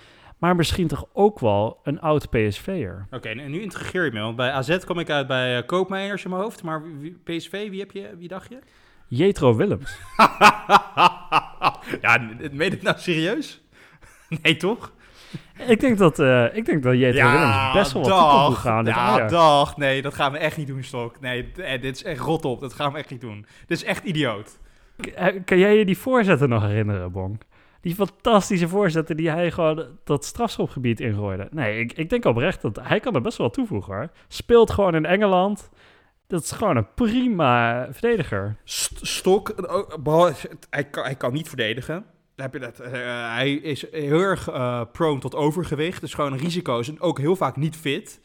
maar 0.41 0.55
misschien 0.55 0.87
toch 0.87 1.05
ook 1.13 1.39
wel 1.39 1.79
een 1.83 1.99
oud 1.99 2.29
PSV'er. 2.29 3.05
Oké, 3.05 3.15
okay, 3.15 3.37
en 3.37 3.51
nu 3.51 3.61
integreer 3.61 4.05
je 4.05 4.11
me, 4.11 4.19
want 4.19 4.35
bij 4.35 4.51
AZ 4.51 4.83
kom 4.85 4.99
ik 4.99 5.09
uit 5.09 5.27
bij 5.27 5.57
uh, 5.57 5.65
Koopmeiners 5.65 6.23
in 6.23 6.29
mijn 6.29 6.41
hoofd, 6.41 6.63
maar 6.63 6.81
PSV, 7.23 7.69
wie, 7.69 7.79
heb 7.79 7.91
je, 7.91 8.15
wie 8.17 8.27
dacht 8.27 8.49
je? 8.49 8.59
Jetro 9.07 9.55
Willems. 9.55 9.97
ja, 12.01 12.29
meen 12.51 12.71
het 12.71 12.81
nou 12.81 12.97
serieus? 12.99 13.61
nee, 14.41 14.57
toch? 14.57 14.93
Ik 15.67 15.79
denk 15.79 15.97
dat, 15.97 16.19
uh, 16.19 16.55
ik 16.55 16.65
denk 16.65 16.83
dat 16.83 16.97
Jetro 16.97 17.19
ja, 17.19 17.31
Willems 17.31 17.73
best 17.73 17.91
wel 17.91 18.03
wat 18.03 18.45
toe 18.45 18.55
gaan. 18.55 18.85
Ja, 18.85 19.27
dag. 19.27 19.77
Nee, 19.77 20.01
dat 20.01 20.13
gaan 20.13 20.31
we 20.31 20.37
echt 20.37 20.57
niet 20.57 20.67
doen, 20.67 20.83
Stok. 20.83 21.19
Nee, 21.19 21.51
dit 21.55 21.95
is 21.95 22.03
echt 22.03 22.19
rot 22.19 22.45
op. 22.45 22.59
Dat 22.59 22.73
gaan 22.73 22.91
we 22.91 22.97
echt 22.97 23.09
niet 23.09 23.21
doen. 23.21 23.45
Dit 23.65 23.77
is 23.77 23.83
echt 23.83 24.03
idioot. 24.03 24.59
Kan 25.45 25.57
jij 25.57 25.77
je 25.77 25.85
die 25.85 25.97
voorzetten 25.97 26.49
nog 26.49 26.61
herinneren, 26.61 27.11
Bonk? 27.11 27.41
Die 27.81 27.95
fantastische 27.95 28.67
voorzetten 28.67 29.17
die 29.17 29.29
hij 29.29 29.51
gewoon 29.51 29.85
dat 30.03 30.25
strafschopgebied 30.25 30.99
ingooide. 30.99 31.47
Nee, 31.51 31.79
ik, 31.79 31.93
ik 31.93 32.09
denk 32.09 32.25
oprecht 32.25 32.61
dat 32.61 32.79
hij 32.81 32.99
kan 32.99 33.15
er 33.15 33.21
best 33.21 33.37
wel 33.37 33.49
toevoegen 33.49 33.93
hoor. 33.93 34.09
Speelt 34.27 34.71
gewoon 34.71 34.95
in 34.95 35.05
Engeland. 35.05 35.69
dat 36.27 36.43
is 36.43 36.51
gewoon 36.51 36.77
een 36.77 36.93
prima 36.95 37.87
verdediger. 37.91 38.55
St- 38.63 38.99
Stok, 39.07 39.53
behalve- 40.03 40.49
hij, 40.69 40.83
kan, 40.83 41.03
hij 41.03 41.15
kan 41.15 41.33
niet 41.33 41.47
verdedigen. 41.47 42.05
Heb 42.35 42.53
je 42.53 42.59
dat. 42.59 42.79
eh, 42.79 42.91
hij 43.33 43.51
is 43.51 43.91
heel 43.91 44.19
erg 44.19 44.47
eh, 44.49 44.81
prone 44.91 45.19
tot 45.19 45.35
overgewicht. 45.35 46.01
Dus 46.01 46.13
gewoon 46.13 46.37
risico's. 46.37 46.87
En 46.87 46.99
ook 47.01 47.19
heel 47.19 47.35
vaak 47.35 47.55
niet 47.55 47.75
fit. 47.75 48.19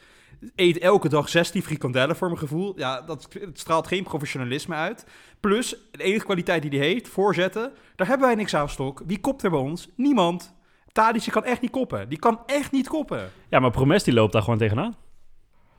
Eet 0.55 0.77
elke 0.77 1.09
dag 1.09 1.29
16 1.29 1.63
frikandellen 1.63 2.15
voor 2.15 2.27
mijn 2.27 2.39
gevoel. 2.39 2.73
Ja, 2.77 3.01
dat 3.01 3.27
het 3.39 3.59
straalt 3.59 3.87
geen 3.87 4.03
professionalisme 4.03 4.75
uit. 4.75 5.05
Plus, 5.39 5.75
de 5.91 6.03
enige 6.03 6.25
kwaliteit 6.25 6.61
die 6.61 6.79
hij 6.79 6.87
heeft, 6.87 7.07
voorzetten. 7.07 7.71
Daar 7.95 8.07
hebben 8.07 8.27
wij 8.27 8.35
niks 8.35 8.55
aan, 8.55 8.69
Stok. 8.69 9.01
Wie 9.05 9.19
kopt 9.19 9.43
er 9.43 9.49
bij 9.49 9.59
ons? 9.59 9.89
Niemand. 9.95 10.55
Tadic 10.91 11.27
kan 11.31 11.43
echt 11.43 11.61
niet 11.61 11.71
koppen. 11.71 12.09
Die 12.09 12.19
kan 12.19 12.39
echt 12.45 12.71
niet 12.71 12.87
koppen. 12.87 13.31
Ja, 13.49 13.59
maar 13.59 13.71
Promes 13.71 14.03
die 14.03 14.13
loopt 14.13 14.33
daar 14.33 14.41
gewoon 14.41 14.57
tegenaan. 14.57 14.95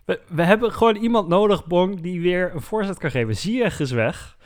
We, 0.04 0.20
we 0.28 0.42
hebben 0.42 0.72
gewoon 0.72 0.96
iemand 0.96 1.28
nodig, 1.28 1.66
Bong, 1.66 2.00
die 2.00 2.20
weer 2.20 2.54
een 2.54 2.62
voorzet 2.62 2.98
kan 2.98 3.11
geven. 3.11 3.36
Ziyech 3.36 3.80
is 3.80 3.90
weg. 3.90 4.36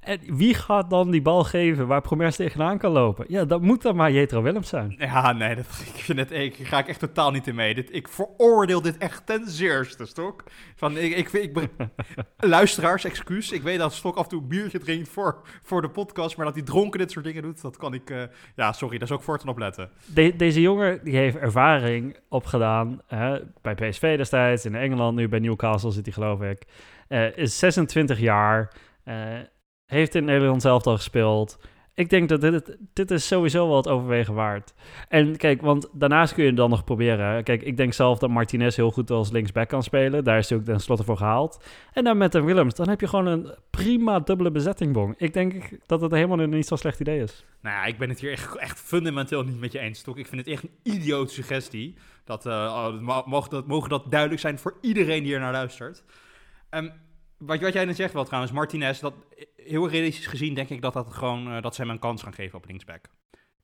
En 0.00 0.20
wie 0.26 0.54
gaat 0.54 0.90
dan 0.90 1.10
die 1.10 1.22
bal 1.22 1.44
geven 1.44 1.86
waar 1.86 2.00
Promes 2.00 2.36
tegenaan 2.36 2.78
kan 2.78 2.90
lopen? 2.92 3.24
Ja, 3.28 3.44
dat 3.44 3.62
moet 3.62 3.82
dan 3.82 3.96
maar 3.96 4.12
Jetro 4.12 4.42
Willems 4.42 4.68
zijn. 4.68 4.94
Ja, 4.98 5.32
nee, 5.32 5.54
dat, 5.54 5.64
ik 5.94 6.00
vind 6.02 6.18
het, 6.18 6.30
ik, 6.30 6.54
ga 6.56 6.78
ik 6.78 6.88
echt 6.88 7.00
totaal 7.00 7.30
niet 7.30 7.46
in 7.46 7.54
mee. 7.54 7.74
Dit, 7.74 7.94
ik 7.94 8.08
veroordeel 8.08 8.82
dit 8.82 8.96
echt 8.98 9.26
ten 9.26 9.42
zeerste, 9.50 10.06
Stok. 10.06 10.44
Van, 10.76 10.96
ik, 10.98 11.16
ik, 11.16 11.32
ik, 11.32 11.52
ben- 11.54 11.70
luisteraars, 12.36 13.04
excuus. 13.04 13.52
Ik 13.52 13.62
weet 13.62 13.78
dat 13.78 13.92
Stok 13.92 14.16
af 14.16 14.22
en 14.22 14.28
toe 14.28 14.40
een 14.42 14.48
biertje 14.48 14.78
drinkt 14.78 15.08
voor, 15.08 15.40
voor 15.62 15.82
de 15.82 15.90
podcast, 15.90 16.36
maar 16.36 16.46
dat 16.46 16.54
hij 16.54 16.64
dronken 16.64 16.98
dit 16.98 17.10
soort 17.10 17.24
dingen 17.24 17.42
doet, 17.42 17.62
dat 17.62 17.76
kan 17.76 17.94
ik... 17.94 18.10
eh, 18.10 18.22
ja, 18.56 18.72
sorry, 18.72 18.98
daar 18.98 19.08
is 19.08 19.14
ook 19.14 19.22
voor 19.22 19.38
te 19.38 19.48
opletten. 19.48 19.90
De- 20.14 20.36
deze 20.36 20.60
jongen 20.60 21.00
die 21.04 21.16
heeft 21.16 21.36
ervaring 21.36 22.16
opgedaan 22.28 23.00
hè, 23.06 23.38
bij 23.62 23.74
PSV 23.74 24.16
destijds, 24.16 24.64
in 24.64 24.74
Engeland, 24.74 25.16
nu 25.16 25.28
bij 25.28 25.38
Newcastle 25.38 25.90
zit 25.90 26.04
hij 26.04 26.14
geloof 26.14 26.40
ik. 26.42 26.62
Eh, 27.08 27.36
is 27.36 27.58
26 27.58 28.18
jaar, 28.20 28.72
eh, 29.04 29.14
heeft 29.88 30.14
in 30.14 30.24
Nederland 30.24 30.62
zelf 30.62 30.86
al 30.86 30.96
gespeeld. 30.96 31.58
Ik 31.94 32.10
denk 32.10 32.28
dat 32.28 32.40
dit, 32.40 32.76
dit 32.92 33.10
is 33.10 33.26
sowieso 33.26 33.68
wel 33.68 33.76
het 33.76 33.88
overwegen 33.88 34.34
waard. 34.34 34.74
En 35.08 35.36
kijk, 35.36 35.60
want 35.60 35.88
daarnaast 35.92 36.34
kun 36.34 36.44
je 36.44 36.52
dan 36.52 36.70
nog 36.70 36.84
proberen. 36.84 37.44
Kijk, 37.44 37.62
ik 37.62 37.76
denk 37.76 37.92
zelf 37.92 38.18
dat 38.18 38.30
Martinez 38.30 38.76
heel 38.76 38.90
goed 38.90 39.10
als 39.10 39.30
linksback 39.30 39.68
kan 39.68 39.82
spelen. 39.82 40.24
Daar 40.24 40.38
is 40.38 40.48
hij 40.48 40.58
ook 40.58 40.64
tenslotte 40.64 41.04
voor 41.04 41.16
gehaald. 41.16 41.64
En 41.92 42.04
dan 42.04 42.16
met 42.16 42.34
een 42.34 42.44
Willems, 42.44 42.74
dan 42.74 42.88
heb 42.88 43.00
je 43.00 43.08
gewoon 43.08 43.26
een 43.26 43.54
prima 43.70 44.20
dubbele 44.20 44.50
bezetting, 44.50 44.92
Bong. 44.92 45.14
Ik 45.16 45.32
denk 45.32 45.78
dat 45.86 46.00
het 46.00 46.12
helemaal 46.12 46.46
niet 46.46 46.66
zo 46.66 46.76
slecht 46.76 47.00
idee 47.00 47.22
is. 47.22 47.44
Nou 47.62 47.76
ja, 47.76 47.84
ik 47.84 47.98
ben 47.98 48.08
het 48.08 48.20
hier 48.20 48.30
echt, 48.32 48.56
echt 48.56 48.78
fundamenteel 48.80 49.42
niet 49.42 49.60
met 49.60 49.72
je 49.72 49.78
eens, 49.78 49.98
Stok. 49.98 50.18
Ik 50.18 50.26
vind 50.26 50.46
het 50.46 50.54
echt 50.54 50.62
een 50.62 50.92
idiote 50.94 51.32
suggestie. 51.32 51.94
Dat, 52.24 52.44
ma- 52.44 53.22
mogen, 53.26 53.50
dat, 53.50 53.66
mogen 53.66 53.88
dat 53.88 54.10
duidelijk 54.10 54.40
zijn 54.40 54.58
voor 54.58 54.76
iedereen 54.80 55.22
die 55.22 55.34
er 55.34 55.40
naar 55.40 55.52
luistert. 55.52 56.04
Ehm, 56.70 56.88
wat, 57.38 57.60
wat 57.60 57.72
jij 57.72 57.84
net 57.84 57.96
zegt 57.96 58.12
wel 58.12 58.24
trouwens, 58.24 58.52
Martinez, 58.52 59.00
dat, 59.00 59.14
heel 59.56 59.88
realistisch 59.88 60.26
gezien 60.26 60.54
denk 60.54 60.68
ik 60.68 60.82
dat, 60.82 60.92
dat, 60.92 61.12
gewoon, 61.12 61.52
eh, 61.52 61.62
dat 61.62 61.74
ze 61.74 61.80
hem 61.80 61.90
een 61.90 61.98
kans 61.98 62.22
gaan 62.22 62.32
geven 62.32 62.58
op 62.58 62.66
linksback. 62.66 63.04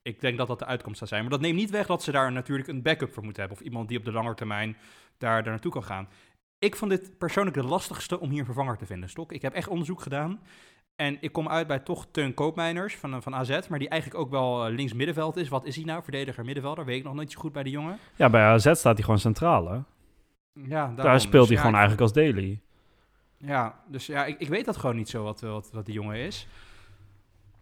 Ik 0.01 0.21
denk 0.21 0.37
dat 0.37 0.47
dat 0.47 0.59
de 0.59 0.65
uitkomst 0.65 0.97
zou 0.97 1.09
zijn. 1.09 1.21
Maar 1.21 1.31
dat 1.31 1.41
neemt 1.41 1.55
niet 1.55 1.69
weg 1.69 1.87
dat 1.87 2.03
ze 2.03 2.11
daar 2.11 2.31
natuurlijk 2.31 2.67
een 2.67 2.81
backup 2.81 3.13
voor 3.13 3.23
moeten 3.23 3.41
hebben. 3.41 3.59
Of 3.59 3.65
iemand 3.67 3.87
die 3.89 3.97
op 3.97 4.05
de 4.05 4.11
lange 4.11 4.33
termijn 4.33 4.77
daar, 5.17 5.43
daar 5.43 5.51
naartoe 5.51 5.71
kan 5.71 5.83
gaan. 5.83 6.07
Ik 6.59 6.75
vond 6.75 6.91
dit 6.91 7.17
persoonlijk 7.17 7.55
de 7.55 7.63
lastigste 7.63 8.19
om 8.19 8.29
hier 8.29 8.39
een 8.39 8.45
vervanger 8.45 8.77
te 8.77 8.85
vinden, 8.85 9.09
Stok. 9.09 9.31
Ik 9.31 9.41
heb 9.41 9.53
echt 9.53 9.67
onderzoek 9.67 10.01
gedaan. 10.01 10.39
En 10.95 11.17
ik 11.21 11.31
kom 11.31 11.49
uit 11.49 11.67
bij 11.67 11.79
toch 11.79 12.07
Teun 12.11 12.33
Koopmeiners 12.33 12.95
van, 12.95 13.13
eh, 13.13 13.21
van 13.21 13.35
AZ. 13.35 13.67
Maar 13.67 13.79
die 13.79 13.89
eigenlijk 13.89 14.21
ook 14.21 14.29
wel 14.29 14.65
eh, 14.65 14.73
links 14.73 14.93
middenveld 14.93 15.37
is. 15.37 15.49
Wat 15.49 15.65
is 15.65 15.75
hij 15.75 15.85
nou? 15.85 16.03
Verdediger 16.03 16.45
middenvelder? 16.45 16.85
Weet 16.85 16.97
ik 16.97 17.03
nog 17.03 17.15
niet 17.15 17.31
zo 17.31 17.39
goed 17.39 17.51
bij 17.51 17.63
de 17.63 17.69
jongen. 17.69 17.97
Ja, 18.15 18.29
bij 18.29 18.41
AZ 18.41 18.71
staat 18.73 18.93
hij 18.93 19.03
gewoon 19.03 19.19
centraal, 19.19 19.69
hè? 19.69 19.79
Ja, 20.53 20.93
Daar 20.95 21.19
speelt 21.19 21.31
Dus 21.31 21.47
hij 21.47 21.55
ja, 21.55 21.61
gewoon 21.61 21.79
eigenlijk 21.79 22.01
als 22.01 22.13
daily. 22.13 22.61
Ja, 23.37 23.83
dus 23.87 24.05
ja, 24.05 24.25
ik, 24.25 24.39
ik 24.39 24.47
weet 24.47 24.65
dat 24.65 24.77
gewoon 24.77 24.95
niet 24.95 25.09
zo 25.09 25.23
wat, 25.23 25.41
wat, 25.41 25.71
wat 25.71 25.85
die 25.85 25.93
jongen 25.93 26.17
is. 26.17 26.47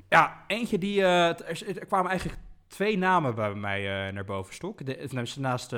Ja, 0.10 0.44
eentje 0.48 0.78
die... 0.78 1.02
eh, 1.02 1.28
er, 1.50 1.86
kwamen 1.86 2.10
eigenlijk 2.10 2.42
twee 2.68 2.98
namen 2.98 3.36
bij 3.36 3.54
mij 3.54 4.08
eh, 4.08 4.14
naar 4.14 4.26
boven 4.26 4.54
stok. 4.54 4.86
De, 4.86 5.28
naast 5.40 5.72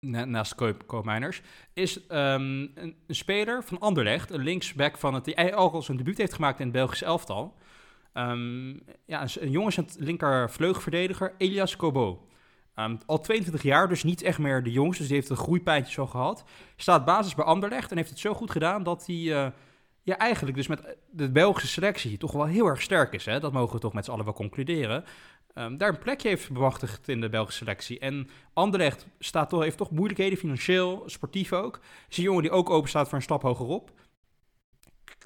na- 0.00 0.24
naast 0.24 0.54
Koop, 0.54 0.86
Koopmeiners. 0.86 1.42
Is 1.72 2.06
ehm, 2.06 2.66
een, 2.74 2.96
speler 3.08 3.64
van 3.64 3.78
Anderlecht. 3.78 4.30
Een 4.30 4.42
linksback 4.42 4.96
van 4.98 5.14
het... 5.14 5.24
Die 5.24 5.34
eigenlijk 5.34 5.74
al 5.74 5.82
zijn 5.82 5.96
debuut 5.96 6.18
heeft 6.18 6.34
gemaakt 6.34 6.58
in 6.58 6.64
het 6.66 6.74
Belgisch 6.74 7.02
elftal. 7.02 7.56
Ehm, 8.12 8.68
ja, 9.04 9.22
een, 9.22 9.28
een 9.40 9.50
jongen 9.50 9.68
is 9.68 9.76
een 9.76 9.88
linker 9.96 10.50
vleugelverdediger. 10.50 11.34
Elias 11.38 11.76
Kobo. 11.76 12.27
Ehm, 12.78 12.96
al 13.06 13.20
22 13.20 13.62
jaar, 13.62 13.88
dus 13.88 14.02
niet 14.02 14.22
echt 14.22 14.38
meer 14.38 14.62
de 14.62 14.70
jongste. 14.70 14.98
Dus 14.98 15.06
die 15.06 15.16
heeft 15.16 15.30
een 15.30 15.36
groeipijntje 15.36 15.92
zo 15.92 16.06
gehad. 16.06 16.44
Staat 16.76 17.04
basis 17.04 17.34
bij 17.34 17.44
Anderlecht 17.44 17.90
en 17.90 17.96
heeft 17.96 18.10
het 18.10 18.18
zo 18.18 18.34
goed 18.34 18.50
gedaan 18.50 18.82
dat 18.82 19.06
hij 19.06 19.16
eh, 19.16 19.46
ja, 20.02 20.18
eigenlijk 20.18 20.56
dus 20.56 20.66
met 20.66 20.96
de 21.10 21.30
Belgische 21.30 21.68
selectie 21.68 22.18
toch 22.18 22.32
wel 22.32 22.44
heel 22.44 22.66
erg 22.66 22.82
sterk 22.82 23.12
is. 23.12 23.24
Hè? 23.24 23.40
Dat 23.40 23.52
mogen 23.52 23.74
we 23.74 23.80
toch 23.80 23.92
met 23.92 24.04
z'n 24.04 24.10
allen 24.10 24.24
wel 24.24 24.34
concluderen. 24.34 25.04
Ehm, 25.54 25.76
daar 25.76 25.88
een 25.88 25.98
plekje 25.98 26.28
heeft 26.28 26.52
bemachtigd 26.52 27.08
in 27.08 27.20
de 27.20 27.28
Belgische 27.28 27.58
selectie. 27.58 27.98
En 27.98 28.28
Anderlecht 28.52 29.06
staat 29.18 29.48
toch, 29.48 29.62
heeft 29.62 29.76
toch 29.76 29.90
moeilijkheden, 29.90 30.38
financieel, 30.38 31.02
sportief 31.06 31.52
ook. 31.52 31.80
Is 32.08 32.16
een 32.16 32.22
jongen 32.22 32.42
die 32.42 32.50
ook 32.50 32.70
open 32.70 32.88
staat 32.88 33.08
voor 33.08 33.16
een 33.16 33.22
stap 33.22 33.42
hogerop. 33.42 33.90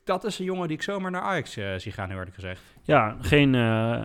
Dat 0.04 0.24
is 0.24 0.38
een 0.38 0.44
jongen 0.44 0.68
die 0.68 0.76
ik 0.76 0.82
zomaar 0.82 1.10
naar 1.10 1.22
Ajax 1.22 1.56
eh, 1.56 1.74
zie 1.76 1.92
gaan, 1.92 2.08
heel 2.08 2.16
eerlijk 2.16 2.34
gezegd. 2.34 2.62
Ja, 2.82 3.16
geen, 3.20 3.54
eh, 3.54 4.02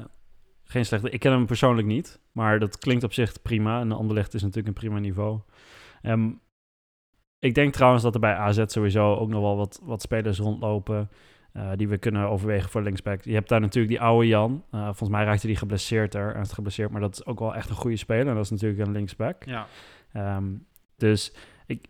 geen 0.67 0.85
slechte... 0.85 1.09
Ik 1.09 1.19
ken 1.19 1.31
hem 1.31 1.45
persoonlijk 1.45 1.87
niet, 1.87 2.19
maar 2.31 2.59
dat 2.59 2.77
klinkt 2.77 3.03
op 3.03 3.13
zich 3.13 3.41
prima. 3.41 3.79
En 3.79 3.91
Anderlecht 3.91 4.33
is 4.33 4.41
natuurlijk 4.41 4.67
een 4.67 4.73
prima 4.73 4.99
niveau. 4.99 5.39
Ehm, 6.01 6.29
ik 7.39 7.55
denk 7.55 7.73
trouwens 7.73 8.03
dat 8.03 8.13
er 8.13 8.19
bij 8.19 8.33
AZ 8.35 8.63
sowieso 8.65 9.15
ook 9.15 9.29
nog 9.29 9.41
wel 9.41 9.57
wat, 9.57 9.79
wat 9.83 10.01
spelers 10.01 10.39
rondlopen... 10.39 11.09
eh, 11.53 11.71
die 11.75 11.87
we 11.87 11.97
kunnen 11.97 12.27
overwegen 12.29 12.69
voor 12.69 12.81
linksback. 12.81 13.23
Je 13.23 13.33
hebt 13.33 13.49
daar 13.49 13.59
natuurlijk 13.59 13.93
die 13.93 14.01
oude 14.01 14.27
Jan. 14.27 14.63
Eh, 14.71 14.83
volgens 14.83 15.09
mij 15.09 15.23
raakte 15.23 15.47
die 15.47 15.55
geblesseerd 15.55 16.13
er. 16.13 16.35
Ernstig 16.35 16.55
geblesseerd, 16.55 16.91
maar 16.91 17.01
dat 17.01 17.13
is 17.13 17.25
ook 17.25 17.39
wel 17.39 17.55
echt 17.55 17.69
een 17.69 17.75
goede 17.75 17.97
speler. 17.97 18.27
En 18.27 18.35
dat 18.35 18.43
is 18.43 18.49
natuurlijk 18.49 18.79
een 18.87 18.91
linksback. 18.91 19.43
Ja. 19.45 19.67
Ehm, 20.11 20.45
dus 20.97 21.33
ik, 21.65 21.87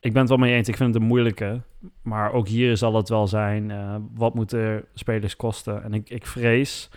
ik 0.00 0.12
ben 0.12 0.20
het 0.20 0.28
wel 0.28 0.38
mee 0.38 0.54
eens. 0.54 0.68
Ik 0.68 0.76
vind 0.76 0.94
het 0.94 1.02
een 1.02 1.08
moeilijke. 1.08 1.60
Maar 2.02 2.32
ook 2.32 2.48
hier 2.48 2.76
zal 2.76 2.94
het 2.94 3.08
wel 3.08 3.26
zijn. 3.26 3.70
eh, 3.70 3.96
wat 4.14 4.34
moeten 4.34 4.84
spelers 4.94 5.36
kosten? 5.36 5.82
En 5.82 5.94
ik, 5.94 6.10
ik 6.10 6.26
vrees. 6.26 6.90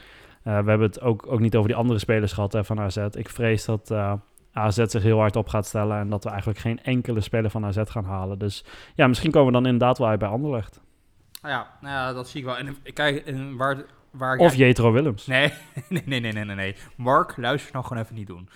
Eh, 0.44 0.60
we 0.60 0.70
hebben 0.70 0.88
het 0.88 1.02
ook, 1.02 1.28
ook 1.28 1.39
niet 1.39 1.56
over 1.56 1.68
die 1.68 1.78
andere 1.78 2.00
spelers 2.00 2.34
gehad 2.34 2.54
hè, 2.54 2.64
van 2.64 2.80
AZ. 2.80 2.98
Ik 3.12 3.30
vrees 3.30 3.66
dat 3.66 3.92
eh, 3.92 4.14
AZ 4.54 4.86
zich 4.86 5.04
heel 5.04 5.20
hard 5.20 5.36
op 5.36 5.48
gaat 5.48 5.66
stellen. 5.66 5.98
En 5.98 6.10
dat 6.10 6.24
we 6.24 6.30
eigenlijk 6.30 6.60
geen 6.60 6.84
enkele 6.84 7.22
speler 7.22 7.50
van 7.50 7.66
AZ 7.66 7.82
gaan 7.84 8.06
halen. 8.06 8.39
Dus 8.39 8.66
ja, 8.96 9.08
misschien 9.08 9.32
komen 9.32 9.48
we 9.48 9.54
dan 9.54 9.66
inderdaad 9.66 9.98
wel 9.98 10.08
uit 10.08 10.20
bij 10.20 10.30
Anderlecht. 10.30 10.82
Nou 11.42 11.54
ja, 11.54 11.68
nou 11.82 11.94
ja, 11.94 12.14
dat 12.14 12.30
zie 12.30 12.39
ik 12.39 12.46
wel. 12.46 12.58
En 12.58 12.78
ik 12.84 12.94
kijk, 12.94 13.34
waar, 13.58 13.86
waar 14.12 14.38
Of 14.38 14.56
Jetro 14.56 14.92
Willems. 14.92 15.26
Nee, 15.28 15.54
nee, 15.89 16.04
nee, 16.06 16.20
nee, 16.20 16.46
nee, 16.46 16.56
nee. 16.56 16.76
Mark, 16.96 17.38
luister 17.38 17.74
nou 17.74 17.86
gewoon 17.86 18.04
even 18.04 18.16
niet 18.16 18.28
doen. 18.28 18.50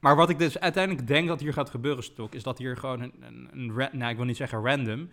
Maar 0.00 0.16
wat 0.16 0.30
ik 0.30 0.38
dus 0.38 0.60
uiteindelijk 0.60 1.06
denk 1.06 1.28
dat 1.28 1.40
hier 1.40 1.52
gaat 1.52 1.70
gebeuren, 1.70 2.04
Stok, 2.04 2.34
is 2.34 2.42
dat 2.42 2.58
hier 2.58 2.76
gewoon 2.76 3.00
een, 3.00 3.48
een, 3.52 3.72
nou, 3.92 4.10
ik 4.10 4.16
wil 4.16 4.24
niet 4.24 4.36
zeggen 4.36 4.64
random, 4.64 5.08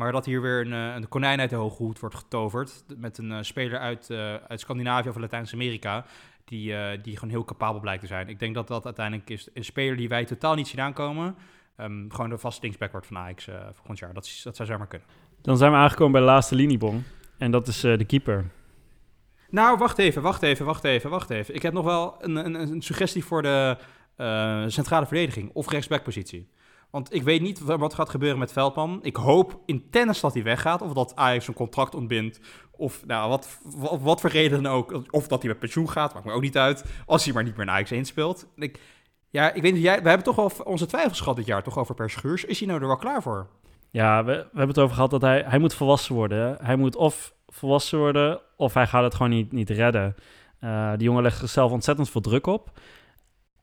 maar 0.00 0.12
dat 0.12 0.24
hier 0.24 0.42
weer 0.42 0.66
een, 0.66 0.72
eh, 0.72 0.94
een 0.94 1.08
konijn 1.08 1.40
uit 1.40 1.50
de 1.50 1.56
hoge 1.56 1.82
hoed 1.82 1.98
wordt 1.98 2.14
getoverd 2.14 2.84
met 2.96 3.18
een 3.18 3.32
eh, 3.32 3.38
speler 3.40 3.78
uit, 3.78 4.10
eh, 4.10 4.34
uit 4.34 4.60
Scandinavië 4.60 5.08
of 5.08 5.16
Latijns-Amerika, 5.16 6.04
die, 6.44 6.74
die 7.00 7.14
gewoon 7.14 7.30
heel 7.30 7.44
capabel 7.44 7.80
blijkt 7.80 8.00
te 8.00 8.06
zijn. 8.06 8.28
Ik 8.28 8.38
denk 8.38 8.54
dat 8.54 8.68
dat 8.68 8.84
uiteindelijk 8.84 9.30
is 9.30 9.48
een 9.54 9.64
speler 9.64 9.96
die 9.96 10.08
wij 10.08 10.24
totaal 10.24 10.54
niet 10.54 10.68
zien 10.68 10.80
aankomen, 10.80 11.36
ehm, 11.76 12.08
gewoon 12.08 12.30
de 12.30 12.38
vaste 12.38 12.62
linksback 12.62 12.90
wordt 12.92 13.06
van 13.06 13.16
Ajax 13.16 13.48
volgend 13.72 13.98
jaar. 13.98 14.14
Dat, 14.14 14.40
dat 14.44 14.56
zou 14.56 14.68
zomaar 14.68 14.86
kunnen. 14.86 15.08
Dan 15.42 15.56
zijn 15.56 15.70
we 15.70 15.76
aangekomen 15.76 16.12
bij 16.12 16.20
de 16.20 16.26
laatste 16.26 16.54
liniebong. 16.54 17.02
En 17.38 17.50
dat 17.50 17.68
is 17.68 17.80
de 17.80 18.04
keeper. 18.04 18.50
Nou, 19.50 19.78
wacht 19.78 19.98
even, 19.98 20.22
wacht 20.22 20.42
even, 20.42 20.66
wacht 20.66 20.84
even, 20.84 21.10
wacht 21.10 21.30
even. 21.30 21.54
Ik 21.54 21.62
heb 21.62 21.72
nog 21.72 21.84
wel 21.84 22.16
een, 22.20 22.36
een, 22.36 22.54
een 22.54 22.82
suggestie 22.82 23.24
voor 23.24 23.42
de 23.42 23.76
centrale 24.66 25.06
verdediging 25.06 25.50
of 25.52 25.70
rechtsbackpositie. 25.70 26.48
Want 26.90 27.14
ik 27.14 27.22
weet 27.22 27.40
niet 27.40 27.60
wa- 27.60 27.78
wat 27.78 27.94
gaat 27.94 28.08
gebeuren 28.08 28.38
met 28.38 28.52
Veldman. 28.52 28.98
Ik 29.02 29.16
hoop 29.16 29.60
in 29.66 29.90
tennis 29.90 30.20
dat 30.20 30.34
hij 30.34 30.42
weggaat. 30.42 30.82
Of 30.82 30.92
dat 30.92 31.16
Ajax 31.16 31.48
een 31.48 31.54
contract 31.54 31.94
ontbindt. 31.94 32.40
Of 32.70 33.06
nou, 33.06 33.28
wat, 33.28 33.60
wat, 34.00 34.20
voor 34.20 34.30
reden 34.30 34.62
dan 34.62 34.72
ook. 34.72 35.02
Of 35.10 35.28
dat 35.28 35.40
hij 35.40 35.50
met 35.50 35.58
pensioen 35.58 35.90
gaat. 35.90 36.14
Maakt 36.14 36.26
me 36.26 36.32
ook 36.32 36.42
niet 36.42 36.58
uit. 36.58 36.84
Als 37.06 37.24
hij 37.24 37.34
maar 37.34 37.42
niet 37.42 37.56
meer 37.56 37.66
in 37.66 37.72
Ajax 37.72 37.90
1 37.90 38.04
speelt. 38.04 38.46
Ik, 38.56 38.80
ja, 39.28 39.52
ik 39.52 39.62
weet 39.62 39.72
niet. 39.72 39.82
We 39.82 39.88
hebben 39.88 40.22
toch 40.22 40.36
wel 40.36 40.50
onze 40.64 40.86
twijfels 40.86 41.20
gehad 41.20 41.36
dit 41.36 41.46
jaar. 41.46 41.62
Toch 41.62 41.78
over 41.78 41.94
Per 41.94 42.10
Schuurs. 42.10 42.44
Is 42.44 42.58
hij 42.58 42.68
nou 42.68 42.80
er 42.80 42.86
wel 42.86 42.96
klaar 42.96 43.22
voor? 43.22 43.48
Ja, 43.90 44.24
we, 44.24 44.32
hebben 44.32 44.68
het 44.68 44.78
over 44.78 44.94
gehad 44.94 45.10
dat 45.10 45.22
hij, 45.22 45.44
hij 45.46 45.58
moet 45.58 45.74
volwassen 45.74 46.14
worden. 46.14 46.58
Hij 46.62 46.76
moet 46.76 46.96
of 46.96 47.34
volwassen 47.46 47.98
worden, 47.98 48.40
of 48.56 48.74
hij 48.74 48.86
gaat 48.86 49.02
het 49.02 49.14
gewoon 49.14 49.30
niet, 49.30 49.52
niet 49.52 49.70
redden. 49.70 50.14
Eh, 50.58 50.90
die 50.90 51.02
jongen 51.02 51.22
legt 51.22 51.38
zichzelf 51.38 51.72
ontzettend 51.72 52.10
veel 52.10 52.20
druk 52.20 52.46
op. 52.46 52.70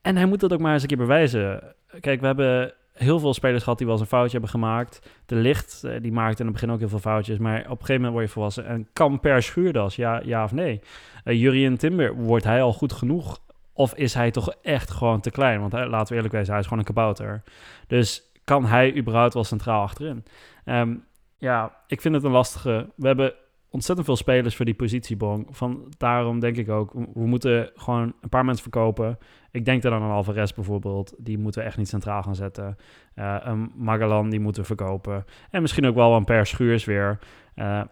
En 0.02 0.16
hij 0.16 0.26
moet 0.26 0.40
dat 0.40 0.52
ook 0.52 0.60
maar 0.60 0.72
eens 0.72 0.82
een 0.82 0.88
keer 0.88 0.96
bewijzen. 0.96 1.74
Kijk, 2.00 2.20
we 2.20 2.26
hebben 2.26 2.74
heel 2.98 3.18
veel 3.18 3.34
spelers 3.34 3.62
gehad 3.62 3.78
die 3.78 3.86
wel 3.86 3.96
eens 3.96 4.04
een 4.04 4.10
foutje 4.10 4.32
hebben 4.32 4.50
gemaakt. 4.50 5.10
De 5.26 5.34
Licht, 5.34 5.84
eh, 5.84 6.00
die 6.02 6.12
maakte 6.12 6.38
in 6.38 6.44
het 6.44 6.54
begin 6.54 6.70
ook 6.70 6.78
heel 6.78 6.88
veel 6.88 6.98
foutjes. 6.98 7.38
Maar 7.38 7.58
op 7.58 7.64
een 7.64 7.70
gegeven 7.70 7.94
moment 7.94 8.12
word 8.12 8.24
je 8.24 8.32
volwassen. 8.32 8.66
En 8.66 8.88
kan 8.92 9.20
Per 9.20 9.42
Schuurdas, 9.42 9.96
ja, 9.96 10.20
ja 10.24 10.44
of 10.44 10.52
nee? 10.52 10.80
Uh, 11.24 11.40
Jurien 11.40 11.76
Timber, 11.76 12.14
wordt 12.14 12.44
hij 12.44 12.62
al 12.62 12.72
goed 12.72 12.92
genoeg? 12.92 13.38
Of 13.72 13.94
is 13.94 14.14
hij 14.14 14.30
toch 14.30 14.54
echt 14.62 14.90
gewoon 14.90 15.20
te 15.20 15.30
klein? 15.30 15.60
Want 15.60 15.72
hij, 15.72 15.86
laten 15.86 16.08
we 16.08 16.14
eerlijk 16.14 16.34
wezen, 16.34 16.50
hij 16.50 16.58
is 16.60 16.64
gewoon 16.64 16.78
een 16.78 16.94
kabouter. 16.94 17.42
Dus 17.86 18.22
kan 18.44 18.64
hij 18.64 18.96
überhaupt 18.96 19.34
wel 19.34 19.44
centraal 19.44 19.82
achterin? 19.82 20.24
Ehm, 20.64 20.94
Ja, 21.40 21.72
ik 21.86 22.00
vind 22.00 22.14
het 22.14 22.24
een 22.24 22.30
lastige. 22.30 22.86
We 22.96 23.06
hebben 23.06 23.34
ontzettend 23.70 24.06
veel 24.06 24.16
spelers 24.16 24.56
voor 24.56 24.64
die 24.64 24.74
positiebong. 24.74 25.46
Van, 25.50 25.92
daarom 25.98 26.40
denk 26.40 26.56
ik 26.56 26.68
ook, 26.68 26.92
we 26.92 27.26
moeten 27.26 27.70
gewoon 27.74 28.14
een 28.20 28.28
paar 28.28 28.44
mensen 28.44 28.62
verkopen. 28.62 29.18
Ik 29.50 29.64
denk 29.64 29.84
er 29.84 29.90
dan 29.90 30.02
aan 30.02 30.10
Alvarez 30.10 30.52
bijvoorbeeld. 30.52 31.14
Die 31.18 31.38
moeten 31.38 31.60
we 31.60 31.66
echt 31.66 31.76
niet 31.76 31.88
centraal 31.88 32.22
gaan 32.22 32.34
zetten. 32.34 32.76
Uh, 33.14 33.36
een 33.40 33.72
Magalan, 33.76 34.30
die 34.30 34.40
moeten 34.40 34.62
we 34.62 34.68
verkopen. 34.68 35.24
En 35.50 35.62
misschien 35.62 35.86
ook 35.86 35.94
wel 35.94 36.16
een 36.16 36.24
per 36.24 36.46
schuurs 36.46 36.84
weer. 36.84 37.18
Uh, 37.56 37.78
en 37.78 37.88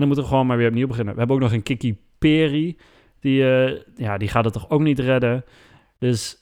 dan 0.00 0.06
moeten 0.06 0.24
we 0.24 0.30
gewoon 0.30 0.46
maar 0.46 0.56
weer 0.56 0.68
opnieuw 0.68 0.86
beginnen. 0.86 1.12
We 1.12 1.18
hebben 1.18 1.36
ook 1.36 1.42
nog 1.42 1.52
een 1.52 1.62
Kiki 1.62 1.98
Peri. 2.18 2.78
Die, 3.20 3.42
uh, 3.42 3.80
ja, 3.94 4.18
die 4.18 4.28
gaat 4.28 4.44
het 4.44 4.52
toch 4.52 4.70
ook 4.70 4.80
niet 4.80 4.98
redden. 4.98 5.44
Dus 5.98 6.36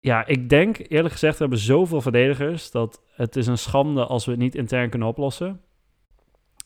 ja, 0.00 0.26
ik 0.26 0.48
denk 0.48 0.78
eerlijk 0.78 1.12
gezegd, 1.12 1.34
we 1.34 1.40
hebben 1.40 1.58
zoveel 1.58 2.00
verdedigers... 2.00 2.70
dat 2.70 3.02
het 3.14 3.36
is 3.36 3.46
een 3.46 3.58
schande 3.58 4.06
als 4.06 4.24
we 4.24 4.30
het 4.30 4.40
niet 4.40 4.54
intern 4.54 4.90
kunnen 4.90 5.08
oplossen. 5.08 5.60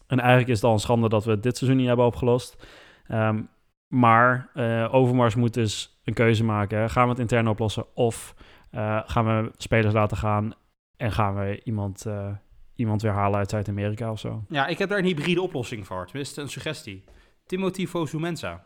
En 0.07 0.19
eigenlijk 0.19 0.49
is 0.49 0.57
het 0.57 0.65
al 0.65 0.73
een 0.73 0.79
schande 0.79 1.09
dat 1.09 1.25
we 1.25 1.41
dit 1.41 1.57
seizoen 1.57 1.79
niet 1.79 1.89
hebben 1.89 2.07
opgelost. 2.07 2.67
Um, 3.09 3.49
maar 3.89 4.51
uh, 4.55 4.95
Overmars 4.95 5.35
moet 5.35 5.55
dus 5.55 6.01
een 6.05 6.15
keuze 6.15 6.45
maken. 6.45 6.91
Gaan 6.91 7.05
we 7.05 7.11
het 7.11 7.19
intern 7.19 7.49
oplossen 7.49 7.97
of 7.97 8.35
uh, 8.73 9.01
gaan 9.05 9.25
we 9.25 9.51
spelers 9.57 9.95
laten 9.95 10.17
gaan 10.17 10.55
en 10.97 11.13
gaan 11.13 11.35
we 11.35 11.61
iemand, 11.65 12.05
uh, 12.07 12.29
iemand 12.75 13.03
weer 13.03 13.13
halen 13.13 13.39
uit 13.39 13.51
Zuid-Amerika 13.51 14.11
of 14.11 14.19
zo? 14.19 14.45
Ja, 14.49 14.67
ik 14.67 14.79
heb 14.79 14.89
daar 14.89 14.99
een 14.99 15.05
hybride 15.05 15.43
oplossing 15.43 15.87
voor. 15.87 16.07
Tenminste, 16.07 16.41
een 16.41 16.49
suggestie. 16.49 17.05
Timothy 17.47 17.87
Fosu-Mensah. 17.87 18.59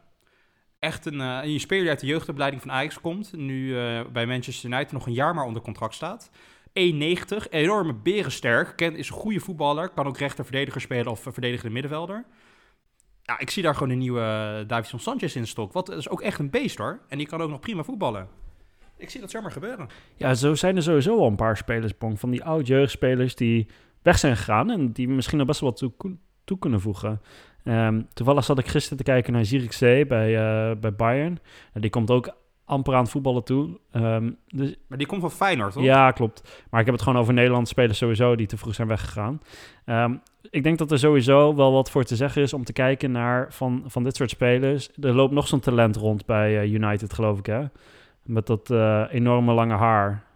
Echt 0.78 1.06
een, 1.06 1.20
een 1.20 1.60
speler 1.60 1.82
die 1.82 1.90
uit 1.90 2.00
de 2.00 2.06
jeugdopleiding 2.06 2.62
van 2.62 2.72
Ajax 2.72 3.00
komt. 3.00 3.32
Nu 3.36 3.72
bij 4.12 4.26
Manchester 4.26 4.70
United 4.70 4.92
nog 4.92 5.06
een 5.06 5.12
jaar 5.12 5.34
maar 5.34 5.44
onder 5.44 5.62
contract 5.62 5.94
staat. 5.94 6.30
1,90, 6.78 7.48
enorme 7.50 7.94
berensterk. 7.94 8.76
Kent, 8.76 8.96
is 8.96 9.08
een 9.08 9.14
goede 9.14 9.40
voetballer. 9.40 9.88
Kan 9.88 10.06
ook 10.06 10.18
rechterverdediger 10.18 10.80
spelen 10.80 11.12
of 11.12 11.20
verdedigende 11.20 11.72
middenvelder. 11.72 12.24
Ja, 13.22 13.38
ik 13.38 13.50
zie 13.50 13.62
daar 13.62 13.74
gewoon 13.74 13.90
een 13.90 13.98
nieuwe 13.98 14.20
uh, 14.60 14.68
Davison 14.68 15.00
Sanchez 15.00 15.34
in 15.34 15.46
stok. 15.46 15.72
Wat 15.72 15.90
is 15.90 16.08
ook 16.08 16.20
echt 16.20 16.38
een 16.38 16.50
beest 16.50 16.78
hoor. 16.78 17.00
En 17.08 17.18
die 17.18 17.26
kan 17.26 17.40
ook 17.40 17.50
nog 17.50 17.60
prima 17.60 17.82
voetballen. 17.82 18.28
Ik 18.96 19.10
zie 19.10 19.20
dat 19.20 19.30
zomaar 19.30 19.52
gebeuren. 19.52 19.88
Ja, 20.16 20.34
zo 20.34 20.54
zijn 20.54 20.76
er 20.76 20.82
sowieso 20.82 21.18
al 21.18 21.26
een 21.26 21.36
paar 21.36 21.56
spelers. 21.56 21.92
Van 21.98 22.30
die 22.30 22.44
oud-jeugdspelers 22.44 23.34
die 23.34 23.68
weg 24.02 24.18
zijn 24.18 24.36
gegaan. 24.36 24.70
En 24.70 24.92
die 24.92 25.08
misschien 25.08 25.38
nog 25.38 25.46
best 25.46 25.60
wel 25.60 25.72
toe, 25.72 25.92
toe 26.44 26.58
kunnen 26.58 26.80
voegen. 26.80 27.20
Um, 27.64 28.08
toevallig 28.12 28.44
zat 28.44 28.58
ik 28.58 28.66
gisteren 28.66 28.98
te 28.98 29.04
kijken 29.04 29.32
naar 29.32 29.44
Zirkzee 29.44 30.06
bij, 30.06 30.30
uh, 30.30 30.76
bij 30.80 30.94
Bayern. 30.94 31.38
En 31.72 31.80
die 31.80 31.90
komt 31.90 32.10
ook 32.10 32.36
amper 32.68 32.94
aan 32.94 33.02
het 33.02 33.10
voetballen 33.10 33.44
toe. 33.44 33.78
Um, 33.92 34.36
dus, 34.46 34.74
maar 34.88 34.98
die 34.98 35.06
komt 35.06 35.20
van 35.20 35.30
Feyenoord, 35.30 35.72
toch? 35.72 35.82
Ja, 35.82 36.10
klopt. 36.10 36.64
Maar 36.70 36.80
ik 36.80 36.86
heb 36.86 36.94
het 36.94 37.04
gewoon 37.04 37.20
over 37.20 37.34
Nederlandse 37.34 37.72
spelers 37.72 37.98
sowieso 37.98 38.36
die 38.36 38.46
te 38.46 38.56
vroeg 38.56 38.74
zijn 38.74 38.88
weggegaan. 38.88 39.40
Um, 39.86 40.20
ik 40.50 40.62
denk 40.62 40.78
dat 40.78 40.90
er 40.90 40.98
sowieso 40.98 41.54
wel 41.54 41.72
wat 41.72 41.90
voor 41.90 42.04
te 42.04 42.16
zeggen 42.16 42.42
is 42.42 42.52
om 42.52 42.64
te 42.64 42.72
kijken 42.72 43.10
naar 43.10 43.46
van, 43.52 43.82
van 43.86 44.04
dit 44.04 44.16
soort 44.16 44.30
spelers. 44.30 44.90
Er 45.00 45.14
loopt 45.14 45.32
nog 45.32 45.48
zo'n 45.48 45.60
talent 45.60 45.96
rond 45.96 46.26
bij 46.26 46.64
uh, 46.64 46.72
United, 46.72 47.12
geloof 47.12 47.38
ik, 47.38 47.46
hè? 47.46 47.64
Met 48.22 48.46
dat 48.46 48.70
uh, 48.70 49.04
enorme 49.10 49.52
lange 49.52 49.74
haar. 49.74 50.26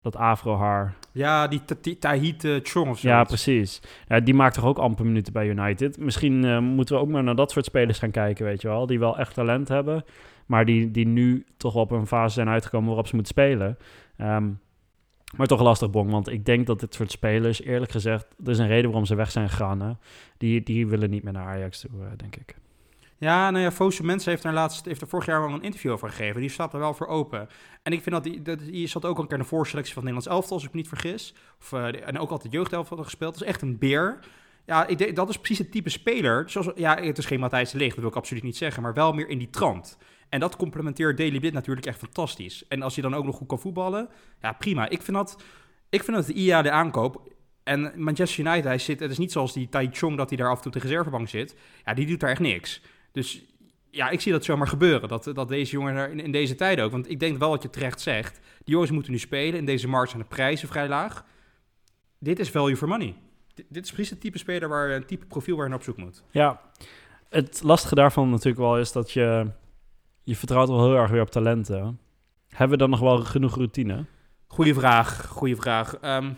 Dat 0.00 0.16
afro-haar. 0.16 0.94
Ja, 1.12 1.48
die 1.48 1.98
Tahit 1.98 2.44
uh, 2.44 2.60
Chong 2.62 2.90
of 2.90 2.98
zo. 2.98 3.08
Ja, 3.08 3.24
precies. 3.24 3.80
Ja, 4.08 4.20
die 4.20 4.34
maakt 4.34 4.54
toch 4.54 4.64
ook 4.64 4.78
amper 4.78 5.06
minuten 5.06 5.32
bij 5.32 5.48
United. 5.48 5.98
Misschien 5.98 6.44
uh, 6.44 6.58
moeten 6.58 6.94
we 6.94 7.00
ook 7.00 7.08
maar 7.08 7.22
naar 7.22 7.34
dat 7.34 7.50
soort 7.50 7.64
spelers 7.64 7.98
gaan 7.98 8.10
kijken, 8.10 8.44
weet 8.44 8.62
je 8.62 8.68
wel. 8.68 8.86
Die 8.86 8.98
wel 8.98 9.18
echt 9.18 9.34
talent 9.34 9.68
hebben, 9.68 10.04
maar 10.48 10.64
die, 10.64 10.90
die 10.90 11.06
nu 11.06 11.46
toch 11.56 11.74
op 11.74 11.90
een 11.90 12.06
fase 12.06 12.34
zijn 12.34 12.48
uitgekomen 12.48 12.86
waarop 12.86 13.06
ze 13.06 13.14
moeten 13.14 13.32
spelen. 13.32 13.78
Maar 15.36 15.46
toch 15.46 15.60
lastig, 15.60 15.90
Bong, 15.90 16.10
want 16.10 16.28
ik 16.28 16.44
denk 16.44 16.66
dat 16.66 16.80
dit 16.80 16.94
soort 16.94 17.10
spelers, 17.10 17.62
eerlijk 17.62 17.90
gezegd, 17.90 18.26
er 18.44 18.50
is 18.50 18.58
een 18.58 18.66
reden 18.66 18.84
waarom 18.84 19.04
ze 19.04 19.14
weg 19.14 19.30
zijn 19.30 19.48
gegaan. 19.48 19.98
Die, 20.38 20.62
die 20.62 20.86
willen 20.86 21.10
niet 21.10 21.22
meer 21.22 21.32
naar 21.32 21.46
Ajax 21.46 21.80
toe, 21.80 21.90
uh, 22.00 22.06
denk 22.16 22.36
ik. 22.36 22.56
Ja, 23.18 23.50
nou 23.50 23.64
ja, 23.64 23.72
Fosu 23.72 24.04
Mensen 24.04 24.30
heeft 24.30 24.44
er, 24.44 24.52
laatst, 24.52 24.84
heeft 24.84 25.00
er 25.00 25.08
vorig 25.08 25.26
jaar 25.26 25.40
wel 25.40 25.54
een 25.54 25.62
interview 25.62 25.92
over 25.92 26.08
gegeven. 26.08 26.40
Die 26.40 26.50
staat 26.50 26.72
er 26.72 26.78
wel 26.78 26.94
voor 26.94 27.06
open. 27.06 27.48
En 27.82 27.92
ik 27.92 28.02
vind 28.02 28.14
dat 28.14 28.24
die, 28.24 28.42
dat, 28.42 28.58
die 28.58 28.86
zat 28.86 29.04
ook 29.04 29.16
al 29.16 29.22
een 29.22 29.28
keer 29.28 29.36
in 29.36 29.42
de 29.42 29.48
voorselectie 29.48 29.94
van 29.94 30.04
Nederlands 30.04 30.34
elftal, 30.34 30.56
als 30.56 30.64
ik 30.64 30.72
me 30.72 30.76
niet 30.76 30.88
vergis. 30.88 31.34
Of, 31.60 31.72
uh, 31.72 32.08
en 32.08 32.18
ook 32.18 32.30
altijd 32.30 32.52
jeugdelftal 32.52 33.04
gespeeld. 33.04 33.32
Dat 33.32 33.42
is 33.42 33.48
echt 33.48 33.62
een 33.62 33.78
beer. 33.78 34.18
Ja, 34.66 34.86
ik 34.86 34.98
denk, 34.98 35.16
dat 35.16 35.28
is 35.28 35.36
precies 35.36 35.58
het 35.58 35.70
type 35.70 35.90
speler. 35.90 36.50
Zoals, 36.50 36.70
ja, 36.74 36.96
het 36.96 37.18
is 37.18 37.26
geen 37.26 37.40
Matthijs 37.40 37.70
de 37.70 37.78
dat 37.78 37.94
wil 37.94 38.08
ik 38.08 38.16
absoluut 38.16 38.42
niet 38.42 38.56
zeggen. 38.56 38.82
Maar 38.82 38.94
wel 38.94 39.12
meer 39.12 39.28
in 39.28 39.38
die 39.38 39.50
trant. 39.50 39.98
En 40.28 40.40
dat 40.40 40.56
complementeert 40.56 41.16
Daily 41.16 41.38
Blind 41.38 41.54
natuurlijk 41.54 41.86
echt 41.86 41.98
fantastisch. 41.98 42.66
En 42.68 42.82
als 42.82 42.94
je 42.94 43.02
dan 43.02 43.14
ook 43.14 43.24
nog 43.24 43.36
goed 43.36 43.48
kan 43.48 43.60
voetballen, 43.60 44.08
ja 44.40 44.52
prima. 44.52 44.88
Ik 44.88 45.02
vind 45.02 45.16
dat, 45.16 45.42
ik 45.88 46.04
vind 46.04 46.16
dat 46.16 46.26
de 46.26 46.32
IA 46.32 46.62
de 46.62 46.70
aankoop... 46.70 47.36
En 47.62 47.92
Manchester 47.96 48.46
United, 48.46 48.64
hij 48.64 48.78
zit, 48.78 49.00
het 49.00 49.10
is 49.10 49.18
niet 49.18 49.32
zoals 49.32 49.52
die 49.52 49.68
Tai 49.68 49.88
Chong 49.92 50.16
dat 50.16 50.28
hij 50.28 50.38
daar 50.38 50.50
af 50.50 50.56
en 50.56 50.62
toe 50.62 50.72
op 50.72 50.80
de 50.80 50.86
reservebank 50.86 51.28
zit. 51.28 51.56
Ja, 51.84 51.94
die 51.94 52.06
doet 52.06 52.20
daar 52.20 52.30
echt 52.30 52.40
niks. 52.40 52.82
Dus 53.12 53.42
ja, 53.90 54.08
ik 54.08 54.20
zie 54.20 54.32
dat 54.32 54.44
zomaar 54.44 54.66
gebeuren. 54.68 55.08
Dat, 55.08 55.30
dat 55.34 55.48
deze 55.48 55.72
jongen 55.72 55.94
er 55.94 56.10
in, 56.10 56.20
in 56.20 56.32
deze 56.32 56.54
tijd 56.54 56.80
ook. 56.80 56.90
Want 56.90 57.10
ik 57.10 57.20
denk 57.20 57.38
wel 57.38 57.50
wat 57.50 57.62
je 57.62 57.70
terecht 57.70 58.00
zegt. 58.00 58.40
Die 58.64 58.74
jongens 58.74 58.90
moeten 58.90 59.12
nu 59.12 59.18
spelen. 59.18 59.58
In 59.58 59.64
deze 59.64 59.88
markt 59.88 60.10
zijn 60.10 60.22
de 60.22 60.28
prijzen 60.28 60.68
vrij 60.68 60.88
laag. 60.88 61.24
Dit 62.18 62.38
is 62.38 62.50
value 62.50 62.76
for 62.76 62.88
money. 62.88 63.14
Dit, 63.54 63.66
dit 63.68 63.84
is 63.84 63.90
precies 63.90 64.10
het 64.10 64.20
type 64.20 64.38
speler 64.38 64.68
waar 64.68 64.90
een 64.90 65.06
type 65.06 65.26
profiel 65.26 65.54
waar 65.54 65.64
je 65.64 65.70
naar 65.70 65.78
op 65.78 65.84
zoek 65.84 65.96
moet. 65.96 66.22
Ja, 66.30 66.60
het 67.28 67.62
lastige 67.62 67.94
daarvan 67.94 68.30
natuurlijk 68.30 68.58
wel 68.58 68.78
is 68.78 68.92
dat 68.92 69.12
je 69.12 69.50
je 70.28 70.36
vertrouwt 70.36 70.68
wel 70.68 70.84
heel 70.84 70.96
erg 70.96 71.10
weer 71.10 71.20
op 71.20 71.30
talenten. 71.30 72.00
Hebben 72.48 72.70
we 72.70 72.76
dan 72.76 72.90
nog 72.90 73.00
wel 73.00 73.18
genoeg 73.18 73.54
routine? 73.54 74.04
Goeie 74.46 74.74
vraag, 74.74 75.26
goede 75.26 75.56
vraag. 75.56 75.94
Um, 76.02 76.36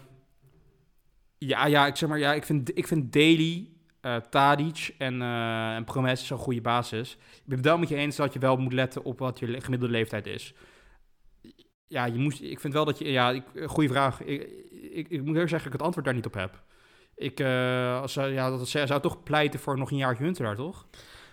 ja, 1.39 1.67
ja, 1.67 1.87
ik 1.87 1.97
zeg 1.97 2.09
maar, 2.09 2.19
ja, 2.19 2.35
ik 2.35 2.45
vind, 2.45 2.79
ik 2.79 2.87
vind 2.87 3.13
Daly, 3.13 3.69
uh, 4.03 4.17
Tadic 4.17 4.95
en, 4.99 5.21
uh, 5.21 5.75
en 5.75 5.85
Promes 5.85 6.27
zo'n 6.27 6.39
goede 6.39 6.61
basis. 6.61 7.13
Ik 7.13 7.43
ben 7.45 7.57
het 7.57 7.67
wel 7.67 7.79
met 7.79 7.89
je 7.89 7.97
eens 7.97 8.17
dat 8.17 8.33
je 8.33 8.39
wel 8.39 8.57
moet 8.57 8.73
letten 8.73 9.05
op 9.05 9.19
wat 9.19 9.39
je 9.39 9.61
gemiddelde 9.61 9.95
leeftijd 9.95 10.27
is. 10.27 10.55
Ja, 11.87 12.05
je 12.05 12.19
moest, 12.19 12.41
ik 12.41 12.61
vind 12.61 12.73
wel 12.73 12.85
dat 12.85 12.99
je, 12.99 13.11
ja, 13.11 13.43
goede 13.67 13.89
vraag. 13.89 14.23
Ik, 14.23 14.43
ik, 14.93 15.09
ik 15.09 15.19
moet 15.19 15.29
eerlijk 15.29 15.49
zeggen 15.49 15.67
ik 15.67 15.73
het 15.73 15.83
antwoord 15.83 16.07
daar 16.07 16.15
niet 16.15 16.27
op 16.27 16.35
heb. 16.35 16.63
Ik 17.15 17.41
uh, 17.41 18.01
als, 18.01 18.15
ja, 18.15 18.51
dat 18.51 18.69
zou 18.69 19.01
toch 19.01 19.23
pleiten 19.23 19.61
voor 19.61 19.79
nog 19.79 19.91
een 19.91 19.97
jaar 19.97 20.17
Huntelaar, 20.17 20.57
toch? 20.57 20.87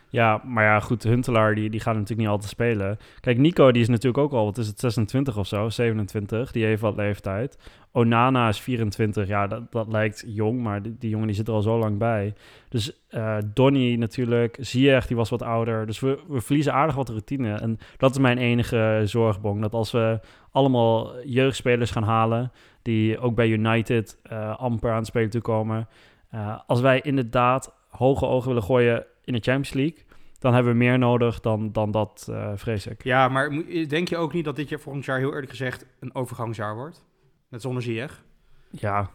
Ja, 0.09 0.41
maar 0.45 0.63
ja, 0.63 0.79
goed, 0.79 1.03
Huntelaar 1.03 1.55
die, 1.55 1.69
die 1.69 1.79
gaat 1.79 1.93
natuurlijk 1.93 2.19
niet 2.19 2.29
altijd 2.29 2.49
spelen. 2.49 2.97
Kijk, 3.19 3.37
Nico 3.37 3.71
die 3.71 3.81
is 3.81 3.87
natuurlijk 3.87 4.17
ook 4.17 4.33
al, 4.33 4.45
wat 4.45 4.57
is 4.57 4.67
het, 4.67 4.79
26 4.79 5.37
of 5.37 5.47
zo, 5.47 5.69
27. 5.69 6.51
Die 6.51 6.65
heeft 6.65 6.81
wat 6.81 6.95
leeftijd. 6.95 7.57
Onana 7.91 8.47
is 8.47 8.59
24, 8.59 9.27
ja, 9.27 9.47
dat, 9.47 9.71
dat 9.71 9.87
lijkt 9.87 10.23
jong, 10.27 10.61
maar 10.61 10.81
die, 10.81 10.95
die 10.99 11.09
jongen 11.09 11.27
die 11.27 11.35
zit 11.35 11.47
er 11.47 11.53
al 11.53 11.61
zo 11.61 11.77
lang 11.79 11.97
bij. 11.97 12.33
Dus 12.69 12.91
uh, 13.09 13.37
Donny 13.53 13.95
natuurlijk, 13.95 14.57
Ziyech 14.59 15.07
die 15.07 15.15
was 15.15 15.29
wat 15.29 15.41
ouder. 15.41 15.85
Dus 15.85 15.99
we, 15.99 16.19
we 16.27 16.41
verliezen 16.41 16.73
aardig 16.73 16.95
wat 16.95 17.09
routine. 17.09 17.53
En 17.53 17.77
dat 17.97 18.11
is 18.11 18.17
mijn 18.17 18.37
enige 18.37 19.01
zorgbong. 19.05 19.61
Dat 19.61 19.73
als 19.73 19.91
we 19.91 20.19
allemaal 20.51 21.23
jeugdspelers 21.25 21.91
gaan 21.91 22.03
halen, 22.03 22.51
die 22.81 23.19
ook 23.19 23.35
bij 23.35 23.47
United 23.47 24.19
uh, 24.31 24.57
amper 24.57 24.91
aan 24.91 24.97
het 24.97 25.07
spelen 25.07 25.29
toekomen. 25.29 25.87
Uh, 26.33 26.59
als 26.67 26.81
wij 26.81 27.01
inderdaad 27.01 27.75
hoge 27.89 28.25
ogen 28.25 28.47
willen 28.47 28.63
gooien 28.63 29.05
in 29.27 29.33
de 29.33 29.39
Champions 29.39 29.73
League, 29.73 30.03
dan 30.39 30.53
hebben 30.53 30.71
we 30.71 30.77
meer 30.77 30.97
nodig 30.97 31.39
dan, 31.39 31.71
dan 31.71 31.91
dat, 31.91 32.27
uh, 32.29 32.51
vrees 32.55 32.87
ik. 32.87 33.03
Ja, 33.03 33.27
maar 33.27 33.49
denk 33.87 34.07
je 34.07 34.17
ook 34.17 34.33
niet 34.33 34.45
dat 34.45 34.55
dit 34.55 34.69
jaar 34.69 34.79
volgend 34.79 35.05
jaar 35.05 35.17
heel 35.17 35.33
eerlijk 35.33 35.49
gezegd 35.49 35.85
een 35.99 36.15
overgangsjaar 36.15 36.75
wordt? 36.75 37.05
Met 37.49 37.61
zonder 37.61 37.83
Ziyech? 37.83 38.23
Ja. 38.69 39.09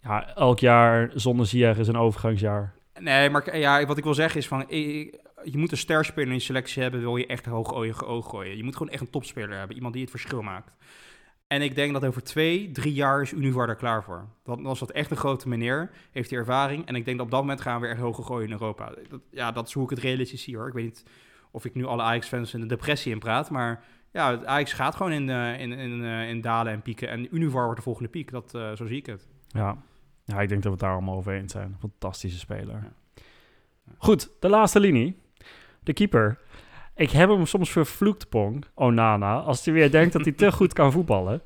ja, 0.00 0.34
elk 0.34 0.58
jaar 0.58 1.10
zonder 1.14 1.46
Ziyech 1.46 1.78
is 1.78 1.88
een 1.88 1.96
overgangsjaar. 1.96 2.74
Nee, 3.00 3.30
maar 3.30 3.58
ja, 3.58 3.86
wat 3.86 3.98
ik 3.98 4.04
wil 4.04 4.14
zeggen 4.14 4.40
is 4.40 4.48
van... 4.48 4.64
Je 5.42 5.58
moet 5.58 5.70
een 5.70 5.76
sterspeler 5.76 6.28
in 6.28 6.34
je 6.34 6.40
selectie 6.40 6.82
hebben, 6.82 7.00
wil 7.00 7.16
je 7.16 7.26
echt 7.26 7.46
hoog 7.46 7.74
oog 8.04 8.28
gooien. 8.28 8.56
Je 8.56 8.64
moet 8.64 8.76
gewoon 8.76 8.92
echt 8.92 9.02
een 9.02 9.10
topspeler 9.10 9.58
hebben. 9.58 9.76
Iemand 9.76 9.92
die 9.92 10.02
het 10.02 10.10
verschil 10.10 10.42
maakt. 10.42 10.72
En 11.46 11.62
ik 11.62 11.74
denk 11.74 11.92
dat 11.92 12.04
over 12.04 12.22
twee, 12.22 12.72
drie 12.72 12.94
jaar 12.94 13.22
is 13.22 13.32
Univar 13.32 13.66
daar 13.66 13.76
klaar 13.76 14.04
voor. 14.04 14.28
Dan 14.44 14.62
was 14.62 14.78
dat 14.78 14.90
echt 14.90 15.10
een 15.10 15.16
grote 15.16 15.48
meneer, 15.48 15.90
heeft 16.10 16.30
hij 16.30 16.38
ervaring. 16.38 16.86
En 16.86 16.94
ik 16.94 17.04
denk 17.04 17.16
dat 17.16 17.26
op 17.26 17.32
dat 17.32 17.40
moment 17.40 17.60
gaan 17.60 17.74
we 17.74 17.80
weer 17.80 17.90
echt 17.90 18.00
hoger 18.00 18.24
gooien 18.24 18.46
in 18.46 18.52
Europa. 18.52 18.92
Dat, 19.08 19.20
ja, 19.30 19.52
dat 19.52 19.66
is 19.66 19.72
hoe 19.72 19.84
ik 19.84 19.90
het 19.90 19.98
realistisch 19.98 20.42
zie 20.42 20.56
hoor. 20.56 20.66
Ik 20.66 20.72
weet 20.72 20.84
niet 20.84 21.04
of 21.50 21.64
ik 21.64 21.74
nu 21.74 21.84
alle 21.84 22.02
Ajax-fans 22.02 22.54
in 22.54 22.60
de 22.60 22.66
depressie 22.66 23.12
in 23.12 23.18
praat. 23.18 23.50
Maar 23.50 23.84
ja, 24.12 24.44
Ajax 24.44 24.72
gaat 24.72 24.94
gewoon 24.94 25.12
in, 25.12 25.28
uh, 25.28 25.60
in, 25.60 25.72
in, 25.72 26.02
uh, 26.02 26.28
in 26.28 26.40
dalen 26.40 26.72
en 26.72 26.82
pieken. 26.82 27.08
En 27.08 27.34
Univar 27.34 27.64
wordt 27.64 27.76
de 27.76 27.82
volgende 27.82 28.08
piek. 28.08 28.30
Dat, 28.30 28.54
uh, 28.54 28.72
zo 28.76 28.86
zie 28.86 28.96
ik 28.96 29.06
het. 29.06 29.28
Ja. 29.48 29.82
ja, 30.24 30.40
ik 30.40 30.48
denk 30.48 30.62
dat 30.62 30.62
we 30.62 30.70
het 30.70 30.80
daar 30.80 30.92
allemaal 30.92 31.16
over 31.16 31.32
eens 31.32 31.52
zijn. 31.52 31.76
Fantastische 31.80 32.38
speler. 32.38 32.74
Ja. 32.82 33.22
Goed, 33.98 34.30
de 34.40 34.48
laatste 34.48 34.80
linie. 34.80 35.20
De 35.82 35.92
keeper. 35.92 36.38
Ik 36.96 37.10
heb 37.10 37.28
hem 37.28 37.46
soms 37.46 37.70
vervloekt, 37.70 38.28
Pong, 38.28 38.64
Onana, 38.74 39.38
als 39.38 39.64
hij 39.64 39.74
weer 39.74 39.90
denkt 39.90 40.12
dat 40.12 40.22
hij 40.22 40.32
te 40.32 40.52
goed 40.52 40.72
kan 40.72 40.92
voetballen. 40.92 41.42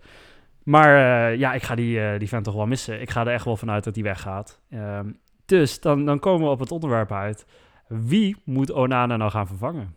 Maar 0.62 0.94
uh, 1.32 1.38
ja, 1.38 1.52
ik 1.52 1.62
ga 1.62 1.74
die, 1.74 1.98
uh, 1.98 2.18
die 2.18 2.28
vent 2.28 2.44
toch 2.44 2.54
wel 2.54 2.66
missen. 2.66 3.00
Ik 3.00 3.10
ga 3.10 3.20
er 3.20 3.32
echt 3.32 3.44
wel 3.44 3.56
vanuit 3.56 3.84
dat 3.84 3.94
hij 3.94 4.04
weggaat. 4.04 4.60
Um, 4.74 5.18
dus 5.46 5.80
dan, 5.80 6.04
dan 6.04 6.18
komen 6.18 6.46
we 6.46 6.52
op 6.52 6.60
het 6.60 6.72
onderwerp 6.72 7.12
uit. 7.12 7.46
Wie 7.88 8.36
moet 8.44 8.72
Onana 8.72 9.16
nou 9.16 9.30
gaan 9.30 9.46
vervangen? 9.46 9.94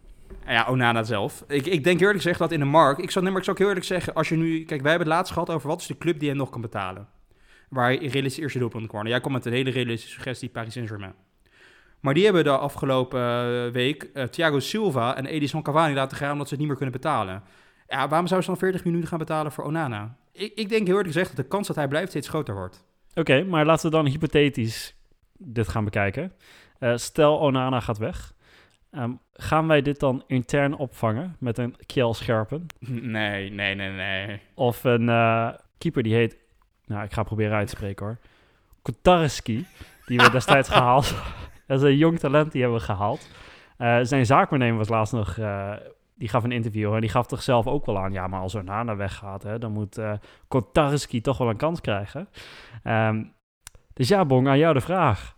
Ja, 0.47 0.66
Onana 0.70 1.04
zelf. 1.04 1.43
Ik, 1.47 1.66
ik 1.66 1.84
denk 1.84 1.99
eerlijk 1.99 2.18
gezegd 2.18 2.39
dat 2.39 2.51
in 2.51 2.60
de 2.60 2.66
markt... 2.66 3.01
Ik 3.01 3.12
zou, 3.12 3.26
ik 3.26 3.32
zou 3.32 3.49
ook 3.49 3.58
heel 3.58 3.68
eerlijk 3.68 3.86
zeggen, 3.86 4.14
als 4.14 4.30
je 4.30 4.36
nu... 4.36 4.66
Kijk, 4.66 4.82
wij 4.82 4.89
hebben 4.89 5.08
het 5.08 5.18
laatst 5.18 5.34
gehad 5.34 5.49
over 5.49 5.68
wat 5.68 5.82
is 5.82 5.88
de 5.88 5.97
club 5.97 6.20
die 6.20 6.30
hem 6.30 6.38
nog 6.38 6.49
kan 6.49 6.62
betalen. 6.62 7.08
waar 7.70 7.95
realistisch 7.95 8.38
eerste 8.38 8.60
doelpunt 8.60 8.88
kwam. 8.88 9.08
Jij 9.08 9.20
kwam 9.20 9.34
met 9.34 9.45
een 9.45 9.54
hele 9.54 9.70
realistische 9.70 10.16
suggestie, 10.16 10.49
Paris 10.49 10.74
Saint-Germain. 10.74 11.14
Maar 12.04 12.14
die 12.14 12.24
hebben 12.24 12.43
de 12.43 12.58
afgelopen 12.58 13.22
eh, 13.22 13.72
week 13.72 14.10
uh, 14.14 14.24
Thiago 14.24 14.60
Silva 14.60 15.16
en 15.16 15.26
Edison 15.26 15.62
Cavani 15.62 15.93
laten 15.93 16.18
gaan 16.18 16.32
omdat 16.32 16.47
ze 16.47 16.54
het 16.54 16.60
niet 16.60 16.68
meer 16.68 16.78
kunnen 16.78 17.01
betalen. 17.01 17.43
Ja, 17.88 18.08
waarom 18.08 18.28
zouden 18.28 18.43
ze 18.43 18.60
dan 18.60 18.70
40 18.70 18.84
minuten 18.84 19.08
gaan 19.08 19.18
betalen 19.18 19.51
voor 19.51 19.64
Onana? 19.64 20.18
Ik, 20.32 20.51
ik 20.56 20.70
denk 20.70 20.88
heel 20.88 20.95
eerlijk 20.97 21.14
gezegd 21.14 21.28
dat 21.28 21.45
de 21.45 21.51
kans 21.51 21.68
dat 21.68 21.76
hij 21.76 21.88
blijft 21.88 22.10
steeds 22.10 22.28
groter 22.28 22.56
wordt. 22.56 22.86
Oké, 23.14 23.43
maar 23.43 23.66
laten 23.66 23.86
we 23.86 23.91
dan 23.91 24.06
hypothetisch 24.06 24.95
dit 25.38 25.68
gaan 25.68 25.84
bekijken. 25.84 26.34
Uh, 26.80 26.97
stel 26.97 27.39
Onana 27.39 27.80
gaat 27.80 27.97
weg. 27.97 28.34
Um, 28.91 29.20
gaan 29.34 29.68
wij 29.68 29.82
dit 29.82 29.99
dan 29.99 30.24
intern 30.28 30.76
opvangen 30.76 31.36
met 31.39 31.58
een 31.58 31.76
Kjell 31.86 32.14
Scherpen? 32.14 32.66
Nee, 33.16 33.49
nee, 33.49 33.76
nee, 33.76 33.89
nee. 33.91 34.41
Of 34.54 34.84
een 34.84 35.08
uh, 35.08 35.49
keeper 35.78 36.04
die 36.04 36.14
heet... 36.14 36.38
Nou, 36.86 37.04
ik 37.04 37.14
ga 37.14 37.24
proberen 37.24 37.58
uit 37.58 37.68
te 37.68 37.76
spreken 37.76 38.06
hoor. 38.06 38.18
Kotarski, 38.82 39.66
die 40.06 40.18
we 40.18 40.30
destijds 40.32 40.70
gehaald. 40.76 41.14
Dat 41.74 41.84
is 41.84 41.89
een 41.89 41.97
jong 41.97 42.19
talent, 42.19 42.51
die 42.51 42.61
hebben 42.61 42.80
we 42.80 42.86
gehaald. 42.86 43.30
Uh, 43.78 43.99
zijn 44.01 44.26
zaakwaarnemer 44.26 44.78
was 44.78 44.89
laatst 44.89 45.13
nog... 45.13 45.39
die 46.15 46.30
gaf 46.30 46.43
een 46.43 46.51
interview 46.51 46.93
en 46.93 47.01
die 47.01 47.09
gaf 47.09 47.26
toch 47.26 47.41
zelf 47.41 47.67
ook 47.67 47.86
wel 47.86 47.97
aan... 47.97 48.11
Ja, 48.11 48.28
maar 48.28 48.39
als 48.39 48.55
Onana 48.55 48.95
weggaat, 48.95 49.43
hè, 49.43 49.59
dan 49.59 49.71
moet 49.71 49.99
Kotarski 50.47 51.21
toch 51.21 51.38
wel 51.38 51.49
een 51.49 51.57
kans 51.57 51.82
krijgen. 51.82 52.30
Um, 52.84 53.34
dus 53.93 54.07
ja, 54.07 54.26
Bong, 54.26 54.47
aan 54.47 54.57
jou 54.57 54.74
de 54.74 54.82
vraag. 54.82 55.36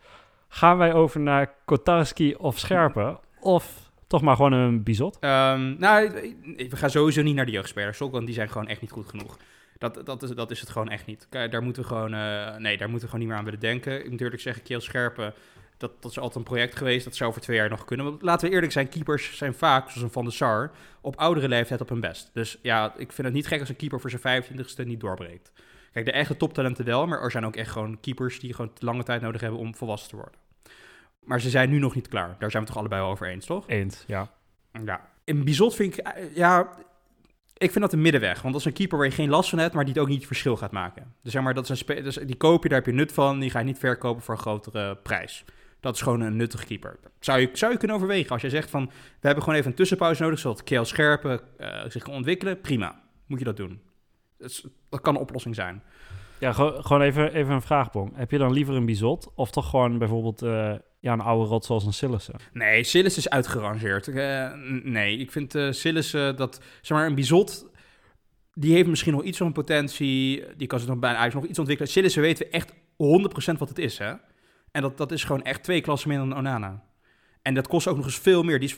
Gaan 0.47 0.77
wij 0.77 0.93
over 0.93 1.19
naar 1.19 1.53
Kotarski 1.65 2.35
of 2.35 2.59
Scherpen? 2.59 3.19
Of 3.39 3.91
toch 4.07 4.21
maar 4.21 4.35
gewoon 4.35 4.51
een 4.51 4.83
bizot? 4.83 5.17
Um, 5.21 5.75
nou, 5.79 6.09
we 6.57 6.75
gaan 6.75 6.89
sowieso 6.89 7.21
niet 7.21 7.35
naar 7.35 7.45
de 7.45 7.51
jeugdspelers, 7.51 7.99
want 7.99 8.25
die 8.25 8.35
zijn 8.35 8.49
gewoon 8.49 8.67
echt 8.67 8.81
niet 8.81 8.91
goed 8.91 9.09
genoeg. 9.09 9.37
Dat, 9.77 10.05
dat, 10.05 10.23
is, 10.23 10.29
dat 10.29 10.51
is 10.51 10.59
het 10.59 10.69
gewoon 10.69 10.89
echt 10.89 11.05
niet. 11.05 11.27
Daar 11.29 11.63
moeten 11.63 11.81
we 11.81 11.87
gewoon, 11.87 12.13
uh, 12.13 12.55
nee, 12.55 12.77
daar 12.77 12.89
moeten 12.89 13.09
we 13.09 13.13
gewoon 13.13 13.19
niet 13.19 13.27
meer 13.27 13.37
aan 13.37 13.43
willen 13.43 13.59
denken. 13.59 14.05
Ik 14.05 14.11
moet 14.11 14.21
eerlijk 14.21 14.41
zeggen, 14.41 14.63
Keel 14.63 14.79
Scherpen, 14.79 15.33
dat, 15.87 16.01
dat 16.01 16.11
is 16.11 16.19
altijd 16.19 16.35
een 16.35 16.51
project 16.51 16.75
geweest. 16.75 17.05
Dat 17.05 17.15
zou 17.15 17.29
over 17.29 17.41
twee 17.41 17.57
jaar 17.57 17.69
nog 17.69 17.85
kunnen. 17.85 18.05
Want 18.05 18.21
laten 18.21 18.47
we 18.47 18.53
eerlijk 18.53 18.71
zijn, 18.71 18.89
keepers 18.89 19.37
zijn 19.37 19.53
vaak, 19.53 19.89
zoals 19.89 20.01
een 20.01 20.11
Van 20.11 20.23
der 20.23 20.33
Sar, 20.33 20.71
op 21.01 21.15
oudere 21.15 21.47
leeftijd 21.47 21.81
op 21.81 21.89
hun 21.89 21.99
best. 21.99 22.29
Dus 22.33 22.59
ja, 22.61 22.93
ik 22.97 23.11
vind 23.11 23.27
het 23.27 23.35
niet 23.35 23.47
gek 23.47 23.59
als 23.59 23.69
een 23.69 23.75
keeper 23.75 23.99
voor 23.99 24.09
zijn 24.09 24.43
25ste 24.43 24.85
niet 24.85 24.99
doorbreekt. 24.99 25.51
Kijk, 25.91 26.05
de 26.05 26.11
echte 26.11 26.37
toptalenten 26.37 26.85
wel, 26.85 27.07
maar 27.07 27.21
er 27.21 27.31
zijn 27.31 27.45
ook 27.45 27.55
echt 27.55 27.71
gewoon 27.71 27.99
keepers 27.99 28.39
die 28.39 28.53
gewoon 28.53 28.71
lange 28.79 29.03
tijd 29.03 29.21
nodig 29.21 29.41
hebben 29.41 29.59
om 29.59 29.75
volwassen 29.75 30.09
te 30.09 30.15
worden. 30.15 30.39
Maar 31.23 31.41
ze 31.41 31.49
zijn 31.49 31.69
nu 31.69 31.79
nog 31.79 31.95
niet 31.95 32.07
klaar. 32.07 32.35
Daar 32.39 32.51
zijn 32.51 32.63
we 32.63 32.69
toch 32.69 32.77
allebei 32.77 33.01
over 33.01 33.27
eens, 33.27 33.45
toch? 33.45 33.67
Eens, 33.67 34.03
ja. 34.07 34.31
Ja. 34.85 35.09
In 35.23 35.43
Bizot 35.43 35.75
vind 35.75 35.97
ik, 35.97 36.05
eh, 36.05 36.35
ja, 36.35 36.69
ik 37.57 37.71
vind 37.71 37.83
dat 37.83 37.93
een 37.93 38.01
middenweg. 38.01 38.41
Want 38.41 38.53
dat 38.53 38.61
is 38.61 38.67
een 38.67 38.73
keeper 38.73 38.97
waar 38.97 39.07
je 39.07 39.13
geen 39.13 39.29
last 39.29 39.49
van 39.49 39.59
hebt, 39.59 39.73
maar 39.73 39.83
die 39.83 39.93
het 39.93 40.01
ook 40.01 40.07
niet 40.07 40.17
het 40.17 40.27
verschil 40.27 40.57
gaat 40.57 40.71
maken. 40.71 41.13
Dus 41.21 41.31
zeg 41.31 41.41
maar, 41.41 41.53
dat 41.53 41.69
is 41.69 41.83
een 41.87 42.03
dus 42.03 42.15
die 42.15 42.35
koop 42.35 42.63
je, 42.63 42.69
daar 42.69 42.77
heb 42.77 42.87
je 42.87 42.93
nut 42.93 43.11
van. 43.11 43.39
Die 43.39 43.49
ga 43.49 43.59
je 43.59 43.65
niet 43.65 43.79
verkopen 43.79 44.23
voor 44.23 44.33
een 44.33 44.41
grotere 44.41 44.95
prijs. 44.95 45.45
Dat 45.85 45.95
is 45.95 46.01
gewoon 46.01 46.21
een 46.21 46.35
nuttige 46.35 46.65
keeper. 46.65 46.99
Zou 47.19 47.39
je, 47.39 47.49
zou 47.53 47.71
je 47.71 47.77
kunnen 47.77 47.97
overwegen 47.97 48.29
als 48.29 48.41
jij 48.41 48.49
zegt 48.49 48.69
van, 48.69 48.85
we 48.85 49.27
hebben 49.27 49.43
gewoon 49.43 49.59
even 49.59 49.71
een 49.71 49.77
tussenpauze 49.77 50.21
nodig, 50.21 50.39
zodat 50.39 50.63
Keel 50.63 50.85
Scherpen 50.85 51.39
uh, 51.59 51.81
zich 51.87 52.03
kan 52.03 52.13
ontwikkelen. 52.13 52.61
Prima, 52.61 53.01
moet 53.25 53.39
je 53.39 53.45
dat 53.45 53.57
doen. 53.57 53.81
Dat, 54.37 54.63
dat 54.89 55.01
kan 55.01 55.15
een 55.15 55.21
oplossing 55.21 55.55
zijn. 55.55 55.83
Ja, 56.39 56.51
gewoon 56.53 57.01
even, 57.01 57.33
even 57.33 57.53
een 57.53 57.61
vraagbong. 57.61 58.15
Heb 58.15 58.31
je 58.31 58.37
dan 58.37 58.53
liever 58.53 58.75
een 58.75 58.85
Bizot 58.85 59.31
of 59.35 59.51
toch 59.51 59.69
gewoon 59.69 59.97
bijvoorbeeld 59.97 60.43
uh, 60.43 60.73
ja, 60.99 61.13
een 61.13 61.21
oude 61.21 61.49
rot 61.49 61.65
zoals 61.65 61.85
een 61.85 61.93
Sillissen? 61.93 62.35
Nee, 62.53 62.83
Sillissen 62.83 63.21
is 63.21 63.29
uitgerangeerd. 63.29 64.07
Uh, 64.07 64.51
nee, 64.83 65.17
ik 65.17 65.31
vind 65.31 65.55
uh, 65.55 65.71
Sillissen 65.71 66.35
dat, 66.35 66.61
zeg 66.81 66.97
maar, 66.97 67.07
een 67.07 67.15
Bizot, 67.15 67.65
die 68.53 68.73
heeft 68.73 68.87
misschien 68.87 69.13
nog 69.13 69.23
iets 69.23 69.37
van 69.37 69.51
potentie. 69.51 70.43
Die 70.57 70.67
kan 70.67 70.79
zich 70.79 70.87
nog 70.87 70.99
bijna 70.99 71.27
nog 71.33 71.45
iets 71.45 71.59
ontwikkelen. 71.59 71.91
Sillissen 71.91 72.21
weten 72.21 72.45
we 72.45 72.51
echt 72.51 72.73
100% 73.53 73.57
wat 73.57 73.69
het 73.69 73.79
is, 73.79 73.97
hè. 73.97 74.13
En 74.75 74.81
dat, 74.81 74.97
dat 74.97 75.11
is 75.11 75.23
gewoon 75.23 75.43
echt 75.43 75.63
twee 75.63 75.81
klassen 75.81 76.09
meer 76.09 76.17
dan 76.17 76.37
Onana. 76.37 76.83
En 77.41 77.53
dat 77.53 77.67
kost 77.67 77.87
ook 77.87 77.95
nog 77.95 78.05
eens 78.05 78.19
veel 78.19 78.43
meer. 78.43 78.59
Die 78.59 78.69
is 78.69 78.77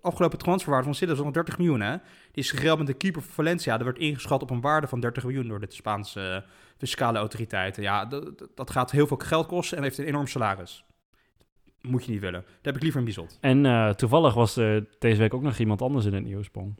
afgelopen 0.00 0.38
transferwaarde 0.38 0.84
van 0.84 0.94
Silva 0.94 1.22
nog 1.22 1.32
30 1.32 1.58
miljoen. 1.58 1.80
Hè? 1.80 1.96
Die 2.32 2.42
is 2.42 2.50
geregeld 2.50 2.78
met 2.78 2.86
de 2.86 2.94
keeper 2.94 3.22
van 3.22 3.32
Valencia. 3.32 3.76
Dat 3.76 3.86
werd 3.86 3.98
ingeschat 3.98 4.42
op 4.42 4.50
een 4.50 4.60
waarde 4.60 4.86
van 4.86 5.00
30 5.00 5.22
miljoen 5.22 5.48
door 5.48 5.60
de 5.60 5.66
Spaanse 5.68 6.42
uh, 6.44 6.50
fiscale 6.76 7.18
autoriteiten. 7.18 7.82
Ja, 7.82 8.04
dat, 8.54 8.70
gaat 8.70 8.90
heel 8.90 9.06
veel 9.06 9.16
geld 9.16 9.46
kosten 9.46 9.76
en 9.76 9.82
heeft 9.82 9.98
een 9.98 10.04
enorm 10.04 10.26
salaris. 10.26 10.84
Moet 11.80 12.04
je 12.04 12.10
niet 12.10 12.20
willen. 12.20 12.40
Dat 12.40 12.58
heb 12.62 12.76
ik 12.76 12.82
liever 12.82 13.00
een 13.00 13.06
bizot. 13.06 13.38
En 13.40 13.64
uh, 13.64 13.90
toevallig 13.90 14.34
was 14.34 14.56
er 14.56 14.86
deze 14.98 15.18
week 15.18 15.34
ook 15.34 15.42
nog 15.42 15.58
iemand 15.58 15.82
anders 15.82 16.04
in 16.04 16.14
het 16.14 16.24
nieuws, 16.24 16.48
Pong. 16.48 16.74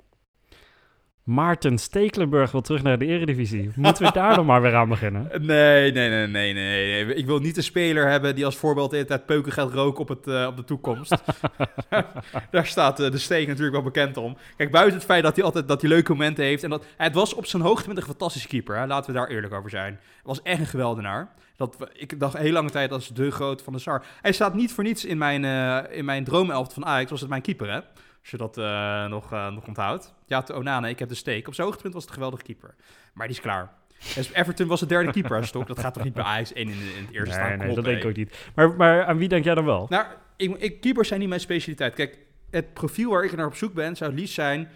Maarten 1.31 1.79
Stekelenburg 1.79 2.51
wil 2.51 2.61
terug 2.61 2.83
naar 2.83 2.99
de 2.99 3.07
Eredivisie. 3.07 3.71
Moeten 3.75 4.05
we 4.05 4.13
daar 4.13 4.35
dan 4.35 4.47
maar 4.47 4.63
weer 4.63 4.75
aan 4.75 4.89
beginnen? 4.89 5.29
Nee, 5.41 5.93
nee, 5.93 6.09
nee, 6.09 6.27
nee, 6.27 6.53
nee. 6.53 7.15
Ik 7.15 7.27
wil 7.27 7.39
niet 7.39 7.57
een 7.57 7.63
speler 7.63 8.09
hebben 8.09 8.35
die 8.35 8.45
als 8.45 8.57
voorbeeld 8.57 8.91
de 8.91 8.97
hele 8.97 9.09
tijd 9.09 9.27
peuken 9.27 9.53
gaat 9.53 9.73
roken 9.73 10.01
op, 10.01 10.09
het, 10.09 10.27
uh, 10.27 10.47
op 10.47 10.57
de 10.57 10.65
toekomst. 10.65 11.15
daar 12.51 12.67
staat 12.67 13.01
uh, 13.01 13.11
de 13.11 13.19
Steek 13.19 13.47
natuurlijk 13.47 13.75
wel 13.75 13.83
bekend 13.83 14.17
om. 14.17 14.37
Kijk, 14.57 14.71
buiten 14.71 14.95
het 14.95 15.05
feit 15.05 15.23
dat 15.23 15.37
hij 15.37 15.45
altijd 15.45 15.69
dat 15.69 15.81
hij 15.81 15.91
leuke 15.91 16.13
momenten 16.13 16.45
heeft. 16.45 16.63
En 16.63 16.71
dat, 16.71 16.85
het 16.97 17.15
was 17.15 17.35
op 17.35 17.47
zijn 17.47 17.63
hoogte 17.63 17.89
met 17.89 17.97
een 17.97 18.03
fantastische 18.03 18.49
keeper. 18.49 18.77
Hè? 18.77 18.87
Laten 18.87 19.13
we 19.13 19.19
daar 19.19 19.29
eerlijk 19.29 19.55
over 19.55 19.71
zijn. 19.71 19.93
Het 19.93 20.27
was 20.27 20.43
echt 20.43 20.61
een 20.61 20.67
geweldenaar. 20.67 21.33
Dat, 21.57 21.77
ik 21.93 22.21
dacht 22.21 22.37
heel 22.37 22.53
lange 22.53 22.71
tijd 22.71 22.93
als 22.93 23.09
de 23.09 23.31
groot 23.31 23.63
van 23.63 23.73
de 23.73 23.79
Sar. 23.79 24.05
Hij 24.21 24.33
staat 24.33 24.55
niet 24.55 24.73
voor 24.73 24.85
niets 24.85 25.05
in 25.05 25.19
mijn, 25.19 25.45
uh, 25.45 25.79
in 25.99 26.05
mijn 26.05 26.25
droomelft 26.25 26.73
van 26.73 26.87
Ajax. 26.87 27.11
Was 27.11 27.21
het 27.21 27.29
mijn 27.29 27.43
keeper, 27.43 27.71
hè? 27.71 27.81
Als 28.21 28.31
je 28.31 28.37
dat 28.37 28.59
uh, 28.59 29.07
nog, 29.07 29.33
uh, 29.33 29.51
nog 29.51 29.67
onthoudt. 29.67 30.15
Ja, 30.27 30.45
Onana, 30.53 30.87
ik 30.87 30.99
heb 30.99 31.09
de 31.09 31.15
steek. 31.15 31.47
Op 31.47 31.55
zijn 31.55 31.67
hoogtepunt 31.67 31.95
was 31.95 32.03
het 32.03 32.13
een 32.13 32.19
geweldige 32.19 32.45
keeper. 32.45 32.75
Maar 33.15 33.27
die 33.27 33.37
is 33.37 33.43
klaar. 33.43 33.73
Dus 34.15 34.33
Everton 34.33 34.67
was 34.67 34.81
de 34.81 34.87
derde 34.87 35.13
keeper 35.13 35.47
stok. 35.47 35.67
Dat 35.67 35.79
gaat 35.79 35.95
toch 35.95 36.05
niet 36.05 36.15
bij 36.15 36.25
Ajax 36.25 36.53
1 36.53 36.69
in, 36.69 36.73
in 36.73 37.05
het 37.05 37.15
eerste 37.15 37.39
nee, 37.39 37.47
staan? 37.47 37.59
Nee, 37.59 37.75
dat 37.75 37.85
denk 37.85 38.03
ik 38.03 38.09
ook 38.09 38.17
niet. 38.17 38.51
Maar, 38.55 38.77
maar 38.77 39.05
aan 39.05 39.19
wie 39.19 39.29
denk 39.29 39.45
jij 39.45 39.55
dan 39.55 39.65
wel? 39.65 39.87
Nou, 39.89 40.07
ik, 40.37 40.57
ik, 40.57 40.81
keepers 40.81 41.09
zijn 41.09 41.21
niet 41.21 41.29
mijn 41.29 41.41
specialiteit. 41.41 41.95
Kijk, 41.95 42.19
het 42.51 42.75
profiel 42.75 43.11
waar 43.11 43.25
ik 43.25 43.37
naar 43.37 43.47
op 43.47 43.55
zoek 43.55 43.73
ben, 43.73 43.97
zou 43.97 44.11
het 44.11 44.21
liefst 44.21 44.35
zijn 44.35 44.69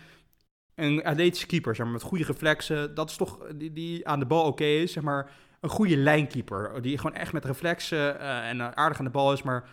een 0.75 1.05
atletische 1.05 1.47
keeper, 1.47 1.75
zeg 1.75 1.85
maar, 1.85 1.95
met 1.95 2.03
goede 2.03 2.25
reflexen. 2.25 2.95
Dat 2.95 3.11
is 3.11 3.17
toch, 3.17 3.39
die, 3.55 3.73
die 3.73 4.09
aan 4.09 4.19
de 4.19 4.27
bal 4.27 4.47
oké 4.47 4.65
is, 4.65 4.93
zeg 4.93 5.03
maar, 5.03 5.31
een 5.61 5.69
goede 5.69 5.97
lijnkeeper. 5.97 6.83
Die 6.83 6.99
gewoon 6.99 7.17
echt 7.17 7.33
met 7.33 7.45
reflexen 7.45 8.17
uh, 8.17 8.49
en 8.49 8.77
aardig 8.77 8.99
aan 8.99 9.05
de 9.05 9.11
bal 9.11 9.33
is, 9.33 9.43
maar 9.43 9.69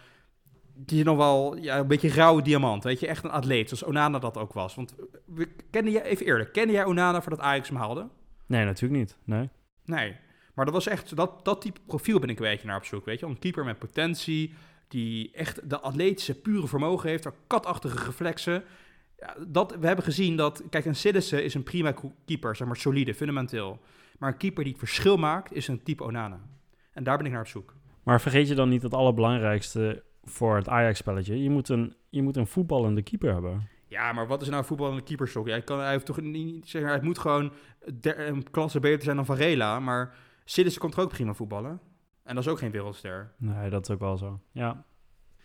die 0.75 0.99
is 0.99 1.05
nog 1.05 1.17
wel 1.17 1.57
ja, 1.57 1.77
een 1.77 1.87
beetje 1.87 2.09
rauwe 2.09 2.41
diamant. 2.41 2.83
Weet 2.83 2.99
je, 2.99 3.07
echt 3.07 3.23
een 3.23 3.31
atleet, 3.31 3.69
zoals 3.69 3.83
Onana 3.83 4.19
dat 4.19 4.37
ook 4.37 4.53
was. 4.53 4.75
Want 4.75 4.95
we 5.25 5.47
kennen 5.69 5.91
jij, 5.91 6.03
even 6.03 6.25
eerlijk, 6.25 6.53
kende 6.53 6.73
jij 6.73 6.85
Onana 6.85 7.21
voordat 7.21 7.39
Ajax 7.39 7.67
hem 7.67 7.77
haalde? 7.77 8.07
Nee, 8.45 8.65
natuurlijk 8.65 8.99
niet. 8.99 9.17
Nee. 9.23 9.49
Nee. 9.85 10.15
Maar 10.53 10.65
dat 10.65 10.73
was 10.73 10.87
echt, 10.87 11.15
dat, 11.15 11.45
dat 11.45 11.61
type 11.61 11.79
profiel 11.85 12.19
ben 12.19 12.29
ik 12.29 12.39
een 12.39 12.45
beetje 12.45 12.67
naar 12.67 12.77
op 12.77 12.85
zoek. 12.85 13.05
Weet 13.05 13.19
je, 13.19 13.25
een 13.25 13.39
keeper 13.39 13.65
met 13.65 13.79
potentie, 13.79 14.53
die 14.87 15.31
echt 15.31 15.69
de 15.69 15.79
atletische, 15.79 16.41
pure 16.41 16.67
vermogen 16.67 17.09
heeft, 17.09 17.27
katachtige 17.47 18.05
reflexen. 18.05 18.63
Ja, 19.17 19.35
dat, 19.47 19.75
we 19.79 19.87
hebben 19.87 20.05
gezien 20.05 20.35
dat, 20.35 20.63
kijk, 20.69 20.85
een 20.85 20.95
Sillissen 20.95 21.43
is 21.43 21.53
een 21.53 21.63
prima 21.63 21.93
keeper, 22.25 22.55
zeg 22.55 22.67
maar 22.67 22.77
solide, 22.77 23.13
fundamenteel. 23.13 23.79
Maar 24.17 24.31
een 24.31 24.37
keeper 24.37 24.63
die 24.63 24.71
het 24.71 24.81
verschil 24.81 25.17
maakt, 25.17 25.53
is 25.53 25.67
een 25.67 25.83
type 25.83 26.03
Onana. 26.03 26.41
En 26.93 27.03
daar 27.03 27.17
ben 27.17 27.25
ik 27.25 27.31
naar 27.31 27.41
op 27.41 27.47
zoek. 27.47 27.75
Maar 28.03 28.21
vergeet 28.21 28.47
je 28.47 28.55
dan 28.55 28.69
niet 28.69 28.81
het 28.81 28.93
allerbelangrijkste 28.93 30.03
voor 30.23 30.55
het 30.55 30.69
Ajax-spelletje. 30.69 31.43
Je 31.43 31.49
moet 31.49 31.69
een, 31.69 31.95
je 32.09 32.21
moet 32.21 32.37
een 32.37 32.47
voetballende 32.47 33.01
keeper 33.01 33.33
hebben. 33.33 33.67
Ja, 33.87 34.11
maar 34.11 34.27
wat 34.27 34.41
is 34.41 34.49
nou 34.49 34.65
voetballende 34.65 35.01
keeperstok? 35.01 35.47
Ja, 35.47 35.59
kan, 35.59 35.79
hij 35.79 35.91
heeft 35.91 36.05
toch 36.05 36.21
niet 36.21 36.69
zeggen, 36.69 36.91
hij 36.91 37.01
moet 37.01 37.17
gewoon 37.17 37.51
een 38.01 38.51
klasse 38.51 38.79
beter 38.79 39.03
zijn 39.03 39.15
dan 39.15 39.25
Varela. 39.25 39.79
Maar 39.79 40.15
Sillis 40.45 40.77
komt 40.77 40.95
er 40.95 41.01
ook 41.01 41.09
prima 41.09 41.33
voetballen. 41.33 41.79
En 42.23 42.35
dat 42.35 42.43
is 42.45 42.51
ook 42.51 42.59
geen 42.59 42.71
wereldster. 42.71 43.31
Nee, 43.37 43.69
dat 43.69 43.83
is 43.83 43.93
ook 43.93 43.99
wel 43.99 44.17
zo. 44.17 44.39
Ja. 44.51 44.83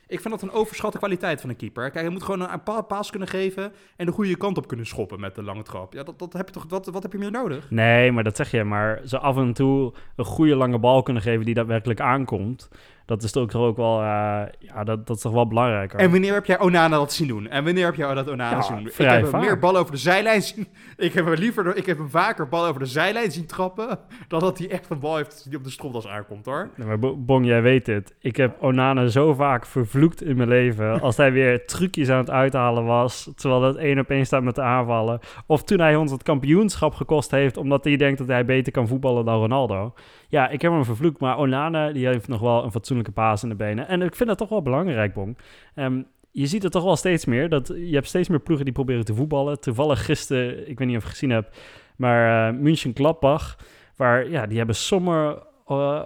Ik 0.08 0.20
vind 0.20 0.34
dat 0.34 0.42
een 0.42 0.50
overschatte 0.50 0.98
kwaliteit 0.98 1.40
van 1.40 1.50
een 1.50 1.56
keeper. 1.56 1.90
Kijk, 1.90 2.04
hij 2.04 2.12
moet 2.12 2.22
gewoon 2.22 2.50
een 2.50 2.62
paar 2.62 2.84
paas 2.84 3.10
kunnen 3.10 3.28
geven 3.28 3.72
en 3.96 4.06
de 4.06 4.12
goede 4.12 4.36
kant 4.36 4.58
op 4.58 4.68
kunnen 4.68 4.86
schoppen 4.86 5.20
met 5.20 5.34
de 5.34 5.42
lange 5.42 5.62
trap. 5.62 5.92
Ja, 5.92 6.02
dat, 6.02 6.18
dat 6.18 6.32
heb 6.32 6.46
je 6.46 6.52
toch, 6.52 6.66
wat, 6.68 6.86
wat 6.86 7.02
heb 7.02 7.12
je 7.12 7.18
meer 7.18 7.30
nodig? 7.30 7.70
Nee, 7.70 8.12
maar 8.12 8.24
dat 8.24 8.36
zeg 8.36 8.50
je. 8.50 8.64
Maar 8.64 9.00
ze 9.04 9.18
af 9.18 9.36
en 9.36 9.52
toe 9.52 9.94
een 10.16 10.24
goede 10.24 10.56
lange 10.56 10.78
bal 10.78 11.02
kunnen 11.02 11.22
geven 11.22 11.44
die 11.44 11.54
daadwerkelijk 11.54 12.00
aankomt 12.00 12.68
dat 13.06 13.22
is 13.22 13.32
toch 13.32 13.54
ook 13.54 13.76
wel, 13.76 14.00
uh, 14.00 14.42
ja, 14.58 14.84
dat, 14.84 15.06
dat 15.06 15.16
is 15.16 15.22
toch 15.22 15.32
wel 15.32 15.46
belangrijker. 15.46 15.98
En 15.98 16.10
wanneer 16.10 16.34
heb 16.34 16.46
jij 16.46 16.60
Onana 16.60 16.96
dat 16.96 17.12
zien 17.12 17.28
doen? 17.28 17.48
En 17.48 17.64
wanneer 17.64 17.84
heb 17.84 17.94
jij 17.94 18.14
dat 18.14 18.30
Onana 18.30 18.56
ja, 18.56 18.62
zien 18.62 18.76
doen? 18.76 18.86
Ik 18.86 18.94
heb 18.96 19.32
hem 19.32 19.40
meer 19.40 19.58
bal 19.58 19.76
over 19.76 19.92
de 19.92 19.98
zijlijn 19.98 20.42
zien. 20.42 20.68
Ik 20.96 21.12
heb 21.12 21.24
hem 21.24 21.34
liever, 21.34 21.76
ik 21.76 21.86
heb 21.86 21.98
hem 21.98 22.10
vaker 22.10 22.48
bal 22.48 22.66
over 22.66 22.80
de 22.80 22.86
zijlijn 22.86 23.30
zien 23.30 23.46
trappen. 23.46 23.98
dan 24.28 24.40
dat 24.40 24.58
hij 24.58 24.70
echt 24.70 24.90
een 24.90 24.98
bal 24.98 25.16
heeft 25.16 25.46
die 25.48 25.58
op 25.58 25.64
de 25.64 25.70
stropdas 25.70 26.06
aankomt 26.06 26.46
hoor. 26.46 26.70
Nee, 26.76 26.86
maar 26.86 26.98
Bong, 27.18 27.46
jij 27.46 27.62
weet 27.62 27.86
het. 27.86 28.14
Ik 28.20 28.36
heb 28.36 28.62
Onana 28.62 29.06
zo 29.06 29.34
vaak 29.34 29.66
vervloekt 29.66 30.22
in 30.22 30.36
mijn 30.36 30.48
leven. 30.48 31.00
als 31.06 31.16
hij 31.16 31.32
weer 31.32 31.66
trucjes 31.66 32.08
aan 32.08 32.18
het 32.18 32.30
uithalen 32.30 32.84
was. 32.84 33.30
terwijl 33.36 33.62
het 33.62 33.76
één 33.76 33.98
op 33.98 34.10
één 34.10 34.26
staat 34.26 34.42
met 34.42 34.54
de 34.54 34.62
aanvallen. 34.62 35.20
Of 35.46 35.62
toen 35.62 35.80
hij 35.80 35.96
ons 35.96 36.10
het 36.10 36.22
kampioenschap 36.22 36.94
gekost 36.94 37.30
heeft. 37.30 37.56
omdat 37.56 37.84
hij 37.84 37.96
denkt 37.96 38.18
dat 38.18 38.28
hij 38.28 38.44
beter 38.44 38.72
kan 38.72 38.88
voetballen 38.88 39.24
dan 39.24 39.38
Ronaldo. 39.38 39.94
Ja, 40.28 40.48
ik 40.48 40.62
heb 40.62 40.72
hem 40.72 40.84
vervloekt. 40.84 41.20
Maar 41.20 41.38
Onana 41.38 41.92
die 41.92 42.06
heeft 42.06 42.28
nog 42.28 42.40
wel 42.40 42.64
een 42.64 42.70
fatsoenlijke 42.70 43.12
paas 43.12 43.42
in 43.42 43.48
de 43.48 43.54
benen. 43.54 43.88
En 43.88 44.02
ik 44.02 44.14
vind 44.14 44.28
dat 44.28 44.38
toch 44.38 44.48
wel 44.48 44.62
belangrijk, 44.62 45.14
Bong. 45.14 45.38
Um, 45.74 46.06
je 46.30 46.46
ziet 46.46 46.62
het 46.62 46.72
toch 46.72 46.84
wel 46.84 46.96
steeds 46.96 47.24
meer. 47.24 47.48
Dat, 47.48 47.66
je 47.66 47.94
hebt 47.94 48.06
steeds 48.06 48.28
meer 48.28 48.40
ploegen 48.40 48.64
die 48.64 48.74
proberen 48.74 49.04
te 49.04 49.14
voetballen. 49.14 49.60
Toevallig 49.60 50.04
gisteren, 50.04 50.68
ik 50.68 50.78
weet 50.78 50.88
niet 50.88 50.96
of 50.96 51.02
je 51.02 51.08
het 51.08 51.18
gezien 51.18 51.30
hebt, 51.30 51.58
maar 51.96 52.52
uh, 52.52 52.60
München 52.60 52.94
Gladbach. 52.94 53.58
Waar, 53.96 54.30
ja, 54.30 54.46
die 54.46 54.56
hebben 54.56 54.76
Sommer 54.76 55.42
eh, 55.66 56.02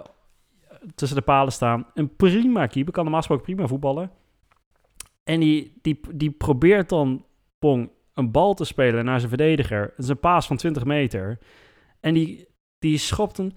tussen 0.95 1.17
de 1.17 1.23
palen 1.23 1.53
staan. 1.53 1.85
Een 1.93 2.15
prima 2.15 2.67
keeper, 2.67 2.93
kan 2.93 3.03
normaal 3.03 3.21
gesproken 3.21 3.45
prima 3.45 3.67
voetballen. 3.67 4.11
En 5.23 5.39
die, 5.39 5.77
die, 5.81 5.99
die 6.13 6.31
probeert 6.31 6.89
dan 6.89 7.25
Pong 7.59 7.89
een 8.13 8.31
bal 8.31 8.53
te 8.53 8.65
spelen 8.65 9.05
naar 9.05 9.17
zijn 9.17 9.29
verdediger. 9.29 9.81
Het 9.81 10.03
is 10.03 10.09
een 10.09 10.19
paas 10.19 10.47
van 10.47 10.57
20 10.57 10.85
meter. 10.85 11.39
En 11.99 12.13
die, 12.13 12.47
die 12.79 12.97
schopt 12.97 13.37
hem 13.37 13.51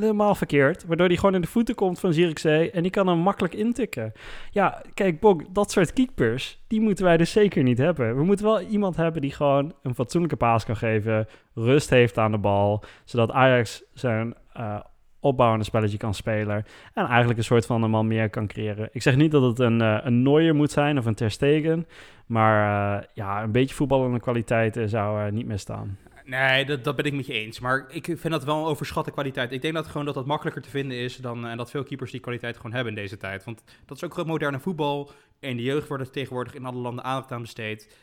helemaal 0.00 0.34
verkeerd. 0.34 0.86
Waardoor 0.86 1.06
hij 1.06 1.16
gewoon 1.16 1.34
in 1.34 1.40
de 1.40 1.46
voeten 1.46 1.74
komt 1.74 2.00
van 2.00 2.12
Zierikzee. 2.12 2.70
En 2.70 2.82
die 2.82 2.90
kan 2.90 3.06
hem 3.06 3.18
makkelijk 3.18 3.54
intikken. 3.54 4.12
Ja, 4.50 4.82
kijk, 4.94 5.20
Bok, 5.20 5.54
dat 5.54 5.70
soort 5.70 5.92
keepers, 5.92 6.64
die 6.66 6.80
moeten 6.80 7.04
wij 7.04 7.16
dus 7.16 7.32
zeker 7.32 7.62
niet 7.62 7.78
hebben. 7.78 8.16
We 8.16 8.24
moeten 8.24 8.44
wel 8.44 8.60
iemand 8.60 8.96
hebben 8.96 9.20
die 9.20 9.32
gewoon 9.32 9.74
een 9.82 9.94
fatsoenlijke 9.94 10.36
paas 10.36 10.64
kan 10.64 10.76
geven. 10.76 11.26
Rust 11.54 11.90
heeft 11.90 12.18
aan 12.18 12.30
de 12.30 12.38
bal. 12.38 12.84
Zodat 13.04 13.30
Ajax 13.30 13.84
zijn 13.94 14.34
uh, 14.56 14.80
opbouwende 15.20 15.64
spelletje 15.64 15.98
kan 15.98 16.14
spelen. 16.14 16.64
En 16.94 17.06
eigenlijk 17.06 17.38
een 17.38 17.44
soort 17.44 17.66
van 17.66 17.82
een 17.82 17.90
man 17.90 18.06
meer 18.06 18.30
kan 18.30 18.46
creëren. 18.46 18.88
Ik 18.92 19.02
zeg 19.02 19.16
niet 19.16 19.30
dat 19.30 19.42
het 19.42 19.58
een, 19.58 19.80
uh, 19.80 19.98
een 20.02 20.22
Neuer 20.22 20.54
moet 20.54 20.70
zijn 20.70 20.98
of 20.98 21.06
een 21.06 21.14
Ter 21.14 21.30
Stegen. 21.30 21.86
Maar 22.26 22.96
uh, 22.96 23.04
ja, 23.14 23.42
een 23.42 23.52
beetje 23.52 23.74
voetballende 23.74 24.20
kwaliteiten 24.20 24.88
zou 24.88 25.30
niet 25.30 25.46
meer 25.46 25.58
staan. 25.58 25.98
Nee, 26.28 26.64
dat, 26.64 26.84
dat 26.84 26.96
ben 26.96 27.04
ik 27.04 27.12
met 27.12 27.26
je 27.26 27.32
eens. 27.32 27.60
Maar 27.60 27.86
ik 27.90 28.04
vind 28.04 28.30
dat 28.30 28.44
wel 28.44 28.58
een 28.58 28.64
overschatte 28.64 29.10
kwaliteit. 29.10 29.52
Ik 29.52 29.62
denk 29.62 29.74
dat 29.74 29.86
gewoon 29.86 30.04
dat 30.04 30.14
dat 30.14 30.26
makkelijker 30.26 30.62
te 30.62 30.70
vinden 30.70 30.98
is 30.98 31.16
dan 31.16 31.46
en 31.46 31.56
dat 31.56 31.70
veel 31.70 31.82
keepers 31.82 32.10
die 32.10 32.20
kwaliteit 32.20 32.56
gewoon 32.56 32.72
hebben 32.72 32.94
in 32.94 33.00
deze 33.00 33.16
tijd. 33.16 33.44
Want 33.44 33.64
dat 33.86 33.96
is 33.96 34.04
ook 34.04 34.14
gewoon 34.14 34.28
moderne 34.28 34.60
voetbal. 34.60 35.10
En 35.40 35.56
de 35.56 35.62
jeugd 35.62 35.88
wordt 35.88 36.06
er 36.06 36.10
tegenwoordig 36.10 36.54
in 36.54 36.64
alle 36.64 36.78
landen 36.78 37.04
aandacht 37.04 37.32
aan 37.32 37.40
besteed. 37.40 37.96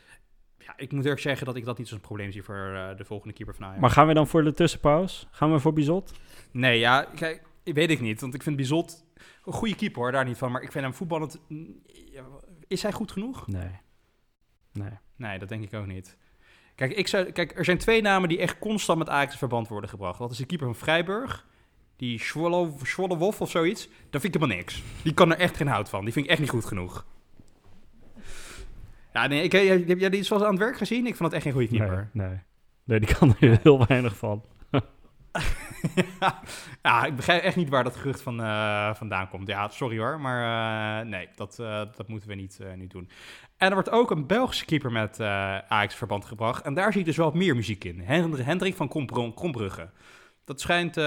Ja, 0.58 0.74
ik 0.78 0.92
moet 0.92 1.04
eerlijk 1.04 1.22
zeggen 1.22 1.46
dat 1.46 1.56
ik 1.56 1.66
dat 1.66 1.78
niet 1.78 1.88
zo'n 1.88 2.00
probleem 2.00 2.32
zie 2.32 2.44
voor 2.44 2.72
uh, 2.74 2.98
de 2.98 3.06
volgende 3.06 3.34
keeper 3.34 3.56
van 3.56 3.66
Ajax. 3.66 3.82
Maar 3.82 3.90
gaan 3.90 4.08
we 4.08 4.14
dan 4.14 4.28
voor 4.28 4.44
de 4.44 4.54
tussenpauze? 4.54 5.26
Gaan 5.32 5.52
we 5.52 5.60
voor 5.60 5.74
Bizot? 5.74 6.14
Nee, 6.52 6.80
ja, 6.80 7.04
kijk, 7.16 7.44
weet 7.64 7.90
ik 7.90 8.02
niet. 8.02 8.22
Want 8.22 8.34
ik 8.34 8.44
vind 8.44 8.56
Bizot 8.56 9.06
een 9.44 9.54
goede 9.54 9.76
keeper 9.76 10.02
hoor, 10.02 10.12
daar 10.12 10.26
niet 10.26 10.38
van. 10.38 10.52
Maar 10.52 10.62
ik 10.62 10.72
vind 10.72 10.84
hem 10.84 10.94
voetballend... 10.94 11.40
Is 12.68 12.82
hij 12.82 12.92
goed 12.92 13.12
genoeg? 13.12 13.48
Nee. 13.48 13.72
Nee. 14.72 14.90
Nee, 15.16 15.40
dat 15.40 15.50
denk 15.50 15.64
ik 15.64 15.74
ook 15.74 15.86
niet. 15.86 16.18
Kijk, 16.76 16.92
ik 16.92 17.08
zou, 17.08 17.32
kijk, 17.32 17.58
er 17.58 17.66
zijn 17.66 17.78
twee 17.78 18.02
namen 18.02 18.30
die 18.30 18.40
echt 18.40 18.60
constant 18.60 19.00
met 19.00 19.10
Ajax 19.10 19.32
in 19.32 19.38
verband 19.38 19.68
worden 19.68 19.90
gebracht. 19.90 20.20
Dat 20.20 20.32
is 20.32 20.38
de 20.38 20.46
keeper 20.46 20.68
van 20.68 20.76
Vrijburg, 20.76 21.46
die 21.96 22.20
Schwolle 22.20 22.72
of 23.18 23.50
zoiets. 23.50 23.88
Daar 24.10 24.22
vind 24.22 24.36
ik 24.36 24.42
helemaal 24.42 24.58
niks. 24.58 24.84
Die 25.02 25.14
kan 25.14 25.32
er 25.32 25.38
echt 25.38 25.58
geen 25.58 25.68
hout 25.68 25.90
van. 25.90 26.04
Die 26.04 26.14
vind 26.14 26.26
ik 26.26 26.32
echt 26.32 26.40
niet 26.40 26.50
goed 26.50 26.66
genoeg. 26.66 27.06
Ja, 29.14 29.28
nee, 29.28 29.44
ik, 29.44 29.52
heb 29.88 30.00
jij 30.00 30.10
die 30.10 30.24
zoals 30.24 30.44
aan 30.44 30.50
het 30.50 30.60
werk 30.60 30.78
gezien? 30.78 31.08
Ik 31.08 31.16
vond 31.16 31.24
het 31.24 31.34
echt 31.34 31.44
geen 31.44 31.54
goede 31.54 31.68
keeper. 31.68 32.10
Nee. 32.12 32.40
nee 32.84 33.00
die 33.00 33.16
kan 33.16 33.36
er 33.40 33.60
heel 33.64 33.86
weinig 33.88 34.18
van. 34.18 34.44
ja, 36.84 37.06
ik 37.06 37.16
begrijp 37.16 37.44
echt 37.44 37.56
niet 37.56 37.70
waar 37.70 37.84
dat 37.84 37.96
gerucht 37.96 38.22
van, 38.22 38.40
uh, 38.42 38.94
vandaan 38.94 39.30
komt. 39.30 39.48
Ja, 39.48 39.68
sorry 39.70 39.98
hoor, 39.98 40.20
maar 40.20 41.04
uh, 41.04 41.10
nee, 41.10 41.30
dat, 41.36 41.58
uh, 41.62 41.82
dat 41.96 42.08
moeten 42.08 42.30
we 42.30 42.36
niet, 42.36 42.60
niet 42.76 42.92
doen. 42.92 43.10
En 43.58 43.68
er 43.68 43.74
wordt 43.74 43.90
ook 43.90 44.12
een 44.12 44.28
Belgische 44.28 44.66
keeper 44.66 44.92
met 44.92 45.20
Ajax 45.68 45.96
verband 45.96 46.26
gebracht. 46.26 46.66
En 46.66 46.74
daar 46.74 46.92
zie 46.92 47.00
ik 47.00 47.08
dus 47.08 47.18
wel 47.18 47.32
meer 47.32 47.56
muziek 47.56 47.84
in. 47.84 48.00
Hendrik 48.44 48.76
van 48.76 48.88
Krombrugge. 49.34 49.90
Dat 50.46 50.62
schijnt 50.62 50.98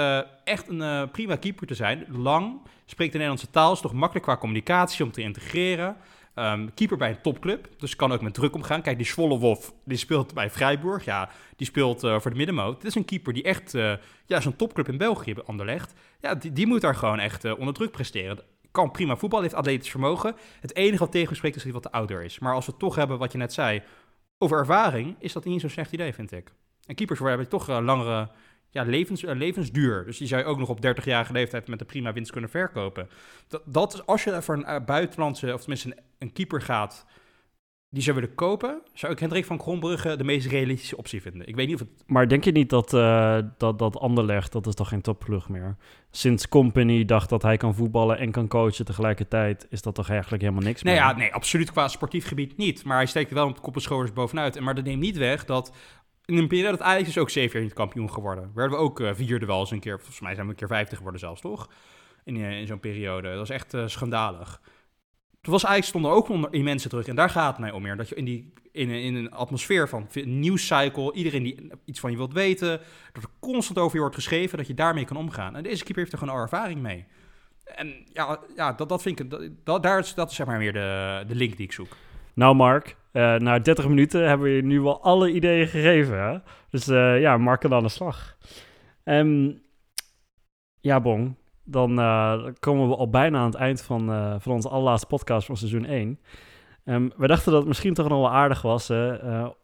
echt 0.44 0.68
een 0.68 1.10
prima 1.10 1.36
keeper 1.36 1.66
te 1.66 1.74
zijn. 1.74 2.04
Lang, 2.08 2.60
spreekt 2.86 3.12
de 3.12 3.18
Nederlandse 3.18 3.50
taal, 3.50 3.72
is 3.72 3.80
toch 3.80 3.92
makkelijk 3.92 4.26
qua 4.26 4.36
communicatie 4.36 5.04
om 5.04 5.12
te 5.12 5.20
integreren. 5.20 5.96
Um, 6.38 6.74
keeper 6.74 6.96
bij 6.96 7.10
een 7.10 7.20
topclub, 7.20 7.68
dus 7.78 7.96
kan 7.96 8.12
ook 8.12 8.20
met 8.22 8.34
druk 8.34 8.54
omgaan. 8.54 8.82
Kijk, 8.82 8.96
die 8.96 9.06
Zwolle 9.06 9.38
Wolf, 9.38 9.72
die 9.84 9.96
speelt 9.96 10.34
bij 10.34 10.50
Freiburg. 10.50 11.04
Ja, 11.04 11.30
die 11.56 11.66
speelt 11.66 12.04
uh, 12.04 12.20
voor 12.20 12.30
de 12.30 12.36
middenmoot. 12.36 12.76
Dit 12.80 12.90
is 12.90 12.94
een 12.94 13.04
keeper 13.04 13.32
die 13.32 13.42
echt, 13.42 13.74
uh, 13.74 13.92
ja, 14.26 14.40
zo'n 14.40 14.56
topclub 14.56 14.88
in 14.88 14.98
België, 14.98 15.34
Anderlecht. 15.46 15.92
Ja, 16.20 16.34
die, 16.34 16.52
die 16.52 16.66
moet 16.66 16.80
daar 16.80 16.94
gewoon 16.94 17.18
echt 17.18 17.44
uh, 17.44 17.58
onder 17.58 17.74
druk 17.74 17.90
presteren. 17.90 18.38
Kan 18.70 18.90
prima 18.90 19.16
voetbal, 19.16 19.40
heeft 19.40 19.54
atletisch 19.54 19.90
vermogen. 19.90 20.34
Het 20.60 20.74
enige 20.74 20.98
wat 20.98 21.12
tegen 21.12 21.36
spreekt 21.36 21.56
is 21.56 21.62
dat 21.62 21.72
hij 21.72 21.80
wat 21.82 21.92
te 21.92 21.98
ouder 21.98 22.22
is. 22.22 22.38
Maar 22.38 22.54
als 22.54 22.66
we 22.66 22.76
toch 22.76 22.94
hebben, 22.94 23.18
wat 23.18 23.32
je 23.32 23.38
net 23.38 23.52
zei, 23.52 23.82
over 24.38 24.58
ervaring, 24.58 25.16
is 25.18 25.32
dat 25.32 25.44
niet 25.44 25.60
zo'n 25.60 25.70
slecht 25.70 25.92
idee, 25.92 26.12
vind 26.12 26.32
ik. 26.32 26.52
En 26.86 26.94
keepers 26.94 27.18
hebben 27.18 27.48
toch 27.48 27.68
langere 27.68 28.30
ja, 28.70 28.82
levens, 28.82 29.22
uh, 29.22 29.34
levensduur. 29.34 30.04
Dus 30.04 30.18
die 30.18 30.26
zou 30.26 30.40
je 30.40 30.46
ook 30.46 30.58
nog 30.58 30.68
op 30.68 30.86
30-jarige 30.86 31.32
leeftijd 31.32 31.68
met 31.68 31.80
een 31.80 31.86
prima 31.86 32.12
winst 32.12 32.30
kunnen 32.30 32.50
verkopen. 32.50 33.08
Dat, 33.48 33.62
dat 33.66 33.94
is 33.94 34.06
als 34.06 34.24
je 34.24 34.42
voor 34.42 34.54
een 34.54 34.80
uh, 34.80 34.84
buitenlandse, 34.84 35.54
of 35.54 35.60
tenminste 35.60 35.88
een, 35.88 36.02
een, 36.18 36.32
keeper 36.32 36.62
gaat, 36.62 37.06
die 37.90 38.02
zou 38.02 38.16
willen 38.16 38.34
kopen, 38.34 38.80
zou 38.92 39.12
ik 39.12 39.18
Hendrik 39.18 39.44
van 39.44 39.58
Kronbrugge 39.58 40.16
de 40.16 40.24
meest 40.24 40.46
realistische 40.46 40.96
optie 40.96 41.22
vinden. 41.22 41.48
Ik 41.48 41.56
weet 41.56 41.66
niet 41.66 41.74
of 41.74 41.80
het... 41.80 42.04
Maar 42.06 42.28
denk 42.28 42.44
je 42.44 42.52
niet 42.52 42.70
dat, 42.70 42.92
uh, 42.92 43.38
dat, 43.58 43.78
dat 43.78 43.98
Anderlecht, 43.98 44.52
dat 44.52 44.66
is 44.66 44.74
toch 44.74 44.88
geen 44.88 45.00
topploeg 45.00 45.48
meer? 45.48 45.76
Sinds 46.10 46.48
Company 46.48 47.04
dacht 47.04 47.28
dat 47.28 47.42
hij 47.42 47.56
kan 47.56 47.74
voetballen 47.74 48.18
en 48.18 48.30
kan 48.30 48.48
coachen 48.48 48.84
tegelijkertijd, 48.84 49.66
is 49.70 49.82
dat 49.82 49.94
toch 49.94 50.10
eigenlijk 50.10 50.42
helemaal 50.42 50.64
niks 50.64 50.82
nee, 50.82 50.94
meer? 50.94 51.02
Ja, 51.02 51.16
nee, 51.16 51.34
absoluut 51.34 51.72
qua 51.72 51.88
sportief 51.88 52.26
gebied 52.26 52.56
niet. 52.56 52.84
Maar 52.84 52.96
hij 52.96 53.06
steekt 53.06 53.30
wel 53.30 53.46
met 53.46 53.60
kop 53.60 53.74
en 53.74 53.80
schouders 53.80 54.12
bovenuit. 54.12 54.56
En 54.56 54.62
maar 54.62 54.74
dat 54.74 54.84
neemt 54.84 55.00
niet 55.00 55.16
weg 55.16 55.44
dat 55.44 55.72
in 56.28 56.36
een 56.36 56.48
periode 56.48 56.76
dat 56.76 56.86
Ajax 56.86 57.08
is 57.08 57.18
ook 57.18 57.30
zeven 57.30 57.52
jaar 57.52 57.62
niet 57.62 57.72
kampioen 57.72 58.12
geworden. 58.12 58.50
Werden 58.54 58.78
we 58.78 58.84
ook 58.84 59.00
uh, 59.00 59.10
vierde 59.14 59.46
wel 59.46 59.60
eens 59.60 59.70
een 59.70 59.80
keer, 59.80 59.96
volgens 59.96 60.20
mij 60.20 60.34
zijn 60.34 60.46
we 60.46 60.52
een 60.52 60.58
keer 60.58 60.68
vijftig 60.68 60.96
geworden 60.96 61.20
zelfs, 61.20 61.40
toch? 61.40 61.70
In, 62.24 62.36
uh, 62.36 62.60
in 62.60 62.66
zo'n 62.66 62.80
periode. 62.80 63.28
Dat 63.28 63.38
was 63.38 63.50
echt 63.50 63.74
uh, 63.74 63.86
schandalig. 63.86 64.60
Toen 65.40 65.52
was 65.52 65.66
Ajax 65.66 65.86
stond 65.86 66.04
er 66.04 66.10
ook 66.10 66.28
onder 66.28 66.52
immense 66.52 66.88
druk. 66.88 67.06
En 67.06 67.16
daar 67.16 67.30
gaat 67.30 67.50
het 67.50 67.58
mij 67.58 67.70
om 67.70 67.82
meer. 67.82 67.96
Dat 67.96 68.08
je 68.08 68.14
in, 68.14 68.24
die, 68.24 68.52
in, 68.72 68.90
in 68.90 69.14
een 69.14 69.30
atmosfeer 69.30 69.88
van 69.88 70.08
nieuwscycle, 70.24 71.12
iedereen 71.12 71.42
die 71.42 71.70
iets 71.84 72.00
van 72.00 72.10
je 72.10 72.16
wilt 72.16 72.32
weten, 72.32 72.80
dat 73.12 73.22
er 73.22 73.30
constant 73.40 73.78
over 73.78 73.94
je 73.94 74.00
wordt 74.00 74.14
geschreven, 74.14 74.58
dat 74.58 74.66
je 74.66 74.74
daarmee 74.74 75.04
kan 75.04 75.16
omgaan. 75.16 75.56
En 75.56 75.62
deze 75.62 75.84
keeper 75.84 75.98
heeft 75.98 76.12
er 76.12 76.18
gewoon 76.18 76.34
al 76.34 76.40
ervaring 76.40 76.80
mee. 76.80 77.06
En 77.64 77.94
ja, 78.12 78.40
ja 78.56 78.72
dat, 78.72 78.88
dat 78.88 79.02
vind 79.02 79.20
ik, 79.20 79.30
dat, 79.30 79.48
dat, 79.64 79.82
daar 79.82 79.98
is, 79.98 80.14
dat 80.14 80.30
is 80.30 80.36
zeg 80.36 80.46
maar 80.46 80.58
meer 80.58 80.72
de, 80.72 81.24
de 81.26 81.34
link 81.34 81.56
die 81.56 81.66
ik 81.66 81.72
zoek. 81.72 81.96
Nou, 82.38 82.54
Mark, 82.54 82.96
uh, 83.12 83.34
na 83.34 83.58
30 83.58 83.88
minuten 83.88 84.28
hebben 84.28 84.46
we 84.46 84.52
je 84.52 84.62
nu 84.62 84.80
wel 84.80 85.02
alle 85.02 85.32
ideeën 85.32 85.66
gegeven. 85.66 86.22
Hè? 86.22 86.38
Dus 86.70 86.88
uh, 86.88 87.20
ja, 87.20 87.36
Mark 87.36 87.60
kan 87.60 87.74
aan 87.74 87.82
de 87.82 87.88
slag. 87.88 88.36
Um, 89.04 89.62
ja, 90.80 91.00
Bon, 91.00 91.36
dan 91.64 91.98
uh, 91.98 92.46
komen 92.60 92.88
we 92.88 92.96
al 92.96 93.10
bijna 93.10 93.38
aan 93.38 93.46
het 93.46 93.54
eind 93.54 93.82
van, 93.82 94.06
van 94.40 94.52
onze 94.52 94.68
allerlaatste 94.68 95.06
podcast 95.06 95.46
van 95.46 95.56
seizoen 95.56 95.84
1. 95.84 96.20
Um, 96.84 97.12
we 97.16 97.26
dachten 97.26 97.50
dat 97.50 97.60
het 97.60 97.68
misschien 97.68 97.94
toch 97.94 98.08
nog 98.08 98.18
wel 98.18 98.30
aardig 98.30 98.62
was 98.62 98.90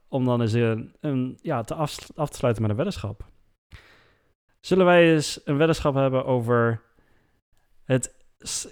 om 0.09 0.25
dan 0.25 0.41
eens 0.41 0.53
een, 0.53 0.95
een, 1.01 1.39
ja, 1.43 1.63
te 1.63 1.75
af, 1.75 1.97
af 2.15 2.29
te 2.29 2.37
sluiten 2.37 2.63
met 2.63 2.71
een 2.71 2.77
weddenschap. 2.77 3.25
Zullen 4.61 4.87
wij 4.87 5.13
eens 5.13 5.41
een 5.45 5.57
weddenschap 5.57 5.95
hebben 5.95 6.25
over 6.25 6.83
het 7.85 8.25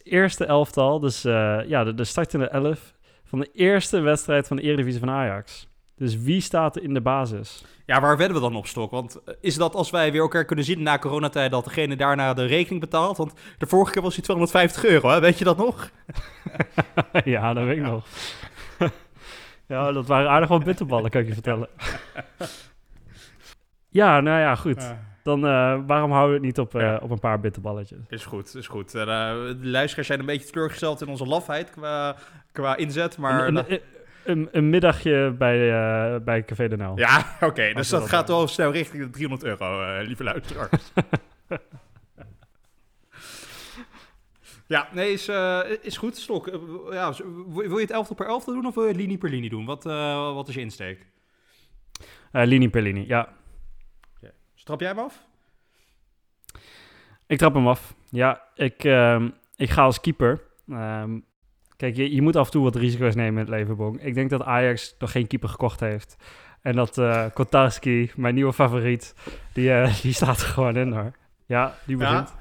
eerste 0.04 0.44
elftal, 0.44 1.00
dus 1.00 1.22
ja, 1.22 1.84
de, 1.84 1.94
de 1.94 2.04
startende 2.04 2.48
elf 2.48 2.94
van 3.32 3.40
de 3.40 3.50
eerste 3.52 4.00
wedstrijd 4.00 4.46
van 4.46 4.56
de 4.56 4.62
Eredivisie 4.62 5.00
van 5.00 5.10
Ajax. 5.10 5.68
Dus 5.96 6.16
wie 6.16 6.40
staat 6.40 6.76
er 6.76 6.82
in 6.82 6.94
de 6.94 7.00
basis? 7.00 7.64
Ja, 7.86 8.00
waar 8.00 8.16
wedden 8.16 8.36
we 8.36 8.42
dan 8.42 8.56
op, 8.56 8.66
Stok? 8.66 8.90
Want 8.90 9.20
is 9.40 9.54
dat 9.54 9.74
als 9.74 9.90
wij 9.90 10.12
weer 10.12 10.20
elkaar 10.20 10.44
kunnen 10.44 10.64
zien 10.64 10.82
na 10.82 10.98
coronatijd... 10.98 11.50
dat 11.50 11.64
degene 11.64 11.96
daarna 11.96 12.34
de 12.34 12.44
rekening 12.44 12.80
betaalt? 12.80 13.16
Want 13.16 13.32
de 13.58 13.66
vorige 13.66 13.92
keer 13.92 14.02
was 14.02 14.14
hij 14.14 14.22
250 14.22 14.84
euro, 14.84 15.08
hè? 15.08 15.20
weet 15.20 15.38
je 15.38 15.44
dat 15.44 15.56
nog? 15.56 15.90
ja, 17.24 17.52
dat 17.52 17.64
weet 17.64 17.76
ik 17.76 17.82
nog. 17.82 18.06
ja, 19.68 19.92
dat 19.92 20.06
waren 20.06 20.30
aardig 20.30 20.48
wat 20.48 20.64
bitterballen, 20.64 21.10
kan 21.10 21.20
ik 21.20 21.26
je 21.26 21.32
vertellen. 21.32 21.68
ja, 24.00 24.20
nou 24.20 24.40
ja, 24.40 24.54
goed. 24.54 24.94
Dan 25.22 25.44
uh, 25.44 25.78
waarom 25.86 26.10
houden 26.10 26.28
we 26.28 26.46
het 26.46 26.56
niet 26.56 26.58
op, 26.58 26.74
uh, 26.74 26.82
ja. 26.82 26.98
op 27.02 27.10
een 27.10 27.18
paar 27.18 27.40
bitterballetjes? 27.40 27.98
Is 28.08 28.24
goed, 28.24 28.54
is 28.54 28.66
goed. 28.66 28.94
Uh, 28.94 29.02
de 29.02 29.56
luisteraars 29.60 30.06
zijn 30.06 30.20
een 30.20 30.26
beetje 30.26 30.50
teleurgesteld 30.50 31.00
in 31.00 31.08
onze 31.08 31.26
lafheid 31.26 31.70
qua, 31.70 32.16
qua 32.52 32.76
inzet, 32.76 33.18
maar... 33.18 33.46
Een, 33.46 33.56
een, 33.56 33.80
een, 34.24 34.48
een 34.52 34.70
middagje 34.70 35.34
bij, 35.38 36.22
bij 36.22 36.44
Café 36.44 36.68
de 36.68 36.76
Nel. 36.76 36.98
Ja, 36.98 37.18
oké. 37.34 37.44
Okay, 37.44 37.72
dus 37.72 37.88
dat, 37.88 38.00
dat 38.00 38.08
gaat 38.08 38.28
wel 38.28 38.48
snel 38.48 38.72
richting 38.72 39.02
de 39.02 39.10
300 39.10 39.44
euro, 39.44 40.00
lieve 40.02 40.24
luisteraars. 40.24 40.92
ja, 44.66 44.88
nee, 44.92 45.12
is, 45.12 45.30
is 45.82 45.96
goed. 45.96 46.16
Stok, 46.16 46.46
ja, 46.90 47.12
wil 47.54 47.76
je 47.76 47.80
het 47.80 47.90
elftal 47.90 48.16
per 48.16 48.26
elftal 48.26 48.54
doen 48.54 48.66
of 48.66 48.74
wil 48.74 48.84
je 48.84 48.90
het 48.90 49.00
linie 49.00 49.18
per 49.18 49.30
linie 49.30 49.50
doen? 49.50 49.64
Wat, 49.64 49.84
wat 50.34 50.48
is 50.48 50.54
je 50.54 50.60
insteek? 50.60 51.06
linie 52.32 52.68
per 52.68 52.82
linie, 52.82 53.06
ja. 53.06 53.28
Trap 54.64 54.80
jij 54.80 54.88
hem 54.88 54.98
af? 54.98 55.24
Ik 57.26 57.38
trap 57.38 57.54
hem 57.54 57.68
af. 57.68 57.94
Ja, 58.10 58.42
ik, 58.54 58.84
uh, 58.84 59.24
ik 59.56 59.70
ga 59.70 59.82
als 59.82 60.00
keeper. 60.00 60.40
Um, 60.68 61.24
kijk, 61.76 61.96
je, 61.96 62.14
je 62.14 62.22
moet 62.22 62.36
af 62.36 62.46
en 62.46 62.52
toe 62.52 62.62
wat 62.62 62.76
risico's 62.76 63.14
nemen 63.14 63.32
in 63.32 63.38
het 63.38 63.48
leven, 63.48 63.76
Bong. 63.76 64.02
Ik 64.02 64.14
denk 64.14 64.30
dat 64.30 64.42
Ajax 64.42 64.94
nog 64.98 65.10
geen 65.10 65.26
keeper 65.26 65.48
gekocht 65.48 65.80
heeft. 65.80 66.16
En 66.60 66.76
dat 66.76 66.98
uh, 66.98 67.26
Kotarski, 67.34 68.10
mijn 68.16 68.34
nieuwe 68.34 68.52
favoriet, 68.52 69.14
die, 69.52 69.68
uh, 69.68 70.00
die 70.02 70.12
staat 70.12 70.40
er 70.40 70.46
gewoon 70.46 70.76
in 70.76 70.92
hoor. 70.92 71.12
Ja, 71.46 71.74
die 71.86 71.96
begint. 71.96 72.28
Ja. 72.28 72.40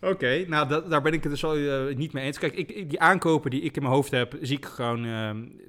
Oké, 0.00 0.12
okay, 0.12 0.44
nou 0.48 0.68
da 0.68 0.80
daar 0.80 1.02
ben 1.02 1.12
ik 1.12 1.22
het 1.22 1.32
dus 1.32 1.44
al 1.44 1.56
uh, 1.56 1.96
niet 1.96 2.12
mee 2.12 2.24
eens. 2.24 2.38
Kijk, 2.38 2.54
ik, 2.54 2.90
die 2.90 3.00
aankopen 3.00 3.50
die 3.50 3.62
ik 3.62 3.76
in 3.76 3.82
mijn 3.82 3.94
hoofd 3.94 4.10
heb, 4.10 4.36
zie 4.40 4.56
ik 4.56 4.64
gewoon, 4.64 5.06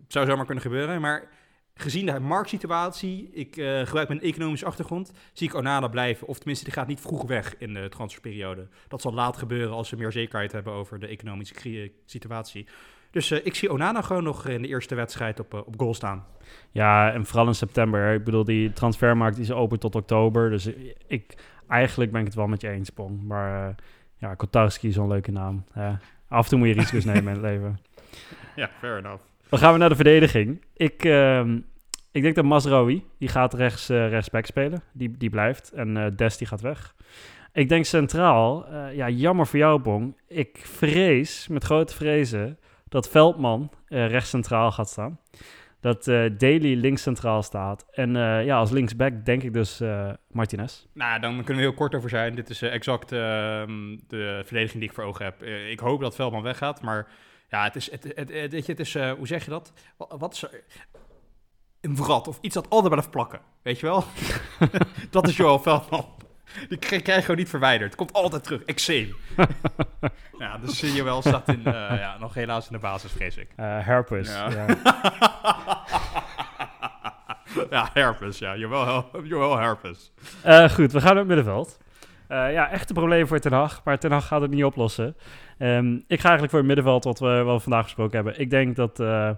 zou 0.08 0.26
zomaar 0.26 0.46
kunnen 0.46 0.64
gebeuren. 0.64 1.02
Maar 1.02 1.30
gezien 1.76 2.06
de 2.06 2.20
marktsituatie, 2.20 3.30
ik 3.32 3.58
eh, 3.58 3.80
gebruik 3.80 4.08
mijn 4.08 4.22
economische 4.22 4.66
achtergrond, 4.66 5.12
zie 5.34 5.48
ik 5.48 5.56
Onana 5.56 5.88
blijven. 5.88 6.28
Of 6.28 6.38
tenminste, 6.38 6.66
die 6.66 6.74
gaat 6.74 6.88
niet 6.88 7.00
vroeg 7.00 7.24
weg 7.28 7.58
in 7.58 7.74
de 7.74 7.90
transferperiode. 7.90 8.68
Dat 8.88 9.02
zal 9.02 9.14
laat 9.14 9.38
gebeuren 9.38 9.76
als 9.76 9.90
ze 9.90 9.96
meer 9.96 10.12
zekerheid 10.12 10.52
hebben 10.52 10.74
over 10.74 11.00
de 11.00 11.08
economische 11.08 11.92
situatie. 12.06 12.68
Dus 13.12 13.32
eh, 13.32 13.46
ik 13.46 13.56
zie 13.56 13.72
Onana 13.72 14.02
gewoon 14.02 14.24
nog 14.24 14.48
in 14.48 14.62
de 14.62 14.68
eerste 14.68 14.96
wedstrijd 14.96 15.40
op, 15.40 15.54
eh, 15.54 15.60
op 15.66 15.80
goal 15.80 15.94
staan. 15.94 16.26
Ja, 16.72 17.12
en 17.12 17.26
vooral 17.26 17.48
in 17.48 17.56
september. 17.56 18.14
Ik 18.14 18.24
bedoel, 18.24 18.44
die 18.44 18.74
transfermarkt 18.74 19.38
is 19.38 19.52
open 19.52 19.80
tot 19.80 19.96
oktober. 19.96 20.50
Dus 20.50 20.70
ik, 21.08 21.38
eigenlijk 21.68 22.12
ben 22.12 22.20
ik 22.20 22.28
het 22.28 22.36
wel 22.36 22.48
met 22.48 22.62
je 22.62 22.70
eens, 22.70 22.90
Pong. 22.90 23.24
Maar 23.24 23.70
uh, 23.70 23.76
ja, 24.18 24.36
Kotarski 24.36 24.88
is 24.88 24.94
zo'n 24.94 25.08
leuke 25.08 25.32
naam. 25.32 25.66
af 26.28 26.44
en 26.44 26.50
toe 26.50 26.58
moet 26.58 26.68
je 26.68 26.74
risico's 26.74 27.06
nemen 27.14 27.36
in 27.36 27.42
het 27.42 27.42
leven. 27.42 27.80
Ja, 28.56 28.70
fair 28.80 28.98
enough. 28.98 29.33
Dan 29.54 29.62
gaan 29.62 29.74
we 29.74 29.80
naar 29.80 29.90
de 29.90 29.96
verdediging. 29.96 30.62
Ik, 30.76 31.06
uh, 31.06 31.46
ik 32.12 32.22
denk 32.22 32.36
dat 32.36 32.46
Masraoui, 32.46 33.04
die 33.20 33.30
gaat 33.30 33.54
rechts, 33.54 33.90
uh, 33.90 34.10
rechtsback 34.10 34.46
spelen. 34.46 34.84
Die, 34.94 35.18
die 35.18 35.30
blijft. 35.30 35.72
En 35.72 35.96
uh, 35.96 36.06
Des, 36.16 36.38
die 36.38 36.48
gaat 36.48 36.62
weg. 36.62 36.96
Ik 37.52 37.70
denk 37.70 37.86
centraal, 37.86 38.66
ja, 38.94 39.10
jammer 39.10 39.48
voor 39.48 39.60
jou, 39.60 39.82
Bong. 39.82 40.18
Ik 40.28 40.60
vrees, 40.64 41.48
met 41.48 41.64
grote 41.64 41.96
vrezen, 41.96 42.60
dat 42.90 43.10
Veldman 43.10 43.72
rechts 43.88 44.30
centraal 44.30 44.72
gaat 44.72 44.90
staan. 44.90 45.20
Dat 45.80 46.04
Daly 46.38 46.74
links 46.76 47.02
centraal 47.02 47.44
staat. 47.44 47.86
En 47.92 48.12
ja, 48.46 48.58
als 48.58 48.72
linksback 48.72 49.26
denk 49.26 49.44
ik 49.44 49.54
dus 49.54 49.82
Martinez. 50.32 50.86
Nou, 50.94 51.20
dan 51.20 51.36
kunnen 51.36 51.64
we 51.64 51.70
heel 51.70 51.78
kort 51.78 51.96
over 51.96 52.10
zijn. 52.10 52.36
Dit 52.36 52.50
is 52.50 52.62
exact 52.62 53.12
ehm, 53.12 53.98
de 54.08 54.42
verdediging 54.46 54.80
die 54.80 54.90
ik 54.90 54.96
voor 54.96 55.04
ogen 55.04 55.26
heb. 55.26 55.44
ik 55.70 55.80
hoop 55.80 56.02
dat 56.02 56.16
Veldman 56.16 56.44
weggaat, 56.44 56.82
maar... 56.82 57.08
Ja, 57.54 57.64
het 57.64 57.76
is, 57.76 57.92
het, 57.92 58.04
het, 58.04 58.32
het, 58.32 58.68
het 58.68 58.80
is 58.80 58.96
uh, 58.96 59.12
hoe 59.12 59.28
zeg 59.28 59.44
je 59.44 59.50
dat? 59.50 59.74
Wat, 59.98 60.16
wat 60.18 60.34
is 60.34 60.44
er? 60.44 60.64
Een 61.82 61.96
vrat 61.96 62.28
of 62.28 62.38
iets 62.42 62.54
dat 62.54 62.70
altijd 62.70 62.92
blijft 62.92 63.12
plakken. 63.12 63.40
Weet 63.62 63.80
je 63.80 63.86
wel? 63.86 64.04
dat 65.10 65.28
is 65.28 65.38
Joel 65.38 65.60
Veldman. 65.60 66.06
Die 66.70 66.78
krijg 66.78 67.06
je 67.06 67.22
gewoon 67.22 67.38
niet 67.38 67.50
verwijderd. 67.50 67.90
Het 67.90 68.00
komt 68.00 68.14
altijd 68.14 68.44
terug. 68.44 68.64
Eczeem. 68.64 69.16
ja, 70.40 70.58
dus 70.58 70.80
Joel 70.80 71.22
staat 71.22 71.48
in, 71.48 71.60
uh, 71.60 71.74
ja, 71.74 72.18
nog 72.20 72.34
helaas 72.34 72.66
in 72.66 72.74
de 72.74 72.80
basis, 72.80 73.12
vrees 73.12 73.38
ik. 73.38 73.50
Uh, 73.60 73.86
herpes. 73.86 74.28
Ja, 74.28 74.50
ja. 74.50 74.66
ja 77.70 77.90
herpes. 77.94 78.38
Ja, 78.38 78.56
Joel, 78.56 79.06
Joel 79.24 79.58
herpes. 79.58 80.12
goed, 80.72 80.92
we 80.92 81.02
gaan 81.02 81.10
naar 81.10 81.16
het 81.16 81.28
middenveld. 81.28 81.78
Ja, 82.28 82.70
echt 82.70 82.90
een 82.90 82.96
probleem 82.96 83.28
voor 83.28 83.40
Ten 83.40 83.54
Hag, 83.54 83.82
maar 83.84 84.00
Ten 84.00 84.12
Hag 84.12 84.28
gaat 84.28 84.42
het 84.42 84.52
niet 84.52 84.64
oplossen. 84.64 85.16
Um, 85.60 85.96
ik 86.08 86.20
ga 86.20 86.30
eigenlijk 86.30 86.50
voor 86.50 86.60
het 86.60 86.68
middenveld, 86.68 87.04
wat 87.04 87.20
we, 87.20 87.42
wat 87.44 87.56
we 87.56 87.62
vandaag 87.62 87.84
gesproken 87.84 88.16
hebben. 88.16 88.40
Ik 88.40 88.50
denk 88.50 88.76
dat, 88.76 89.00
uh, 89.00 89.32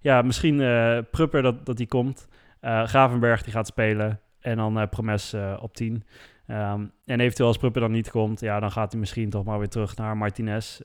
ja, 0.00 0.22
misschien 0.22 0.60
uh, 0.60 0.98
Prupper 1.10 1.42
dat, 1.42 1.66
dat 1.66 1.76
die 1.76 1.86
komt. 1.86 2.28
Gravenberg 2.60 3.42
die 3.42 3.52
gaat 3.52 3.66
spelen 3.66 4.20
en 4.40 4.56
dan 4.56 4.88
Promes 4.88 5.34
op 5.60 5.74
10. 5.74 6.04
Um, 6.46 6.92
en 7.04 7.20
eventueel 7.20 7.48
als 7.48 7.56
Prupper 7.56 7.80
dan 7.80 7.90
niet 7.90 8.10
komt, 8.10 8.40
ja, 8.40 8.60
dan 8.60 8.70
gaat 8.70 8.90
hij 8.90 9.00
misschien 9.00 9.30
toch 9.30 9.44
maar 9.44 9.58
weer 9.58 9.68
terug 9.68 9.96
naar 9.96 10.16
Martinez. 10.16 10.80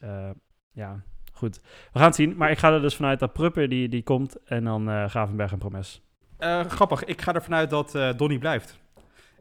ja, 0.71 1.03
goed. 1.33 1.59
We 1.63 1.99
gaan 1.99 2.07
het 2.07 2.15
zien, 2.15 2.37
maar 2.37 2.51
ik 2.51 2.57
ga 2.57 2.71
er 2.71 2.81
dus 2.81 2.95
vanuit 2.95 3.19
dat 3.19 3.33
Prupper 3.33 3.69
die, 3.69 3.89
die 3.89 4.03
komt 4.03 4.43
en 4.45 4.63
dan 4.63 5.09
Gravenberg 5.09 5.51
en 5.51 5.57
Promes. 5.57 6.01
grappig, 6.67 7.03
ik 7.03 7.21
ga 7.21 7.33
er 7.33 7.43
vanuit 7.43 7.69
dat 7.69 7.97
Donny 8.17 8.37
blijft. 8.37 8.79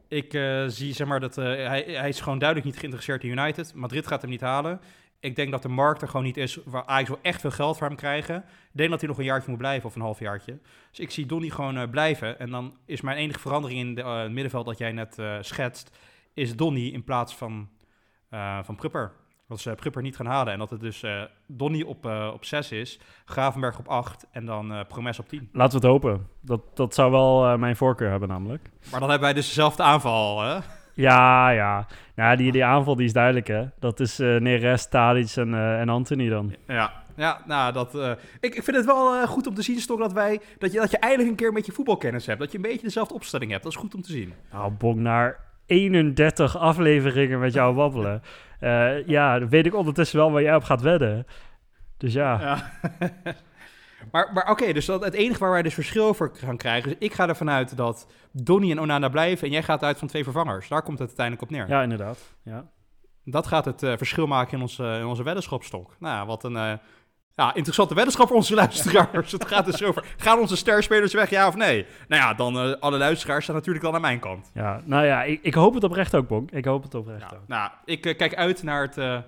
Ik 0.07 0.31
zie 0.67 0.93
zeg 0.93 1.07
maar 1.07 1.19
dat 1.19 1.35
hij, 1.35 1.83
hij 1.87 2.09
is 2.09 2.21
gewoon 2.21 2.39
duidelijk 2.39 2.69
niet 2.69 2.79
geïnteresseerd 2.79 3.23
in 3.23 3.29
United. 3.29 3.73
Madrid 3.75 4.07
gaat 4.07 4.21
hem 4.21 4.29
niet 4.29 4.41
halen. 4.41 4.79
Ik 5.23 5.35
denk 5.35 5.51
dat 5.51 5.61
de 5.61 5.69
markt 5.69 6.01
er 6.01 6.07
gewoon 6.07 6.25
niet 6.25 6.37
is 6.37 6.59
waar 6.65 6.85
Ajax 6.85 7.09
wil 7.09 7.19
echt 7.21 7.41
veel 7.41 7.51
geld 7.51 7.77
voor 7.77 7.87
hem 7.87 7.95
krijgen. 7.95 8.35
Ik 8.35 8.43
denk 8.71 8.89
dat 8.89 8.99
hij 8.99 9.09
nog 9.09 9.17
een 9.17 9.23
jaartje 9.23 9.49
moet 9.49 9.59
blijven 9.59 9.89
of 9.89 9.95
een 9.95 10.01
halfjaartje. 10.01 10.59
Dus 10.89 10.99
ik 10.99 11.11
zie 11.11 11.25
Donny 11.25 11.49
gewoon 11.49 11.77
uh, 11.77 11.89
blijven. 11.89 12.39
En 12.39 12.49
dan 12.49 12.77
is 12.85 13.01
mijn 13.01 13.17
enige 13.17 13.39
verandering 13.39 13.79
in 13.79 13.95
de, 13.95 14.03
het 14.03 14.31
middenveld 14.31 14.65
dat 14.65 14.77
jij 14.77 14.91
net 14.91 15.17
schetst, 15.41 15.97
is 16.33 16.55
Donny 16.55 16.87
in 16.87 17.03
plaats 17.03 17.35
van, 17.35 17.69
van 18.63 18.75
Prupper. 18.75 19.11
Dat 19.47 19.59
ze 19.59 19.75
Prupper 19.75 20.01
niet 20.01 20.15
gaan 20.15 20.25
halen. 20.25 20.53
En 20.53 20.59
dat 20.59 20.69
het 20.69 20.79
dus 20.79 21.03
uh, 21.03 21.23
Donny 21.47 21.81
op, 21.81 22.05
uh, 22.05 22.31
op 22.33 22.45
6 22.45 22.71
is, 22.71 22.99
Gravenberg 23.25 23.79
op 23.79 23.87
8 23.87 24.27
en 24.31 24.45
dan 24.45 24.71
uh, 24.71 24.79
Promes 24.87 25.19
op 25.19 25.27
10. 25.27 25.49
Laten 25.51 25.79
we 25.79 25.87
het 25.87 25.93
hopen. 25.93 26.27
Dat, 26.41 26.75
dat 26.77 26.93
zou 26.93 27.11
wel 27.11 27.57
mijn 27.57 27.75
voorkeur 27.75 28.09
hebben 28.09 28.29
namelijk. 28.29 28.69
Maar 28.91 28.99
dan 28.99 29.09
hebben 29.09 29.27
wij 29.27 29.33
dus 29.33 29.47
dezelfde 29.47 29.83
aanval, 29.83 30.41
hè? 30.41 30.59
Ja, 30.93 31.49
ja. 31.49 31.87
Nou, 32.15 32.35
die, 32.35 32.51
die 32.51 32.65
aanval 32.65 32.95
die 32.95 33.05
is 33.05 33.13
duidelijk, 33.13 33.47
hè. 33.47 33.63
Dat 33.79 33.99
is 33.99 34.17
Neres, 34.17 34.89
Tadic 34.89 35.35
en, 35.35 35.53
en 35.53 35.89
Anthony 35.89 36.29
dan. 36.29 36.55
Ja, 36.67 37.03
ja, 37.15 37.41
nou, 37.45 37.73
dat, 37.73 37.95
uh, 37.95 38.11
ik, 38.39 38.55
ik 38.55 38.63
vind 38.63 38.77
het 38.77 38.85
wel 38.85 39.15
uh, 39.15 39.23
goed 39.23 39.47
om 39.47 39.53
te 39.53 39.61
zien, 39.61 39.79
Stok, 39.79 39.99
dat, 39.99 40.13
wij, 40.13 40.41
dat, 40.57 40.71
je, 40.71 40.79
dat 40.79 40.91
je 40.91 40.97
eindelijk 40.97 41.29
een 41.29 41.35
keer 41.35 41.47
een 41.47 41.53
beetje 41.53 41.71
voetbalkennis 41.71 42.25
hebt. 42.25 42.39
Dat 42.39 42.51
je 42.51 42.57
een 42.57 42.63
beetje 42.63 42.81
dezelfde 42.81 43.13
opstelling 43.13 43.51
hebt. 43.51 43.63
Dat 43.63 43.71
is 43.71 43.77
goed 43.77 43.95
om 43.95 44.01
te 44.01 44.11
zien. 44.11 44.33
Nou, 44.51 44.71
bong 44.71 44.99
naar 44.99 45.39
31 45.65 46.57
afleveringen 46.57 47.39
met 47.39 47.53
jou 47.53 47.75
wabbelen. 47.75 48.21
Uh, 48.61 49.07
ja, 49.07 49.39
dan 49.39 49.49
weet 49.49 49.65
ik 49.65 49.75
ondertussen 49.75 50.17
wel 50.17 50.31
waar 50.31 50.41
jij 50.41 50.55
op 50.55 50.63
gaat 50.63 50.81
wedden. 50.81 51.25
Dus 51.97 52.13
ja. 52.13 52.39
ja. 52.39 52.71
maar 54.11 54.29
maar 54.33 54.43
oké, 54.43 54.51
okay, 54.51 54.73
dus 54.73 54.85
dat, 54.85 55.03
het 55.03 55.13
enige 55.13 55.39
waar 55.39 55.51
wij 55.51 55.61
dus 55.61 55.73
verschil 55.73 56.05
over 56.05 56.31
gaan 56.33 56.57
krijgen... 56.57 56.91
is 56.91 56.97
ik 56.99 57.13
ga 57.13 57.27
ervan 57.27 57.49
uit 57.49 57.77
dat 57.77 58.07
Donny 58.31 58.71
en 58.71 58.79
Onana 58.79 59.09
blijven... 59.09 59.47
en 59.47 59.53
jij 59.53 59.63
gaat 59.63 59.83
uit 59.83 59.97
van 59.97 60.07
twee 60.07 60.23
vervangers. 60.23 60.67
Daar 60.67 60.81
komt 60.81 60.99
het 60.99 61.07
uiteindelijk 61.07 61.51
op 61.51 61.57
neer. 61.57 61.69
Ja, 61.69 61.81
inderdaad. 61.81 62.17
Ja. 62.43 62.65
Dat 63.23 63.47
gaat 63.47 63.65
het 63.65 63.83
uh, 63.83 63.93
verschil 63.97 64.27
maken 64.27 64.53
in 64.53 64.61
onze, 64.61 64.97
in 64.99 65.05
onze 65.05 65.23
weddenschapstok. 65.23 65.95
Nou, 65.99 66.27
wat 66.27 66.43
een... 66.43 66.53
Uh, 66.53 66.73
ja, 67.35 67.53
interessante 67.53 67.95
weddenschap 67.95 68.27
voor 68.27 68.35
onze 68.35 68.55
luisteraars. 68.63 69.31
het 69.31 69.47
gaat 69.47 69.65
dus 69.65 69.83
over, 69.83 70.05
gaan 70.17 70.39
onze 70.39 70.55
sterspelers 70.55 71.13
weg, 71.13 71.29
ja 71.29 71.47
of 71.47 71.55
nee? 71.55 71.85
Nou 72.07 72.21
ja, 72.21 72.33
dan 72.33 72.67
uh, 72.67 72.75
alle 72.79 72.97
luisteraars 72.97 73.43
staan 73.43 73.55
natuurlijk 73.55 73.85
dan 73.85 73.95
aan 73.95 74.01
mijn 74.01 74.19
kant. 74.19 74.51
Ja, 74.53 74.81
nou 74.85 75.05
ja, 75.05 75.23
ik, 75.23 75.39
ik 75.43 75.53
hoop 75.53 75.73
het 75.73 75.83
oprecht 75.83 76.15
ook, 76.15 76.27
Bonk. 76.27 76.51
Ik 76.51 76.65
hoop 76.65 76.83
het 76.83 76.95
oprecht 76.95 77.31
ja, 77.31 77.37
ook. 77.37 77.47
Nou, 77.47 77.71
ik 77.85 78.01
kijk 78.01 78.35
uit 78.35 78.63
naar 78.63 78.81
het, 78.81 79.23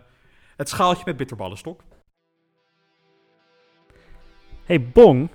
het 0.55 0.69
schaaltje 0.69 1.03
met 1.05 1.17
bitterballenstok. 1.17 1.81
Hey 4.65 4.81
Bong, 4.81 5.29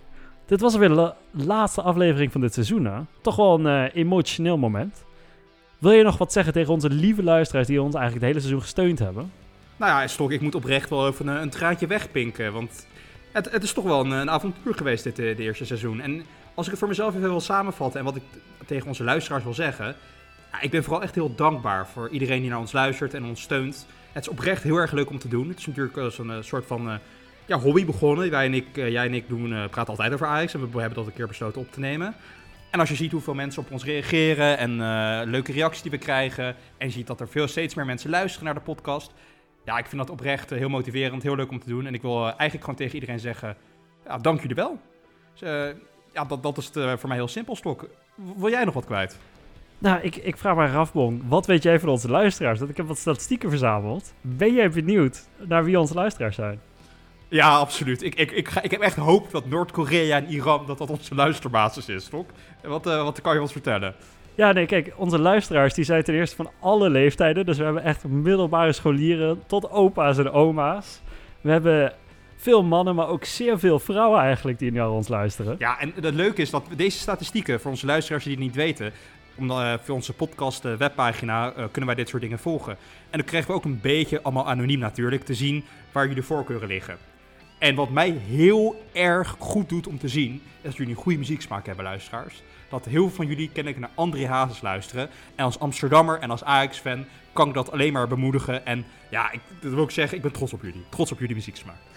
dit 0.46 0.60
was 0.60 0.72
alweer 0.72 0.88
de 0.88 1.14
laatste 1.30 1.82
aflevering 1.82 2.32
van 2.32 2.40
dit 2.40 2.54
seizoen? 2.54 3.06
Toch 3.20 3.36
wel 3.36 3.64
een 3.64 3.90
emotioneel 3.90 4.58
moment. 4.58 5.04
Wil 5.78 5.92
je 5.92 6.02
nog 6.02 6.18
wat 6.18 6.32
zeggen 6.32 6.52
tegen 6.52 6.72
onze 6.72 6.90
lieve 6.90 7.22
luisteraars 7.22 7.66
die 7.66 7.82
ons 7.82 7.94
eigenlijk 7.94 8.24
het 8.24 8.34
hele 8.34 8.46
seizoen 8.46 8.62
gesteund 8.62 8.98
hebben? 8.98 9.32
Nou 9.76 10.00
ja, 10.00 10.06
Stok, 10.06 10.30
ik 10.30 10.40
moet 10.40 10.54
oprecht 10.54 10.90
wel 10.90 11.08
even 11.08 11.26
een, 11.26 11.42
een 11.42 11.50
traantje 11.50 11.86
wegpinken. 11.86 12.52
Want 12.52 12.86
het, 13.32 13.50
het, 13.50 13.62
is 13.62 13.72
toch 13.72 13.84
wel 13.84 14.00
een, 14.00 14.10
een 14.10 14.30
avontuur 14.30 14.74
geweest 14.74 15.04
dit 15.04 15.16
de 15.16 15.36
eerste 15.36 15.64
seizoen. 15.64 16.00
En 16.00 16.22
als 16.54 16.64
ik 16.64 16.70
het 16.70 16.80
voor 16.80 16.88
mezelf 16.88 17.14
even 17.14 17.28
wil 17.28 17.40
samenvatten 17.40 17.98
en 17.98 18.06
wat 18.06 18.16
ik 18.16 18.22
tegen 18.66 18.88
onze 18.88 19.04
luisteraars 19.04 19.44
wil 19.44 19.54
zeggen. 19.54 19.96
Ik 20.60 20.70
ben 20.70 20.84
vooral 20.84 21.02
echt 21.02 21.14
heel 21.14 21.34
dankbaar 21.34 21.88
voor 21.88 22.08
iedereen 22.08 22.40
die 22.40 22.50
naar 22.50 22.58
ons 22.58 22.72
luistert 22.72 23.14
en 23.14 23.24
ons 23.24 23.42
steunt. 23.42 23.86
Het 24.12 24.22
is 24.22 24.30
oprecht 24.30 24.62
heel 24.62 24.76
erg 24.76 24.92
leuk 24.92 25.10
om 25.10 25.18
te 25.18 25.28
doen. 25.28 25.48
Het 25.48 25.58
is 25.58 25.66
natuurlijk 25.66 25.96
een 25.96 26.30
uh, 26.30 26.36
soort 26.40 26.66
van 26.66 27.00
ja, 27.50 27.58
hobby 27.58 27.84
begonnen. 27.84 28.32
En 28.32 28.54
ik, 28.54 28.76
uh, 28.76 28.88
jij 28.88 29.06
en 29.06 29.14
ik 29.14 29.28
doen, 29.28 29.48
praten 29.70 29.86
altijd 29.86 30.12
over 30.12 30.26
Ajax 30.26 30.54
en 30.54 30.60
we 30.70 30.80
hebben 30.80 30.98
dat 30.98 31.06
een 31.06 31.12
keer 31.12 31.26
besloten 31.26 31.60
op 31.60 31.72
te 31.72 31.80
nemen. 31.80 32.14
En 32.70 32.80
als 32.80 32.88
je 32.88 32.94
ziet 32.94 33.12
hoeveel 33.12 33.34
mensen 33.34 33.62
op 33.62 33.70
ons 33.70 33.84
reageren 33.84 34.58
en 34.58 34.76
leuke 35.30 35.52
reacties 35.52 35.82
die 35.82 35.90
we 35.90 35.98
krijgen. 35.98 36.56
En 36.76 36.86
je 36.86 36.92
ziet 36.92 37.06
dat 37.06 37.20
er 37.20 37.28
veel 37.28 37.48
steeds 37.48 37.74
meer 37.74 37.86
mensen 37.86 38.10
luisteren 38.10 38.44
naar 38.44 38.54
de 38.54 38.60
podcast 38.60 39.12
ja, 39.64 39.78
ik 39.78 39.86
vind 39.86 40.00
dat 40.00 40.10
oprecht 40.10 40.50
heel 40.50 40.68
motiverend, 40.68 41.22
heel 41.22 41.36
leuk 41.36 41.50
om 41.50 41.58
te 41.58 41.68
doen. 41.68 41.86
En 41.86 41.94
ik 41.94 42.02
wil 42.02 42.24
eigenlijk 42.24 42.60
gewoon 42.60 42.74
tegen 42.74 42.94
iedereen 42.94 43.20
zeggen, 43.20 43.56
ja, 44.06 44.18
dank 44.18 44.40
jullie 44.40 44.56
wel. 44.56 44.80
Dus, 45.32 45.48
ja, 46.12 46.24
dat, 46.24 46.42
dat 46.42 46.58
is 46.58 46.70
het, 46.72 47.00
voor 47.00 47.08
mij 47.08 47.18
heel 47.18 47.28
simpel, 47.28 47.56
Stok. 47.56 47.88
Wil 48.36 48.50
jij 48.50 48.64
nog 48.64 48.74
wat 48.74 48.84
kwijt? 48.84 49.18
Nou, 49.78 50.00
ik, 50.00 50.16
ik 50.16 50.36
vraag 50.36 50.56
maar 50.56 50.70
Rafbong, 50.70 51.22
wat 51.28 51.46
weet 51.46 51.62
jij 51.62 51.80
van 51.80 51.88
onze 51.88 52.10
luisteraars? 52.10 52.58
Dat 52.58 52.68
ik 52.68 52.76
heb 52.76 52.86
wat 52.86 52.98
statistieken 52.98 53.50
verzameld. 53.50 54.14
Ben 54.20 54.54
jij 54.54 54.70
benieuwd 54.70 55.28
naar 55.38 55.64
wie 55.64 55.78
onze 55.78 55.94
luisteraars 55.94 56.34
zijn? 56.34 56.60
Ja, 57.30 57.56
absoluut. 57.56 58.02
Ik, 58.02 58.14
ik, 58.14 58.30
ik, 58.30 58.48
ga, 58.48 58.62
ik 58.62 58.70
heb 58.70 58.80
echt 58.80 58.96
hoop 58.96 59.30
dat 59.30 59.46
Noord-Korea 59.46 60.16
en 60.16 60.26
Iran 60.26 60.66
dat 60.66 60.78
dat 60.78 60.90
onze 60.90 61.14
luisterbasis 61.14 61.88
is, 61.88 62.08
toch? 62.08 62.24
Wat, 62.62 62.86
uh, 62.86 63.02
wat 63.02 63.20
kan 63.20 63.34
je 63.34 63.40
ons 63.40 63.52
vertellen? 63.52 63.94
Ja, 64.34 64.52
nee, 64.52 64.66
kijk, 64.66 64.92
onze 64.96 65.18
luisteraars 65.18 65.74
die 65.74 65.84
zijn 65.84 66.02
ten 66.02 66.14
eerste 66.14 66.36
van 66.36 66.50
alle 66.60 66.90
leeftijden. 66.90 67.46
Dus 67.46 67.58
we 67.58 67.64
hebben 67.64 67.82
echt 67.82 68.04
middelbare 68.04 68.72
scholieren 68.72 69.42
tot 69.46 69.70
opa's 69.70 70.18
en 70.18 70.30
oma's. 70.30 71.00
We 71.40 71.50
hebben 71.50 71.92
veel 72.36 72.62
mannen, 72.62 72.94
maar 72.94 73.08
ook 73.08 73.24
zeer 73.24 73.58
veel 73.58 73.78
vrouwen 73.78 74.20
eigenlijk 74.20 74.58
die 74.58 74.72
naar 74.72 74.90
ons 74.90 75.08
luisteren. 75.08 75.56
Ja, 75.58 75.80
en 75.80 75.92
het 76.00 76.14
leuke 76.14 76.42
is 76.42 76.50
dat 76.50 76.64
deze 76.76 76.98
statistieken, 76.98 77.60
voor 77.60 77.70
onze 77.70 77.86
luisteraars 77.86 78.24
die 78.24 78.32
het 78.32 78.42
niet 78.42 78.54
weten, 78.54 78.92
omdat, 79.34 79.60
uh, 79.60 79.74
voor 79.82 79.94
onze 79.94 80.12
podcast 80.12 80.64
uh, 80.64 80.74
webpagina 80.74 81.46
uh, 81.46 81.64
kunnen 81.70 81.86
wij 81.86 81.94
dit 81.94 82.08
soort 82.08 82.22
dingen 82.22 82.38
volgen. 82.38 82.76
En 83.10 83.18
dan 83.18 83.24
krijgen 83.24 83.50
we 83.50 83.56
ook 83.56 83.64
een 83.64 83.80
beetje, 83.80 84.22
allemaal 84.22 84.48
anoniem 84.48 84.78
natuurlijk, 84.78 85.24
te 85.24 85.34
zien 85.34 85.64
waar 85.92 86.08
jullie 86.08 86.22
voorkeuren 86.22 86.68
liggen. 86.68 87.09
En 87.60 87.74
wat 87.74 87.90
mij 87.90 88.10
heel 88.10 88.84
erg 88.92 89.36
goed 89.38 89.68
doet 89.68 89.86
om 89.86 89.98
te 89.98 90.08
zien, 90.08 90.34
is 90.34 90.62
dat 90.62 90.76
jullie 90.76 90.94
een 90.94 91.00
goede 91.00 91.18
muzieksmaak 91.18 91.66
hebben, 91.66 91.84
luisteraars. 91.84 92.42
Dat 92.68 92.84
heel 92.84 93.06
veel 93.06 93.16
van 93.16 93.26
jullie 93.26 93.50
ken 93.52 93.66
ik 93.66 93.78
naar 93.78 93.90
André 93.94 94.26
Hazes 94.26 94.60
luisteren. 94.60 95.08
En 95.34 95.44
als 95.44 95.58
Amsterdammer 95.58 96.18
en 96.18 96.30
als 96.30 96.44
Ajax-fan 96.44 97.04
kan 97.32 97.48
ik 97.48 97.54
dat 97.54 97.72
alleen 97.72 97.92
maar 97.92 98.08
bemoedigen. 98.08 98.66
En 98.66 98.84
ja, 99.10 99.32
ik, 99.32 99.40
dat 99.60 99.72
wil 99.72 99.82
ik 99.82 99.90
zeggen, 99.90 100.16
ik 100.16 100.22
ben 100.22 100.32
trots 100.32 100.52
op 100.52 100.62
jullie. 100.62 100.84
Trots 100.88 101.12
op 101.12 101.18
jullie 101.18 101.34
muzieksmaak. 101.34 101.76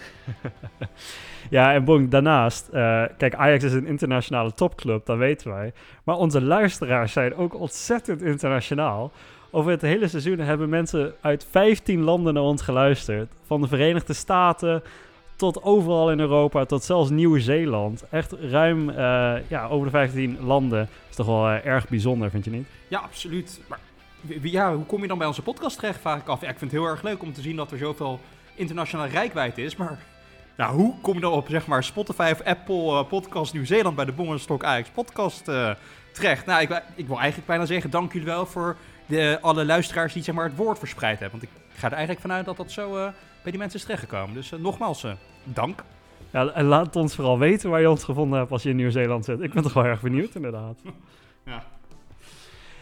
Ja, 1.50 1.72
en 1.72 1.84
bon, 1.84 2.08
daarnaast, 2.08 2.68
eh, 2.68 3.02
kijk, 3.18 3.34
Ajax 3.34 3.64
is 3.64 3.72
een 3.72 3.86
internationale 3.86 4.54
topclub, 4.54 5.06
dat 5.06 5.18
weten 5.18 5.50
wij. 5.50 5.72
Maar 6.04 6.16
onze 6.16 6.42
luisteraars 6.42 7.12
zijn 7.12 7.34
ook 7.34 7.54
ontzettend 7.54 8.22
internationaal. 8.22 9.12
Over 9.50 9.70
het 9.70 9.82
hele 9.82 10.08
seizoen 10.08 10.38
hebben 10.38 10.68
mensen 10.68 11.14
uit 11.20 11.46
15 11.50 12.02
landen 12.02 12.34
naar 12.34 12.42
ons 12.42 12.62
geluisterd. 12.62 13.32
Van 13.46 13.60
de 13.60 13.68
Verenigde 13.68 14.12
Staten 14.12 14.82
tot 15.36 15.62
overal 15.62 16.10
in 16.10 16.20
Europa, 16.20 16.64
tot 16.64 16.84
zelfs 16.84 17.10
Nieuw-Zeeland. 17.10 18.04
Echt 18.10 18.32
ruim 18.32 18.90
eh, 18.90 19.34
ja, 19.48 19.66
over 19.66 19.84
de 19.84 19.90
15 19.90 20.38
landen. 20.40 20.88
Is 21.10 21.16
toch 21.16 21.26
wel 21.26 21.48
eh, 21.48 21.66
erg 21.66 21.88
bijzonder, 21.88 22.30
vind 22.30 22.44
je 22.44 22.50
niet? 22.50 22.66
Ja, 22.88 22.98
absoluut. 22.98 23.60
Maar 23.66 23.78
ja, 24.42 24.74
hoe 24.74 24.84
kom 24.84 25.02
je 25.02 25.08
dan 25.08 25.18
bij 25.18 25.26
onze 25.26 25.42
podcast 25.42 25.78
terecht, 25.78 26.00
vraag 26.00 26.20
ik 26.20 26.28
af. 26.28 26.42
Ik 26.42 26.48
vind 26.48 26.60
het 26.60 26.70
heel 26.70 26.84
erg 26.84 27.02
leuk 27.02 27.22
om 27.22 27.32
te 27.32 27.40
zien 27.40 27.56
dat 27.56 27.70
er 27.70 27.78
zoveel 27.78 28.20
internationale 28.54 29.10
rijkwijde 29.10 29.62
is. 29.62 29.76
Maar 29.76 29.98
nou, 30.56 30.74
hoe 30.74 30.94
kom 31.00 31.14
je 31.14 31.20
dan 31.20 31.32
op 31.32 31.48
zeg 31.48 31.66
maar, 31.66 31.84
Spotify 31.84 32.30
of 32.32 32.42
Apple 32.42 32.98
eh, 32.98 33.08
Podcast 33.08 33.52
Nieuw-Zeeland 33.52 33.96
bij 33.96 34.04
de 34.04 34.12
Bongenstok 34.12 34.64
Ajax 34.64 34.88
podcast 34.88 35.44
terecht? 36.12 36.46
Nou, 36.46 36.62
ik, 36.62 36.82
ik 36.94 37.06
wil 37.06 37.16
eigenlijk 37.16 37.46
bijna 37.46 37.66
zeggen, 37.66 37.90
dank 37.90 38.12
jullie 38.12 38.28
wel 38.28 38.46
voor 38.46 38.76
de, 39.06 39.38
alle 39.40 39.64
luisteraars 39.64 40.12
die 40.12 40.22
zeg 40.22 40.34
maar, 40.34 40.44
het 40.44 40.56
woord 40.56 40.78
verspreid 40.78 41.18
hebben. 41.18 41.40
Want 41.40 41.52
ik 41.52 41.78
ga 41.78 41.86
er 41.86 41.92
eigenlijk 41.92 42.20
vanuit 42.20 42.44
dat 42.44 42.56
dat 42.56 42.72
zo 42.72 43.12
bij 43.44 43.52
die 43.52 43.60
mensen 43.60 43.78
is 43.78 43.84
terechtgekomen. 43.84 44.34
Dus 44.34 44.52
eh, 44.52 44.58
nogmaals, 44.58 45.04
eh, 45.04 45.12
dank. 45.44 45.84
Ja, 46.30 46.46
en 46.48 46.64
laat 46.64 46.96
ons 46.96 47.14
vooral 47.14 47.38
weten 47.38 47.70
waar 47.70 47.80
je 47.80 47.90
ons 47.90 48.04
gevonden 48.04 48.38
hebt 48.38 48.50
als 48.50 48.62
je 48.62 48.68
in 48.68 48.76
Nieuw-Zeeland 48.76 49.24
zit. 49.24 49.40
Ik 49.40 49.52
ben 49.52 49.62
toch 49.62 49.72
wel 49.72 49.84
erg 49.84 50.00
benieuwd, 50.00 50.34
inderdaad. 50.34 50.78
Ja, 51.46 51.62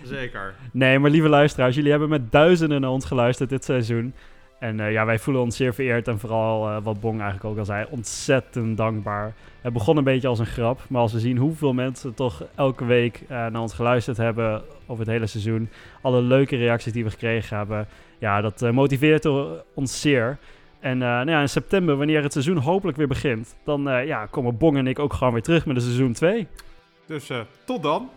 zeker. 0.02 0.54
Nee, 0.72 0.98
maar 0.98 1.10
lieve 1.10 1.28
luisteraars, 1.28 1.74
jullie 1.74 1.90
hebben 1.90 2.08
met 2.08 2.32
duizenden 2.32 2.80
naar 2.80 2.90
ons 2.90 3.04
geluisterd 3.04 3.48
dit 3.48 3.64
seizoen. 3.64 4.14
En 4.58 4.80
eh, 4.80 4.92
ja, 4.92 5.04
wij 5.04 5.18
voelen 5.18 5.42
ons 5.42 5.56
zeer 5.56 5.74
vereerd 5.74 6.08
en 6.08 6.18
vooral, 6.18 6.80
wat 6.80 7.00
Bong 7.00 7.20
eigenlijk 7.20 7.44
ook 7.50 7.58
al 7.58 7.64
zei, 7.64 7.86
ontzettend 7.90 8.76
dankbaar. 8.76 9.34
Het 9.60 9.72
begon 9.72 9.96
een 9.96 10.04
beetje 10.04 10.28
als 10.28 10.38
een 10.38 10.46
grap, 10.46 10.80
maar 10.88 11.00
als 11.00 11.12
we 11.12 11.20
zien 11.20 11.36
hoeveel 11.36 11.72
mensen 11.72 12.14
toch 12.14 12.44
elke 12.54 12.84
week 12.84 13.24
naar 13.28 13.60
ons 13.60 13.74
geluisterd 13.74 14.16
hebben 14.16 14.62
over 14.86 15.04
het 15.04 15.12
hele 15.12 15.26
seizoen, 15.26 15.68
alle 16.00 16.20
leuke 16.20 16.56
reacties 16.56 16.92
die 16.92 17.04
we 17.04 17.10
gekregen 17.10 17.56
hebben, 17.56 17.88
ja, 18.18 18.40
dat 18.40 18.72
motiveert 18.72 19.26
ons 19.74 20.00
zeer. 20.00 20.38
En 20.82 21.02
eh, 21.02 21.08
nou 21.08 21.30
ja, 21.30 21.40
in 21.40 21.48
september, 21.48 21.96
wanneer 21.96 22.22
het 22.22 22.32
seizoen 22.32 22.56
hopelijk 22.56 22.96
weer 22.96 23.08
begint, 23.08 23.56
dan 23.64 23.88
eh, 23.88 24.06
ja, 24.06 24.26
komen 24.26 24.58
Bong 24.58 24.76
en 24.76 24.86
ik 24.86 24.98
ook 24.98 25.12
gewoon 25.12 25.32
weer 25.32 25.42
terug 25.42 25.66
met 25.66 25.76
een 25.76 25.82
seizoen 25.82 26.12
2. 26.12 26.46
Dus 27.06 27.30
eh, 27.30 27.40
tot 27.64 27.82
dan. 27.82 28.10